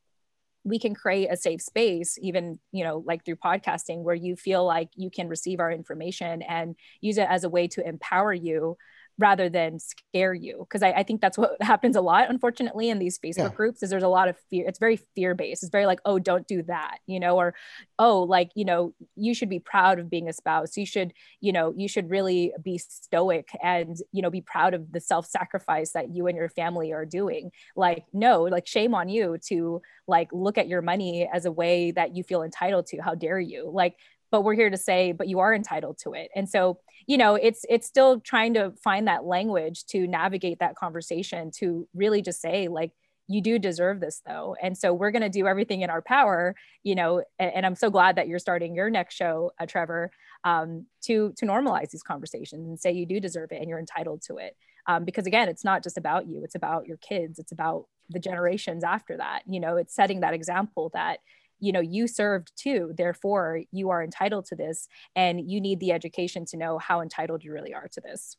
we 0.68 0.78
can 0.78 0.94
create 0.94 1.28
a 1.30 1.36
safe 1.36 1.62
space 1.62 2.18
even 2.20 2.58
you 2.72 2.84
know 2.84 3.02
like 3.06 3.24
through 3.24 3.36
podcasting 3.36 4.02
where 4.02 4.14
you 4.14 4.36
feel 4.36 4.64
like 4.64 4.90
you 4.94 5.10
can 5.10 5.28
receive 5.28 5.60
our 5.60 5.72
information 5.72 6.42
and 6.42 6.76
use 7.00 7.18
it 7.18 7.26
as 7.28 7.44
a 7.44 7.48
way 7.48 7.66
to 7.66 7.86
empower 7.86 8.32
you 8.32 8.76
rather 9.18 9.48
than 9.48 9.78
scare 9.78 10.34
you. 10.34 10.58
Because 10.60 10.82
I, 10.82 10.92
I, 10.92 11.02
think 11.02 11.20
that's 11.20 11.36
what 11.36 11.56
happens 11.60 11.96
a 11.96 12.00
lot 12.00 12.30
unfortunately 12.30 12.90
in 12.90 12.98
these 12.98 13.18
facebook 13.18 13.38
yeah. 13.38 13.48
groups 13.48 13.82
is 13.82 13.90
there's 13.90 14.02
a 14.02 14.08
lot 14.08 14.28
of 14.28 14.36
fear 14.50 14.64
it's 14.66 14.78
very 14.78 14.96
fear 15.14 15.34
based 15.34 15.62
it's 15.62 15.70
very 15.70 15.86
like 15.86 16.00
oh 16.04 16.18
don't 16.18 16.46
do 16.46 16.62
that 16.62 16.98
you 17.06 17.18
know 17.18 17.36
or 17.36 17.54
oh 17.98 18.22
like 18.22 18.50
you 18.54 18.64
know 18.64 18.92
you 19.16 19.34
should 19.34 19.48
be 19.48 19.58
proud 19.58 19.98
of 19.98 20.10
being 20.10 20.28
a 20.28 20.32
spouse. 20.32 20.76
You 20.76 20.86
should 20.86 21.12
you 21.40 21.52
know 21.52 21.72
you 21.76 21.88
should 21.88 22.10
really 22.10 22.52
be 22.62 22.78
stoic 22.78 23.48
and 23.62 23.96
you 24.12 24.22
know 24.22 24.30
be 24.30 24.40
proud 24.40 24.74
of 24.74 24.92
the 24.92 25.00
self-sacrifice 25.00 25.92
that 25.92 26.14
you 26.14 26.26
and 26.26 26.36
your 26.36 26.48
family 26.48 26.92
are 26.92 27.06
doing. 27.06 27.50
Like 27.76 28.04
no 28.12 28.42
like 28.42 28.66
shame 28.66 28.94
on 28.94 29.08
you 29.08 29.38
to 29.48 29.82
like 30.06 30.28
look 30.32 30.58
at 30.58 30.68
your 30.68 30.82
money 30.82 31.28
as 31.32 31.44
a 31.44 31.52
way 31.52 31.90
that 31.92 32.16
you 32.16 32.22
feel 32.22 32.42
entitled 32.42 32.86
to. 32.86 32.98
How 32.98 33.14
dare 33.14 33.40
you? 33.40 33.70
Like 33.72 33.96
but 34.30 34.42
we're 34.42 34.54
here 34.54 34.70
to 34.70 34.76
say 34.76 35.12
but 35.12 35.28
you 35.28 35.38
are 35.38 35.54
entitled 35.54 35.98
to 35.98 36.12
it. 36.12 36.30
And 36.34 36.48
so 36.48 36.78
you 37.06 37.16
know 37.16 37.34
it's 37.34 37.64
it's 37.68 37.86
still 37.86 38.20
trying 38.20 38.54
to 38.54 38.72
find 38.82 39.08
that 39.08 39.24
language 39.24 39.84
to 39.86 40.06
navigate 40.06 40.58
that 40.60 40.76
conversation 40.76 41.50
to 41.58 41.88
really 41.94 42.22
just 42.22 42.40
say 42.40 42.68
like 42.68 42.92
you 43.30 43.42
do 43.42 43.58
deserve 43.58 44.00
this 44.00 44.22
though. 44.26 44.56
And 44.62 44.76
so 44.76 44.94
we're 44.94 45.10
going 45.10 45.22
to 45.22 45.28
do 45.28 45.46
everything 45.46 45.82
in 45.82 45.90
our 45.90 46.02
power 46.02 46.54
you 46.82 46.94
know 46.94 47.22
and, 47.38 47.52
and, 47.54 47.66
i'm 47.66 47.74
so 47.74 47.90
glad 47.90 48.16
that 48.16 48.28
you're 48.28 48.38
starting 48.38 48.74
your 48.74 48.88
next 48.88 49.14
show 49.14 49.52
uh, 49.60 49.66
trevor 49.66 50.10
um, 50.44 50.86
to 51.02 51.32
to 51.36 51.46
normalize 51.46 51.90
these 51.90 52.02
conversations 52.02 52.66
and 52.66 52.78
say 52.78 52.92
you 52.92 53.06
do 53.06 53.20
deserve 53.20 53.52
it 53.52 53.60
and 53.60 53.68
you're 53.68 53.78
entitled 53.78 54.22
to 54.22 54.36
it. 54.36 54.56
Um, 54.86 55.04
because 55.04 55.26
again 55.26 55.48
it's 55.48 55.64
not 55.64 55.82
just 55.82 55.98
about 55.98 56.26
you 56.26 56.42
it's 56.44 56.54
about 56.54 56.86
your 56.86 56.96
kids 56.96 57.38
it's 57.38 57.52
about 57.52 57.86
the 58.08 58.18
generations 58.18 58.82
after 58.82 59.18
that 59.18 59.42
you 59.46 59.60
know 59.60 59.76
it's 59.76 59.94
setting 59.94 60.20
that 60.20 60.32
example 60.32 60.90
that 60.94 61.18
you 61.60 61.72
know 61.72 61.80
you 61.80 62.06
served 62.06 62.52
too 62.56 62.92
therefore 62.96 63.62
you 63.70 63.90
are 63.90 64.02
entitled 64.02 64.44
to 64.46 64.56
this 64.56 64.88
and 65.16 65.50
you 65.50 65.60
need 65.60 65.80
the 65.80 65.92
education 65.92 66.44
to 66.46 66.56
know 66.56 66.78
how 66.78 67.00
entitled 67.00 67.44
you 67.44 67.52
really 67.52 67.74
are 67.74 67.88
to 67.88 68.00
this. 68.00 68.36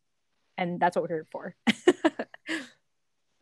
And 0.57 0.79
that's 0.79 0.95
what 0.95 1.03
we're 1.03 1.15
here 1.15 1.27
for. 1.31 1.55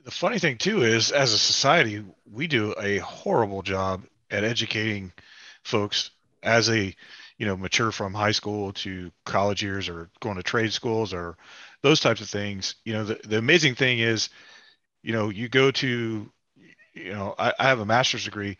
The 0.07 0.11
funny 0.11 0.39
thing 0.39 0.57
too 0.57 0.83
is 0.83 1.11
as 1.11 1.33
a 1.33 1.37
society 1.37 2.01
we 2.31 2.47
do 2.47 2.73
a 2.79 2.99
horrible 2.99 3.61
job 3.61 4.05
at 4.31 4.45
educating 4.45 5.11
folks 5.65 6.11
as 6.41 6.67
they 6.67 6.95
you 7.37 7.45
know 7.45 7.57
mature 7.57 7.91
from 7.91 8.13
high 8.13 8.31
school 8.31 8.71
to 8.71 9.11
college 9.25 9.61
years 9.61 9.89
or 9.89 10.09
going 10.21 10.37
to 10.37 10.43
trade 10.43 10.71
schools 10.71 11.13
or 11.13 11.35
those 11.81 11.99
types 11.99 12.21
of 12.21 12.29
things. 12.29 12.75
You 12.85 12.93
know 12.93 13.03
the, 13.03 13.15
the 13.27 13.37
amazing 13.37 13.75
thing 13.75 13.99
is 13.99 14.29
you 15.03 15.11
know 15.11 15.27
you 15.27 15.49
go 15.49 15.71
to 15.71 16.31
you 16.93 17.13
know 17.13 17.35
I, 17.37 17.51
I 17.59 17.63
have 17.65 17.81
a 17.81 17.85
master's 17.85 18.23
degree 18.23 18.57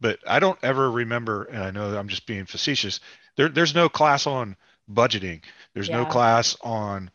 but 0.00 0.18
I 0.26 0.38
don't 0.38 0.58
ever 0.62 0.90
remember, 0.90 1.44
and 1.44 1.62
I 1.62 1.70
know 1.70 1.96
I'm 1.96 2.08
just 2.08 2.26
being 2.26 2.46
facetious. 2.46 3.00
There, 3.36 3.48
there's 3.48 3.74
no 3.74 3.88
class 3.88 4.26
on 4.26 4.56
budgeting. 4.90 5.42
There's 5.74 5.88
yeah. 5.88 5.98
no 5.98 6.06
class 6.06 6.56
on 6.60 7.10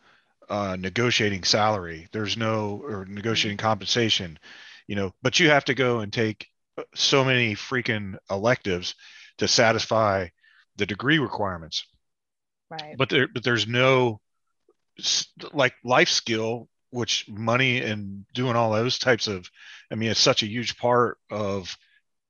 uh, 0.48 0.76
negotiating 0.78 1.44
salary. 1.44 2.08
There's 2.12 2.36
no 2.36 2.82
or 2.84 3.04
negotiating 3.06 3.58
mm-hmm. 3.58 3.66
compensation. 3.66 4.38
You 4.86 4.96
know, 4.96 5.14
but 5.22 5.38
you 5.38 5.48
have 5.50 5.64
to 5.66 5.74
go 5.74 6.00
and 6.00 6.12
take 6.12 6.46
uh, 6.76 6.82
so 6.94 7.24
many 7.24 7.54
freaking 7.54 8.16
electives 8.30 8.94
to 9.38 9.48
satisfy 9.48 10.28
the 10.76 10.86
degree 10.86 11.18
requirements. 11.18 11.86
Right. 12.70 12.96
But 12.98 13.08
there, 13.08 13.28
but 13.28 13.44
there's 13.44 13.66
no 13.66 14.20
like 15.52 15.74
life 15.84 16.08
skill, 16.08 16.68
which 16.90 17.26
money 17.28 17.80
and 17.80 18.24
doing 18.34 18.56
all 18.56 18.72
those 18.72 18.98
types 18.98 19.28
of. 19.28 19.48
I 19.90 19.94
mean, 19.94 20.10
it's 20.10 20.20
such 20.20 20.42
a 20.42 20.46
huge 20.48 20.78
part 20.78 21.18
of 21.30 21.76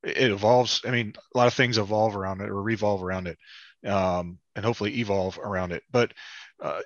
it 0.02 0.30
evolves. 0.30 0.82
I 0.84 0.90
mean, 0.90 1.14
a 1.34 1.38
lot 1.38 1.46
of 1.46 1.54
things 1.54 1.78
evolve 1.78 2.16
around 2.16 2.40
it 2.40 2.50
or 2.50 2.62
revolve 2.62 3.02
around 3.02 3.28
it, 3.28 3.38
um, 3.86 4.38
and 4.56 4.64
hopefully 4.64 4.98
evolve 4.98 5.38
around 5.38 5.72
it. 5.72 5.82
But 5.90 6.12
uh, 6.60 6.80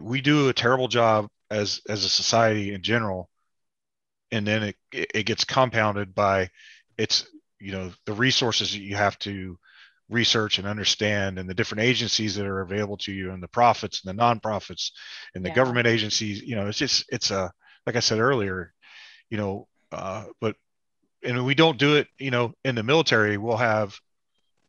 we 0.00 0.20
do 0.20 0.48
a 0.48 0.54
terrible 0.54 0.88
job 0.88 1.28
as 1.50 1.80
as 1.88 2.04
a 2.04 2.08
society 2.08 2.74
in 2.74 2.82
general 2.82 3.30
and 4.32 4.46
then 4.46 4.62
it 4.62 4.76
it 4.92 5.26
gets 5.26 5.44
compounded 5.44 6.14
by 6.14 6.48
it's 6.96 7.26
you 7.58 7.72
know 7.72 7.92
the 8.06 8.12
resources 8.12 8.72
that 8.72 8.80
you 8.80 8.96
have 8.96 9.18
to 9.18 9.58
research 10.08 10.58
and 10.58 10.66
understand 10.66 11.38
and 11.38 11.48
the 11.48 11.54
different 11.54 11.82
agencies 11.82 12.34
that 12.34 12.46
are 12.46 12.62
available 12.62 12.96
to 12.96 13.12
you 13.12 13.30
and 13.30 13.42
the 13.42 13.48
profits 13.48 14.04
and 14.04 14.18
the 14.18 14.22
nonprofits 14.22 14.90
and 15.34 15.44
the 15.44 15.48
yeah. 15.48 15.54
government 15.54 15.86
agencies 15.86 16.42
you 16.42 16.56
know 16.56 16.66
it's 16.66 16.78
just 16.78 17.04
it's 17.10 17.30
a 17.30 17.50
like 17.86 17.96
i 17.96 18.00
said 18.00 18.18
earlier 18.18 18.72
you 19.30 19.38
know 19.38 19.66
uh, 19.92 20.24
but 20.40 20.56
and 21.22 21.44
we 21.44 21.54
don't 21.54 21.78
do 21.78 21.96
it 21.96 22.08
you 22.18 22.30
know 22.30 22.52
in 22.64 22.74
the 22.74 22.82
military 22.82 23.36
we'll 23.36 23.56
have 23.56 23.98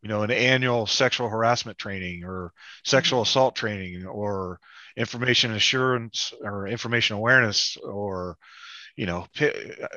you 0.02 0.10
know 0.10 0.24
an 0.24 0.32
annual 0.32 0.86
sexual 0.86 1.30
harassment 1.30 1.78
training 1.78 2.24
or 2.24 2.52
sexual 2.84 3.20
mm-hmm. 3.20 3.30
assault 3.30 3.56
training 3.56 4.06
or 4.06 4.60
information 4.98 5.52
assurance 5.54 6.34
or 6.44 6.68
information 6.68 7.16
awareness 7.16 7.78
or 7.78 8.38
you 8.96 9.06
know 9.06 9.26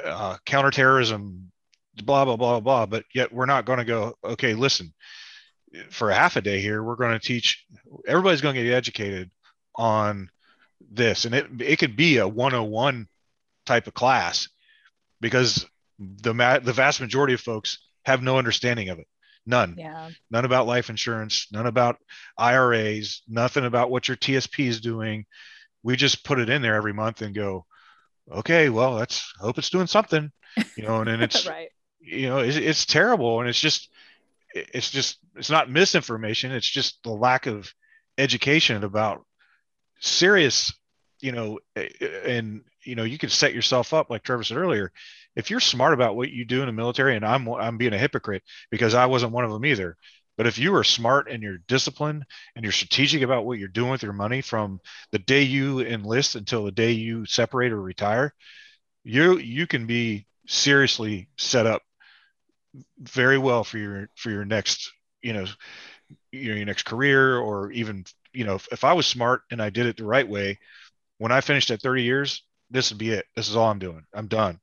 uh, 0.05 0.37
counterterrorism 0.45 1.51
blah 2.05 2.25
blah 2.25 2.37
blah 2.37 2.61
blah 2.61 2.87
but 2.87 3.05
yet 3.15 3.33
we're 3.33 3.47
not 3.47 3.65
going 3.65 3.79
to 3.79 3.85
go 3.85 4.15
okay 4.25 4.55
listen 4.55 4.93
for 5.91 6.11
a 6.11 6.15
half 6.15 6.37
a 6.37 6.41
day 6.41 6.61
here 6.61 6.83
we're 6.83 6.97
going 6.97 7.19
to 7.19 7.27
teach 7.27 7.65
everybody's 8.07 8.41
going 8.41 8.55
to 8.55 8.63
get 8.63 8.75
educated 8.75 9.31
on 9.75 10.29
this 10.93 11.25
and 11.25 11.35
it 11.35 11.47
it 11.61 11.79
could 11.79 11.97
be 11.97 12.19
a 12.19 12.29
101 12.29 13.09
type 13.67 13.87
of 13.87 13.95
class 13.95 14.49
because 15.21 15.67
the 15.99 16.35
ma- 16.35 16.59
the 16.59 16.73
vast 16.73 17.01
majority 17.01 17.35
of 17.35 17.41
folks 17.41 17.79
have 18.05 18.23
no 18.23 18.39
understanding 18.39 18.89
of 18.89 18.99
it. 18.99 19.07
None. 19.47 19.77
Yeah. 19.79 20.11
None 20.31 20.45
about 20.45 20.67
life 20.67 20.91
insurance 20.91 21.49
none 21.53 21.67
about 21.67 21.97
iras 22.39 23.23
nothing 23.29 23.65
about 23.65 23.91
what 23.91 24.09
your 24.09 24.17
tsp 24.17 24.67
is 24.67 24.81
doing. 24.81 25.27
We 25.83 25.97
just 25.97 26.25
put 26.25 26.39
it 26.39 26.49
in 26.49 26.63
there 26.63 26.77
every 26.77 26.95
month 26.95 27.23
and 27.23 27.35
go 27.35 27.67
okay 28.31 28.69
well 28.69 28.93
let's 28.93 29.33
hope 29.39 29.59
it's 29.59 29.71
doing 29.71 29.87
something 29.87 30.31
you 30.77 30.83
know 30.83 31.01
and 31.01 31.09
then 31.09 31.23
it's 31.23 31.47
right. 31.47 31.69
you 32.01 32.29
know 32.29 32.39
it's, 32.39 32.57
it's 32.57 32.87
terrible 32.87 33.41
and 33.41 33.49
it's 33.49 33.61
just 33.61 33.91
it's 34.55 34.91
just 34.91 35.19
it's 35.37 35.51
not 35.51 35.71
misinformation 35.71 36.53
it's 36.53 36.69
just 36.69 37.03
the 37.03 37.11
lack 37.11 37.47
of 37.47 37.73
education 38.17 38.85
about 38.85 39.25
serious 40.01 40.73
you 41.21 41.33
know 41.33 41.59
and 42.27 42.63
you 42.83 42.95
know 42.95 43.05
you 43.05 43.19
can 43.19 43.29
set 43.29 43.55
yourself 43.55 43.93
up 43.93 44.11
like 44.11 44.23
trevor 44.23 44.45
said 44.45 44.57
earlier 44.57 44.93
if 45.37 45.51
you're 45.51 45.61
smart 45.61 45.95
about 45.95 46.17
what 46.17 46.31
you 46.31 46.45
do 46.45 46.61
in 46.61 46.67
the 46.67 46.73
military 46.73 47.17
and 47.17 47.25
i'm 47.25 47.49
i'm 47.49 47.79
being 47.79 47.93
a 47.93 47.99
hypocrite 47.99 48.43
because 48.71 48.95
i 48.95 49.07
wasn't 49.07 49.33
one 49.33 49.45
of 49.45 49.51
them 49.51 49.65
either 49.65 49.97
but 50.37 50.47
if 50.47 50.59
you 50.59 50.75
are 50.75 50.85
smart 50.85 51.31
and 51.31 51.43
you're 51.43 51.59
disciplined 51.69 52.25
and 52.55 52.65
you're 52.65 52.73
strategic 52.73 53.23
about 53.23 53.45
what 53.45 53.59
you're 53.59 53.69
doing 53.69 53.91
with 53.91 54.03
your 54.03 54.13
money 54.13 54.41
from 54.41 54.81
the 55.13 55.19
day 55.19 55.43
you 55.43 55.81
enlist 55.81 56.35
until 56.35 56.65
the 56.65 56.73
day 56.73 56.93
you 56.93 57.25
separate 57.27 57.73
or 57.73 57.81
retire 57.81 58.35
you 59.05 59.39
you 59.39 59.67
can 59.67 59.87
be 59.87 60.27
seriously 60.47 61.29
set 61.39 61.67
up 61.67 61.83
very 62.99 63.39
well 63.39 63.65
for 63.65 63.79
your 63.79 64.09
for 64.17 64.31
your 64.31 64.45
next 64.45 64.93
you 65.23 65.33
know 65.33 65.47
your, 66.33 66.57
your 66.57 66.67
next 66.67 66.85
career 66.85 67.39
or 67.39 67.71
even 67.73 68.05
you 68.33 68.45
know 68.45 68.57
if, 68.57 68.69
if 68.73 68.85
i 68.85 68.93
was 68.93 69.07
smart 69.07 69.43
and 69.51 69.63
i 69.63 69.71
did 69.71 69.87
it 69.87 69.97
the 69.97 70.05
right 70.05 70.29
way 70.29 70.59
when 71.19 71.33
i 71.33 71.41
finished 71.41 71.71
at 71.71 71.81
30 71.81 72.03
years 72.03 72.43
this 72.71 72.91
would 72.91 72.99
be 72.99 73.11
it. 73.11 73.27
This 73.37 73.49
is 73.49 73.55
all 73.55 73.71
i'm 73.71 73.79
doing. 73.79 74.05
I'm 74.15 74.27
done 74.27 74.59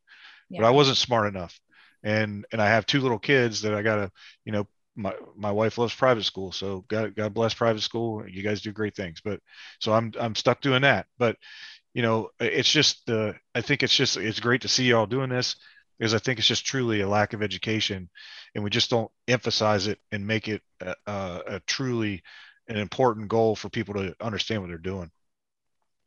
yeah. 0.52 0.62
but 0.62 0.68
i 0.68 0.72
wasn't 0.72 0.98
smart 0.98 1.28
enough. 1.28 1.60
And 2.04 2.46
and 2.52 2.62
i 2.62 2.68
have 2.68 2.86
two 2.86 3.00
little 3.00 3.20
kids 3.20 3.62
that 3.62 3.74
i 3.74 3.82
gotta 3.82 4.12
you 4.46 4.52
know 4.52 4.68
my 4.96 5.14
my 5.36 5.52
wife 5.52 5.78
loves 5.78 5.96
private 5.96 6.24
school 6.24 6.52
so 6.52 6.84
god 6.88 7.16
god 7.16 7.34
bless 7.34 7.54
private 7.54 7.82
school. 7.82 8.28
You 8.28 8.44
guys 8.44 8.62
do 8.62 8.72
great 8.72 8.96
things. 8.96 9.22
But 9.24 9.40
so 9.80 9.94
i'm 9.94 10.14
i'm 10.20 10.36
stuck 10.36 10.62
doing 10.62 10.82
that. 10.82 11.08
But 11.18 11.38
you 11.94 12.02
know 12.02 12.30
it's 12.40 12.72
just 12.72 13.06
the 13.06 13.36
i 13.54 13.62
think 13.62 13.84
it's 13.84 13.96
just 13.96 14.18
it's 14.18 14.40
great 14.40 14.62
to 14.62 14.68
see 14.68 14.86
y'all 14.86 15.06
doing 15.06 15.30
this 15.30 15.56
because 16.02 16.16
I 16.16 16.18
think 16.18 16.40
it's 16.40 16.48
just 16.48 16.66
truly 16.66 17.02
a 17.02 17.08
lack 17.08 17.34
of 17.34 17.44
education, 17.44 18.10
and 18.56 18.64
we 18.64 18.72
just 18.72 18.90
don't 18.90 19.12
emphasize 19.28 19.86
it 19.86 20.00
and 20.12 20.26
make 20.26 20.48
it 20.48 20.64
a, 20.80 20.96
a, 21.06 21.42
a 21.46 21.60
truly 21.68 22.24
an 22.68 22.78
important 22.78 23.28
goal 23.28 23.56
for 23.56 23.70
people 23.70 23.94
to 23.94 24.16
understand 24.20 24.64
what 24.64 24.70
they're 24.70 24.80
doing. 24.80 25.12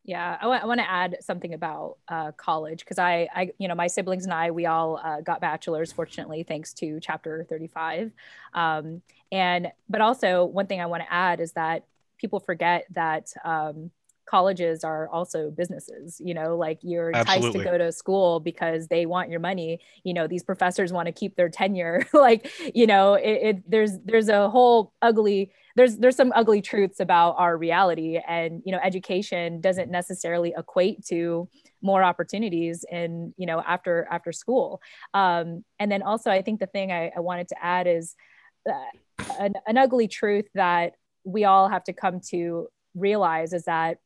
Yeah, 0.07 0.37
I, 0.39 0.43
w- 0.43 0.61
I 0.61 0.67
want 0.67 0.81
to 0.81 0.91
add 0.91 1.17
something 1.21 1.55
about 1.55 1.97
uh, 2.09 2.33
college 2.33 2.81
because 2.81 2.99
I, 2.99 3.27
I, 3.35 3.51
you 3.59 3.69
know, 3.69 3.75
my 3.75 3.87
siblings 3.87 4.25
and 4.25 4.35
I, 4.35 4.51
we 4.51 4.67
all 4.67 5.01
uh, 5.03 5.23
got 5.23 5.41
bachelors, 5.41 5.93
fortunately, 5.93 6.43
thanks 6.43 6.75
to 6.75 7.01
Chapter 7.01 7.47
35. 7.49 8.13
Um, 8.53 9.01
and, 9.33 9.69
but 9.89 10.03
also, 10.03 10.45
one 10.45 10.67
thing 10.67 10.83
I 10.83 10.87
want 10.87 11.03
to 11.05 11.13
add 11.13 11.41
is 11.41 11.53
that 11.53 11.85
people 12.19 12.39
forget 12.39 12.85
that 12.91 13.33
um, 13.45 13.91
colleges 14.27 14.85
are 14.85 15.09
also 15.09 15.51
businesses 15.51 16.21
you 16.25 16.35
know 16.35 16.57
like 16.57 16.79
you're 16.83 17.11
enticed 17.11 17.53
to 17.53 17.63
go 17.63 17.79
to 17.79 17.93
school 17.93 18.41
because 18.41 18.89
they 18.89 19.07
want 19.07 19.31
your 19.31 19.41
money. 19.41 19.81
You 20.05 20.15
know 20.15 20.27
these 20.27 20.43
professors 20.43 20.93
want 20.93 21.07
to 21.07 21.13
keep 21.13 21.37
their 21.37 21.49
tenure. 21.49 22.07
Like 22.15 22.51
you 22.75 22.87
know 22.87 23.15
it, 23.15 23.39
it, 23.49 23.71
there's 23.71 23.99
there's 24.05 24.29
a 24.29 24.49
whole 24.49 24.95
ugly 25.03 25.53
there's 25.77 25.99
there's 25.99 26.17
some 26.17 26.33
ugly 26.35 26.63
truths 26.63 27.01
about 27.01 27.35
our 27.39 27.57
reality. 27.57 28.19
And 28.27 28.63
you 28.65 28.73
know 28.73 28.81
education 28.83 29.61
doesn't 29.61 29.91
necessarily 29.91 30.55
equate 30.57 31.05
to 31.07 31.49
more 31.83 32.03
opportunities 32.03 32.85
in 32.91 33.35
you 33.37 33.47
know 33.47 33.61
after 33.61 34.09
after 34.11 34.33
school. 34.33 34.81
Um, 35.13 35.65
and 35.79 35.91
then 35.93 36.03
also 36.03 36.31
i 36.31 36.41
think 36.41 36.61
the 36.61 36.67
thing 36.67 36.93
i, 36.93 37.11
I 37.15 37.21
wanted 37.21 37.49
to 37.49 37.57
add 37.63 37.87
is 37.87 38.15
an, 39.39 39.55
an 39.67 39.77
ugly 39.77 40.09
truth 40.09 40.47
that 40.55 40.95
we 41.25 41.45
all 41.45 41.69
have 41.69 41.85
to 41.85 41.93
come 41.93 42.21
to 42.31 42.69
realize 42.95 43.53
is 43.53 43.65
that 43.65 43.99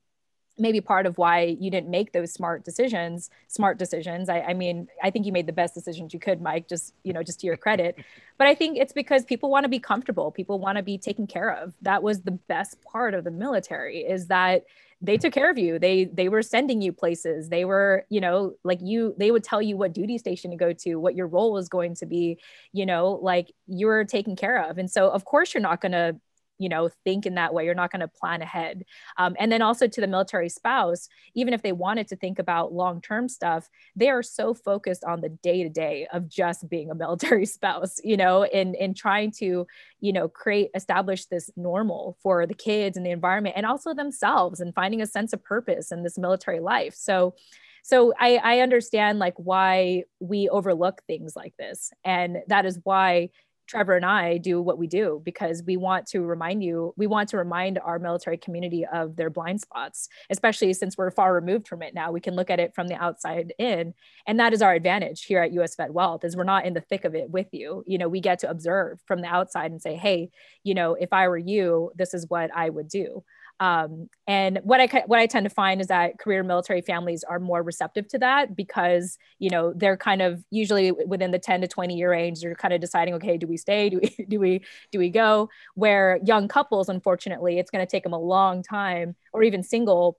maybe 0.59 0.81
part 0.81 1.07
of 1.07 1.19
why 1.19 1.57
you 1.61 1.71
didn't 1.71 1.91
make 1.91 2.13
those 2.13 2.33
smart 2.33 2.65
decisions 2.65 3.31
smart 3.49 3.79
decisions. 3.79 4.29
I, 4.29 4.41
I, 4.41 4.55
mean 4.55 4.89
i 5.03 5.11
think 5.11 5.27
you 5.27 5.33
made 5.33 5.47
the 5.47 5.53
best 5.53 5.75
decisions 5.75 6.13
you 6.13 6.21
could 6.21 6.41
mike 6.41 6.69
just 6.69 6.95
you 7.05 7.13
know 7.13 7.23
just 7.23 7.41
to 7.41 7.47
your 7.47 7.57
credit. 7.57 7.97
But 8.39 8.47
i 8.47 8.55
think 8.55 8.79
it's 8.79 8.93
because 8.93 9.25
people 9.25 9.51
want 9.51 9.65
to 9.65 9.69
be 9.69 9.81
comfortable. 9.81 10.31
People 10.31 10.61
want 10.61 10.77
to 10.77 10.83
be 10.83 10.97
taken 10.97 11.27
care 11.27 11.51
of. 11.51 11.75
That 11.83 12.05
was 12.05 12.23
the 12.23 12.31
best 12.31 12.81
part 12.83 13.15
of 13.15 13.25
the 13.25 13.33
military 13.33 13.99
is 13.99 14.29
that 14.29 14.65
they 15.01 15.17
took 15.17 15.33
care 15.33 15.51
of 15.51 15.59
you. 15.59 15.79
They 15.79 16.05
they 16.05 16.29
were 16.29 16.43
sending 16.43 16.81
you 16.81 16.93
places. 16.93 17.49
They 17.49 17.65
were 17.65 18.05
you 18.09 18.21
know 18.21 18.55
like 18.65 18.81
you 18.81 19.15
they 19.17 19.31
would 19.31 19.45
tell 19.45 19.63
you 19.63 19.77
what 19.77 19.93
duty 19.93 20.19
station 20.19 20.51
to 20.51 20.57
go 20.57 20.73
to 20.73 20.97
what 20.97 21.15
your 21.15 21.27
role 21.27 21.53
was 21.53 21.69
going 21.69 21.95
to 21.97 22.07
be 22.07 22.39
you 22.73 22.87
know 22.87 23.19
like 23.23 23.53
you 23.67 23.87
were 23.87 24.05
taken 24.05 24.37
care 24.37 24.69
of. 24.69 24.79
And 24.79 24.91
so 24.91 25.11
of 25.11 25.25
course 25.25 25.55
you're 25.55 25.61
not 25.61 25.81
going 25.81 25.93
to 25.93 26.17
you 26.59 26.69
know 26.69 26.89
think 27.05 27.27
in 27.27 27.35
that 27.35 27.55
way. 27.55 27.65
You're 27.65 27.75
not 27.75 27.93
going 27.93 28.01
to 28.01 28.09
plan 28.09 28.43
ahead. 28.43 28.85
Um, 29.17 29.37
and 29.39 29.51
then 29.51 29.63
also 29.63 29.87
to 29.87 30.01
the 30.01 30.07
military 30.07 30.49
spouse 30.49 31.09
even 31.35 31.55
if 31.55 31.63
they 31.63 31.73
wanted 31.73 32.09
to 32.09 32.17
think 32.17 32.39
about 32.39 32.73
long-term 32.73 33.29
stuff 33.29 33.69
they 33.97 34.09
are 34.09 34.23
so 34.23 34.55
focused 34.55 35.05
on 35.05 35.21
the 35.21 35.29
day-to-day 35.29 36.07
of 36.13 36.29
just 36.29 36.69
being 36.69 36.91
a 36.91 36.95
military 36.95 37.47
spouse 37.57 37.99
you 38.05 38.17
know 38.17 38.45
in 38.45 38.75
in 38.75 38.95
trying 38.95 39.31
to 39.31 39.67
you 40.01 40.13
know 40.13 40.29
create 40.29 40.71
establish 40.75 41.27
this 41.27 41.51
normal 41.57 42.17
for 42.23 42.47
the 42.47 42.55
kids 42.55 42.97
and 42.97 43.05
the 43.05 43.11
environment 43.11 43.55
and 43.57 43.67
also 43.67 43.95
themselves 43.95 44.61
and 44.61 44.75
finding 44.75 45.03
a 45.03 45.07
sense 45.07 45.33
of 45.33 45.43
purpose 45.45 45.93
in 45.93 46.03
this 46.03 46.19
military 46.19 46.61
life. 46.61 46.95
So 46.95 47.35
so 47.83 48.13
I, 48.19 48.37
I 48.37 48.61
understand 48.61 49.19
like 49.19 49.35
why 49.37 50.05
we 50.21 50.49
overlook 50.51 51.01
things 51.07 51.35
like 51.35 51.55
this. 51.59 51.91
And 52.05 52.39
that 52.49 52.67
is 52.67 52.79
why 52.83 53.31
Trevor 53.69 53.97
and 53.97 54.07
I 54.07 54.39
do 54.39 54.62
what 54.62 54.79
we 54.79 54.87
do 54.87 55.21
because 55.25 55.62
we 55.66 55.77
want 55.77 56.07
to 56.09 56.21
remind 56.21 56.64
you, 56.64 56.95
we 56.97 57.07
want 57.07 57.29
to 57.31 57.37
remind 57.37 57.79
our 57.79 57.99
military 57.99 58.39
community 58.39 58.87
of 58.91 59.16
their 59.16 59.31
blind 59.31 59.61
spots, 59.61 60.09
especially 60.31 60.73
since 60.73 60.97
we're 60.97 61.11
far 61.11 61.35
removed 61.35 61.69
from 61.69 61.83
it 61.83 61.95
now. 61.95 62.11
We 62.11 62.21
can 62.21 62.35
look 62.35 62.51
at 62.51 62.61
it 62.61 62.75
from 62.75 62.89
the 62.89 62.97
outside 62.97 63.53
in. 63.59 63.95
And 64.27 64.41
that 64.41 64.53
is 64.53 64.62
our 64.62 64.73
advantage 64.73 65.25
here 65.25 65.43
at 65.43 65.53
US 65.53 65.77
Vet 65.77 65.93
Wealth 65.93 66.25
is 66.25 66.37
we're 66.37 66.45
not 66.45 66.64
in 66.64 66.75
the 66.75 66.81
thick 66.81 67.05
of 67.05 67.14
it 67.14 67.31
with 67.31 67.49
you. 67.53 67.85
You 67.87 67.99
know, 67.99 68.09
we 68.09 68.21
get 68.21 68.39
to 68.41 68.51
observe 68.51 69.01
from 69.07 69.21
the 69.21 69.29
outside 69.29 69.71
and 69.71 69.83
say, 69.83 69.97
hey, 69.97 70.31
you 70.64 70.75
know, 70.75 70.95
if 70.95 71.12
I 71.12 71.29
were 71.29 71.39
you, 71.39 71.93
this 71.95 72.14
is 72.14 72.27
what 72.29 72.51
I 72.55 72.71
would 72.71 72.89
do. 72.89 73.23
Um, 73.61 74.09
and 74.27 74.61
what 74.62 74.81
I 74.81 75.03
what 75.07 75.19
I 75.19 75.27
tend 75.27 75.45
to 75.45 75.51
find 75.51 75.81
is 75.81 75.89
that 75.89 76.19
career 76.19 76.45
military 76.45 76.81
families 76.81 77.25
are 77.25 77.41
more 77.41 77.62
receptive 77.62 78.07
to 78.09 78.19
that 78.21 78.55
because 78.55 79.19
you 79.41 79.51
know 79.51 79.73
they're 79.75 79.97
kind 79.97 80.23
of 80.23 80.45
usually 80.51 80.93
within 80.93 81.33
the 81.33 81.41
10 81.41 81.62
to 81.62 81.69
20 81.69 81.97
year 81.97 82.11
range. 82.11 82.41
They're 82.41 82.55
kind 82.55 82.73
of 82.73 82.81
deciding, 82.81 83.14
okay, 83.14 83.37
do 83.37 83.49
we 83.49 83.57
stay? 83.59 83.91
Do 83.91 84.01
we 84.03 84.25
do 84.29 84.41
we 84.41 84.65
do 84.91 84.99
we 84.99 85.11
go? 85.11 85.51
Where 85.75 86.19
young 86.25 86.49
couples, 86.49 86.89
unfortunately, 86.89 87.59
it's 87.59 87.71
going 87.71 87.85
to 87.85 87.91
take 87.91 88.05
them 88.05 88.15
a 88.15 88.19
long 88.19 88.63
time, 88.63 89.15
or 89.33 89.43
even 89.43 89.63
single 89.63 90.19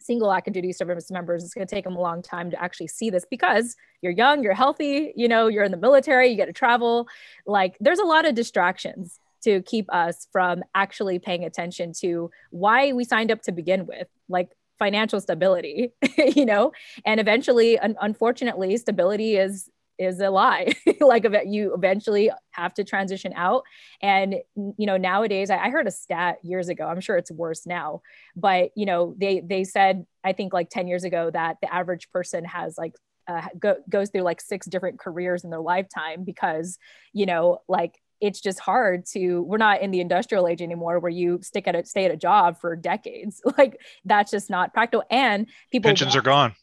single 0.00 0.32
active 0.32 0.52
duty 0.52 0.72
service 0.72 1.12
members 1.12 1.44
it's 1.44 1.54
going 1.54 1.64
to 1.64 1.72
take 1.72 1.84
them 1.84 1.94
a 1.94 2.00
long 2.00 2.22
time 2.22 2.50
to 2.50 2.60
actually 2.60 2.88
see 2.88 3.08
this 3.08 3.24
because 3.30 3.76
you're 4.00 4.10
young 4.10 4.42
you're 4.42 4.52
healthy 4.52 5.12
you 5.14 5.28
know 5.28 5.46
you're 5.46 5.62
in 5.62 5.70
the 5.70 5.76
military 5.76 6.28
you 6.28 6.34
get 6.34 6.46
to 6.46 6.52
travel 6.52 7.06
like 7.46 7.76
there's 7.78 8.00
a 8.00 8.04
lot 8.04 8.26
of 8.26 8.34
distractions 8.34 9.20
to 9.42 9.62
keep 9.62 9.92
us 9.92 10.26
from 10.32 10.62
actually 10.74 11.18
paying 11.18 11.44
attention 11.44 11.92
to 11.92 12.30
why 12.50 12.92
we 12.92 13.04
signed 13.04 13.30
up 13.30 13.42
to 13.42 13.52
begin 13.52 13.86
with, 13.86 14.08
like 14.28 14.50
financial 14.78 15.20
stability, 15.20 15.92
you 16.34 16.46
know? 16.46 16.72
And 17.04 17.20
eventually, 17.20 17.78
un- 17.78 17.96
unfortunately, 18.00 18.76
stability 18.76 19.36
is 19.36 19.68
is 19.98 20.20
a 20.20 20.30
lie. 20.30 20.72
Like 21.00 21.26
you 21.46 21.74
eventually 21.74 22.30
have 22.52 22.74
to 22.74 22.84
transition 22.84 23.32
out. 23.34 23.64
And 24.00 24.36
you 24.78 24.86
know 24.86 24.96
nowadays 24.96 25.50
I, 25.50 25.70
heard 25.70 25.86
a 25.86 25.90
stat 25.90 26.36
years 26.42 26.68
ago 26.68 26.86
i'm 26.86 27.00
sure 27.00 27.16
it's 27.16 27.30
worse 27.30 27.66
now 27.66 28.02
but 28.36 28.70
you 28.74 28.84
know 28.84 29.14
they 29.16 29.40
they 29.40 29.64
said 29.64 30.04
i 30.22 30.32
think 30.32 30.52
like 30.52 30.68
10 30.68 30.86
years 30.86 31.04
ago 31.04 31.30
that 31.30 31.56
the 31.62 31.72
average 31.72 32.10
person 32.10 32.44
has 32.44 32.76
like 32.76 32.94
uh, 33.28 33.46
go, 33.58 33.76
goes 33.88 34.10
through 34.10 34.22
like 34.22 34.40
six 34.40 34.66
different 34.66 34.98
careers 34.98 35.44
in 35.44 35.50
their 35.50 35.60
lifetime 35.60 36.24
because 36.24 36.78
you 37.12 37.24
know 37.24 37.58
like 37.68 37.98
it's 38.20 38.40
just 38.40 38.60
hard 38.60 39.04
to 39.04 39.42
we're 39.42 39.58
not 39.58 39.80
in 39.80 39.90
the 39.90 40.00
industrial 40.00 40.46
age 40.46 40.62
anymore 40.62 40.98
where 41.00 41.10
you 41.10 41.40
stick 41.42 41.66
at 41.66 41.74
a 41.74 41.84
stay 41.84 42.04
at 42.04 42.10
a 42.10 42.16
job 42.16 42.58
for 42.58 42.76
decades. 42.76 43.40
Like 43.58 43.78
that's 44.04 44.30
just 44.30 44.48
not 44.48 44.72
practical. 44.72 45.04
And 45.10 45.46
people 45.70 45.88
pensions 45.88 46.16
are 46.16 46.22
gone 46.22 46.54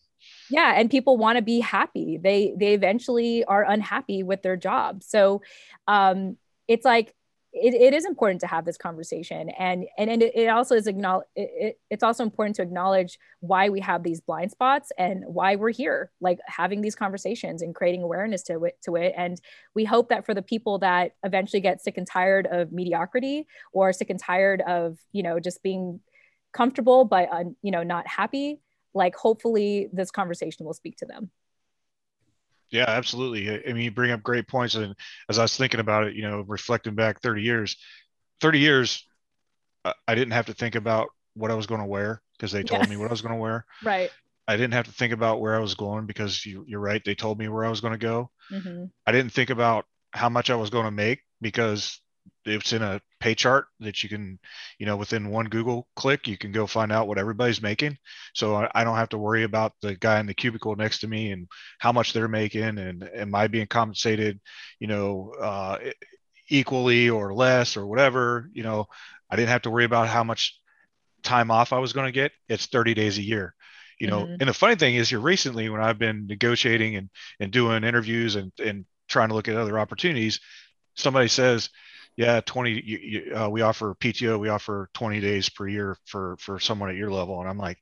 yeah 0.50 0.74
and 0.76 0.90
people 0.90 1.18
want 1.18 1.38
to 1.38 1.42
be 1.42 1.60
happy. 1.60 2.18
They 2.18 2.54
they 2.58 2.74
eventually 2.74 3.44
are 3.46 3.64
unhappy 3.64 4.24
with 4.24 4.42
their 4.42 4.58
job. 4.58 5.04
So 5.04 5.42
um 5.88 6.38
it's 6.68 6.86
like 6.86 7.16
it, 7.52 7.74
it 7.74 7.94
is 7.96 8.06
important 8.06 8.42
to 8.42 8.48
have 8.48 8.64
this 8.66 8.78
conversation. 8.78 9.50
And 9.50 9.86
and, 9.98 10.10
and 10.10 10.22
it 10.22 10.48
also 10.50 10.76
is 10.76 10.88
acknowledge 10.88 11.26
it, 11.36 11.80
it's 11.90 12.04
also 12.04 12.24
important 12.24 12.56
to 12.58 12.62
acknowledge 12.62 13.18
why 13.40 13.70
we 13.70 13.80
have 13.80 14.04
these 14.04 14.22
blind 14.22 14.52
spots 14.52 14.92
and 14.98 15.24
why 15.26 15.56
we're 15.56 15.72
here 15.72 16.12
like 16.22 16.40
having 16.46 16.82
these 16.82 16.96
conversations 16.96 17.62
and 17.62 17.74
creating 17.74 18.04
awareness 18.04 18.44
to 18.44 18.66
it 18.66 18.78
to 18.86 18.96
it. 18.96 19.14
And 19.18 19.42
we 19.74 19.84
hope 19.86 20.10
that 20.10 20.26
for 20.26 20.34
the 20.34 20.42
people 20.42 20.80
that 20.80 21.14
eventually 21.24 21.62
get 21.62 21.82
sick 21.82 21.98
and 21.98 22.08
tired 22.08 22.48
of 22.48 22.72
mediocrity 22.72 23.48
or 23.74 23.94
sick 23.94 24.10
and 24.10 24.20
tired 24.20 24.62
of 24.62 25.00
you 25.12 25.24
know 25.24 25.40
just 25.40 25.64
being 25.64 26.02
comfortable 26.52 27.06
but 27.06 27.30
uh, 27.32 27.44
you 27.62 27.72
know 27.72 27.84
not 27.84 28.08
happy 28.08 28.60
like 28.94 29.16
hopefully 29.16 29.90
this 29.94 30.12
conversation 30.12 30.66
will 30.66 30.74
speak 30.74 30.98
to 30.98 31.06
them. 31.06 31.30
Yeah 32.70 32.86
absolutely. 32.88 33.50
I 33.68 33.74
mean 33.74 33.84
you 33.84 33.92
bring 33.92 34.12
up 34.12 34.24
great 34.24 34.48
points. 34.48 34.76
And 34.76 34.96
as 35.30 35.40
i 35.40 35.44
was 35.44 35.56
thinking 35.56 35.80
about 35.80 36.06
it 36.06 36.16
you 36.16 36.22
know 36.22 36.42
reflecting 36.48 36.96
back 36.96 37.22
30 37.22 37.42
years 37.42 37.78
30 38.42 38.60
years 38.60 39.06
i 40.08 40.16
didn't 40.16 40.32
have 40.32 40.48
to 40.48 40.54
think 40.54 40.76
about 40.76 41.10
what 41.34 41.52
i 41.52 41.54
was 41.54 41.68
going 41.68 41.82
to 41.82 41.88
wear 41.88 42.22
because 42.34 42.52
they 42.52 42.64
told 42.64 42.88
me 42.90 42.98
what 42.98 43.08
i 43.08 43.12
was 43.12 43.22
going 43.22 43.34
to 43.34 43.40
wear. 43.40 43.66
Right. 43.84 44.12
I 44.48 44.58
didn't 44.58 44.74
have 44.74 44.88
to 44.88 44.92
think 44.92 45.14
about 45.14 45.40
where 45.42 45.56
i 45.56 45.60
was 45.60 45.76
going 45.76 46.06
because 46.06 46.44
you, 46.46 46.66
are 46.74 46.80
right. 46.80 47.04
They 47.04 47.16
told 47.16 47.38
me 47.38 47.48
where 47.48 47.66
i 47.66 47.70
was 47.70 47.82
going 47.82 47.94
to 47.94 48.00
go. 48.00 48.32
Mm-hmm. 48.52 48.86
i 49.06 49.12
didn't 49.12 49.32
think 49.32 49.50
about 49.52 49.86
how 50.12 50.30
much 50.30 50.50
i 50.50 50.56
was 50.56 50.72
going 50.72 50.86
to 50.86 50.92
make 50.92 51.20
because 51.40 52.02
it's 52.46 52.74
in 52.74 52.82
a 52.82 53.02
pay 53.20 53.36
chart 53.36 53.68
that 53.80 54.04
you 54.04 54.10
can, 54.10 54.40
you 54.78 54.86
know, 54.86 54.96
within 54.96 55.30
one 55.30 55.46
Google 55.46 55.88
click, 55.96 56.28
you 56.28 56.38
can 56.38 56.52
go 56.52 56.68
find 56.68 56.92
out 56.92 57.08
what 57.08 57.18
everybody's 57.18 57.62
making. 57.62 57.98
So 58.34 58.56
I, 58.56 58.70
I, 58.74 58.84
don't 58.84 58.96
have 58.96 59.10
to 59.10 59.18
worry 59.18 59.44
about 59.44 59.74
the 59.82 59.96
guy 59.96 60.20
in 60.20 60.26
the 60.26 60.34
cubicle 60.34 60.76
next 60.76 61.00
to 61.00 61.08
me 61.08 61.32
and 61.32 61.48
how 61.80 61.92
much 61.92 62.14
they're 62.14 62.28
making 62.28 62.78
and 62.78 63.10
am 63.14 63.36
I 63.36 63.48
being 63.48 63.68
compensated, 63.68 64.40
you 64.80 64.88
know, 64.88 65.34
uh, 65.40 65.78
equally 66.50 67.10
or 67.10 67.34
less 67.34 67.78
or 67.78 67.86
whatever. 67.86 68.50
You 68.54 68.64
know, 68.64 68.88
I 69.30 69.36
didn't 69.36 69.50
have 69.50 69.64
to 69.64 69.70
worry 69.70 69.86
about 69.86 70.08
how 70.08 70.24
much 70.24 70.60
time 71.24 71.52
off 71.52 71.74
I 71.74 71.80
was 71.80 71.94
going 71.94 72.08
to 72.08 72.12
get. 72.12 72.32
It's 72.48 72.66
30 72.66 72.94
days 72.94 73.18
a 73.18 73.24
year. 73.24 73.54
You 74.00 74.08
know, 74.08 74.24
mm-hmm. 74.24 74.36
and 74.40 74.50
the 74.50 74.54
funny 74.54 74.76
thing 74.76 74.96
is 74.96 75.10
here 75.10 75.20
recently 75.20 75.68
when 75.68 75.82
I've 75.82 76.00
been 76.00 76.26
negotiating 76.26 76.96
and, 76.96 77.10
and 77.42 77.52
doing 77.52 77.84
interviews 77.84 78.36
and, 78.36 78.52
and 78.64 78.86
trying 79.10 79.28
to 79.28 79.36
look 79.36 79.50
at 79.50 79.58
other 79.58 79.78
opportunities, 79.78 80.40
somebody 80.96 81.28
says, 81.28 81.70
yeah 82.16 82.42
20 82.42 82.72
you, 82.72 82.98
you, 82.98 83.36
uh, 83.36 83.50
we 83.50 83.62
offer 83.62 83.96
pto 84.00 84.40
we 84.40 84.50
offer 84.50 84.90
20 84.94 85.20
days 85.20 85.50
per 85.50 85.68
year 85.68 85.98
for 86.06 86.38
for 86.40 86.60
someone 86.60 86.90
at 86.90 86.96
your 86.96 87.12
level. 87.12 87.40
And 87.40 87.50
i'm 87.50 87.58
like 87.58 87.78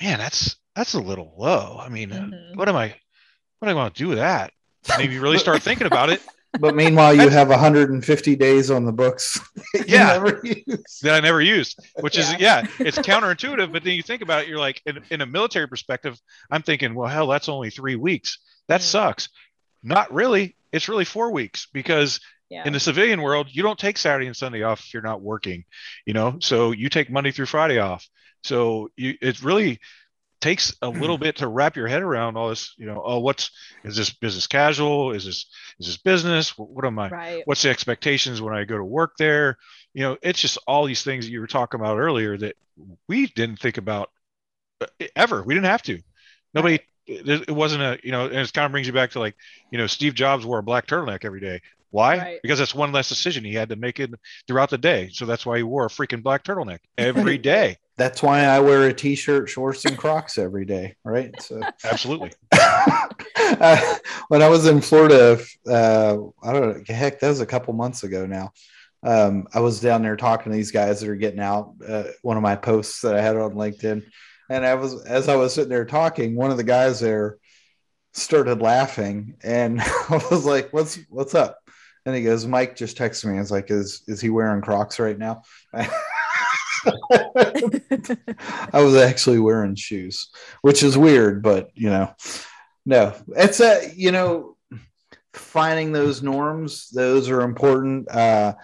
man 0.00 0.18
that's 0.18 0.56
that's 0.74 0.94
a 0.94 1.00
little 1.00 1.34
low. 1.36 1.78
I 1.80 1.88
mean 1.88 2.10
mm-hmm. 2.10 2.58
what 2.58 2.68
am 2.68 2.76
i 2.76 2.94
what 3.58 3.68
am 3.68 3.76
i 3.76 3.80
going 3.80 3.92
to 3.92 3.98
do 3.98 4.08
with 4.08 4.18
that? 4.18 4.52
Maybe 4.96 5.18
really 5.18 5.38
start 5.38 5.62
thinking 5.62 5.86
about 5.86 6.10
it. 6.10 6.22
but 6.58 6.74
meanwhile 6.74 7.14
you 7.14 7.28
have 7.28 7.48
150 7.48 8.34
days 8.34 8.72
on 8.72 8.84
the 8.84 8.90
books 8.90 9.38
yeah. 9.86 10.18
that 11.02 11.14
i 11.14 11.20
never 11.20 11.40
used 11.40 11.78
which 12.00 12.18
yeah. 12.18 12.22
is 12.24 12.40
yeah. 12.40 12.66
it's 12.80 12.98
counterintuitive 12.98 13.72
but 13.72 13.84
then 13.84 13.92
you 13.92 14.02
think 14.02 14.20
about 14.20 14.42
it 14.42 14.48
you're 14.48 14.58
like 14.58 14.82
in, 14.84 15.00
in 15.10 15.20
a 15.20 15.26
military 15.26 15.68
perspective 15.68 16.18
i'm 16.50 16.60
thinking 16.60 16.92
well 16.92 17.06
hell 17.06 17.28
that's 17.28 17.48
only 17.48 17.70
three 17.70 17.94
weeks. 17.94 18.38
That 18.70 18.80
mm-hmm. 18.80 18.86
sucks. 18.86 19.28
Not 19.82 20.12
really. 20.14 20.56
It's 20.72 20.88
really 20.88 21.04
four 21.04 21.32
weeks 21.32 21.66
because 21.72 22.20
yeah. 22.50 22.66
in 22.66 22.72
the 22.72 22.80
civilian 22.80 23.22
world 23.22 23.46
you 23.50 23.62
don't 23.62 23.78
take 23.78 23.96
saturday 23.96 24.26
and 24.26 24.36
sunday 24.36 24.62
off 24.62 24.80
if 24.80 24.92
you're 24.92 25.02
not 25.02 25.22
working 25.22 25.64
you 26.06 26.14
know? 26.14 26.36
So 26.40 26.72
you 26.72 26.88
take 26.88 27.10
monday 27.10 27.30
through 27.30 27.46
friday 27.46 27.78
off. 27.78 28.08
So 28.42 28.90
you 28.96 29.14
it 29.20 29.42
really 29.42 29.80
takes 30.40 30.74
a 30.82 30.88
little 30.88 31.18
bit 31.18 31.36
to 31.36 31.48
wrap 31.48 31.76
your 31.76 31.88
head 31.88 32.02
around 32.02 32.36
all 32.36 32.48
this 32.48 32.74
you 32.78 32.86
know 32.86 33.02
oh 33.04 33.20
what's 33.20 33.50
is 33.84 33.96
this 33.96 34.10
business 34.10 34.46
casual? 34.46 35.12
Is 35.12 35.24
this 35.24 35.46
is 35.78 35.86
this 35.86 35.96
business? 35.98 36.56
What 36.56 36.84
am 36.84 36.98
i 36.98 37.08
right. 37.08 37.42
what's 37.44 37.62
the 37.62 37.70
expectations 37.70 38.40
when 38.40 38.54
i 38.54 38.64
go 38.64 38.76
to 38.76 38.84
work 38.84 39.16
there? 39.18 39.58
You 39.94 40.02
know 40.02 40.16
it's 40.22 40.40
just 40.40 40.58
all 40.66 40.84
these 40.84 41.02
things 41.02 41.26
that 41.26 41.32
you 41.32 41.40
were 41.40 41.46
talking 41.46 41.80
about 41.80 41.98
earlier 41.98 42.36
that 42.38 42.56
we 43.08 43.26
didn't 43.26 43.58
think 43.58 43.76
about 43.76 44.10
uh, 44.80 44.86
ever. 45.14 45.42
We 45.42 45.54
didn't 45.54 45.66
have 45.66 45.82
to. 45.82 46.00
Nobody 46.54 46.80
right. 47.08 47.48
it, 47.48 47.50
wasn't 47.50 47.82
a 47.82 47.98
you 48.02 48.12
know 48.12 48.26
and 48.26 48.38
it 48.38 48.52
kind 48.52 48.66
of 48.66 48.72
brings 48.72 48.86
you 48.86 48.92
back 48.92 49.10
to 49.10 49.20
like 49.20 49.36
you 49.70 49.78
know 49.78 49.86
steve 49.86 50.14
jobs 50.14 50.46
wore 50.46 50.58
a 50.58 50.62
black 50.62 50.86
turtleneck 50.86 51.24
every 51.24 51.40
day 51.40 51.60
why? 51.90 52.18
Right. 52.18 52.40
Because 52.42 52.58
that's 52.58 52.74
one 52.74 52.92
less 52.92 53.08
decision 53.08 53.44
he 53.44 53.54
had 53.54 53.68
to 53.70 53.76
make 53.76 54.00
it 54.00 54.10
throughout 54.46 54.70
the 54.70 54.78
day. 54.78 55.10
So 55.12 55.26
that's 55.26 55.44
why 55.44 55.56
he 55.58 55.62
wore 55.62 55.86
a 55.86 55.88
freaking 55.88 56.22
black 56.22 56.44
turtleneck 56.44 56.78
every 56.96 57.38
day. 57.52 57.76
that's 57.96 58.22
why 58.22 58.44
I 58.44 58.60
wear 58.60 58.86
a 58.86 58.92
t-shirt, 58.94 59.48
shorts, 59.48 59.84
and 59.84 59.98
Crocs 59.98 60.38
every 60.38 60.64
day. 60.64 60.96
Right. 61.04 61.34
So 61.42 61.60
absolutely. 61.84 62.32
uh, 62.52 63.96
when 64.28 64.42
I 64.42 64.48
was 64.48 64.66
in 64.66 64.80
Florida, 64.80 65.38
uh, 65.68 66.16
I 66.42 66.52
don't 66.52 66.88
know, 66.88 66.94
heck, 66.94 67.20
that 67.20 67.28
was 67.28 67.40
a 67.40 67.46
couple 67.46 67.74
months 67.74 68.04
ago 68.04 68.26
now. 68.26 68.52
Um, 69.02 69.46
I 69.54 69.60
was 69.60 69.80
down 69.80 70.02
there 70.02 70.16
talking 70.16 70.52
to 70.52 70.56
these 70.56 70.72
guys 70.72 71.00
that 71.00 71.08
are 71.08 71.16
getting 71.16 71.40
out. 71.40 71.74
Uh, 71.86 72.04
one 72.22 72.36
of 72.36 72.42
my 72.42 72.56
posts 72.56 73.00
that 73.00 73.16
I 73.16 73.22
had 73.22 73.36
on 73.36 73.52
LinkedIn, 73.54 74.04
and 74.50 74.66
I 74.66 74.74
was 74.74 75.02
as 75.06 75.28
I 75.28 75.36
was 75.36 75.54
sitting 75.54 75.70
there 75.70 75.86
talking, 75.86 76.36
one 76.36 76.50
of 76.50 76.58
the 76.58 76.64
guys 76.64 77.00
there 77.00 77.38
started 78.12 78.60
laughing, 78.60 79.36
and 79.42 79.80
I 79.80 80.22
was 80.30 80.44
like, 80.44 80.72
"What's 80.72 80.98
what's 81.08 81.34
up?" 81.34 81.59
And 82.06 82.14
he 82.14 82.22
goes, 82.22 82.46
Mike 82.46 82.76
just 82.76 82.96
texted 82.96 83.26
me. 83.26 83.36
I 83.36 83.40
was 83.40 83.50
like, 83.50 83.70
is, 83.70 84.02
is 84.06 84.20
he 84.20 84.30
wearing 84.30 84.62
Crocs 84.62 84.98
right 84.98 85.18
now? 85.18 85.42
I 88.72 88.80
was 88.80 88.96
actually 88.96 89.38
wearing 89.38 89.74
shoes, 89.74 90.30
which 90.62 90.82
is 90.82 90.96
weird, 90.96 91.42
but 91.42 91.70
you 91.74 91.90
know, 91.90 92.14
no, 92.86 93.14
it's 93.36 93.60
a, 93.60 93.92
you 93.94 94.12
know, 94.12 94.56
finding 95.34 95.92
those 95.92 96.22
norms, 96.22 96.88
those 96.90 97.28
are 97.28 97.42
important. 97.42 98.10
Uh, 98.10 98.54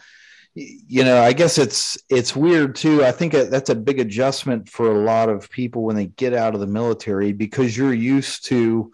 you 0.54 1.04
know, 1.04 1.20
I 1.20 1.34
guess 1.34 1.58
it's, 1.58 1.98
it's 2.08 2.34
weird 2.34 2.76
too. 2.76 3.04
I 3.04 3.12
think 3.12 3.34
that's 3.34 3.68
a 3.68 3.74
big 3.74 4.00
adjustment 4.00 4.70
for 4.70 4.90
a 4.90 5.04
lot 5.04 5.28
of 5.28 5.50
people 5.50 5.82
when 5.82 5.96
they 5.96 6.06
get 6.06 6.32
out 6.32 6.54
of 6.54 6.60
the 6.60 6.66
military 6.66 7.32
because 7.32 7.76
you're 7.76 7.92
used 7.92 8.46
to, 8.46 8.90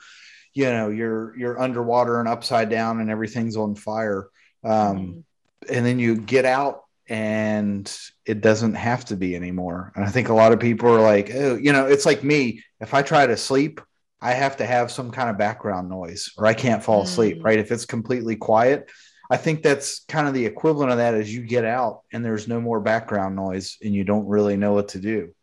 you 0.55 0.65
know 0.65 0.91
you're 0.91 1.37
you're 1.37 1.61
underwater 1.61 2.21
and 2.21 2.29
upside 2.29 2.69
down 2.69 3.01
and 3.01 3.11
everything's 3.11 3.57
on 3.57 3.75
fire 3.75 4.29
um, 4.65 4.97
mm-hmm. 4.97 5.75
and 5.75 5.87
then 5.87 5.99
you 5.99 6.17
get 6.17 6.45
out 6.45 6.85
and 7.09 7.99
it 8.25 8.41
doesn't 8.41 8.75
have 8.75 9.05
to 9.05 9.17
be 9.17 9.35
anymore 9.35 9.93
and 9.97 10.05
i 10.05 10.09
think 10.09 10.29
a 10.29 10.35
lot 10.35 10.53
of 10.53 10.61
people 10.61 10.89
are 10.89 11.01
like 11.01 11.31
oh 11.35 11.57
you 11.57 11.73
know 11.73 11.87
it's 11.87 12.07
like 12.07 12.23
me 12.23 12.63
if 12.81 12.95
i 12.95 13.03
try 13.03 13.27
to 13.27 13.37
sleep 13.37 13.81
i 14.21 14.33
have 14.33 14.57
to 14.57 14.65
have 14.65 14.91
some 14.91 15.11
kind 15.11 15.29
of 15.29 15.37
background 15.37 15.89
noise 15.89 16.33
or 16.39 16.47
i 16.47 16.55
can't 16.55 16.83
fall 16.83 17.03
asleep 17.03 17.37
mm-hmm. 17.37 17.47
right 17.47 17.59
if 17.59 17.73
it's 17.73 17.87
completely 17.87 18.37
quiet 18.37 18.89
i 19.31 19.37
think 19.37 19.63
that's 19.63 20.05
kind 20.07 20.29
of 20.29 20.35
the 20.35 20.47
equivalent 20.47 20.93
of 20.93 20.99
that 20.99 21.15
as 21.15 21.33
you 21.33 21.43
get 21.43 21.65
out 21.65 22.03
and 22.13 22.25
there's 22.25 22.47
no 22.47 22.61
more 22.61 22.81
background 22.81 23.35
noise 23.35 23.79
and 23.83 23.93
you 23.95 24.05
don't 24.05 24.29
really 24.29 24.57
know 24.57 24.73
what 24.73 24.89
to 24.89 25.01
do 25.01 25.35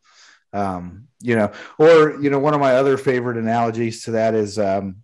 um, 0.53 1.07
you 1.21 1.35
know, 1.35 1.51
or 1.77 2.19
you 2.21 2.29
know, 2.29 2.39
one 2.39 2.53
of 2.53 2.59
my 2.59 2.75
other 2.75 2.97
favorite 2.97 3.37
analogies 3.37 4.03
to 4.03 4.11
that 4.11 4.33
is 4.33 4.57
um, 4.57 4.97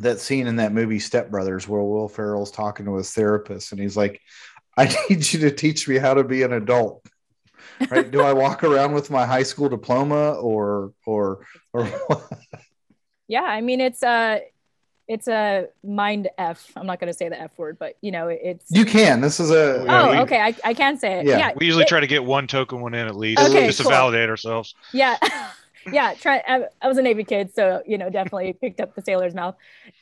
that 0.00 0.20
scene 0.20 0.46
in 0.46 0.56
that 0.56 0.72
movie 0.72 0.98
Step 0.98 1.30
Brothers 1.30 1.68
where 1.68 1.82
Will 1.82 2.08
Ferrell's 2.08 2.50
talking 2.50 2.86
to 2.86 2.96
his 2.96 3.12
therapist 3.12 3.72
and 3.72 3.80
he's 3.80 3.96
like, 3.96 4.20
"I 4.76 4.84
need 5.10 5.32
you 5.32 5.40
to 5.40 5.50
teach 5.50 5.88
me 5.88 5.98
how 5.98 6.14
to 6.14 6.24
be 6.24 6.42
an 6.42 6.52
adult." 6.52 7.04
Right? 7.90 8.10
Do 8.10 8.20
I 8.20 8.32
walk 8.32 8.62
around 8.62 8.92
with 8.92 9.10
my 9.10 9.24
high 9.24 9.42
school 9.42 9.68
diploma 9.68 10.32
or 10.32 10.92
or 11.06 11.46
or? 11.72 11.88
yeah, 13.28 13.42
I 13.42 13.60
mean 13.60 13.80
it's 13.80 14.02
a 14.02 14.42
it's 15.10 15.26
a 15.26 15.66
mind 15.82 16.28
f 16.38 16.70
i'm 16.76 16.86
not 16.86 17.00
going 17.00 17.12
to 17.12 17.16
say 17.16 17.28
the 17.28 17.38
f 17.38 17.50
word 17.58 17.76
but 17.80 17.96
you 18.00 18.12
know 18.12 18.28
it's 18.28 18.64
you 18.70 18.84
can 18.84 19.20
this 19.20 19.40
is 19.40 19.50
a 19.50 19.80
oh, 19.80 19.86
oh 19.88 20.10
we, 20.12 20.18
okay 20.18 20.40
I, 20.40 20.54
I 20.64 20.72
can 20.72 20.96
say 20.96 21.18
it 21.18 21.26
yeah, 21.26 21.36
yeah. 21.36 21.52
we 21.56 21.66
usually 21.66 21.84
try 21.84 21.98
to 21.98 22.06
get 22.06 22.24
one 22.24 22.46
token 22.46 22.80
one 22.80 22.94
in 22.94 23.08
at 23.08 23.16
least 23.16 23.42
okay, 23.42 23.66
just 23.66 23.80
cool. 23.80 23.90
to 23.90 23.96
validate 23.96 24.28
ourselves 24.28 24.76
yeah 24.92 25.18
yeah 25.92 26.14
try 26.14 26.42
I, 26.46 26.64
I, 26.82 26.88
was 26.88 26.98
a 26.98 27.02
navy 27.02 27.24
kid 27.24 27.54
so 27.54 27.82
you 27.86 27.98
know 27.98 28.10
definitely 28.10 28.52
picked 28.60 28.80
up 28.80 28.94
the 28.94 29.02
sailor's 29.02 29.34
mouth. 29.34 29.56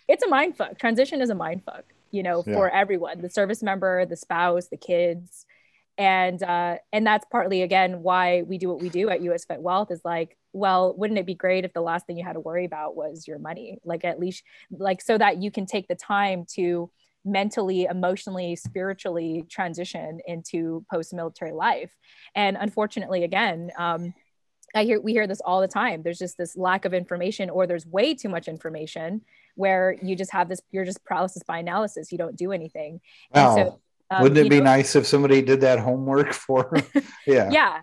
It's 0.09 0.23
a 0.23 0.29
mind 0.29 0.57
fuck. 0.57 0.79
Transition 0.79 1.21
is 1.21 1.31
a 1.31 1.35
mind 1.35 1.63
fuck 1.65 1.85
you 2.11 2.23
know 2.23 2.43
yeah. 2.47 2.55
for 2.55 2.71
everyone 2.71 3.21
the 3.21 3.31
service 3.31 3.63
member 3.63 4.07
the 4.07 4.17
spouse 4.17 4.69
the 4.69 4.77
kids. 4.77 5.47
And 5.97 6.43
uh 6.43 6.77
and 6.93 7.07
that's 7.07 7.27
partly 7.31 7.63
again 7.63 8.03
why 8.03 8.43
we 8.43 8.59
do 8.59 8.69
what 8.69 8.81
we 8.81 8.89
do 8.89 9.09
at 9.11 9.21
us 9.21 9.45
vet 9.47 9.61
wealth 9.61 9.91
is 9.91 10.01
like 10.05 10.37
well 10.53 10.95
wouldn't 10.97 11.19
it 11.19 11.27
be 11.27 11.35
great 11.35 11.65
if 11.65 11.73
the 11.73 11.81
last 11.81 12.07
thing 12.07 12.17
you 12.17 12.25
had 12.25 12.35
to 12.35 12.41
worry 12.41 12.65
about 12.65 12.97
was 12.97 13.27
your 13.27 13.39
money? 13.39 13.79
Like 13.85 14.05
at 14.05 14.21
least 14.21 14.45
like 14.71 15.01
so 15.01 15.19
that 15.19 15.43
you 15.43 15.51
can 15.51 15.67
take 15.67 15.89
the 15.89 15.97
time 15.97 16.45
to 16.55 16.91
mentally 17.25 17.85
emotionally 17.85 18.57
spiritually 18.57 19.45
transition 19.51 20.21
into 20.27 20.85
post-military 20.91 21.53
life. 21.53 21.91
And 22.35 22.57
unfortunately 22.59 23.25
again 23.25 23.71
um, 23.77 24.15
I 24.75 24.85
hear 24.85 25.01
we 25.01 25.13
hear 25.13 25.27
this 25.27 25.41
all 25.41 25.61
the 25.61 25.69
time. 25.69 26.03
There's 26.03 26.19
just 26.19 26.37
this 26.37 26.57
lack 26.57 26.85
of 26.85 26.95
information, 26.95 27.51
or 27.51 27.67
there's 27.67 27.87
way 27.87 28.15
too 28.15 28.29
much 28.29 28.49
information 28.49 29.23
where 29.55 29.97
you 30.03 30.15
just 30.15 30.33
have 30.33 30.49
this. 30.49 30.61
You're 30.71 30.85
just 30.85 31.05
paralysis 31.05 31.43
by 31.43 31.59
analysis. 31.59 32.13
You 32.13 32.19
don't 32.19 32.37
do 32.37 32.53
anything. 32.53 33.01
Wow. 33.35 33.57
So, 33.57 33.81
um, 34.11 34.23
Wouldn't 34.23 34.47
it 34.47 34.51
be 34.51 34.59
know, 34.59 34.65
nice 34.65 34.95
if 34.97 35.07
somebody 35.07 35.43
did 35.43 35.61
that 35.63 35.79
homework 35.79 36.33
for? 36.33 36.77
yeah. 37.27 37.51
Yeah. 37.51 37.83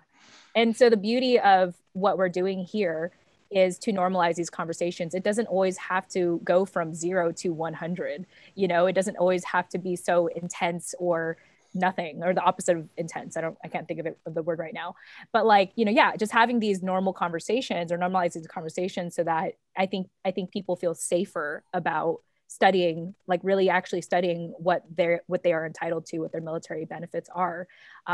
And 0.54 0.76
so 0.76 0.88
the 0.88 0.96
beauty 0.96 1.38
of 1.38 1.74
what 1.92 2.18
we're 2.18 2.30
doing 2.30 2.64
here 2.64 3.12
is 3.50 3.78
to 3.78 3.92
normalize 3.92 4.34
these 4.34 4.50
conversations. 4.50 5.14
It 5.14 5.22
doesn't 5.22 5.46
always 5.46 5.76
have 5.76 6.08
to 6.08 6.40
go 6.42 6.64
from 6.64 6.94
zero 6.94 7.30
to 7.32 7.50
100. 7.50 8.26
You 8.54 8.68
know, 8.68 8.86
it 8.86 8.94
doesn't 8.94 9.16
always 9.16 9.44
have 9.44 9.68
to 9.70 9.78
be 9.78 9.96
so 9.96 10.26
intense 10.28 10.94
or 10.98 11.36
nothing 11.76 12.22
or 12.22 12.34
the 12.34 12.42
opposite 12.42 12.76
of 12.76 12.88
intense. 12.96 13.36
I 13.36 13.40
don't, 13.40 13.56
I 13.64 13.68
can't 13.68 13.86
think 13.86 14.00
of 14.00 14.06
it 14.06 14.18
of 14.26 14.34
the 14.34 14.42
word 14.42 14.58
right 14.58 14.74
now, 14.74 14.94
but 15.32 15.46
like, 15.46 15.72
you 15.76 15.84
know, 15.84 15.92
yeah, 15.92 16.16
just 16.16 16.32
having 16.32 16.58
these 16.58 16.82
normal 16.82 17.12
conversations 17.12 17.92
or 17.92 17.98
normalizing 17.98 18.34
these 18.34 18.46
conversations 18.46 19.14
so 19.14 19.24
that 19.24 19.54
I 19.76 19.86
think, 19.86 20.08
I 20.24 20.30
think 20.30 20.50
people 20.50 20.76
feel 20.76 20.94
safer 20.94 21.62
about 21.72 22.20
studying 22.48 23.14
like 23.26 23.40
really 23.42 23.68
actually 23.68 24.00
studying 24.00 24.54
what 24.58 24.82
they're 24.96 25.20
what 25.26 25.42
they 25.42 25.52
are 25.52 25.66
entitled 25.66 26.06
to 26.06 26.18
what 26.20 26.32
their 26.32 26.40
military 26.40 26.84
benefits 26.84 27.28
are. 27.34 27.66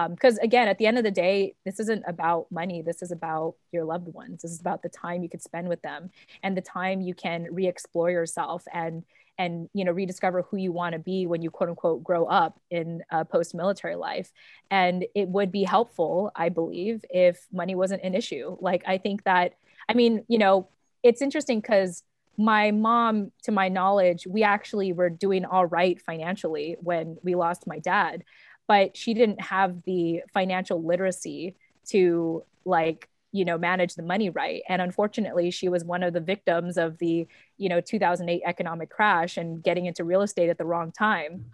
Because 0.08 0.38
um, 0.38 0.44
again 0.44 0.68
at 0.68 0.78
the 0.78 0.86
end 0.86 0.98
of 0.98 1.04
the 1.04 1.10
day 1.10 1.54
this 1.64 1.78
isn't 1.80 2.02
about 2.06 2.46
money. 2.50 2.82
This 2.82 3.02
is 3.02 3.12
about 3.12 3.54
your 3.72 3.84
loved 3.84 4.08
ones. 4.08 4.42
This 4.42 4.52
is 4.52 4.60
about 4.60 4.82
the 4.82 4.88
time 4.88 5.22
you 5.22 5.28
could 5.28 5.42
spend 5.42 5.68
with 5.68 5.82
them 5.82 6.10
and 6.42 6.56
the 6.56 6.62
time 6.62 7.00
you 7.00 7.14
can 7.14 7.46
re-explore 7.50 8.10
yourself 8.10 8.64
and 8.72 9.04
and 9.38 9.68
you 9.74 9.84
know 9.84 9.92
rediscover 9.92 10.42
who 10.42 10.56
you 10.56 10.72
want 10.72 10.92
to 10.92 10.98
be 10.98 11.26
when 11.26 11.42
you 11.42 11.50
quote 11.50 11.70
unquote 11.70 12.02
grow 12.04 12.26
up 12.26 12.60
in 12.70 13.02
a 13.10 13.24
post-military 13.24 13.96
life. 13.96 14.32
And 14.70 15.04
it 15.14 15.28
would 15.28 15.50
be 15.52 15.64
helpful 15.64 16.30
i 16.36 16.48
believe 16.48 17.04
if 17.10 17.46
money 17.52 17.74
wasn't 17.74 18.02
an 18.02 18.14
issue. 18.14 18.56
Like 18.60 18.82
i 18.86 18.98
think 18.98 19.24
that 19.24 19.54
i 19.88 19.94
mean 19.94 20.24
you 20.28 20.38
know 20.38 20.68
it's 21.02 21.22
interesting 21.22 21.60
because 21.60 22.02
my 22.38 22.70
mom 22.70 23.30
to 23.42 23.52
my 23.52 23.68
knowledge 23.68 24.26
we 24.26 24.42
actually 24.42 24.92
were 24.92 25.10
doing 25.10 25.44
all 25.44 25.66
right 25.66 26.00
financially 26.00 26.76
when 26.80 27.18
we 27.22 27.34
lost 27.34 27.66
my 27.66 27.78
dad 27.78 28.24
but 28.66 28.96
she 28.96 29.12
didn't 29.12 29.40
have 29.40 29.82
the 29.82 30.22
financial 30.32 30.82
literacy 30.82 31.54
to 31.84 32.42
like 32.64 33.08
you 33.32 33.44
know 33.44 33.58
manage 33.58 33.94
the 33.94 34.02
money 34.02 34.30
right. 34.30 34.62
And 34.68 34.80
unfortunately 34.80 35.50
she 35.50 35.68
was 35.68 35.84
one 35.84 36.02
of 36.02 36.12
the 36.12 36.20
victims 36.20 36.76
of 36.76 36.98
the 36.98 37.26
you 37.62 37.68
know 37.68 37.80
2008 37.80 38.42
economic 38.44 38.90
crash 38.90 39.36
and 39.36 39.62
getting 39.62 39.86
into 39.86 40.04
real 40.04 40.22
estate 40.22 40.50
at 40.50 40.58
the 40.58 40.64
wrong 40.64 40.90
time. 40.92 41.46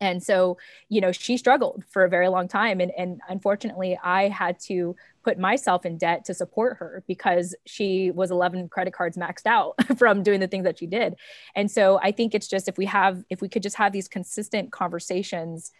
And 0.00 0.22
so 0.22 0.58
you 0.88 1.00
know 1.00 1.10
she 1.10 1.36
struggled 1.36 1.82
for 1.90 2.04
a 2.04 2.08
very 2.08 2.28
long 2.28 2.46
time. 2.46 2.80
And, 2.80 2.92
and 2.96 3.20
unfortunately 3.28 3.98
i 4.02 4.28
had 4.28 4.60
to 4.60 4.94
put 5.24 5.38
myself 5.38 5.84
in 5.84 5.98
debt 5.98 6.24
to 6.26 6.34
support 6.34 6.76
her 6.78 7.02
because 7.08 7.54
she 7.66 8.12
was 8.12 8.30
11 8.30 8.68
credit 8.68 8.94
cards 8.94 9.16
maxed 9.16 9.46
out 9.46 9.74
from 9.98 10.22
doing 10.22 10.40
the 10.40 10.46
things 10.46 10.64
that 10.64 10.78
she 10.78 10.86
did. 10.86 11.16
And 11.56 11.68
so 11.70 11.98
i 12.02 12.12
think 12.12 12.34
it's 12.34 12.48
just 12.48 12.68
if 12.68 12.78
we 12.78 12.86
have 12.86 13.24
if 13.28 13.42
we 13.42 13.48
could 13.48 13.64
just 13.64 13.76
have 13.76 13.92
these 13.92 14.08
consistent 14.08 14.70
conversations 14.70 15.72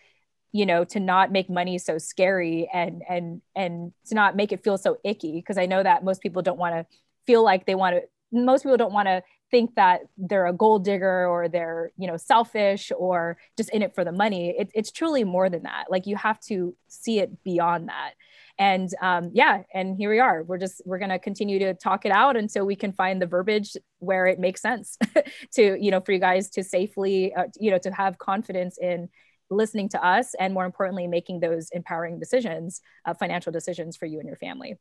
you 0.53 0.64
know 0.64 0.85
to 0.85 0.99
not 0.99 1.31
make 1.31 1.51
money 1.51 1.79
so 1.79 1.99
scary 1.99 2.68
and 2.72 3.03
and 3.09 3.43
and 3.55 3.93
to 4.07 4.14
not 4.14 4.35
make 4.35 4.51
it 4.51 4.64
feel 4.64 4.79
so 4.79 4.99
icky 5.05 5.33
because 5.33 5.59
i 5.59 5.66
know 5.66 5.83
that 5.83 6.05
most 6.05 6.22
people 6.22 6.43
don't 6.43 6.59
want 6.59 6.74
to 6.74 6.87
feel 7.26 7.45
like 7.45 7.66
they 7.66 7.74
want 7.74 7.95
to 7.95 8.03
most 8.33 8.62
people 8.62 8.76
don't 8.76 8.93
want 8.93 9.07
to 9.07 9.22
think 9.51 9.75
that 9.77 10.03
they're 10.17 10.47
a 10.47 10.53
gold 10.53 10.85
digger 10.85 11.27
or 11.27 11.49
they're 11.49 11.91
you 11.97 12.07
know 12.07 12.17
selfish 12.17 12.93
or 12.97 13.39
just 13.57 13.71
in 13.71 13.83
it 13.83 13.95
for 13.95 14.05
the 14.05 14.13
money 14.13 14.55
it, 14.59 14.71
it's 14.75 14.93
truly 14.93 15.25
more 15.25 15.49
than 15.49 15.63
that. 15.63 15.87
Like 15.91 16.07
you 16.07 16.17
have 16.17 16.41
to 16.41 16.75
see 16.89 17.19
it 17.21 17.43
beyond 17.45 17.89
that. 17.89 18.13
And 18.59 18.91
um, 19.01 19.31
yeah 19.33 19.63
and 19.73 19.97
here 19.97 20.11
we 20.11 20.19
are. 20.19 20.43
We're 20.43 20.59
just 20.59 20.83
we're 20.85 20.99
going 20.99 21.11
to 21.11 21.19
continue 21.19 21.59
to 21.61 21.75
talk 21.75 22.05
it 22.05 22.13
out 22.13 22.37
until 22.37 22.67
we 22.67 22.77
can 22.77 22.93
find 22.93 23.21
the 23.21 23.27
verbiage 23.27 23.77
where 23.99 24.27
it 24.27 24.39
makes 24.39 24.61
sense 24.61 24.99
to 25.55 25.77
you 25.81 25.91
know 25.91 26.01
for 26.01 26.13
you 26.13 26.19
guys 26.19 26.51
to 26.51 26.65
safely 26.65 27.35
uh, 27.35 27.45
you 27.59 27.71
know 27.71 27.79
to 27.79 27.91
have 27.91 28.19
confidence 28.19 28.79
in 28.79 29.09
listening 29.51 29.89
to 29.89 30.05
us 30.05 30.35
and 30.39 30.53
more 30.53 30.67
importantly 30.67 31.07
making 31.07 31.41
those 31.41 31.71
empowering 31.71 32.19
decisions 32.19 32.83
uh, 33.07 33.15
financial 33.15 33.51
decisions 33.51 33.97
for 33.97 34.07
you 34.07 34.19
and 34.19 34.27
your 34.27 34.37
family. 34.37 34.77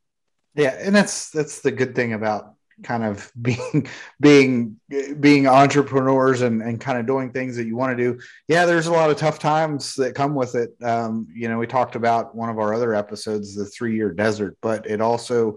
Yeah 0.54 0.76
and 0.78 0.94
that's 0.94 1.30
that's 1.30 1.60
the 1.60 1.70
good 1.70 1.94
thing 1.94 2.12
about 2.12 2.54
kind 2.82 3.04
of 3.04 3.30
being 3.42 3.88
being 4.20 4.76
being 5.20 5.46
entrepreneurs 5.46 6.42
and, 6.42 6.62
and 6.62 6.80
kind 6.80 6.98
of 6.98 7.06
doing 7.06 7.30
things 7.30 7.56
that 7.56 7.64
you 7.64 7.76
want 7.76 7.96
to 7.96 8.02
do 8.02 8.20
yeah 8.46 8.64
there's 8.64 8.86
a 8.86 8.92
lot 8.92 9.10
of 9.10 9.16
tough 9.16 9.38
times 9.38 9.94
that 9.94 10.14
come 10.14 10.34
with 10.34 10.54
it 10.54 10.74
um, 10.82 11.26
you 11.34 11.48
know 11.48 11.58
we 11.58 11.66
talked 11.66 11.96
about 11.96 12.34
one 12.34 12.48
of 12.48 12.58
our 12.58 12.74
other 12.74 12.94
episodes 12.94 13.54
the 13.54 13.64
three 13.64 13.94
year 13.94 14.12
desert 14.12 14.56
but 14.60 14.86
it 14.86 15.00
also 15.00 15.56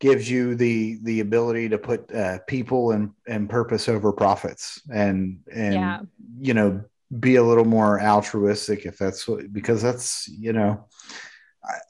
gives 0.00 0.30
you 0.30 0.54
the 0.54 0.98
the 1.02 1.20
ability 1.20 1.68
to 1.68 1.78
put 1.78 2.12
uh, 2.14 2.38
people 2.46 2.90
and 2.90 3.10
and 3.26 3.48
purpose 3.48 3.88
over 3.88 4.12
profits 4.12 4.82
and 4.92 5.38
and 5.52 5.74
yeah. 5.74 6.00
you 6.38 6.54
know 6.54 6.84
be 7.20 7.36
a 7.36 7.42
little 7.42 7.64
more 7.64 8.00
altruistic 8.00 8.86
if 8.86 8.98
that's 8.98 9.26
what 9.28 9.52
because 9.52 9.80
that's 9.80 10.28
you 10.28 10.52
know 10.52 10.84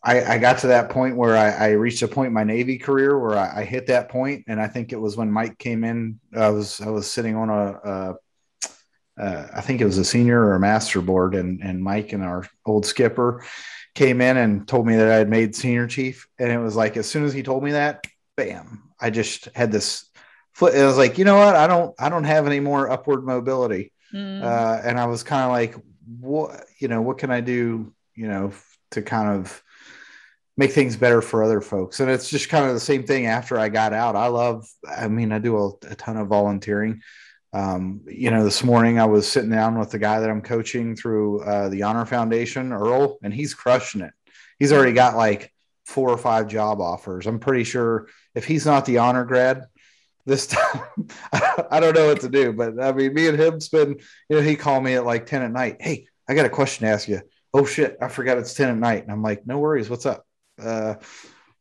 I, 0.05 0.35
I 0.35 0.39
got 0.39 0.59
to 0.59 0.68
that 0.68 0.91
point 0.91 1.16
where 1.16 1.37
I, 1.37 1.51
I, 1.51 1.70
reached 1.72 2.03
a 2.03 2.09
point 2.09 2.29
in 2.29 2.33
my 2.33 2.45
Navy 2.45 2.79
career 2.79 3.18
where 3.18 3.37
I, 3.37 3.61
I, 3.61 3.64
hit 3.64 3.89
that 3.89 4.09
point, 4.09 4.45
and 4.47 4.61
I 4.61 4.68
think 4.68 4.93
it 4.93 5.01
was 5.01 5.16
when 5.16 5.31
Mike 5.31 5.59
came 5.59 5.83
in. 5.83 6.20
I 6.35 6.51
was 6.51 6.81
I 6.81 6.91
was 6.91 7.11
sitting 7.11 7.35
on 7.35 7.51
a, 7.51 7.72
a 7.72 8.14
uh, 9.20 9.49
I 9.55 9.61
think 9.61 9.81
it 9.81 9.85
was 9.85 9.99
a 9.99 10.05
senior 10.05 10.41
or 10.41 10.55
a 10.55 10.61
master 10.61 11.01
board, 11.01 11.35
and 11.35 11.61
and 11.62 11.83
Mike 11.83 12.12
and 12.12 12.22
our 12.22 12.47
old 12.66 12.87
skipper 12.87 13.45
came 13.95 14.20
in 14.20 14.37
and 14.37 14.66
told 14.66 14.87
me 14.87 14.97
that 14.97 15.11
I 15.11 15.16
had 15.16 15.29
made 15.29 15.57
senior 15.57 15.87
chief, 15.87 16.29
and 16.39 16.51
it 16.51 16.59
was 16.59 16.77
like 16.77 16.97
as 16.97 17.09
soon 17.09 17.25
as 17.25 17.33
he 17.33 17.43
told 17.43 17.64
me 17.64 17.72
that, 17.72 18.07
bam, 18.37 18.91
I 19.01 19.11
just 19.11 19.49
had 19.55 19.72
this 19.72 20.09
foot. 20.53 20.75
It 20.75 20.85
was 20.85 20.99
like 20.99 21.18
you 21.18 21.25
know 21.25 21.37
what, 21.37 21.57
I 21.57 21.66
don't 21.66 21.95
I 21.99 22.09
don't 22.09 22.25
have 22.25 22.47
any 22.47 22.61
more 22.61 22.91
upward 22.91 23.25
mobility, 23.25 23.93
mm. 24.12 24.43
uh, 24.43 24.81
and 24.85 25.01
I 25.01 25.07
was 25.07 25.22
kind 25.22 25.43
of 25.43 25.51
like, 25.51 25.75
what 26.20 26.64
you 26.79 26.89
know, 26.89 27.03
what 27.03 27.18
can 27.18 27.31
I 27.31 27.41
do, 27.41 27.93
you 28.14 28.29
know, 28.29 28.53
to 28.93 29.03
kind 29.03 29.29
of 29.29 29.62
make 30.57 30.72
things 30.72 30.96
better 30.96 31.20
for 31.20 31.42
other 31.42 31.61
folks. 31.61 32.00
And 32.00 32.11
it's 32.11 32.30
just 32.30 32.48
kind 32.48 32.66
of 32.66 32.74
the 32.74 32.80
same 32.80 33.05
thing 33.05 33.26
after 33.26 33.59
I 33.59 33.68
got 33.68 33.92
out. 33.92 34.16
I 34.16 34.28
love, 34.28 34.68
I 34.88 35.09
mean, 35.09 35.32
I 35.32 35.38
do 35.38 35.57
a, 35.57 35.68
a 35.90 35.94
ton 35.96 36.16
of 36.16 36.28
volunteering. 36.28 37.00
Um, 37.52 38.02
you 38.07 38.30
know, 38.30 38.44
this 38.44 38.64
morning 38.64 38.98
I 38.98 39.07
was 39.07 39.28
sitting 39.28 39.50
down 39.50 39.78
with 39.78 39.90
the 39.90 39.98
guy 39.98 40.20
that 40.20 40.30
I'm 40.30 40.42
coaching 40.42 40.96
through 40.96 41.42
uh, 41.42 41.68
the 41.68 41.82
Honor 41.82 42.05
Foundation, 42.05 42.72
Earl, 42.72 43.18
and 43.22 43.32
he's 43.32 43.55
crushing 43.55 44.00
it. 44.00 44.12
He's 44.59 44.72
already 44.72 44.92
got 44.92 45.16
like 45.16 45.52
four 45.84 46.09
or 46.09 46.18
five 46.18 46.48
job 46.48 46.80
offers. 46.80 47.26
I'm 47.26 47.38
pretty 47.38 47.64
sure 47.64 48.09
if 48.34 48.44
he's 48.44 48.66
not 48.66 48.86
the 48.86 48.98
honor 48.98 49.24
grad 49.24 49.64
this 50.26 50.46
time, 50.46 51.09
I 51.32 51.80
don't 51.80 51.94
know 51.94 52.07
what 52.07 52.20
to 52.20 52.28
do. 52.28 52.52
But 52.52 52.82
I 52.82 52.92
mean, 52.92 53.14
me 53.14 53.28
and 53.28 53.38
him 53.38 53.61
spend, 53.61 54.00
you 54.28 54.36
know, 54.36 54.42
he 54.42 54.57
called 54.57 54.84
me 54.84 54.94
at 54.94 55.05
like 55.05 55.26
10 55.26 55.42
at 55.42 55.52
night. 55.52 55.76
Hey, 55.80 56.07
I 56.28 56.34
got 56.34 56.46
a 56.46 56.50
question 56.50 56.86
to 56.86 56.92
ask 56.92 57.09
you. 57.09 57.20
Oh 57.52 57.64
shit, 57.64 57.96
I 58.00 58.09
forgot 58.09 58.38
it's 58.38 58.55
10 58.55 58.70
at 58.70 58.76
night. 58.76 59.02
And 59.02 59.12
I'm 59.12 59.22
like, 59.22 59.46
no 59.46 59.59
worries. 59.59 59.90
What's 59.90 60.07
up? 60.07 60.26
Uh, 60.61 60.94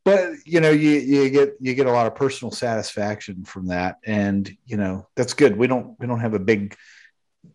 but 0.05 0.33
you 0.45 0.59
know, 0.59 0.71
you 0.71 0.91
you 0.91 1.29
get 1.29 1.55
you 1.59 1.73
get 1.73 1.87
a 1.87 1.91
lot 1.91 2.07
of 2.07 2.15
personal 2.15 2.51
satisfaction 2.51 3.45
from 3.45 3.67
that, 3.67 3.97
and 4.05 4.49
you 4.65 4.77
know 4.77 5.07
that's 5.15 5.33
good. 5.33 5.55
We 5.55 5.67
don't 5.67 5.97
we 5.99 6.07
don't 6.07 6.19
have 6.19 6.33
a 6.33 6.39
big 6.39 6.75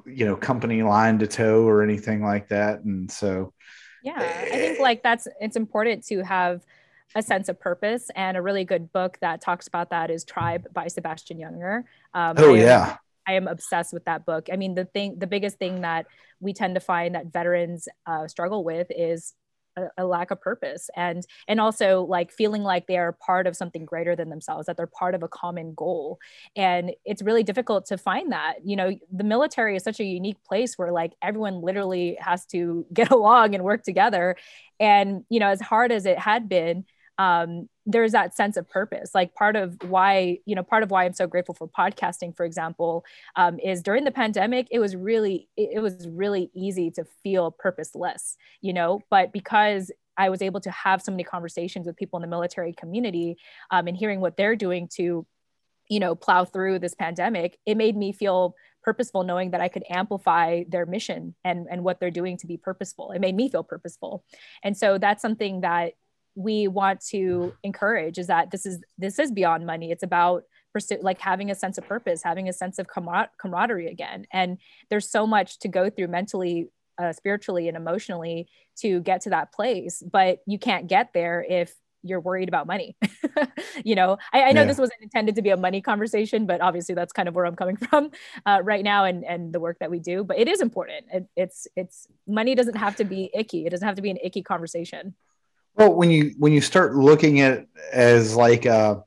you 0.06 0.24
know 0.24 0.36
company 0.36 0.82
line 0.82 1.18
to 1.18 1.26
toe 1.26 1.64
or 1.64 1.82
anything 1.82 2.22
like 2.22 2.48
that, 2.48 2.80
and 2.80 3.10
so 3.10 3.52
yeah, 4.02 4.18
I 4.18 4.50
think 4.50 4.80
like 4.80 5.02
that's 5.02 5.28
it's 5.40 5.56
important 5.56 6.06
to 6.06 6.22
have 6.22 6.64
a 7.14 7.22
sense 7.22 7.48
of 7.48 7.60
purpose. 7.60 8.10
And 8.14 8.36
a 8.36 8.42
really 8.42 8.64
good 8.64 8.92
book 8.92 9.18
that 9.20 9.40
talks 9.40 9.66
about 9.66 9.90
that 9.90 10.10
is 10.10 10.24
tribe 10.24 10.66
by 10.72 10.88
sebastian 10.88 11.38
Junger. 11.38 11.84
um, 12.14 12.36
oh 12.38 12.54
I 12.54 12.58
am, 12.58 12.64
yeah. 12.64 12.96
I 13.26 13.32
am 13.34 13.48
obsessed 13.48 13.92
with 13.92 14.04
that 14.06 14.24
book. 14.24 14.48
I 14.52 14.56
mean 14.56 14.74
the 14.74 14.84
thing 14.86 15.18
the 15.18 15.26
biggest 15.26 15.58
thing 15.58 15.82
that 15.82 16.06
we 16.40 16.52
tend 16.52 16.74
to 16.76 16.80
find 16.80 17.14
that 17.14 17.26
veterans 17.26 17.88
uh, 18.06 18.28
struggle 18.28 18.64
with 18.64 18.88
is 18.90 19.34
a, 19.96 20.04
lack 20.04 20.30
of 20.30 20.40
purpose. 20.40 20.90
And 20.96 21.26
and 21.46 21.60
also 21.60 22.02
like 22.04 22.30
feeling 22.32 22.62
like 22.62 22.86
they 22.86 22.98
are 22.98 23.12
part 23.12 23.46
of 23.46 23.56
something 23.56 23.84
greater 23.84 24.16
than 24.16 24.30
themselves 24.30 24.66
that 24.66 24.76
they're 24.76 24.86
part 24.86 25.14
of 25.14 25.22
a 25.22 25.28
common 25.28 25.74
goal. 25.74 26.18
And 26.56 26.92
it's 27.04 27.22
really 27.22 27.42
difficult 27.42 27.86
to 27.86 27.98
find 27.98 28.32
that. 28.32 28.56
You 28.64 28.76
know 28.76 28.98
the 29.12 29.24
military 29.24 29.76
is 29.76 29.84
such 29.84 30.00
a 30.00 30.04
unique 30.04 30.42
place 30.44 30.78
where 30.78 30.92
like 30.92 31.12
everyone 31.22 31.60
literally 31.62 32.16
has 32.20 32.46
to 32.46 32.86
get 32.92 33.10
along 33.10 33.54
and 33.54 33.64
work 33.64 33.82
together. 33.82 34.36
And 34.80 35.24
you 35.28 35.40
know 35.40 35.48
as 35.48 35.60
hard 35.60 35.92
as 35.92 36.06
it 36.06 36.18
had 36.18 36.48
been 36.48 36.84
um, 37.18 37.68
there's 37.84 38.12
that 38.12 38.34
sense 38.34 38.56
of 38.56 38.68
purpose 38.68 39.10
like 39.14 39.34
part 39.34 39.56
of 39.56 39.76
why 39.88 40.38
you 40.44 40.54
know 40.54 40.62
part 40.62 40.82
of 40.82 40.90
why 40.90 41.04
i'm 41.04 41.12
so 41.12 41.26
grateful 41.26 41.54
for 41.54 41.68
podcasting 41.68 42.36
for 42.36 42.44
example 42.44 43.04
um, 43.36 43.58
is 43.58 43.82
during 43.82 44.04
the 44.04 44.10
pandemic 44.10 44.68
it 44.70 44.78
was 44.78 44.94
really 44.94 45.48
it, 45.56 45.82
was 45.82 46.06
really 46.08 46.50
easy 46.54 46.90
to 46.90 47.04
feel 47.22 47.50
purposeless 47.50 48.36
you 48.60 48.72
know 48.72 49.00
but 49.10 49.32
because 49.32 49.90
I 50.18 50.30
was 50.30 50.42
able 50.42 50.60
to 50.62 50.70
have 50.72 51.00
so 51.00 51.12
many 51.12 51.22
conversations 51.22 51.86
with 51.86 51.96
people 51.96 52.18
in 52.18 52.22
the 52.22 52.28
military 52.28 52.72
community 52.72 53.38
um, 53.70 53.86
and 53.86 53.96
hearing 53.96 54.20
what 54.20 54.36
they're 54.36 54.56
doing 54.56 54.88
to, 54.96 55.24
you 55.88 56.00
know, 56.00 56.16
plow 56.16 56.44
through 56.44 56.80
this 56.80 56.94
pandemic, 56.94 57.56
it 57.64 57.76
made 57.76 57.96
me 57.96 58.12
feel 58.12 58.56
purposeful 58.82 59.22
knowing 59.22 59.52
that 59.52 59.60
I 59.60 59.68
could 59.68 59.84
amplify 59.88 60.64
their 60.68 60.86
mission 60.86 61.34
and, 61.44 61.68
and 61.70 61.84
what 61.84 62.00
they're 62.00 62.10
doing 62.10 62.36
to 62.38 62.46
be 62.46 62.56
purposeful. 62.56 63.12
It 63.12 63.20
made 63.20 63.36
me 63.36 63.48
feel 63.48 63.62
purposeful. 63.62 64.24
And 64.64 64.76
so 64.76 64.98
that's 64.98 65.22
something 65.22 65.60
that 65.60 65.92
we 66.38 66.68
want 66.68 67.00
to 67.00 67.52
encourage 67.64 68.16
is 68.16 68.28
that 68.28 68.52
this 68.52 68.64
is 68.64 68.78
this 68.96 69.18
is 69.18 69.32
beyond 69.32 69.66
money. 69.66 69.90
It's 69.90 70.04
about 70.04 70.44
pursue 70.72 70.98
like 71.02 71.20
having 71.20 71.50
a 71.50 71.54
sense 71.54 71.78
of 71.78 71.88
purpose, 71.88 72.22
having 72.22 72.48
a 72.48 72.52
sense 72.52 72.78
of 72.78 72.86
camar- 72.86 73.30
camaraderie 73.40 73.88
again. 73.88 74.24
And 74.32 74.58
there's 74.88 75.10
so 75.10 75.26
much 75.26 75.58
to 75.60 75.68
go 75.68 75.90
through 75.90 76.06
mentally, 76.06 76.68
uh, 76.96 77.12
spiritually, 77.12 77.66
and 77.66 77.76
emotionally 77.76 78.48
to 78.78 79.00
get 79.00 79.22
to 79.22 79.30
that 79.30 79.52
place. 79.52 80.00
But 80.00 80.38
you 80.46 80.60
can't 80.60 80.86
get 80.86 81.12
there 81.12 81.44
if 81.48 81.74
you're 82.04 82.20
worried 82.20 82.48
about 82.48 82.68
money. 82.68 82.96
you 83.84 83.96
know, 83.96 84.16
I, 84.32 84.44
I 84.44 84.52
know 84.52 84.60
yeah. 84.60 84.66
this 84.68 84.78
wasn't 84.78 85.02
intended 85.02 85.34
to 85.34 85.42
be 85.42 85.50
a 85.50 85.56
money 85.56 85.80
conversation, 85.80 86.46
but 86.46 86.60
obviously 86.60 86.94
that's 86.94 87.12
kind 87.12 87.28
of 87.28 87.34
where 87.34 87.46
I'm 87.46 87.56
coming 87.56 87.76
from 87.90 88.12
uh, 88.46 88.60
right 88.62 88.84
now 88.84 89.06
and 89.06 89.24
and 89.24 89.52
the 89.52 89.58
work 89.58 89.78
that 89.80 89.90
we 89.90 89.98
do. 89.98 90.22
But 90.22 90.38
it 90.38 90.46
is 90.46 90.60
important. 90.60 91.06
It, 91.12 91.26
it's 91.36 91.66
it's 91.74 92.06
money 92.28 92.54
doesn't 92.54 92.76
have 92.76 92.94
to 92.96 93.04
be 93.04 93.28
icky. 93.34 93.66
It 93.66 93.70
doesn't 93.70 93.86
have 93.86 93.96
to 93.96 94.02
be 94.02 94.10
an 94.10 94.18
icky 94.22 94.42
conversation. 94.42 95.16
Well, 95.78 95.94
when 95.94 96.10
you 96.10 96.34
when 96.38 96.52
you 96.52 96.60
start 96.60 96.96
looking 96.96 97.40
at 97.40 97.68
as 97.92 98.34
like 98.34 98.66
a, 98.66 99.04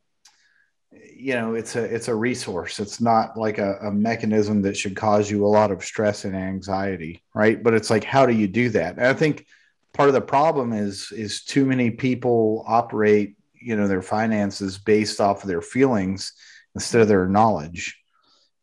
you 1.13 1.33
know, 1.33 1.53
it's 1.53 1.75
a 1.75 1.83
it's 1.83 2.07
a 2.07 2.15
resource. 2.15 2.79
It's 2.79 3.01
not 3.01 3.37
like 3.37 3.57
a, 3.57 3.75
a 3.81 3.91
mechanism 3.91 4.61
that 4.61 4.77
should 4.77 4.95
cause 4.95 5.29
you 5.29 5.45
a 5.45 5.47
lot 5.47 5.71
of 5.71 5.83
stress 5.83 6.23
and 6.23 6.33
anxiety, 6.33 7.23
right? 7.35 7.61
But 7.61 7.73
it's 7.73 7.89
like, 7.89 8.05
how 8.05 8.25
do 8.25 8.33
you 8.33 8.47
do 8.47 8.69
that? 8.69 8.95
And 8.95 9.05
I 9.05 9.13
think 9.13 9.45
part 9.93 10.07
of 10.07 10.13
the 10.13 10.21
problem 10.21 10.71
is 10.71 11.11
is 11.11 11.43
too 11.43 11.65
many 11.65 11.91
people 11.91 12.63
operate 12.65 13.35
you 13.53 13.75
know 13.75 13.89
their 13.89 14.01
finances 14.01 14.77
based 14.77 15.19
off 15.19 15.43
of 15.43 15.49
their 15.49 15.61
feelings 15.61 16.31
instead 16.73 17.01
of 17.01 17.07
their 17.09 17.27
knowledge 17.27 17.97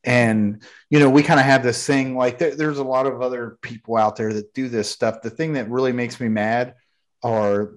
and 0.05 0.63
you 0.91 0.99
know 0.99 1.11
we 1.11 1.23
kind 1.23 1.39
of 1.39 1.47
have 1.47 1.63
this 1.63 1.87
thing 1.87 2.17
like 2.17 2.39
there, 2.39 2.55
there's 2.55 2.79
a 2.79 2.85
lot 2.85 3.07
of 3.07 3.21
other 3.23 3.59
people 3.63 3.97
out 3.97 4.17
there 4.17 4.33
that 4.33 4.53
do 4.55 4.69
this 4.69 4.91
stuff 4.91 5.23
the 5.23 5.31
thing 5.31 5.53
that 5.53 5.71
really 5.71 5.93
makes 5.93 6.19
me 6.19 6.29
mad 6.29 6.75
are 7.23 7.75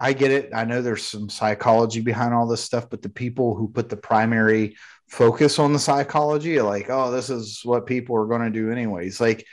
i 0.00 0.12
get 0.12 0.30
it. 0.30 0.50
I 0.54 0.64
know 0.64 0.82
there's 0.82 1.04
some 1.04 1.28
psychology 1.28 2.00
behind 2.00 2.34
all 2.34 2.46
this 2.46 2.62
stuff 2.64 2.88
but 2.90 3.02
the 3.02 3.08
people 3.08 3.54
who 3.54 3.68
put 3.68 3.88
the 3.88 3.96
primary 3.96 4.76
focus 5.08 5.58
on 5.58 5.72
the 5.72 5.78
psychology 5.78 6.58
are 6.58 6.64
like 6.64 6.88
oh 6.88 7.10
this 7.10 7.30
is 7.30 7.60
what 7.64 7.86
people 7.86 8.16
are 8.16 8.26
going 8.26 8.42
to 8.42 8.50
do 8.50 8.70
anyways. 8.70 9.20
Like 9.20 9.46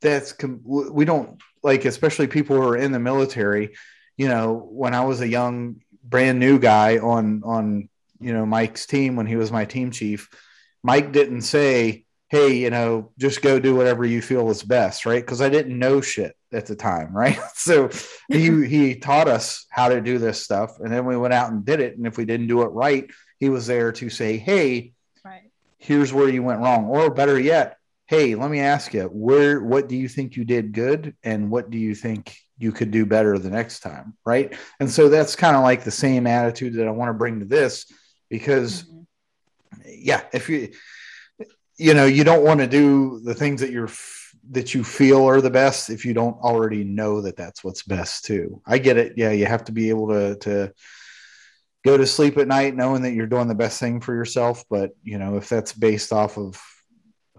that's 0.00 0.34
we 0.64 1.04
don't 1.04 1.40
like 1.62 1.84
especially 1.84 2.26
people 2.28 2.56
who 2.56 2.62
are 2.62 2.76
in 2.76 2.92
the 2.92 2.98
military 2.98 3.74
you 4.16 4.28
know 4.28 4.54
when 4.70 4.94
i 4.94 5.04
was 5.04 5.20
a 5.20 5.28
young 5.28 5.76
brand 6.04 6.38
new 6.38 6.58
guy 6.58 6.98
on 6.98 7.42
on 7.44 7.88
you 8.20 8.32
know 8.32 8.46
mike's 8.46 8.86
team 8.86 9.16
when 9.16 9.26
he 9.26 9.36
was 9.36 9.50
my 9.50 9.64
team 9.64 9.90
chief 9.90 10.28
mike 10.82 11.12
didn't 11.12 11.42
say 11.42 12.04
hey 12.36 12.54
you 12.54 12.68
know 12.68 13.10
just 13.18 13.40
go 13.40 13.58
do 13.58 13.74
whatever 13.74 14.04
you 14.04 14.20
feel 14.20 14.50
is 14.50 14.62
best 14.62 15.06
right 15.06 15.24
because 15.24 15.40
i 15.40 15.48
didn't 15.48 15.78
know 15.78 16.02
shit 16.02 16.36
at 16.52 16.66
the 16.66 16.76
time 16.76 17.16
right 17.16 17.38
so 17.54 17.88
he 18.28 18.66
he 18.66 18.94
taught 18.94 19.26
us 19.28 19.64
how 19.70 19.88
to 19.88 20.00
do 20.00 20.18
this 20.18 20.42
stuff 20.42 20.78
and 20.80 20.92
then 20.92 21.06
we 21.06 21.16
went 21.16 21.34
out 21.34 21.50
and 21.50 21.64
did 21.64 21.80
it 21.80 21.96
and 21.96 22.06
if 22.06 22.18
we 22.18 22.24
didn't 22.24 22.46
do 22.46 22.62
it 22.62 22.66
right 22.66 23.10
he 23.38 23.48
was 23.48 23.66
there 23.66 23.90
to 23.90 24.10
say 24.10 24.36
hey 24.36 24.92
right. 25.24 25.50
here's 25.78 26.12
where 26.12 26.28
you 26.28 26.42
went 26.42 26.60
wrong 26.60 26.86
or 26.86 27.10
better 27.10 27.40
yet 27.40 27.78
hey, 28.08 28.36
let 28.36 28.52
me 28.52 28.60
ask 28.60 28.94
you, 28.94 29.02
where 29.04 29.60
what 29.60 29.88
do 29.88 29.96
you 29.96 30.08
think 30.08 30.36
you 30.36 30.44
did 30.44 30.72
good 30.72 31.16
and 31.24 31.50
what 31.50 31.70
do 31.70 31.76
you 31.76 31.92
think 31.92 32.36
you 32.56 32.70
could 32.70 32.92
do 32.92 33.04
better 33.04 33.36
the 33.36 33.50
next 33.50 33.80
time, 33.80 34.16
right? 34.24 34.54
And 34.78 34.88
so 34.88 35.08
that's 35.08 35.34
kind 35.34 35.56
of 35.56 35.62
like 35.62 35.82
the 35.82 35.90
same 35.90 36.24
attitude 36.24 36.74
that 36.74 36.86
I 36.86 36.92
want 36.92 37.08
to 37.08 37.14
bring 37.14 37.40
to 37.40 37.46
this 37.46 37.90
because 38.30 38.84
mm-hmm. 38.84 39.00
yeah, 39.86 40.22
if 40.32 40.48
you 40.48 40.70
you 41.78 41.94
know, 41.94 42.06
you 42.06 42.24
don't 42.24 42.44
want 42.44 42.60
to 42.60 42.66
do 42.66 43.20
the 43.20 43.34
things 43.34 43.60
that 43.60 43.70
you're 43.70 43.90
that 44.50 44.74
you 44.74 44.84
feel 44.84 45.24
are 45.24 45.40
the 45.40 45.50
best 45.50 45.90
if 45.90 46.04
you 46.04 46.14
don't 46.14 46.38
already 46.38 46.84
know 46.84 47.20
that 47.20 47.36
that's 47.36 47.64
what's 47.64 47.82
best 47.82 48.24
too. 48.24 48.62
I 48.64 48.78
get 48.78 48.96
it. 48.96 49.14
Yeah, 49.16 49.32
you 49.32 49.46
have 49.46 49.64
to 49.64 49.72
be 49.72 49.88
able 49.90 50.08
to 50.08 50.36
to 50.36 50.72
go 51.84 51.96
to 51.96 52.06
sleep 52.06 52.38
at 52.38 52.48
night 52.48 52.74
knowing 52.74 53.02
that 53.02 53.12
you're 53.12 53.26
doing 53.26 53.48
the 53.48 53.54
best 53.54 53.78
thing 53.80 54.00
for 54.00 54.14
yourself, 54.14 54.64
but 54.70 54.92
you 55.02 55.18
know, 55.18 55.36
if 55.36 55.48
that's 55.48 55.72
based 55.72 56.12
off 56.12 56.38
of 56.38 56.60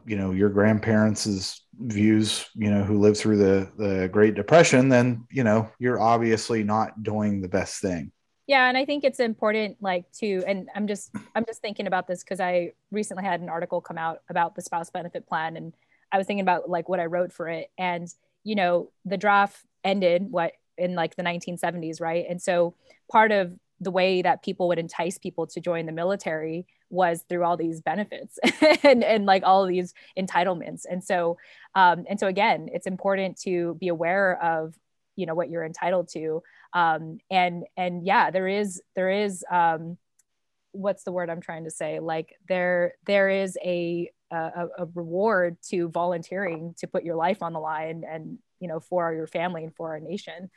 you 0.07 0.15
know 0.15 0.31
your 0.31 0.49
grandparents' 0.49 1.61
views 1.79 2.47
you 2.55 2.71
know 2.71 2.83
who 2.83 2.99
lived 2.99 3.17
through 3.17 3.37
the 3.37 3.69
the 3.77 4.09
great 4.11 4.33
depression 4.33 4.89
then 4.89 5.27
you 5.29 5.43
know 5.43 5.69
you're 5.77 5.99
obviously 5.99 6.63
not 6.63 7.03
doing 7.03 7.39
the 7.39 7.47
best 7.47 7.81
thing 7.81 8.11
yeah 8.47 8.67
and 8.67 8.77
i 8.77 8.85
think 8.85 9.03
it's 9.03 9.19
important 9.19 9.77
like 9.81 10.09
to 10.11 10.43
and 10.47 10.69
i'm 10.75 10.87
just 10.87 11.11
i'm 11.35 11.45
just 11.45 11.61
thinking 11.61 11.87
about 11.87 12.07
this 12.07 12.23
because 12.23 12.39
i 12.39 12.71
recently 12.91 13.23
had 13.23 13.41
an 13.41 13.49
article 13.49 13.81
come 13.81 13.97
out 13.97 14.21
about 14.29 14.55
the 14.55 14.61
spouse 14.61 14.89
benefit 14.89 15.27
plan 15.27 15.55
and 15.57 15.73
i 16.11 16.17
was 16.17 16.25
thinking 16.25 16.41
about 16.41 16.69
like 16.69 16.89
what 16.89 16.99
i 16.99 17.05
wrote 17.05 17.31
for 17.31 17.47
it. 17.47 17.69
And 17.77 18.07
you 18.43 18.55
know 18.55 18.89
the 19.05 19.17
draft 19.17 19.59
ended 19.83 20.31
what 20.31 20.53
in 20.77 20.95
like 20.95 21.15
the 21.15 21.23
1970s 21.23 21.99
right? 21.99 22.25
And 22.29 22.41
so 22.41 22.75
part 23.11 23.31
of 23.31 23.53
the 23.79 23.91
way 23.91 24.21
that 24.21 24.43
people 24.43 24.67
would 24.69 24.79
entice 24.79 25.17
people 25.17 25.45
to 25.47 25.59
join 25.59 25.85
the 25.85 25.91
military 25.91 26.65
was 26.89 27.23
through 27.27 27.43
all 27.43 27.57
these 27.57 27.81
benefits 27.81 28.39
and, 28.83 29.03
and 29.03 29.25
like 29.25 29.43
all 29.45 29.65
these 29.67 29.93
entitlements. 30.17 30.83
And 30.89 31.03
so 31.03 31.37
um, 31.75 32.05
and 32.09 32.19
so 32.19 32.27
again 32.27 32.69
it's 32.71 32.87
important 32.87 33.37
to 33.41 33.75
be 33.79 33.89
aware 33.89 34.41
of 34.41 34.75
you 35.17 35.25
know 35.25 35.35
what 35.35 35.49
you're 35.49 35.65
entitled 35.65 36.07
to. 36.13 36.41
Um, 36.73 37.17
and 37.29 37.65
and 37.75 38.05
yeah 38.05 38.31
there 38.31 38.47
is 38.47 38.81
there 38.95 39.09
is 39.09 39.43
um, 39.51 39.97
what's 40.71 41.03
the 41.03 41.11
word 41.11 41.29
i'm 41.29 41.41
trying 41.41 41.65
to 41.65 41.71
say? 41.71 41.99
Like 41.99 42.33
there 42.47 42.93
there 43.05 43.29
is 43.29 43.57
a 43.63 44.09
a, 44.31 44.67
a 44.77 44.85
reward 44.93 45.57
to 45.69 45.89
volunteering 45.89 46.75
to 46.79 46.87
put 46.87 47.03
your 47.03 47.15
life 47.15 47.41
on 47.41 47.53
the 47.53 47.59
line 47.59 48.03
and 48.09 48.37
you 48.59 48.67
know 48.67 48.79
for 48.79 49.13
your 49.13 49.27
family 49.27 49.63
and 49.63 49.75
for 49.75 49.89
our 49.89 49.99
nation. 49.99 50.49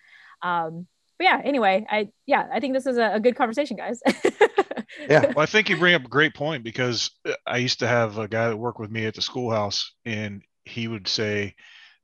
Um, 0.42 0.86
but 1.18 1.24
yeah, 1.24 1.40
anyway, 1.44 1.86
I 1.90 2.08
yeah, 2.26 2.48
I 2.52 2.60
think 2.60 2.74
this 2.74 2.86
is 2.86 2.96
a, 2.96 3.14
a 3.14 3.20
good 3.20 3.36
conversation, 3.36 3.76
guys. 3.76 4.00
yeah, 5.08 5.26
well, 5.26 5.40
I 5.40 5.46
think 5.46 5.68
you 5.68 5.76
bring 5.76 5.94
up 5.94 6.04
a 6.04 6.08
great 6.08 6.34
point 6.34 6.64
because 6.64 7.10
I 7.46 7.58
used 7.58 7.80
to 7.80 7.86
have 7.86 8.16
a 8.16 8.26
guy 8.26 8.48
that 8.48 8.56
worked 8.56 8.80
with 8.80 8.90
me 8.90 9.04
at 9.04 9.14
the 9.14 9.20
schoolhouse, 9.20 9.92
and 10.06 10.42
he 10.64 10.88
would 10.88 11.06
say 11.06 11.54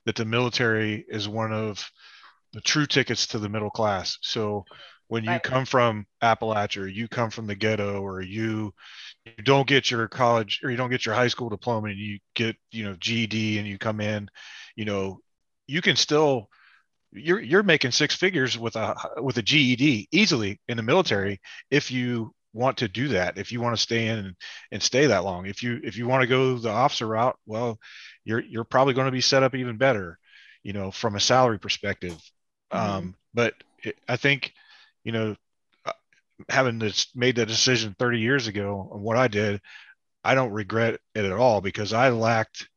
that 0.05 0.17
the 0.17 0.27
military 0.27 1.05
is 1.09 1.29
one 1.29 1.53
of 1.53 1.91
the 2.57 2.63
true 2.63 2.87
tickets 2.87 3.27
to 3.27 3.39
the 3.39 3.51
middle 3.51 3.69
class. 3.69 4.17
So 4.23 4.65
when 5.09 5.25
you 5.25 5.31
right. 5.31 5.43
come 5.43 5.67
from 5.67 6.07
Appalachia, 6.23 6.79
or 6.79 6.87
you 6.87 7.07
come 7.07 7.29
from 7.29 7.47
the 7.47 7.55
ghetto, 7.55 8.01
or 8.01 8.23
you 8.23 8.73
you 9.27 9.45
don't 9.45 9.69
get 9.69 9.91
your 9.91 10.09
college 10.09 10.61
or 10.65 10.71
you 10.71 10.77
don't 10.79 10.89
get 10.89 11.05
your 11.05 11.15
high 11.15 11.29
school 11.29 11.51
diploma, 11.51 11.89
and 11.89 11.99
you 11.99 12.19
get 12.35 12.57
you 12.73 12.85
know 12.85 12.97
GED, 12.99 13.59
and 13.59 13.69
you 13.69 13.77
come 13.77 14.01
in, 14.01 14.31
you 14.75 14.87
know, 14.87 15.21
you 15.67 15.83
can 15.83 15.97
still 15.97 16.49
you're 17.13 17.41
you're 17.41 17.63
making 17.63 17.91
six 17.91 18.17
figures 18.17 18.59
with 18.59 18.75
a 18.75 18.97
with 19.19 19.37
a 19.37 19.43
GED 19.43 20.09
easily 20.11 20.59
in 20.67 20.79
the 20.79 20.83
military 20.83 21.43
if 21.71 21.91
you 21.91 22.33
want 22.55 22.79
to 22.79 22.89
do 22.89 23.09
that 23.09 23.37
if 23.37 23.53
you 23.53 23.61
want 23.61 23.77
to 23.77 23.83
stay 23.83 24.07
in 24.07 24.19
and, 24.19 24.35
and 24.73 24.83
stay 24.83 25.07
that 25.07 25.25
long 25.25 25.45
if 25.45 25.63
you 25.63 25.79
if 25.85 25.99
you 25.99 26.09
want 26.09 26.23
to 26.23 26.27
go 26.27 26.57
the 26.57 26.71
officer 26.71 27.07
route 27.07 27.37
well 27.45 27.79
you're 28.25 28.41
you're 28.41 28.65
probably 28.65 28.95
going 28.95 29.05
to 29.05 29.13
be 29.13 29.21
set 29.21 29.43
up 29.43 29.55
even 29.55 29.77
better 29.77 30.19
you 30.63 30.73
know 30.73 30.91
from 30.91 31.17
a 31.17 31.21
salary 31.21 31.59
perspective 31.59 32.19
mm-hmm. 32.73 32.91
um, 32.91 33.15
but 33.35 33.55
it, 33.83 33.97
i 34.09 34.17
think 34.17 34.53
you 35.05 35.13
know 35.13 35.37
uh, 35.85 35.93
having 36.49 36.79
this 36.79 37.09
made 37.15 37.37
that 37.37 37.47
decision 37.47 37.95
30 37.99 38.19
years 38.21 38.47
ago 38.47 38.89
on 38.93 39.01
what 39.01 39.17
i 39.17 39.29
did 39.29 39.61
i 40.25 40.35
don't 40.35 40.53
regret 40.53 41.01
it 41.15 41.25
at 41.25 41.33
all 41.33 41.61
because 41.61 41.93
i 41.93 42.11
lacked 42.11 42.69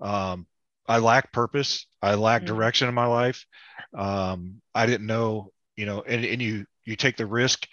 um, 0.00 0.46
i 0.86 0.98
lacked 0.98 1.32
purpose 1.32 1.86
i 2.02 2.14
lacked 2.14 2.46
mm-hmm. 2.46 2.54
direction 2.54 2.88
in 2.88 2.94
my 2.94 3.06
life 3.06 3.46
um, 3.94 4.60
I 4.74 4.86
didn't 4.86 5.06
know, 5.06 5.52
you 5.76 5.86
know, 5.86 6.02
and, 6.02 6.24
and 6.24 6.40
you 6.40 6.66
you 6.84 6.96
take 6.96 7.16
the 7.16 7.26
risk 7.26 7.66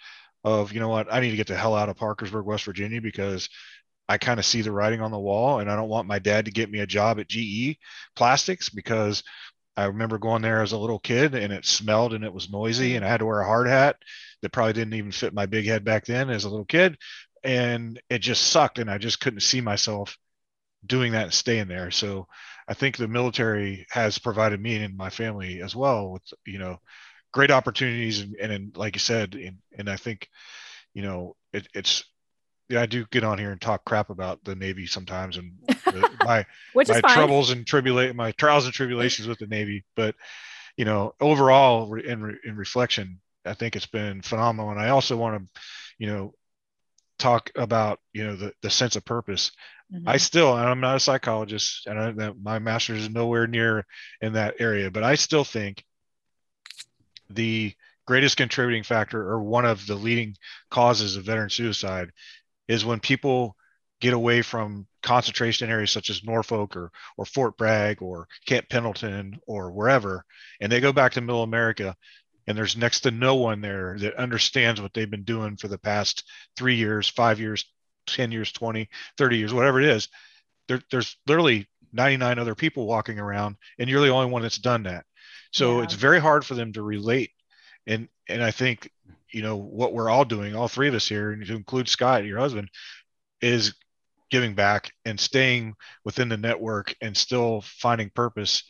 of, 0.44 0.72
you 0.72 0.80
know 0.80 0.88
what, 0.88 1.12
I 1.12 1.20
need 1.20 1.30
to 1.30 1.36
get 1.36 1.46
the 1.46 1.56
hell 1.56 1.74
out 1.74 1.88
of 1.88 1.96
Parkersburg, 1.96 2.44
West 2.44 2.64
Virginia 2.64 3.00
because 3.00 3.48
I 4.08 4.18
kind 4.18 4.38
of 4.38 4.46
see 4.46 4.62
the 4.62 4.72
writing 4.72 5.00
on 5.00 5.10
the 5.10 5.18
wall 5.18 5.58
and 5.58 5.70
I 5.70 5.76
don't 5.76 5.88
want 5.88 6.06
my 6.06 6.18
dad 6.18 6.44
to 6.44 6.50
get 6.50 6.70
me 6.70 6.80
a 6.80 6.86
job 6.86 7.18
at 7.18 7.28
GE 7.28 7.76
plastics 8.16 8.68
because 8.68 9.22
I 9.76 9.84
remember 9.84 10.18
going 10.18 10.42
there 10.42 10.62
as 10.62 10.72
a 10.72 10.78
little 10.78 10.98
kid 10.98 11.34
and 11.34 11.52
it 11.52 11.64
smelled 11.64 12.12
and 12.12 12.24
it 12.24 12.32
was 12.32 12.50
noisy 12.50 12.92
mm. 12.92 12.96
and 12.96 13.04
I 13.04 13.08
had 13.08 13.18
to 13.18 13.26
wear 13.26 13.40
a 13.40 13.46
hard 13.46 13.66
hat 13.66 13.96
that 14.42 14.52
probably 14.52 14.72
didn't 14.72 14.94
even 14.94 15.12
fit 15.12 15.34
my 15.34 15.46
big 15.46 15.66
head 15.66 15.84
back 15.84 16.06
then 16.06 16.30
as 16.30 16.44
a 16.44 16.50
little 16.50 16.64
kid. 16.64 16.96
And 17.42 18.00
it 18.10 18.18
just 18.18 18.48
sucked 18.48 18.78
and 18.78 18.90
I 18.90 18.98
just 18.98 19.20
couldn't 19.20 19.40
see 19.40 19.60
myself 19.60 20.16
doing 20.84 21.12
that 21.12 21.24
and 21.24 21.34
staying 21.34 21.68
there. 21.68 21.90
So 21.90 22.26
I 22.70 22.74
think 22.74 22.96
the 22.96 23.08
military 23.08 23.86
has 23.90 24.18
provided 24.18 24.60
me 24.60 24.76
and 24.76 24.96
my 24.96 25.10
family 25.10 25.60
as 25.60 25.74
well 25.74 26.12
with 26.12 26.22
you 26.46 26.58
know 26.58 26.78
great 27.32 27.50
opportunities 27.50 28.20
and, 28.20 28.36
and, 28.36 28.52
and 28.52 28.76
like 28.76 28.94
you 28.94 29.00
said 29.00 29.34
and, 29.34 29.58
and 29.76 29.90
I 29.90 29.96
think 29.96 30.28
you 30.94 31.02
know 31.02 31.36
it, 31.52 31.66
it's 31.74 32.04
yeah, 32.70 32.82
I 32.82 32.86
do 32.86 33.04
get 33.10 33.24
on 33.24 33.36
here 33.36 33.50
and 33.50 33.60
talk 33.60 33.84
crap 33.84 34.10
about 34.10 34.44
the 34.44 34.54
Navy 34.54 34.86
sometimes 34.86 35.36
and 35.36 35.52
my 36.24 36.46
my 36.74 37.00
troubles 37.00 37.50
and 37.50 37.66
tribulate 37.66 38.14
my 38.14 38.30
trials 38.32 38.64
and 38.64 38.72
tribulations 38.72 39.26
with 39.26 39.40
the 39.40 39.48
Navy. 39.48 39.84
But 39.96 40.14
you 40.76 40.84
know, 40.84 41.14
overall 41.20 41.92
in 41.94 42.38
in 42.44 42.56
reflection, 42.56 43.20
I 43.44 43.54
think 43.54 43.74
it's 43.74 43.86
been 43.86 44.22
phenomenal. 44.22 44.70
And 44.70 44.80
I 44.80 44.90
also 44.90 45.16
want 45.16 45.42
to, 45.42 45.60
you 45.98 46.06
know, 46.06 46.34
talk 47.18 47.50
about 47.56 47.98
you 48.12 48.24
know 48.24 48.36
the 48.36 48.52
the 48.62 48.70
sense 48.70 48.94
of 48.94 49.04
purpose. 49.04 49.50
Mm-hmm. 49.92 50.08
I 50.08 50.18
still, 50.18 50.56
and 50.56 50.68
I'm 50.68 50.80
not 50.80 50.96
a 50.96 51.00
psychologist, 51.00 51.88
and 51.88 52.22
I, 52.22 52.32
my 52.40 52.60
master's 52.60 53.02
is 53.02 53.10
nowhere 53.10 53.48
near 53.48 53.84
in 54.20 54.34
that 54.34 54.54
area, 54.60 54.92
but 54.92 55.02
I 55.02 55.16
still 55.16 55.42
think 55.42 55.84
the 57.28 57.74
greatest 58.06 58.36
contributing 58.36 58.84
factor 58.84 59.28
or 59.28 59.42
one 59.42 59.64
of 59.64 59.86
the 59.86 59.94
leading 59.94 60.36
causes 60.70 61.16
of 61.16 61.24
veteran 61.24 61.50
suicide 61.50 62.10
is 62.70 62.84
when 62.84 63.00
people 63.00 63.56
get 64.00 64.14
away 64.14 64.42
from 64.42 64.86
concentration 65.02 65.68
areas 65.68 65.90
such 65.90 66.08
as 66.08 66.22
Norfolk 66.22 66.76
or, 66.76 66.92
or 67.16 67.24
Fort 67.24 67.56
Bragg 67.58 68.00
or 68.00 68.28
Camp 68.46 68.68
Pendleton 68.68 69.40
or 69.44 69.72
wherever, 69.72 70.24
and 70.60 70.70
they 70.70 70.78
go 70.78 70.92
back 70.92 71.12
to 71.12 71.20
middle 71.20 71.42
America 71.42 71.96
and 72.46 72.56
there's 72.56 72.76
next 72.76 73.00
to 73.00 73.10
no 73.10 73.34
one 73.34 73.60
there 73.60 73.96
that 73.98 74.14
understands 74.14 74.80
what 74.80 74.94
they've 74.94 75.10
been 75.10 75.24
doing 75.24 75.56
for 75.56 75.66
the 75.66 75.78
past 75.78 76.22
three 76.56 76.76
years, 76.76 77.08
five 77.08 77.40
years, 77.40 77.64
10 78.06 78.30
years, 78.30 78.52
20, 78.52 78.88
30 79.18 79.36
years, 79.36 79.52
whatever 79.52 79.80
it 79.80 79.88
is. 79.88 80.08
There, 80.68 80.80
there's 80.92 81.16
literally 81.26 81.66
99 81.92 82.38
other 82.38 82.54
people 82.54 82.86
walking 82.86 83.18
around 83.18 83.56
and 83.80 83.90
you're 83.90 84.00
the 84.00 84.12
only 84.12 84.30
one 84.30 84.42
that's 84.42 84.58
done 84.58 84.84
that. 84.84 85.06
So 85.52 85.78
yeah. 85.78 85.84
it's 85.84 85.94
very 85.94 86.20
hard 86.20 86.46
for 86.46 86.54
them 86.54 86.72
to 86.74 86.82
relate. 86.82 87.32
And, 87.88 88.08
and 88.28 88.44
I 88.44 88.52
think, 88.52 88.92
you 89.32 89.42
know, 89.42 89.56
what 89.56 89.92
we're 89.92 90.10
all 90.10 90.24
doing, 90.24 90.54
all 90.54 90.68
three 90.68 90.88
of 90.88 90.94
us 90.94 91.08
here, 91.08 91.32
and 91.32 91.46
to 91.46 91.54
include 91.54 91.88
Scott, 91.88 92.24
your 92.24 92.38
husband, 92.38 92.68
is 93.40 93.74
giving 94.30 94.54
back 94.54 94.92
and 95.04 95.18
staying 95.18 95.74
within 96.04 96.28
the 96.28 96.36
network 96.36 96.94
and 97.00 97.16
still 97.16 97.62
finding 97.64 98.10
purpose. 98.10 98.62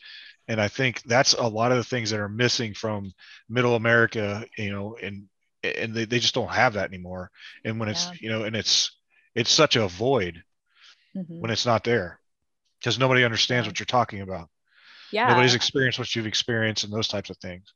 And 0.47 0.59
i 0.59 0.67
think 0.67 1.03
that's 1.03 1.33
a 1.33 1.43
lot 1.43 1.71
of 1.71 1.77
the 1.77 1.83
things 1.83 2.09
that 2.09 2.19
are 2.19 2.27
missing 2.27 2.73
from 2.73 3.13
middle 3.47 3.75
america 3.75 4.43
you 4.57 4.71
know 4.71 4.97
and 5.01 5.29
and 5.63 5.93
they, 5.93 6.05
they 6.05 6.19
just 6.19 6.33
don't 6.33 6.51
have 6.51 6.73
that 6.73 6.89
anymore. 6.89 7.31
And 7.63 7.79
when 7.79 7.89
it's 7.89 8.09
you 8.21 8.29
know 8.29 8.43
and 8.43 8.55
it's 8.55 8.97
it's 9.35 9.51
such 9.51 9.75
a 9.75 9.87
void 9.87 10.43
mm-hmm. 11.15 11.39
when 11.39 11.51
it's 11.51 11.65
not 11.65 11.83
there 11.83 12.19
because 12.79 12.99
nobody 12.99 13.23
understands 13.23 13.67
what 13.67 13.79
you're 13.79 13.85
talking 13.85 14.21
about. 14.21 14.49
Yeah. 15.11 15.27
Nobody's 15.27 15.55
experienced 15.55 15.99
what 15.99 16.15
you've 16.15 16.25
experienced 16.25 16.83
and 16.83 16.93
those 16.93 17.07
types 17.07 17.29
of 17.29 17.37
things 17.37 17.73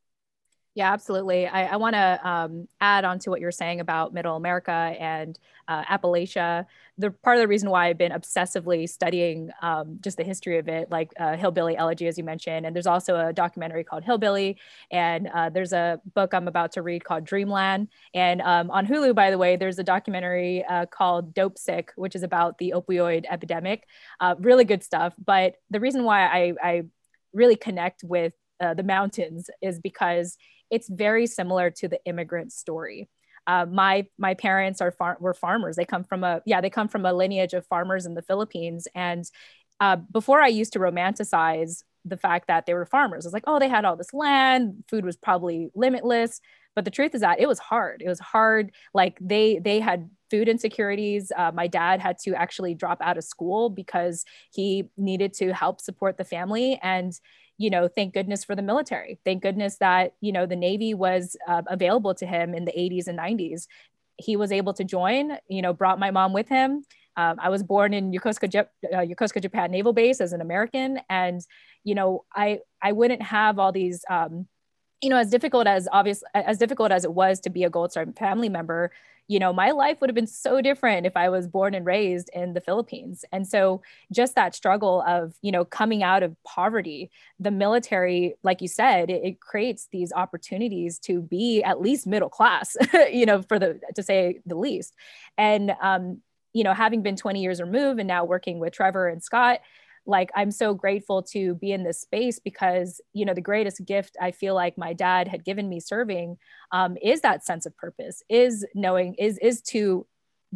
yeah, 0.76 0.92
absolutely. 0.92 1.48
I, 1.48 1.68
I 1.68 1.76
want 1.78 1.94
to 1.94 2.20
um, 2.30 2.68
add 2.82 3.06
on 3.06 3.18
to 3.20 3.30
what 3.30 3.40
you're 3.40 3.50
saying 3.50 3.80
about 3.80 4.14
Middle 4.14 4.36
America 4.36 4.72
and 5.00 5.40
uh, 5.70 5.86
Appalachia. 5.86 6.66
The 6.98 7.12
part 7.12 7.38
of 7.38 7.42
the 7.42 7.48
reason 7.48 7.70
why 7.70 7.88
I've 7.88 7.98
been 7.98 8.12
obsessively 8.12 8.88
studying 8.88 9.52
um, 9.62 10.00
just 10.02 10.18
the 10.18 10.26
history 10.26 10.58
of 10.58 10.68
it, 10.68 10.92
like 10.92 11.14
uh, 11.18 11.38
Hillbilly 11.38 11.78
Elegy, 11.78 12.08
as 12.08 12.18
you 12.18 12.26
mentioned, 12.26 12.66
and 12.66 12.76
there's 12.76 12.88
also 12.88 13.16
a 13.16 13.32
documentary 13.32 13.86
called 13.86 14.04
Hillbilly, 14.04 14.58
and 14.92 15.30
uh, 15.34 15.50
there's 15.50 15.72
a 15.72 16.02
book 16.14 16.34
I'm 16.34 16.50
about 16.50 16.74
to 16.74 16.82
read 16.82 17.06
called 17.06 17.24
Dreamland. 17.24 17.88
And 18.14 18.42
um, 18.42 18.70
on 18.70 18.86
Hulu, 18.86 19.16
by 19.16 19.32
the 19.32 19.38
way, 19.38 19.56
there's 19.56 19.80
a 19.80 19.84
documentary 19.84 20.66
uh, 20.66 20.88
called 20.88 21.34
Dopesick, 21.34 21.92
which 21.96 22.16
is 22.16 22.24
about 22.24 22.58
the 22.58 22.74
opioid 22.76 23.24
epidemic. 23.30 23.86
Uh, 24.20 24.36
really 24.40 24.66
good 24.66 24.84
stuff. 24.84 25.14
But 25.24 25.56
the 25.70 25.80
reason 25.80 26.04
why 26.04 26.26
I, 26.26 26.54
I 26.62 26.84
really 27.32 27.56
connect 27.56 28.04
with 28.04 28.34
uh, 28.60 28.74
the 28.74 28.84
mountains 28.84 29.50
is 29.62 29.80
because 29.80 30.38
it's 30.70 30.90
very 30.90 31.28
similar 31.28 31.70
to 31.72 31.88
the 31.88 32.00
immigrant 32.06 32.52
story. 32.52 33.10
Uh, 33.48 33.66
my 33.66 34.06
my 34.18 34.34
parents 34.34 34.82
are 34.82 34.92
far- 34.92 35.18
were 35.20 35.34
farmers. 35.34 35.76
They 35.76 35.86
come 35.86 36.04
from 36.04 36.24
a 36.24 36.42
yeah 36.46 36.62
they 36.62 36.70
come 36.70 36.88
from 36.88 37.06
a 37.06 37.14
lineage 37.14 37.54
of 37.54 37.66
farmers 37.68 38.06
in 38.06 38.16
the 38.16 38.22
Philippines. 38.24 38.88
And 38.96 39.26
uh, 39.80 39.98
before 40.12 40.42
I 40.42 40.48
used 40.48 40.74
to 40.74 40.80
romanticize 40.80 41.84
the 42.06 42.18
fact 42.18 42.48
that 42.48 42.66
they 42.66 42.74
were 42.74 42.86
farmers, 42.86 43.26
I 43.26 43.28
was 43.28 43.34
like, 43.34 43.44
oh, 43.48 43.60
they 43.60 43.68
had 43.68 43.86
all 43.86 43.96
this 43.96 44.14
land, 44.14 44.84
food 44.90 45.06
was 45.06 45.18
probably 45.18 45.70
limitless. 45.76 46.40
But 46.76 46.86
the 46.86 46.92
truth 46.92 47.16
is 47.16 47.22
that 47.22 47.40
it 47.40 47.48
was 47.48 47.60
hard. 47.60 48.02
It 48.04 48.10
was 48.10 48.20
hard. 48.20 48.72
Like 48.94 49.18
they 49.22 49.60
they 49.60 49.80
had 49.80 50.10
food 50.30 50.50
insecurities. 50.50 51.32
Uh, 51.36 51.52
my 51.54 51.68
dad 51.68 52.02
had 52.02 52.18
to 52.24 52.34
actually 52.34 52.74
drop 52.74 52.98
out 53.02 53.18
of 53.18 53.24
school 53.24 53.70
because 53.70 54.26
he 54.52 54.90
needed 54.98 55.34
to 55.36 55.54
help 55.54 55.80
support 55.80 56.18
the 56.18 56.24
family 56.26 56.80
and 56.82 57.14
you 57.58 57.70
know, 57.70 57.88
thank 57.88 58.14
goodness 58.14 58.44
for 58.44 58.56
the 58.56 58.62
military. 58.62 59.18
Thank 59.24 59.42
goodness 59.42 59.78
that, 59.78 60.14
you 60.22 60.32
know, 60.32 60.46
the 60.46 60.56
Navy 60.56 60.94
was 60.94 61.38
uh, 61.48 61.62
available 61.68 62.14
to 62.16 62.26
him 62.26 62.54
in 62.54 62.66
the 62.66 62.74
80s 62.74 63.08
and 63.08 63.18
90s. 63.18 63.68
He 64.18 64.36
was 64.36 64.52
able 64.52 64.74
to 64.74 64.84
join, 64.84 65.38
you 65.48 65.62
know, 65.62 65.74
brought 65.74 66.00
my 66.00 66.12
mom 66.12 66.34
with 66.34 66.50
him. 66.50 66.84
Um, 67.18 67.38
I 67.42 67.50
was 67.50 67.64
born 67.64 67.94
in 67.94 68.12
Yokosuka, 68.12 68.68
uh, 68.94 68.98
Yokosuka, 68.98 69.42
Japan 69.42 69.72
Naval 69.72 69.94
Base 69.94 70.20
as 70.20 70.34
an 70.34 70.42
American. 70.42 71.00
And, 71.10 71.42
you 71.84 71.96
know, 71.96 72.26
I, 72.34 72.60
I 72.82 72.92
wouldn't 72.92 73.22
have 73.22 73.58
all 73.58 73.72
these, 73.72 74.04
um, 74.10 74.48
you 75.02 75.10
know, 75.10 75.18
as 75.18 75.30
difficult 75.30 75.68
as 75.68 75.88
obvious, 75.92 76.24
as 76.34 76.58
difficult 76.58 76.92
as 76.92 77.04
it 77.04 77.14
was 77.14 77.40
to 77.42 77.50
be 77.50 77.64
a 77.64 77.70
Gold 77.70 77.92
Star 77.92 78.06
family 78.18 78.50
member, 78.50 78.92
you 79.28 79.40
know, 79.40 79.52
my 79.52 79.72
life 79.72 80.00
would 80.00 80.10
have 80.10 80.16
been 80.16 80.28
so 80.28 80.62
different 80.62 81.08
if 81.08 81.18
I 81.18 81.30
was 81.30 81.48
born 81.48 81.74
and 81.74 81.86
raised 81.86 82.30
in 82.34 82.54
the 82.54 82.62
Philippines. 82.62 83.26
And 83.32 83.48
so 83.48 83.82
just 84.12 84.36
that 84.36 84.54
struggle 84.54 85.04
of, 85.08 85.34
you 85.42 85.52
know, 85.52 85.66
coming 85.66 86.04
out 86.04 86.22
of 86.22 86.36
poverty, 86.44 87.10
the 87.40 87.50
military, 87.50 88.36
like 88.44 88.62
you 88.62 88.68
said, 88.68 89.10
it, 89.10 89.24
it 89.24 89.40
creates 89.40 89.88
these 89.92 90.14
opportunities 90.14 91.00
to 91.00 91.22
be 91.22 91.64
at 91.64 91.82
least 91.82 92.06
middle 92.06 92.30
class, 92.30 92.78
you 93.12 93.26
know, 93.26 93.42
for 93.42 93.58
the, 93.58 93.80
to 93.96 94.04
say 94.04 94.42
the 94.46 94.56
least. 94.56 94.94
And, 95.38 95.76
um, 95.82 96.22
you 96.54 96.64
know, 96.64 96.74
having 96.74 97.02
been 97.02 97.16
20 97.16 97.42
years 97.42 97.60
removed 97.60 98.00
and 98.00 98.08
now 98.08 98.26
working 98.26 98.60
with 98.60 98.74
Trevor 98.74 99.08
and 99.08 99.24
Scott, 99.24 99.60
like 100.06 100.30
i'm 100.36 100.52
so 100.52 100.74
grateful 100.74 101.22
to 101.22 101.56
be 101.56 101.72
in 101.72 101.84
this 101.84 102.02
space 102.02 102.40
because 102.40 103.02
you 103.14 103.26
know 103.26 103.34
the 103.34 103.42
greatest 103.42 103.86
gift 103.86 104.16
i 104.22 104.32
feel 104.32 104.56
like 104.56 104.78
my 104.78 104.94
dad 104.94 105.28
had 105.28 105.44
given 105.44 105.70
me 105.70 105.80
serving 105.80 106.38
um, 106.72 106.98
is 107.02 107.22
that 107.22 107.46
sense 107.46 107.66
of 107.66 107.76
purpose 107.78 108.24
is 108.30 108.66
knowing 108.74 109.16
is 109.16 109.38
is 109.40 109.62
to 109.62 110.06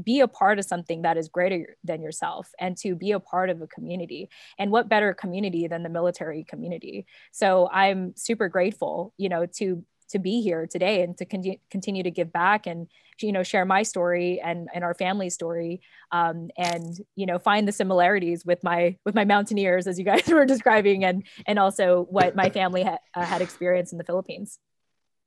be 0.02 0.20
a 0.22 0.28
part 0.28 0.60
of 0.60 0.66
something 0.66 1.02
that 1.02 1.18
is 1.18 1.30
greater 1.30 1.76
than 1.84 2.02
yourself 2.02 2.52
and 2.60 2.78
to 2.78 2.95
be 2.95 3.12
a 3.12 3.20
part 3.20 3.50
of 3.50 3.62
a 3.62 3.68
community. 3.68 4.30
And 4.58 4.72
what 4.72 4.88
better 4.88 5.14
community 5.14 5.68
than 5.68 5.84
the 5.84 5.89
military 5.89 6.43
community? 6.43 7.06
So 7.32 7.70
i'm 7.72 8.14
super 8.16 8.47
grateful 8.50 9.14
you 9.18 9.30
know 9.30 9.45
to 9.45 9.84
to 10.10 10.20
be 10.20 10.41
here 10.41 10.68
today 10.68 11.01
and 11.01 11.18
to 11.18 11.26
con- 11.26 11.57
continue 11.70 12.03
to 12.03 12.12
give 12.12 12.32
back 12.32 12.68
and 12.68 12.88
you 13.22 13.32
know 13.32 13.43
share 13.43 13.66
my 13.66 13.84
story 13.84 14.39
and 14.43 14.70
and 14.74 14.84
our 14.84 14.93
family 14.93 15.30
story 15.30 15.82
um, 16.12 16.49
and 16.57 16.97
you 17.16 17.26
know 17.26 17.39
find 17.39 17.68
the 17.68 17.72
similarities 17.72 18.45
with 18.45 18.64
my 18.64 18.95
with 19.05 19.16
my 19.16 19.26
mountaineers 19.26 19.88
as 19.88 19.99
you 19.99 20.05
guys 20.05 20.28
were 20.28 20.45
describing 20.45 21.03
and 21.03 21.26
and 21.45 21.60
also 21.60 22.05
what 22.10 22.36
my 22.36 22.49
family 22.49 22.84
ha- 22.84 22.97
uh, 23.16 23.26
had 23.26 23.41
experienced 23.41 23.91
in 23.91 23.97
the 23.97 24.03
philippines 24.03 24.60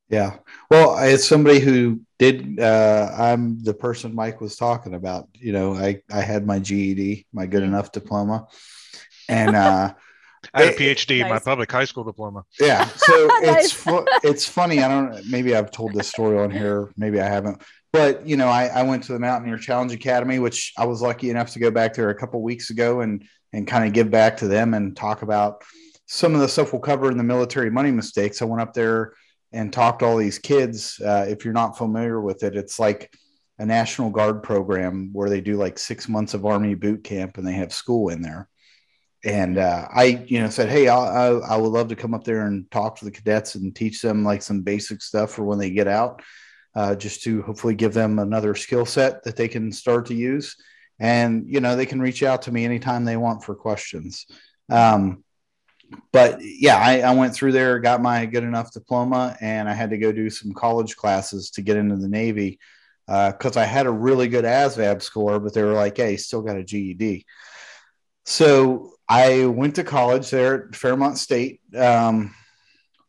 yeah 0.08 0.36
well 0.70 0.96
as 0.96 1.26
somebody 1.26 1.58
who 1.58 2.00
did 2.18 2.58
uh, 2.60 3.10
i'm 3.16 3.62
the 3.62 3.74
person 3.74 4.14
mike 4.14 4.40
was 4.40 4.56
talking 4.56 4.94
about 4.94 5.28
you 5.34 5.52
know 5.52 5.74
i 5.74 6.00
i 6.10 6.20
had 6.20 6.46
my 6.46 6.58
ged 6.58 7.24
my 7.32 7.46
good 7.46 7.62
mm-hmm. 7.62 7.72
enough 7.72 7.92
diploma 7.92 8.46
and 9.28 9.54
uh 9.54 9.92
I 10.54 10.64
had 10.64 10.74
a 10.74 10.76
PhD 10.76 11.20
nice. 11.20 11.26
in 11.26 11.28
my 11.28 11.38
public 11.38 11.70
high 11.70 11.84
school 11.84 12.04
diploma. 12.04 12.44
Yeah, 12.60 12.86
so 12.96 13.28
nice. 13.42 13.86
it's 13.86 14.24
it's 14.24 14.48
funny. 14.48 14.82
I 14.82 14.88
don't. 14.88 15.30
Maybe 15.30 15.54
I've 15.54 15.70
told 15.70 15.94
this 15.94 16.08
story 16.08 16.38
on 16.38 16.50
here. 16.50 16.90
Maybe 16.96 17.20
I 17.20 17.28
haven't. 17.28 17.62
But 17.92 18.26
you 18.26 18.36
know, 18.36 18.48
I, 18.48 18.66
I 18.66 18.82
went 18.82 19.04
to 19.04 19.12
the 19.12 19.18
Mountaineer 19.18 19.58
Challenge 19.58 19.92
Academy, 19.92 20.38
which 20.38 20.72
I 20.78 20.86
was 20.86 21.02
lucky 21.02 21.30
enough 21.30 21.52
to 21.52 21.58
go 21.58 21.70
back 21.70 21.94
there 21.94 22.10
a 22.10 22.14
couple 22.14 22.42
weeks 22.42 22.70
ago 22.70 23.00
and 23.00 23.24
and 23.52 23.66
kind 23.66 23.86
of 23.86 23.92
give 23.92 24.10
back 24.10 24.38
to 24.38 24.48
them 24.48 24.74
and 24.74 24.96
talk 24.96 25.22
about 25.22 25.62
some 26.06 26.34
of 26.34 26.40
the 26.40 26.48
stuff 26.48 26.72
we'll 26.72 26.80
cover 26.80 27.10
in 27.10 27.18
the 27.18 27.24
military 27.24 27.70
money 27.70 27.90
mistakes. 27.90 28.42
I 28.42 28.46
went 28.46 28.62
up 28.62 28.72
there 28.72 29.14
and 29.52 29.72
talked 29.72 30.00
to 30.00 30.06
all 30.06 30.16
these 30.16 30.38
kids. 30.38 31.00
Uh, 31.00 31.26
if 31.28 31.44
you're 31.44 31.54
not 31.54 31.76
familiar 31.76 32.20
with 32.20 32.42
it, 32.42 32.56
it's 32.56 32.78
like 32.78 33.12
a 33.58 33.66
National 33.66 34.10
Guard 34.10 34.42
program 34.42 35.10
where 35.12 35.28
they 35.28 35.40
do 35.40 35.56
like 35.56 35.78
six 35.78 36.08
months 36.08 36.34
of 36.34 36.46
Army 36.46 36.74
boot 36.74 37.04
camp 37.04 37.36
and 37.36 37.46
they 37.46 37.52
have 37.52 37.72
school 37.72 38.08
in 38.08 38.22
there 38.22 38.48
and 39.24 39.58
uh, 39.58 39.86
I, 39.92 40.24
you 40.26 40.40
know, 40.40 40.48
said, 40.48 40.68
"Hey, 40.68 40.88
I, 40.88 40.96
I, 40.96 41.28
I, 41.28 41.56
would 41.56 41.68
love 41.68 41.88
to 41.88 41.96
come 41.96 42.14
up 42.14 42.24
there 42.24 42.46
and 42.46 42.68
talk 42.70 42.96
to 42.96 43.04
the 43.04 43.10
cadets 43.10 43.54
and 43.54 43.74
teach 43.74 44.02
them 44.02 44.24
like 44.24 44.42
some 44.42 44.62
basic 44.62 45.00
stuff 45.00 45.32
for 45.32 45.44
when 45.44 45.58
they 45.58 45.70
get 45.70 45.86
out, 45.86 46.22
uh, 46.74 46.96
just 46.96 47.22
to 47.24 47.42
hopefully 47.42 47.74
give 47.74 47.94
them 47.94 48.18
another 48.18 48.54
skill 48.54 48.84
set 48.84 49.22
that 49.24 49.36
they 49.36 49.48
can 49.48 49.70
start 49.70 50.06
to 50.06 50.14
use." 50.14 50.56
And 50.98 51.44
you 51.46 51.60
know, 51.60 51.76
they 51.76 51.86
can 51.86 52.00
reach 52.00 52.22
out 52.22 52.42
to 52.42 52.52
me 52.52 52.64
anytime 52.64 53.04
they 53.04 53.16
want 53.16 53.44
for 53.44 53.54
questions. 53.54 54.26
Um, 54.68 55.22
but 56.12 56.38
yeah, 56.40 56.76
I, 56.76 57.00
I 57.00 57.14
went 57.14 57.34
through 57.34 57.52
there, 57.52 57.78
got 57.78 58.02
my 58.02 58.26
good 58.26 58.44
enough 58.44 58.72
diploma, 58.72 59.36
and 59.40 59.68
I 59.68 59.74
had 59.74 59.90
to 59.90 59.98
go 59.98 60.10
do 60.10 60.30
some 60.30 60.52
college 60.52 60.96
classes 60.96 61.50
to 61.50 61.62
get 61.62 61.76
into 61.76 61.96
the 61.96 62.08
Navy 62.08 62.58
because 63.06 63.56
uh, 63.56 63.60
I 63.60 63.64
had 63.64 63.86
a 63.86 63.90
really 63.90 64.28
good 64.28 64.44
ASVAB 64.44 65.02
score, 65.02 65.38
but 65.38 65.54
they 65.54 65.62
were 65.62 65.74
like, 65.74 65.96
"Hey, 65.96 66.16
still 66.16 66.42
got 66.42 66.56
a 66.56 66.64
GED." 66.64 67.24
So 68.24 68.94
I 69.12 69.44
went 69.46 69.74
to 69.76 69.84
college 69.84 70.30
there 70.30 70.68
at 70.68 70.76
Fairmont 70.76 71.18
State. 71.18 71.60
Um, 71.76 72.34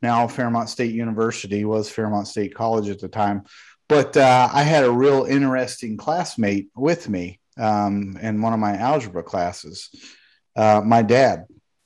now 0.01 0.27
Fairmont 0.27 0.67
State 0.69 0.93
University 0.93 1.63
was 1.63 1.89
Fairmont 1.89 2.27
State 2.27 2.53
College 2.53 2.89
at 2.89 2.99
the 2.99 3.07
time, 3.07 3.43
but 3.88 4.17
uh, 4.17 4.49
I 4.51 4.63
had 4.63 4.84
a 4.84 4.91
real 4.91 5.23
interesting 5.23 5.95
classmate 5.95 6.67
with 6.75 7.07
me 7.07 7.39
um, 7.57 8.17
in 8.21 8.41
one 8.41 8.51
of 8.53 8.59
my 8.59 8.75
algebra 8.75 9.23
classes. 9.23 9.89
Uh, 10.57 10.81
my 10.84 11.01
dad, 11.03 11.45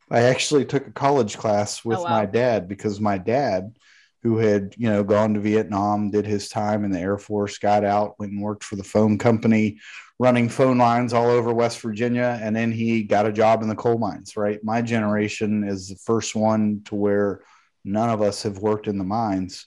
I 0.10 0.22
actually 0.22 0.66
took 0.66 0.88
a 0.88 0.92
college 0.92 1.38
class 1.38 1.86
with 1.86 2.00
Oh, 2.00 2.04
wow. 2.04 2.10
my 2.10 2.26
dad 2.26 2.68
because 2.68 3.00
my 3.00 3.20
dad, 3.20 3.78
who 4.24 4.38
had 4.38 4.74
you 4.78 4.90
know 4.90 5.04
gone 5.04 5.36
to 5.36 5.40
Vietnam, 5.40 6.10
did 6.10 6.26
his 6.26 6.50
time 6.50 6.84
in 6.86 6.92
the 6.92 7.00
Air 7.00 7.20
Force, 7.20 7.60
got 7.60 7.84
out, 7.84 8.18
went 8.20 8.32
and 8.32 8.42
worked 8.42 8.64
for 8.64 8.78
the 8.78 8.84
phone 8.84 9.18
company, 9.20 9.78
running 10.20 10.50
phone 10.50 10.78
lines 10.78 11.14
all 11.14 11.30
over 11.30 11.54
West 11.54 11.80
Virginia, 11.82 12.40
and 12.42 12.56
then 12.56 12.72
he 12.72 13.04
got 13.04 13.26
a 13.28 13.32
job 13.32 13.62
in 13.62 13.68
the 13.70 13.76
coal 13.76 13.98
mines. 13.98 14.36
Right, 14.36 14.64
my 14.64 14.82
generation 14.82 15.64
is 15.64 15.90
the 15.90 15.96
first 15.96 16.36
one 16.36 16.82
to 16.86 16.96
where 16.96 17.42
none 17.86 18.10
of 18.10 18.22
us 18.22 18.44
have 18.44 18.58
worked 18.60 18.88
in 18.88 18.98
the 18.98 19.04
mines. 19.04 19.66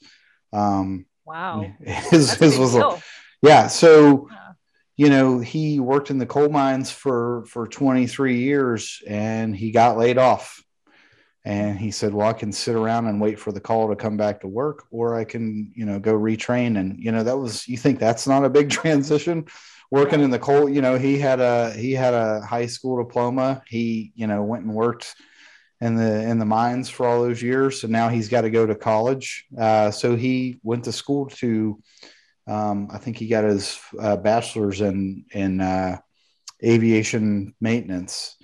Um, 0.52 1.06
Wow. 1.26 1.64
his 1.80 2.34
his 2.34 2.58
was 2.58 2.74
a- 2.74 3.00
yeah, 3.40 3.68
so 3.68 4.28
Yeah. 4.30 4.52
you 4.96 5.10
know 5.10 5.38
he 5.38 5.78
worked 5.78 6.10
in 6.10 6.18
the 6.18 6.26
coal 6.26 6.48
mines 6.48 6.90
for 6.90 7.44
for 7.46 7.68
23 7.68 8.38
years 8.40 9.00
and 9.06 9.54
he 9.54 9.70
got 9.70 9.96
laid 9.96 10.18
off 10.18 10.60
and 11.44 11.78
he 11.78 11.90
said 11.92 12.12
well 12.12 12.26
i 12.28 12.32
can 12.32 12.52
sit 12.52 12.74
around 12.74 13.06
and 13.06 13.20
wait 13.20 13.38
for 13.38 13.52
the 13.52 13.60
call 13.60 13.88
to 13.88 13.96
come 13.96 14.16
back 14.16 14.40
to 14.40 14.48
work 14.48 14.84
or 14.90 15.14
i 15.14 15.24
can 15.24 15.72
you 15.76 15.86
know 15.86 15.98
go 16.00 16.12
retrain 16.14 16.78
and 16.78 16.98
you 16.98 17.12
know 17.12 17.22
that 17.22 17.38
was 17.38 17.66
you 17.68 17.76
think 17.78 17.98
that's 18.00 18.26
not 18.26 18.44
a 18.44 18.50
big 18.50 18.68
transition 18.80 19.46
working 19.90 20.20
in 20.20 20.30
the 20.30 20.38
coal 20.38 20.68
you 20.68 20.80
know 20.80 20.96
he 20.96 21.18
had 21.18 21.40
a 21.40 21.72
he 21.72 21.92
had 21.92 22.14
a 22.14 22.40
high 22.42 22.66
school 22.66 23.02
diploma 23.02 23.62
he 23.66 24.12
you 24.14 24.26
know 24.26 24.42
went 24.42 24.64
and 24.64 24.74
worked 24.74 25.14
in 25.80 25.96
the 25.96 26.22
in 26.22 26.38
the 26.38 26.44
mines 26.44 26.88
for 26.88 27.06
all 27.06 27.22
those 27.22 27.42
years 27.42 27.84
and 27.84 27.92
now 27.92 28.08
he's 28.08 28.28
got 28.28 28.42
to 28.42 28.50
go 28.50 28.66
to 28.66 28.74
college 28.74 29.46
uh, 29.58 29.90
so 29.90 30.16
he 30.16 30.60
went 30.62 30.84
to 30.84 30.92
school 30.92 31.26
to 31.26 31.80
um, 32.46 32.88
I 32.90 32.98
think 32.98 33.16
he 33.16 33.28
got 33.28 33.44
his 33.44 33.78
uh, 34.00 34.16
bachelor's 34.16 34.80
in 34.80 35.24
in 35.30 35.60
uh, 35.60 35.98
aviation 36.64 37.54
maintenance, 37.60 38.36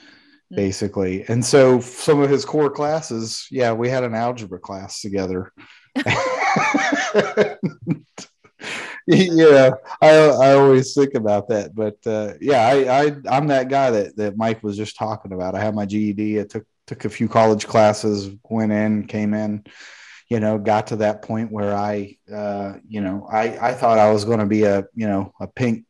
Hmm. 0.51 0.57
basically. 0.57 1.25
And 1.29 1.45
so 1.45 1.81
some 1.81 2.21
of 2.21 2.31
his 2.31 2.45
core 2.45 2.71
classes, 2.71 3.49
yeah, 3.51 3.73
we 3.73 3.89
had 3.89 4.05
an 4.05 4.15
algebra 4.15 4.61
class 4.61 5.01
together. 5.01 5.53
yeah, 9.33 9.71
I 10.03 10.09
I 10.09 10.53
always 10.55 10.95
think 10.95 11.15
about 11.15 11.49
that, 11.49 11.75
but 11.75 11.97
uh, 12.07 12.35
yeah, 12.41 12.67
I, 12.67 13.05
I 13.05 13.17
I'm 13.31 13.47
that 13.49 13.69
guy 13.69 13.91
that 13.91 14.17
that 14.17 14.37
Mike 14.37 14.63
was 14.63 14.77
just 14.77 14.97
talking 14.97 15.33
about. 15.33 15.55
I 15.55 15.61
have 15.61 15.75
my 15.75 15.87
GED. 15.87 16.41
I 16.41 16.45
took 16.45 16.65
took 16.87 17.05
a 17.05 17.11
few 17.11 17.29
college 17.29 17.67
classes, 17.67 18.31
went 18.49 18.73
in, 18.73 19.07
came 19.07 19.35
in 19.35 19.65
you 20.29 20.41
know, 20.41 20.59
got 20.59 20.89
to 20.89 20.97
that 20.97 21.23
point 21.23 21.53
where 21.53 21.75
I, 21.75 22.17
uh, 22.33 22.75
you 22.89 23.01
know, 23.01 23.29
I, 23.31 23.69
I 23.69 23.75
thought 23.75 23.99
I 23.99 24.11
was 24.11 24.25
going 24.25 24.41
to 24.41 24.47
be 24.47 24.65
a, 24.65 24.85
you 24.95 25.07
know, 25.07 25.33
a 25.41 25.47
pink, 25.47 25.85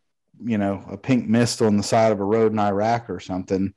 you 0.45 0.59
know, 0.59 0.85
a 0.91 0.97
pink 0.99 1.27
mist 1.27 1.63
on 1.63 1.77
the 1.77 1.83
side 1.83 2.13
of 2.13 2.21
a 2.21 2.25
road 2.25 2.53
in 2.53 2.59
Iraq 2.59 3.09
or 3.09 3.19
something. 3.19 3.73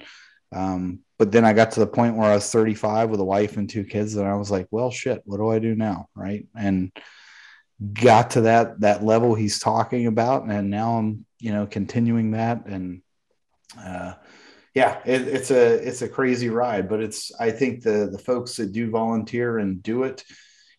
Um, 0.52 1.00
but 1.18 1.32
then 1.32 1.46
I 1.46 1.54
got 1.54 1.72
to 1.72 1.80
the 1.80 1.88
point 1.88 2.16
where 2.16 2.30
I 2.30 2.36
was 2.36 2.52
35 2.52 3.10
with 3.10 3.20
a 3.20 3.26
wife 3.26 3.56
and 3.56 3.70
two 3.70 3.86
kids, 3.86 4.16
and 4.16 4.28
I 4.28 4.36
was 4.36 4.52
like, 4.52 4.68
well, 4.72 4.92
shit, 4.92 5.22
what 5.26 5.38
do 5.38 5.50
I 5.50 5.60
do 5.60 5.76
now? 5.76 6.08
Right. 6.16 6.48
And 6.56 6.92
got 7.94 8.32
to 8.32 8.42
that, 8.42 8.82
that 8.82 9.04
level 9.04 9.36
he's 9.36 9.60
talking 9.60 10.08
about. 10.08 10.44
And 10.44 10.70
now 10.70 10.98
I'm, 10.98 11.26
you 11.40 11.52
know, 11.52 11.66
continuing 11.66 12.32
that. 12.32 12.66
And, 12.66 13.02
uh, 13.80 14.14
yeah, 14.76 15.00
it, 15.06 15.28
it's 15.28 15.52
a 15.52 15.74
it's 15.88 16.02
a 16.02 16.10
crazy 16.10 16.50
ride, 16.50 16.88
but 16.90 17.02
it's 17.02 17.32
I 17.40 17.52
think 17.52 17.82
the 17.82 18.10
the 18.12 18.18
folks 18.20 18.56
that 18.58 18.72
do 18.72 18.90
volunteer 18.90 19.58
and 19.58 19.82
do 19.82 20.04
it, 20.04 20.24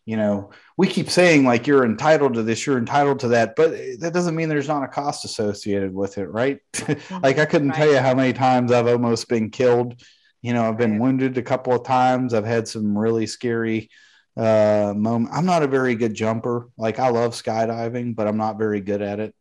you 0.05 0.17
know, 0.17 0.51
we 0.77 0.87
keep 0.87 1.09
saying 1.09 1.43
like 1.45 1.67
you're 1.67 1.85
entitled 1.85 2.35
to 2.35 2.43
this, 2.43 2.65
you're 2.65 2.77
entitled 2.77 3.19
to 3.19 3.27
that, 3.29 3.55
but 3.55 3.71
that 3.99 4.13
doesn't 4.13 4.35
mean 4.35 4.49
there's 4.49 4.67
not 4.67 4.83
a 4.83 4.87
cost 4.87 5.25
associated 5.25 5.93
with 5.93 6.17
it, 6.17 6.27
right? 6.27 6.59
like 7.21 7.37
I 7.37 7.45
couldn't 7.45 7.73
tell 7.73 7.91
you 7.91 7.99
how 7.99 8.15
many 8.15 8.33
times 8.33 8.71
I've 8.71 8.87
almost 8.87 9.27
been 9.27 9.49
killed. 9.51 10.01
You 10.41 10.53
know, 10.53 10.67
I've 10.67 10.77
been 10.77 10.93
Right. 10.93 11.01
wounded 11.01 11.37
a 11.37 11.43
couple 11.43 11.73
of 11.73 11.83
times. 11.85 12.33
I've 12.33 12.45
had 12.45 12.67
some 12.67 12.97
really 12.97 13.27
scary 13.27 13.89
uh 14.37 14.93
moment. 14.95 15.33
I'm 15.33 15.45
not 15.45 15.63
a 15.63 15.67
very 15.67 15.95
good 15.95 16.13
jumper. 16.13 16.69
Like 16.77 16.99
I 16.99 17.09
love 17.09 17.33
skydiving, 17.33 18.15
but 18.15 18.27
I'm 18.27 18.37
not 18.37 18.57
very 18.57 18.81
good 18.81 19.01
at 19.01 19.19
it. 19.19 19.35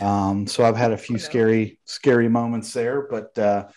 Um, 0.00 0.46
so 0.46 0.64
I've 0.64 0.76
had 0.76 0.92
a 0.92 0.98
few 1.06 1.18
scary, 1.18 1.78
scary 1.84 2.28
moments 2.28 2.72
there, 2.72 3.02
but 3.02 3.36
uh 3.38 3.68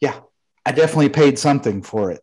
yeah, 0.00 0.20
I 0.64 0.72
definitely 0.72 1.08
paid 1.10 1.38
something 1.38 1.82
for 1.82 2.10
it. 2.10 2.20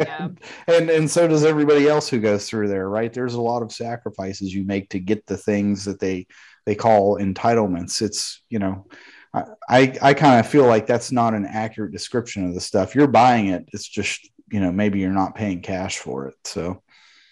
Yeah. 0.00 0.28
and 0.66 0.90
and 0.90 1.10
so 1.10 1.28
does 1.28 1.44
everybody 1.44 1.88
else 1.88 2.08
who 2.08 2.20
goes 2.20 2.48
through 2.48 2.68
there, 2.68 2.88
right? 2.88 3.12
There's 3.12 3.34
a 3.34 3.40
lot 3.40 3.62
of 3.62 3.72
sacrifices 3.72 4.54
you 4.54 4.64
make 4.64 4.90
to 4.90 5.00
get 5.00 5.26
the 5.26 5.36
things 5.36 5.84
that 5.84 6.00
they 6.00 6.26
they 6.66 6.74
call 6.74 7.18
entitlements. 7.18 8.02
It's 8.02 8.42
you 8.48 8.58
know, 8.58 8.86
I 9.34 9.44
I, 9.68 9.98
I 10.02 10.14
kind 10.14 10.40
of 10.40 10.46
feel 10.46 10.66
like 10.66 10.86
that's 10.86 11.12
not 11.12 11.34
an 11.34 11.46
accurate 11.46 11.92
description 11.92 12.46
of 12.46 12.54
the 12.54 12.60
stuff. 12.60 12.94
You're 12.94 13.06
buying 13.06 13.48
it. 13.48 13.68
It's 13.72 13.88
just 13.88 14.28
you 14.52 14.60
know 14.60 14.70
maybe 14.70 15.00
you're 15.00 15.10
not 15.10 15.34
paying 15.34 15.62
cash 15.62 15.98
for 15.98 16.28
it. 16.28 16.36
So 16.44 16.82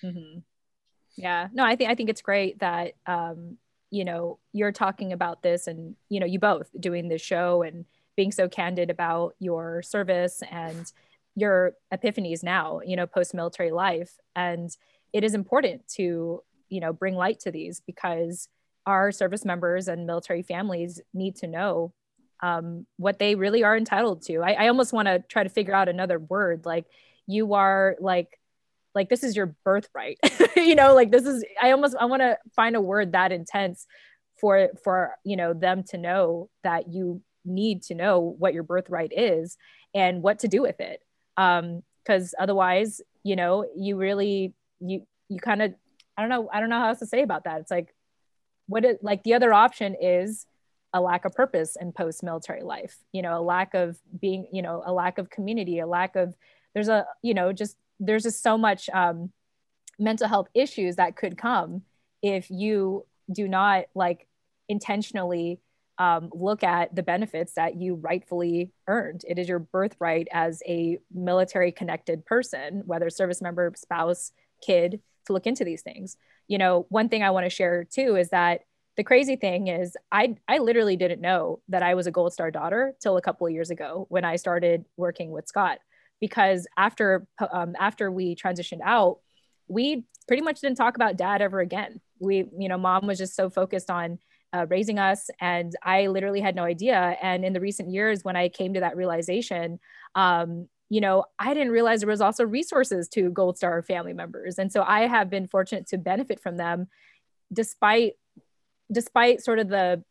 Mhm. 0.04 0.42
Yeah, 1.16 1.48
no, 1.52 1.64
I 1.64 1.76
think 1.76 1.90
I 1.90 1.94
think 1.94 2.08
it's 2.08 2.22
great 2.22 2.58
that 2.60 2.94
um, 3.06 3.58
you 3.90 4.04
know 4.04 4.38
you're 4.52 4.72
talking 4.72 5.12
about 5.12 5.42
this, 5.42 5.66
and 5.66 5.96
you 6.08 6.20
know 6.20 6.26
you 6.26 6.38
both 6.38 6.70
doing 6.78 7.08
this 7.08 7.22
show 7.22 7.62
and 7.62 7.84
being 8.16 8.32
so 8.32 8.48
candid 8.48 8.90
about 8.90 9.34
your 9.38 9.82
service 9.82 10.42
and 10.50 10.90
your 11.36 11.74
epiphanies 11.92 12.42
now, 12.42 12.80
you 12.84 12.96
know, 12.96 13.06
post 13.06 13.34
military 13.34 13.70
life, 13.70 14.18
and 14.34 14.76
it 15.12 15.24
is 15.24 15.34
important 15.34 15.86
to 15.88 16.42
you 16.70 16.80
know 16.80 16.92
bring 16.92 17.14
light 17.14 17.40
to 17.40 17.50
these 17.50 17.80
because 17.80 18.48
our 18.86 19.12
service 19.12 19.44
members 19.44 19.88
and 19.88 20.06
military 20.06 20.42
families 20.42 21.00
need 21.12 21.36
to 21.36 21.46
know 21.46 21.92
um, 22.42 22.86
what 22.96 23.18
they 23.18 23.34
really 23.34 23.62
are 23.62 23.76
entitled 23.76 24.22
to. 24.22 24.38
I, 24.38 24.52
I 24.52 24.68
almost 24.68 24.92
want 24.94 25.06
to 25.06 25.22
try 25.28 25.42
to 25.42 25.50
figure 25.50 25.74
out 25.74 25.88
another 25.88 26.18
word 26.18 26.64
like 26.64 26.86
you 27.30 27.54
are 27.54 27.96
like 28.00 28.38
like 28.94 29.08
this 29.08 29.22
is 29.22 29.36
your 29.36 29.54
birthright. 29.64 30.18
You 30.56 30.74
know 30.74 30.94
like 30.94 31.10
this 31.10 31.24
is 31.24 31.44
i 31.60 31.70
almost 31.70 31.96
i 31.98 32.04
want 32.04 32.20
to 32.22 32.36
find 32.54 32.76
a 32.76 32.80
word 32.80 33.12
that 33.12 33.32
intense 33.32 33.86
for 34.40 34.68
for 34.84 35.14
you 35.24 35.36
know 35.36 35.54
them 35.54 35.84
to 35.84 35.96
know 35.96 36.50
that 36.64 36.92
you 36.92 37.22
need 37.44 37.82
to 37.84 37.94
know 37.94 38.20
what 38.38 38.52
your 38.52 38.62
birthright 38.62 39.12
is 39.16 39.56
and 39.94 40.22
what 40.22 40.40
to 40.40 40.48
do 40.48 40.60
with 40.60 40.78
it. 40.80 41.00
Um 41.36 41.82
because 42.04 42.34
otherwise 42.38 43.00
you 43.22 43.36
know 43.36 43.66
you 43.74 43.96
really 43.96 44.54
you 44.80 45.06
you 45.28 45.38
kind 45.40 45.62
of 45.62 45.74
i 46.16 46.22
don't 46.22 46.30
know 46.30 46.48
i 46.52 46.60
don't 46.60 46.68
know 46.68 46.78
how 46.78 46.88
else 46.88 46.98
to 46.98 47.06
say 47.06 47.22
about 47.22 47.44
that. 47.44 47.60
It's 47.60 47.70
like 47.70 47.94
what 48.66 48.84
it 48.84 49.02
like 49.02 49.22
the 49.22 49.34
other 49.34 49.52
option 49.52 49.96
is 50.00 50.46
a 50.92 51.00
lack 51.00 51.24
of 51.24 51.32
purpose 51.32 51.76
in 51.80 51.92
post 51.92 52.22
military 52.22 52.62
life 52.62 52.96
you 53.12 53.22
know 53.22 53.38
a 53.38 53.42
lack 53.42 53.74
of 53.74 53.98
being 54.20 54.46
you 54.52 54.62
know 54.62 54.82
a 54.84 54.92
lack 54.92 55.18
of 55.18 55.30
community 55.30 55.78
a 55.78 55.86
lack 55.86 56.16
of 56.16 56.34
there's 56.74 56.88
a 56.88 57.06
you 57.22 57.34
know 57.34 57.52
just 57.52 57.76
there's 57.98 58.22
just 58.22 58.42
so 58.42 58.56
much 58.56 58.88
um, 58.90 59.30
mental 59.98 60.28
health 60.28 60.48
issues 60.54 60.96
that 60.96 61.16
could 61.16 61.36
come 61.36 61.82
if 62.22 62.50
you 62.50 63.06
do 63.32 63.46
not 63.46 63.84
like 63.94 64.26
intentionally 64.68 65.60
um, 65.98 66.30
look 66.32 66.64
at 66.64 66.94
the 66.96 67.02
benefits 67.02 67.52
that 67.54 67.76
you 67.76 67.96
rightfully 67.96 68.72
earned. 68.88 69.22
It 69.28 69.38
is 69.38 69.48
your 69.48 69.58
birthright 69.58 70.28
as 70.32 70.62
a 70.66 70.98
military 71.12 71.72
connected 71.72 72.24
person, 72.24 72.82
whether 72.86 73.10
service 73.10 73.42
member, 73.42 73.70
spouse, 73.76 74.32
kid, 74.64 75.00
to 75.26 75.32
look 75.34 75.46
into 75.46 75.62
these 75.62 75.82
things. 75.82 76.16
You 76.48 76.56
know, 76.56 76.86
one 76.88 77.10
thing 77.10 77.22
I 77.22 77.30
want 77.30 77.44
to 77.44 77.50
share 77.50 77.84
too 77.84 78.16
is 78.16 78.30
that 78.30 78.62
the 78.96 79.04
crazy 79.04 79.36
thing 79.36 79.68
is 79.68 79.96
I 80.10 80.36
I 80.48 80.58
literally 80.58 80.96
didn't 80.96 81.20
know 81.20 81.60
that 81.68 81.82
I 81.82 81.94
was 81.94 82.06
a 82.06 82.10
Gold 82.10 82.32
Star 82.32 82.50
daughter 82.50 82.94
till 83.00 83.18
a 83.18 83.22
couple 83.22 83.46
of 83.46 83.52
years 83.52 83.70
ago 83.70 84.06
when 84.08 84.24
I 84.24 84.36
started 84.36 84.86
working 84.96 85.30
with 85.30 85.48
Scott 85.48 85.80
because 86.20 86.66
after 86.76 87.26
um, 87.52 87.74
after 87.78 88.10
we 88.10 88.36
transitioned 88.36 88.80
out, 88.84 89.18
we 89.68 90.04
pretty 90.28 90.42
much 90.42 90.60
didn't 90.60 90.76
talk 90.76 90.96
about 90.96 91.16
dad 91.16 91.42
ever 91.42 91.60
again. 91.60 92.00
We, 92.18 92.46
you 92.58 92.68
know, 92.68 92.78
mom 92.78 93.06
was 93.06 93.18
just 93.18 93.34
so 93.34 93.50
focused 93.50 93.90
on 93.90 94.18
uh, 94.52 94.66
raising 94.68 94.98
us, 94.98 95.30
and 95.40 95.72
I 95.82 96.08
literally 96.08 96.40
had 96.40 96.54
no 96.54 96.64
idea. 96.64 97.16
And 97.22 97.44
in 97.44 97.52
the 97.52 97.60
recent 97.60 97.90
years, 97.90 98.24
when 98.24 98.36
I 98.36 98.48
came 98.48 98.74
to 98.74 98.80
that 98.80 98.96
realization, 98.96 99.78
um, 100.14 100.68
you 100.88 101.00
know, 101.00 101.24
I 101.38 101.54
didn't 101.54 101.72
realize 101.72 102.00
there 102.00 102.08
was 102.08 102.20
also 102.20 102.44
resources 102.44 103.08
to 103.10 103.30
Gold 103.30 103.56
Star 103.56 103.80
family 103.82 104.12
members, 104.12 104.58
and 104.58 104.72
so 104.72 104.82
I 104.82 105.06
have 105.06 105.30
been 105.30 105.46
fortunate 105.46 105.86
to 105.88 105.98
benefit 105.98 106.40
from 106.40 106.56
them, 106.56 106.88
despite 107.52 108.14
despite 108.92 109.40
sort 109.40 109.60
of 109.60 109.68
the 109.68 110.04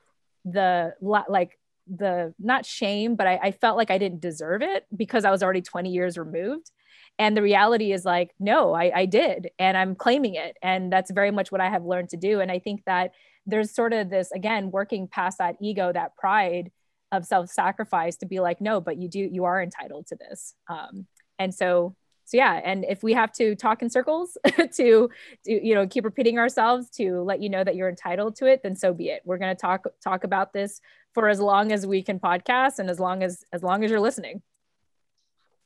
the 0.45 0.95
like 1.01 1.58
the 1.89 2.33
not 2.39 2.65
shame, 2.65 3.15
but 3.15 3.27
I, 3.27 3.39
I, 3.43 3.51
felt 3.51 3.77
like 3.77 3.89
I 3.89 3.97
didn't 3.97 4.21
deserve 4.21 4.61
it 4.61 4.85
because 4.95 5.25
I 5.25 5.31
was 5.31 5.41
already 5.41 5.61
20 5.61 5.89
years 5.89 6.17
removed. 6.17 6.71
And 7.17 7.35
the 7.35 7.41
reality 7.41 7.91
is 7.91 8.05
like, 8.05 8.33
no, 8.39 8.73
I, 8.73 8.91
I 8.95 9.05
did, 9.05 9.49
and 9.59 9.75
I'm 9.75 9.95
claiming 9.95 10.35
it. 10.35 10.55
And 10.61 10.91
that's 10.91 11.11
very 11.11 11.31
much 11.31 11.51
what 11.51 11.59
I 11.59 11.69
have 11.69 11.83
learned 11.83 12.09
to 12.09 12.17
do. 12.17 12.39
And 12.39 12.49
I 12.49 12.59
think 12.59 12.85
that 12.85 13.11
there's 13.45 13.71
sort 13.71 13.91
of 13.91 14.09
this, 14.09 14.31
again, 14.31 14.71
working 14.71 15.07
past 15.07 15.39
that 15.39 15.57
ego, 15.59 15.91
that 15.91 16.15
pride 16.15 16.71
of 17.11 17.25
self-sacrifice 17.25 18.17
to 18.17 18.25
be 18.25 18.39
like, 18.39 18.61
no, 18.61 18.79
but 18.79 18.97
you 18.97 19.09
do, 19.09 19.19
you 19.19 19.43
are 19.43 19.61
entitled 19.61 20.07
to 20.07 20.15
this. 20.15 20.53
Um, 20.69 21.07
and 21.39 21.53
so, 21.53 21.95
so 22.25 22.37
yeah. 22.37 22.61
And 22.63 22.85
if 22.85 23.01
we 23.01 23.13
have 23.13 23.31
to 23.33 23.55
talk 23.55 23.81
in 23.81 23.89
circles 23.89 24.37
to, 24.45 24.67
to, 24.75 25.09
you 25.45 25.73
know, 25.73 25.87
keep 25.87 26.05
repeating 26.05 26.37
ourselves 26.37 26.89
to 26.91 27.21
let 27.21 27.41
you 27.41 27.49
know 27.49 27.63
that 27.63 27.75
you're 27.75 27.89
entitled 27.89 28.35
to 28.37 28.45
it, 28.45 28.61
then 28.61 28.75
so 28.75 28.93
be 28.93 29.09
it. 29.09 29.23
We're 29.25 29.39
going 29.39 29.55
to 29.55 29.59
talk, 29.59 29.87
talk 30.03 30.23
about 30.23 30.53
this 30.53 30.79
for 31.13 31.27
as 31.29 31.39
long 31.39 31.71
as 31.71 31.85
we 31.85 32.01
can 32.03 32.19
podcast 32.19 32.79
and 32.79 32.89
as 32.89 32.99
long 32.99 33.23
as 33.23 33.43
as 33.51 33.63
long 33.63 33.83
as 33.83 33.91
you're 33.91 33.99
listening 33.99 34.41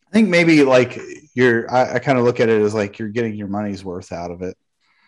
I 0.08 0.12
think 0.14 0.30
maybe 0.30 0.64
like 0.64 1.00
you're, 1.34 1.72
I, 1.74 1.96
I 1.96 2.00
kind 2.00 2.20
of 2.20 2.24
look 2.24 2.40
at 2.40 2.48
it 2.48 2.62
as 2.62 2.76
like 2.76 3.00
you're 3.00 3.10
getting 3.10 3.34
your 3.34 3.48
money's 3.48 3.84
worth 3.84 4.12
out 4.12 4.30
of 4.30 4.44
it. 4.44 4.56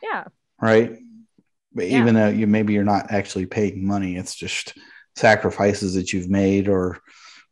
Yeah. 0.01 0.23
Right. 0.59 0.97
But 1.71 1.87
Yeah. 1.89 1.99
even 1.99 2.15
though 2.15 2.29
you 2.29 2.47
maybe 2.47 2.73
you're 2.73 2.83
not 2.83 3.11
actually 3.11 3.45
paying 3.45 3.85
money, 3.85 4.15
it's 4.15 4.33
just 4.33 4.75
sacrifices 5.15 5.93
that 5.93 6.11
you've 6.11 6.27
made 6.31 6.67
or, 6.67 6.97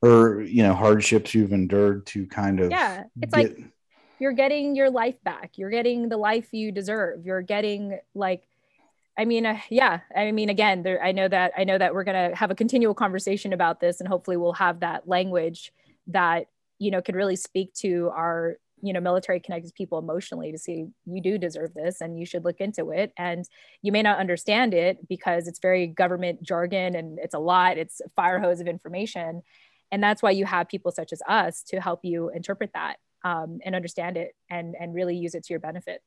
or, 0.01 0.41
you 0.41 0.63
know, 0.63 0.73
hardships 0.73 1.35
you've 1.35 1.53
endured 1.53 2.07
to 2.07 2.25
kind 2.25 2.59
of, 2.59 2.71
Yeah. 2.71 3.03
It's 3.21 3.31
get- 3.35 3.59
like 3.59 3.65
you're 4.17 4.31
getting 4.33 4.75
your 4.75 4.89
life 4.89 5.21
back. 5.23 5.51
You're 5.59 5.69
getting 5.69 6.09
the 6.09 6.17
life 6.17 6.51
you 6.53 6.71
deserve. 6.71 7.23
You're 7.23 7.43
getting 7.43 7.99
like, 8.15 8.47
I 9.17 9.25
mean, 9.25 9.45
uh, 9.45 9.59
yeah. 9.69 9.99
I 10.15 10.31
mean, 10.31 10.49
again, 10.49 10.83
there. 10.83 11.03
I 11.03 11.11
know 11.11 11.27
that. 11.27 11.51
I 11.57 11.63
know 11.63 11.77
that 11.77 11.93
we're 11.93 12.03
gonna 12.03 12.35
have 12.35 12.51
a 12.51 12.55
continual 12.55 12.95
conversation 12.95 13.53
about 13.53 13.79
this, 13.79 13.99
and 13.99 14.07
hopefully, 14.07 14.37
we'll 14.37 14.53
have 14.53 14.79
that 14.79 15.07
language 15.07 15.71
that 16.07 16.47
you 16.79 16.91
know 16.91 17.01
could 17.01 17.15
really 17.15 17.35
speak 17.35 17.73
to 17.75 18.09
our 18.13 18.57
you 18.81 18.91
know 18.91 18.99
military 18.99 19.39
connected 19.39 19.73
people 19.73 19.97
emotionally 19.97 20.51
to 20.51 20.57
see 20.57 20.87
you 21.05 21.21
do 21.21 21.37
deserve 21.37 21.73
this 21.73 22.01
and 22.01 22.19
you 22.19 22.25
should 22.25 22.43
look 22.43 22.59
into 22.59 22.91
it 22.91 23.13
and 23.17 23.45
you 23.81 23.91
may 23.91 24.01
not 24.01 24.19
understand 24.19 24.73
it 24.73 25.07
because 25.07 25.47
it's 25.47 25.59
very 25.59 25.87
government 25.87 26.43
jargon 26.43 26.93
and 26.95 27.17
it's 27.19 27.33
a 27.33 27.39
lot 27.39 27.77
it's 27.77 28.01
a 28.01 28.09
fire 28.09 28.39
hose 28.39 28.59
of 28.59 28.67
information 28.67 29.41
and 29.91 30.03
that's 30.03 30.21
why 30.21 30.31
you 30.31 30.45
have 30.45 30.67
people 30.67 30.91
such 30.91 31.13
as 31.13 31.21
us 31.29 31.63
to 31.63 31.79
help 31.79 32.01
you 32.03 32.29
interpret 32.31 32.71
that 32.73 32.97
um, 33.23 33.59
and 33.63 33.73
understand 33.73 34.17
it 34.17 34.35
and 34.49 34.75
and 34.77 34.93
really 34.93 35.15
use 35.15 35.33
it 35.33 35.45
to 35.45 35.53
your 35.53 35.61
benefit 35.61 36.01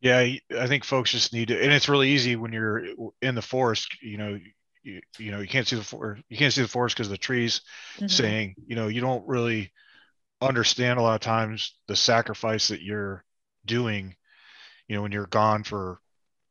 Yeah, 0.00 0.18
I 0.18 0.66
think 0.66 0.84
folks 0.84 1.10
just 1.10 1.32
need 1.32 1.48
to, 1.48 1.62
and 1.62 1.72
it's 1.72 1.88
really 1.88 2.08
easy 2.08 2.36
when 2.36 2.52
you're 2.52 2.82
in 3.20 3.34
the 3.34 3.42
forest. 3.42 4.02
You 4.02 4.16
know, 4.16 4.38
you, 4.82 5.00
you 5.18 5.30
know 5.30 5.40
you 5.40 5.48
can't 5.48 5.66
see 5.66 5.76
the 5.76 5.84
forest. 5.84 6.22
You 6.28 6.38
can't 6.38 6.52
see 6.52 6.62
the 6.62 6.68
forest 6.68 6.96
because 6.96 7.08
of 7.08 7.12
the 7.12 7.18
trees. 7.18 7.60
Mhm. 7.98 8.10
Saying, 8.10 8.54
you 8.66 8.76
know, 8.76 8.88
you 8.88 9.02
don't 9.02 9.26
really 9.28 9.72
understand 10.40 10.98
a 10.98 11.02
lot 11.02 11.14
of 11.16 11.20
times 11.20 11.74
the 11.88 11.96
sacrifice 11.96 12.68
that 12.68 12.82
you're 12.82 13.24
doing. 13.66 14.14
You 14.88 14.96
know, 14.96 15.02
when 15.02 15.12
you're 15.12 15.26
gone 15.26 15.64
for 15.64 16.00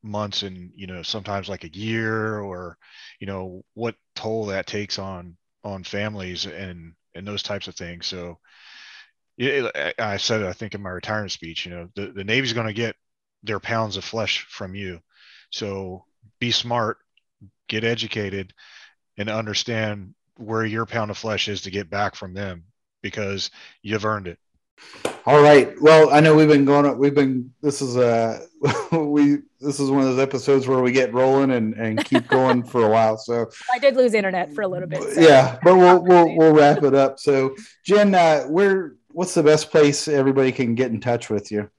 months 0.03 0.43
and 0.43 0.71
you 0.75 0.87
know 0.87 1.01
sometimes 1.03 1.49
like 1.49 1.63
a 1.65 1.73
year 1.73 2.39
or 2.39 2.77
you 3.19 3.27
know 3.27 3.63
what 3.73 3.95
toll 4.15 4.45
that 4.47 4.65
takes 4.65 4.97
on 4.97 5.35
on 5.63 5.83
families 5.83 6.45
and 6.45 6.93
and 7.15 7.27
those 7.27 7.43
types 7.43 7.67
of 7.67 7.75
things 7.75 8.07
so 8.07 8.39
yeah, 9.37 9.69
I 9.75 9.93
I 9.97 10.17
said 10.17 10.41
it, 10.41 10.47
I 10.47 10.53
think 10.53 10.75
in 10.75 10.81
my 10.81 10.89
retirement 10.89 11.31
speech, 11.31 11.65
you 11.65 11.71
know, 11.71 11.89
the, 11.95 12.07
the 12.07 12.23
Navy's 12.23 12.53
going 12.53 12.67
to 12.67 12.73
get 12.73 12.95
their 13.43 13.59
pounds 13.59 13.97
of 13.97 14.03
flesh 14.03 14.45
from 14.49 14.75
you. 14.75 14.99
So 15.51 16.05
be 16.39 16.51
smart, 16.51 16.97
get 17.67 17.83
educated, 17.83 18.53
and 19.17 19.29
understand 19.29 20.13
where 20.37 20.65
your 20.65 20.85
pound 20.85 21.11
of 21.11 21.17
flesh 21.17 21.47
is 21.47 21.61
to 21.61 21.71
get 21.71 21.89
back 21.89 22.15
from 22.15 22.33
them 22.33 22.63
because 23.01 23.51
you've 23.81 24.05
earned 24.05 24.27
it. 24.27 24.39
All 25.25 25.41
right. 25.41 25.79
Well, 25.81 26.09
I 26.11 26.21
know 26.21 26.35
we've 26.35 26.47
been 26.47 26.65
going. 26.65 26.97
We've 26.97 27.13
been. 27.13 27.53
This 27.61 27.81
is 27.81 27.97
a 27.97 28.41
we. 28.91 29.39
This 29.59 29.79
is 29.79 29.91
one 29.91 30.01
of 30.01 30.07
those 30.07 30.19
episodes 30.19 30.67
where 30.67 30.81
we 30.81 30.91
get 30.91 31.13
rolling 31.13 31.51
and 31.51 31.73
and 31.73 32.03
keep 32.03 32.27
going 32.27 32.63
for 32.63 32.85
a 32.85 32.89
while. 32.89 33.17
So 33.17 33.49
i 33.73 33.79
did 33.79 33.95
lose 33.95 34.13
internet 34.13 34.53
for 34.53 34.61
a 34.61 34.67
little 34.67 34.87
bit 34.87 35.03
so- 35.03 35.21
yeah, 35.21 35.59
but 35.61 35.75
we'll 35.75 36.01
we'll 36.01 36.35
we'll 36.35 36.53
wrap 36.53 36.83
it 36.83 36.95
up. 36.95 37.19
So 37.19 37.55
Jen, 37.85 38.15
uh, 38.15 38.43
where 38.43 38.95
what's 39.09 39.33
the 39.33 39.43
best 39.43 39.69
place 39.69 40.07
everybody 40.07 40.51
can 40.51 40.75
get 40.75 40.91
in 40.91 41.01
touch 41.01 41.29
with 41.29 41.51
you? 41.51 41.69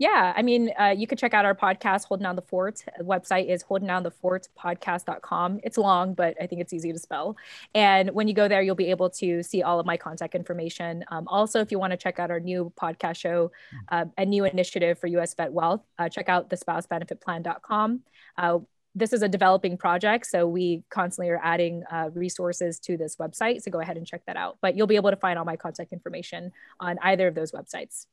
Yeah, 0.00 0.32
I 0.36 0.42
mean, 0.42 0.70
uh, 0.78 0.94
you 0.96 1.08
could 1.08 1.18
check 1.18 1.34
out 1.34 1.44
our 1.44 1.56
podcast, 1.56 2.04
Holding 2.04 2.22
Down 2.22 2.36
the 2.36 2.42
Fort. 2.42 2.84
The 2.98 3.02
website 3.02 3.48
is 3.48 3.64
holdingdownthefortpodcast.com. 3.64 5.60
It's 5.64 5.76
long, 5.76 6.14
but 6.14 6.36
I 6.40 6.46
think 6.46 6.60
it's 6.60 6.72
easy 6.72 6.92
to 6.92 6.98
spell. 7.00 7.36
And 7.74 8.10
when 8.12 8.28
you 8.28 8.34
go 8.34 8.46
there, 8.46 8.62
you'll 8.62 8.76
be 8.76 8.90
able 8.90 9.10
to 9.10 9.42
see 9.42 9.64
all 9.64 9.80
of 9.80 9.86
my 9.86 9.96
contact 9.96 10.36
information. 10.36 11.04
Um, 11.10 11.26
also, 11.26 11.60
if 11.60 11.72
you 11.72 11.80
want 11.80 11.90
to 11.90 11.96
check 11.96 12.20
out 12.20 12.30
our 12.30 12.38
new 12.38 12.72
podcast 12.80 13.16
show, 13.16 13.50
uh, 13.88 14.04
a 14.16 14.24
new 14.24 14.44
initiative 14.44 15.00
for 15.00 15.08
US 15.08 15.34
Vet 15.34 15.52
Wealth, 15.52 15.82
uh, 15.98 16.08
check 16.08 16.28
out 16.28 16.48
the 16.48 16.56
spousebenefitplan.com. 16.56 18.00
Uh, 18.36 18.58
this 18.94 19.12
is 19.12 19.22
a 19.22 19.28
developing 19.28 19.76
project, 19.76 20.26
so 20.26 20.46
we 20.46 20.84
constantly 20.90 21.30
are 21.30 21.40
adding 21.42 21.82
uh, 21.90 22.10
resources 22.14 22.78
to 22.80 22.96
this 22.96 23.16
website. 23.16 23.62
So 23.62 23.72
go 23.72 23.80
ahead 23.80 23.96
and 23.96 24.06
check 24.06 24.22
that 24.28 24.36
out. 24.36 24.58
But 24.60 24.76
you'll 24.76 24.86
be 24.86 24.96
able 24.96 25.10
to 25.10 25.16
find 25.16 25.40
all 25.40 25.44
my 25.44 25.56
contact 25.56 25.92
information 25.92 26.52
on 26.78 26.98
either 27.02 27.26
of 27.26 27.34
those 27.34 27.50
websites. 27.50 28.06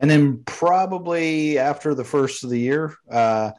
And 0.00 0.10
then 0.10 0.42
probably 0.44 1.58
after 1.58 1.94
the 1.94 2.04
first 2.04 2.44
of 2.44 2.50
the 2.50 2.58
year, 2.58 2.94
uh, 3.10 3.52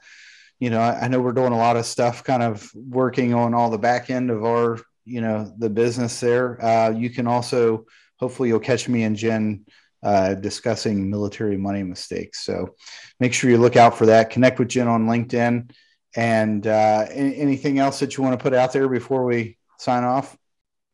you 0.60 0.70
know, 0.70 0.80
I, 0.80 1.02
I 1.02 1.08
know 1.08 1.22
we're 1.22 1.34
doing 1.34 1.54
a 1.54 1.58
lot 1.58 1.78
of 1.78 1.86
stuff, 1.86 2.24
kind 2.24 2.44
of 2.44 2.70
working 2.76 3.34
on 3.34 3.54
all 3.54 3.70
the 3.70 3.78
back 3.78 4.10
end 4.10 4.30
of 4.30 4.44
our, 4.44 4.80
you 5.06 5.22
know, 5.22 5.52
the 5.58 5.70
business 5.70 6.20
there. 6.20 6.64
Uh, 6.64 6.92
you 6.92 7.10
can 7.10 7.28
also, 7.28 7.86
hopefully, 8.18 8.50
you'll 8.50 8.60
catch 8.60 8.88
me 8.88 9.04
and 9.04 9.16
Jen 9.16 9.66
uh, 10.04 10.34
discussing 10.36 11.10
military 11.10 11.58
money 11.58 11.84
mistakes. 11.84 12.44
So 12.44 12.76
make 13.20 13.34
sure 13.34 13.50
you 13.50 13.58
look 13.58 13.76
out 13.76 13.98
for 13.98 14.06
that. 14.08 14.30
Connect 14.30 14.60
with 14.60 14.70
Jen 14.70 14.88
on 14.88 15.08
LinkedIn. 15.08 15.72
And 16.16 16.66
uh, 16.66 17.06
any, 17.10 17.36
anything 17.38 17.80
else 17.80 18.00
that 18.00 18.18
you 18.18 18.24
want 18.24 18.38
to 18.38 18.44
put 18.44 18.54
out 18.54 18.74
there 18.74 18.90
before 18.90 19.26
we 19.26 19.58
sign 19.78 20.04
off? 20.04 20.38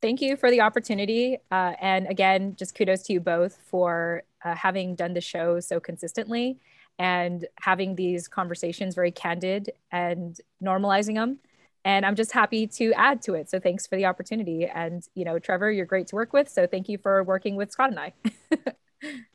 thank 0.05 0.21
you 0.21 0.35
for 0.37 0.51
the 0.51 0.61
opportunity. 0.61 1.39
Uh, 1.51 1.73
and 1.81 2.05
again, 2.07 2.55
just 2.59 2.75
kudos 2.75 3.01
to 3.01 3.13
you 3.13 3.19
both 3.19 3.57
for 3.65 4.21
uh, 4.45 4.55
having 4.55 4.95
done 4.95 5.13
the 5.13 5.21
show 5.21 5.59
so 5.59 5.79
consistently 5.79 6.59
and 6.97 7.45
having 7.59 7.95
these 7.95 8.27
conversations 8.27 8.95
very 8.95 9.11
candid 9.11 9.71
and 9.91 10.39
normalizing 10.63 11.15
them. 11.15 11.39
And 11.83 12.05
I'm 12.05 12.15
just 12.15 12.31
happy 12.31 12.65
to 12.67 12.93
add 12.93 13.21
to 13.23 13.33
it. 13.33 13.49
So 13.49 13.59
thanks 13.59 13.85
for 13.85 13.95
the 13.95 14.05
opportunity. 14.05 14.65
And, 14.65 15.03
you 15.13 15.25
know, 15.25 15.37
Trevor, 15.37 15.71
you're 15.71 15.85
great 15.85 16.07
to 16.07 16.15
work 16.15 16.31
with. 16.31 16.49
So 16.49 16.65
thank 16.65 16.87
you 16.87 16.97
for 16.97 17.23
working 17.23 17.55
with 17.55 17.71
Scott 17.71 17.89
and 17.89 17.99
I. 17.99 18.13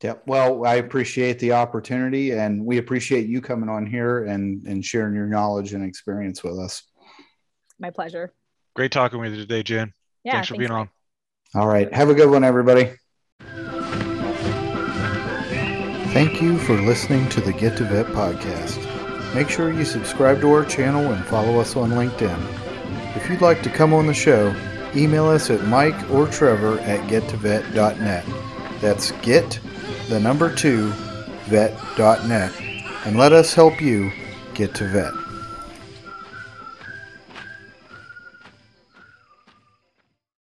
Yep. 0.03 0.23
Well, 0.27 0.65
I 0.67 0.77
appreciate 0.77 1.39
the 1.39 1.53
opportunity 1.53 2.33
and 2.33 2.65
we 2.65 2.79
appreciate 2.79 3.29
you 3.29 3.41
coming 3.41 3.69
on 3.69 3.87
here 3.87 4.25
and, 4.25 4.67
and 4.67 4.85
sharing 4.85 5.15
your 5.15 5.27
knowledge 5.27 5.75
and 5.75 5.85
experience 5.85 6.43
with 6.43 6.59
us. 6.59 6.83
My 7.79 7.91
pleasure. 7.91 8.33
Great 8.75 8.93
talking 8.93 9.21
with 9.21 9.33
you 9.33 9.41
today, 9.41 9.63
Jen. 9.63 9.93
Yeah. 10.25 10.33
Thanks 10.33 10.49
for 10.49 10.57
being 10.57 10.71
Mike. 10.71 10.89
on. 11.55 11.61
All 11.61 11.69
right. 11.69 11.93
Have 11.93 12.09
a 12.09 12.15
good 12.15 12.31
one, 12.31 12.45
everybody. 12.45 12.91
Thank 16.13 16.43
you 16.43 16.59
for 16.59 16.75
listening 16.75 17.29
to 17.29 17.41
the 17.41 17.53
Get 17.53 17.77
to 17.77 17.85
Vet 17.85 18.07
podcast. 18.07 18.85
Make 19.33 19.49
sure 19.49 19.71
you 19.71 19.85
subscribe 19.85 20.41
to 20.41 20.51
our 20.51 20.65
channel 20.65 21.13
and 21.13 21.25
follow 21.25 21.61
us 21.61 21.77
on 21.77 21.91
LinkedIn. 21.91 23.17
If 23.17 23.31
you'd 23.31 23.41
like 23.41 23.63
to 23.63 23.71
come 23.71 23.95
on 23.95 24.09
the 24.09 24.13
show, 24.13 24.53
email 24.97 25.27
us 25.27 25.51
at 25.51 25.65
mike 25.69 26.11
or 26.11 26.27
trevor 26.27 26.81
at 26.81 27.09
gettovet.net. 27.09 28.27
That's 28.81 29.13
get, 29.23 29.61
the 30.09 30.19
number 30.19 30.53
two, 30.53 30.89
vet.net, 31.45 32.61
and 33.07 33.17
let 33.17 33.33
us 33.33 33.55
help 33.55 33.81
you 33.81 34.11
get 34.55 34.75
to 34.75 34.89
vet. 34.89 35.20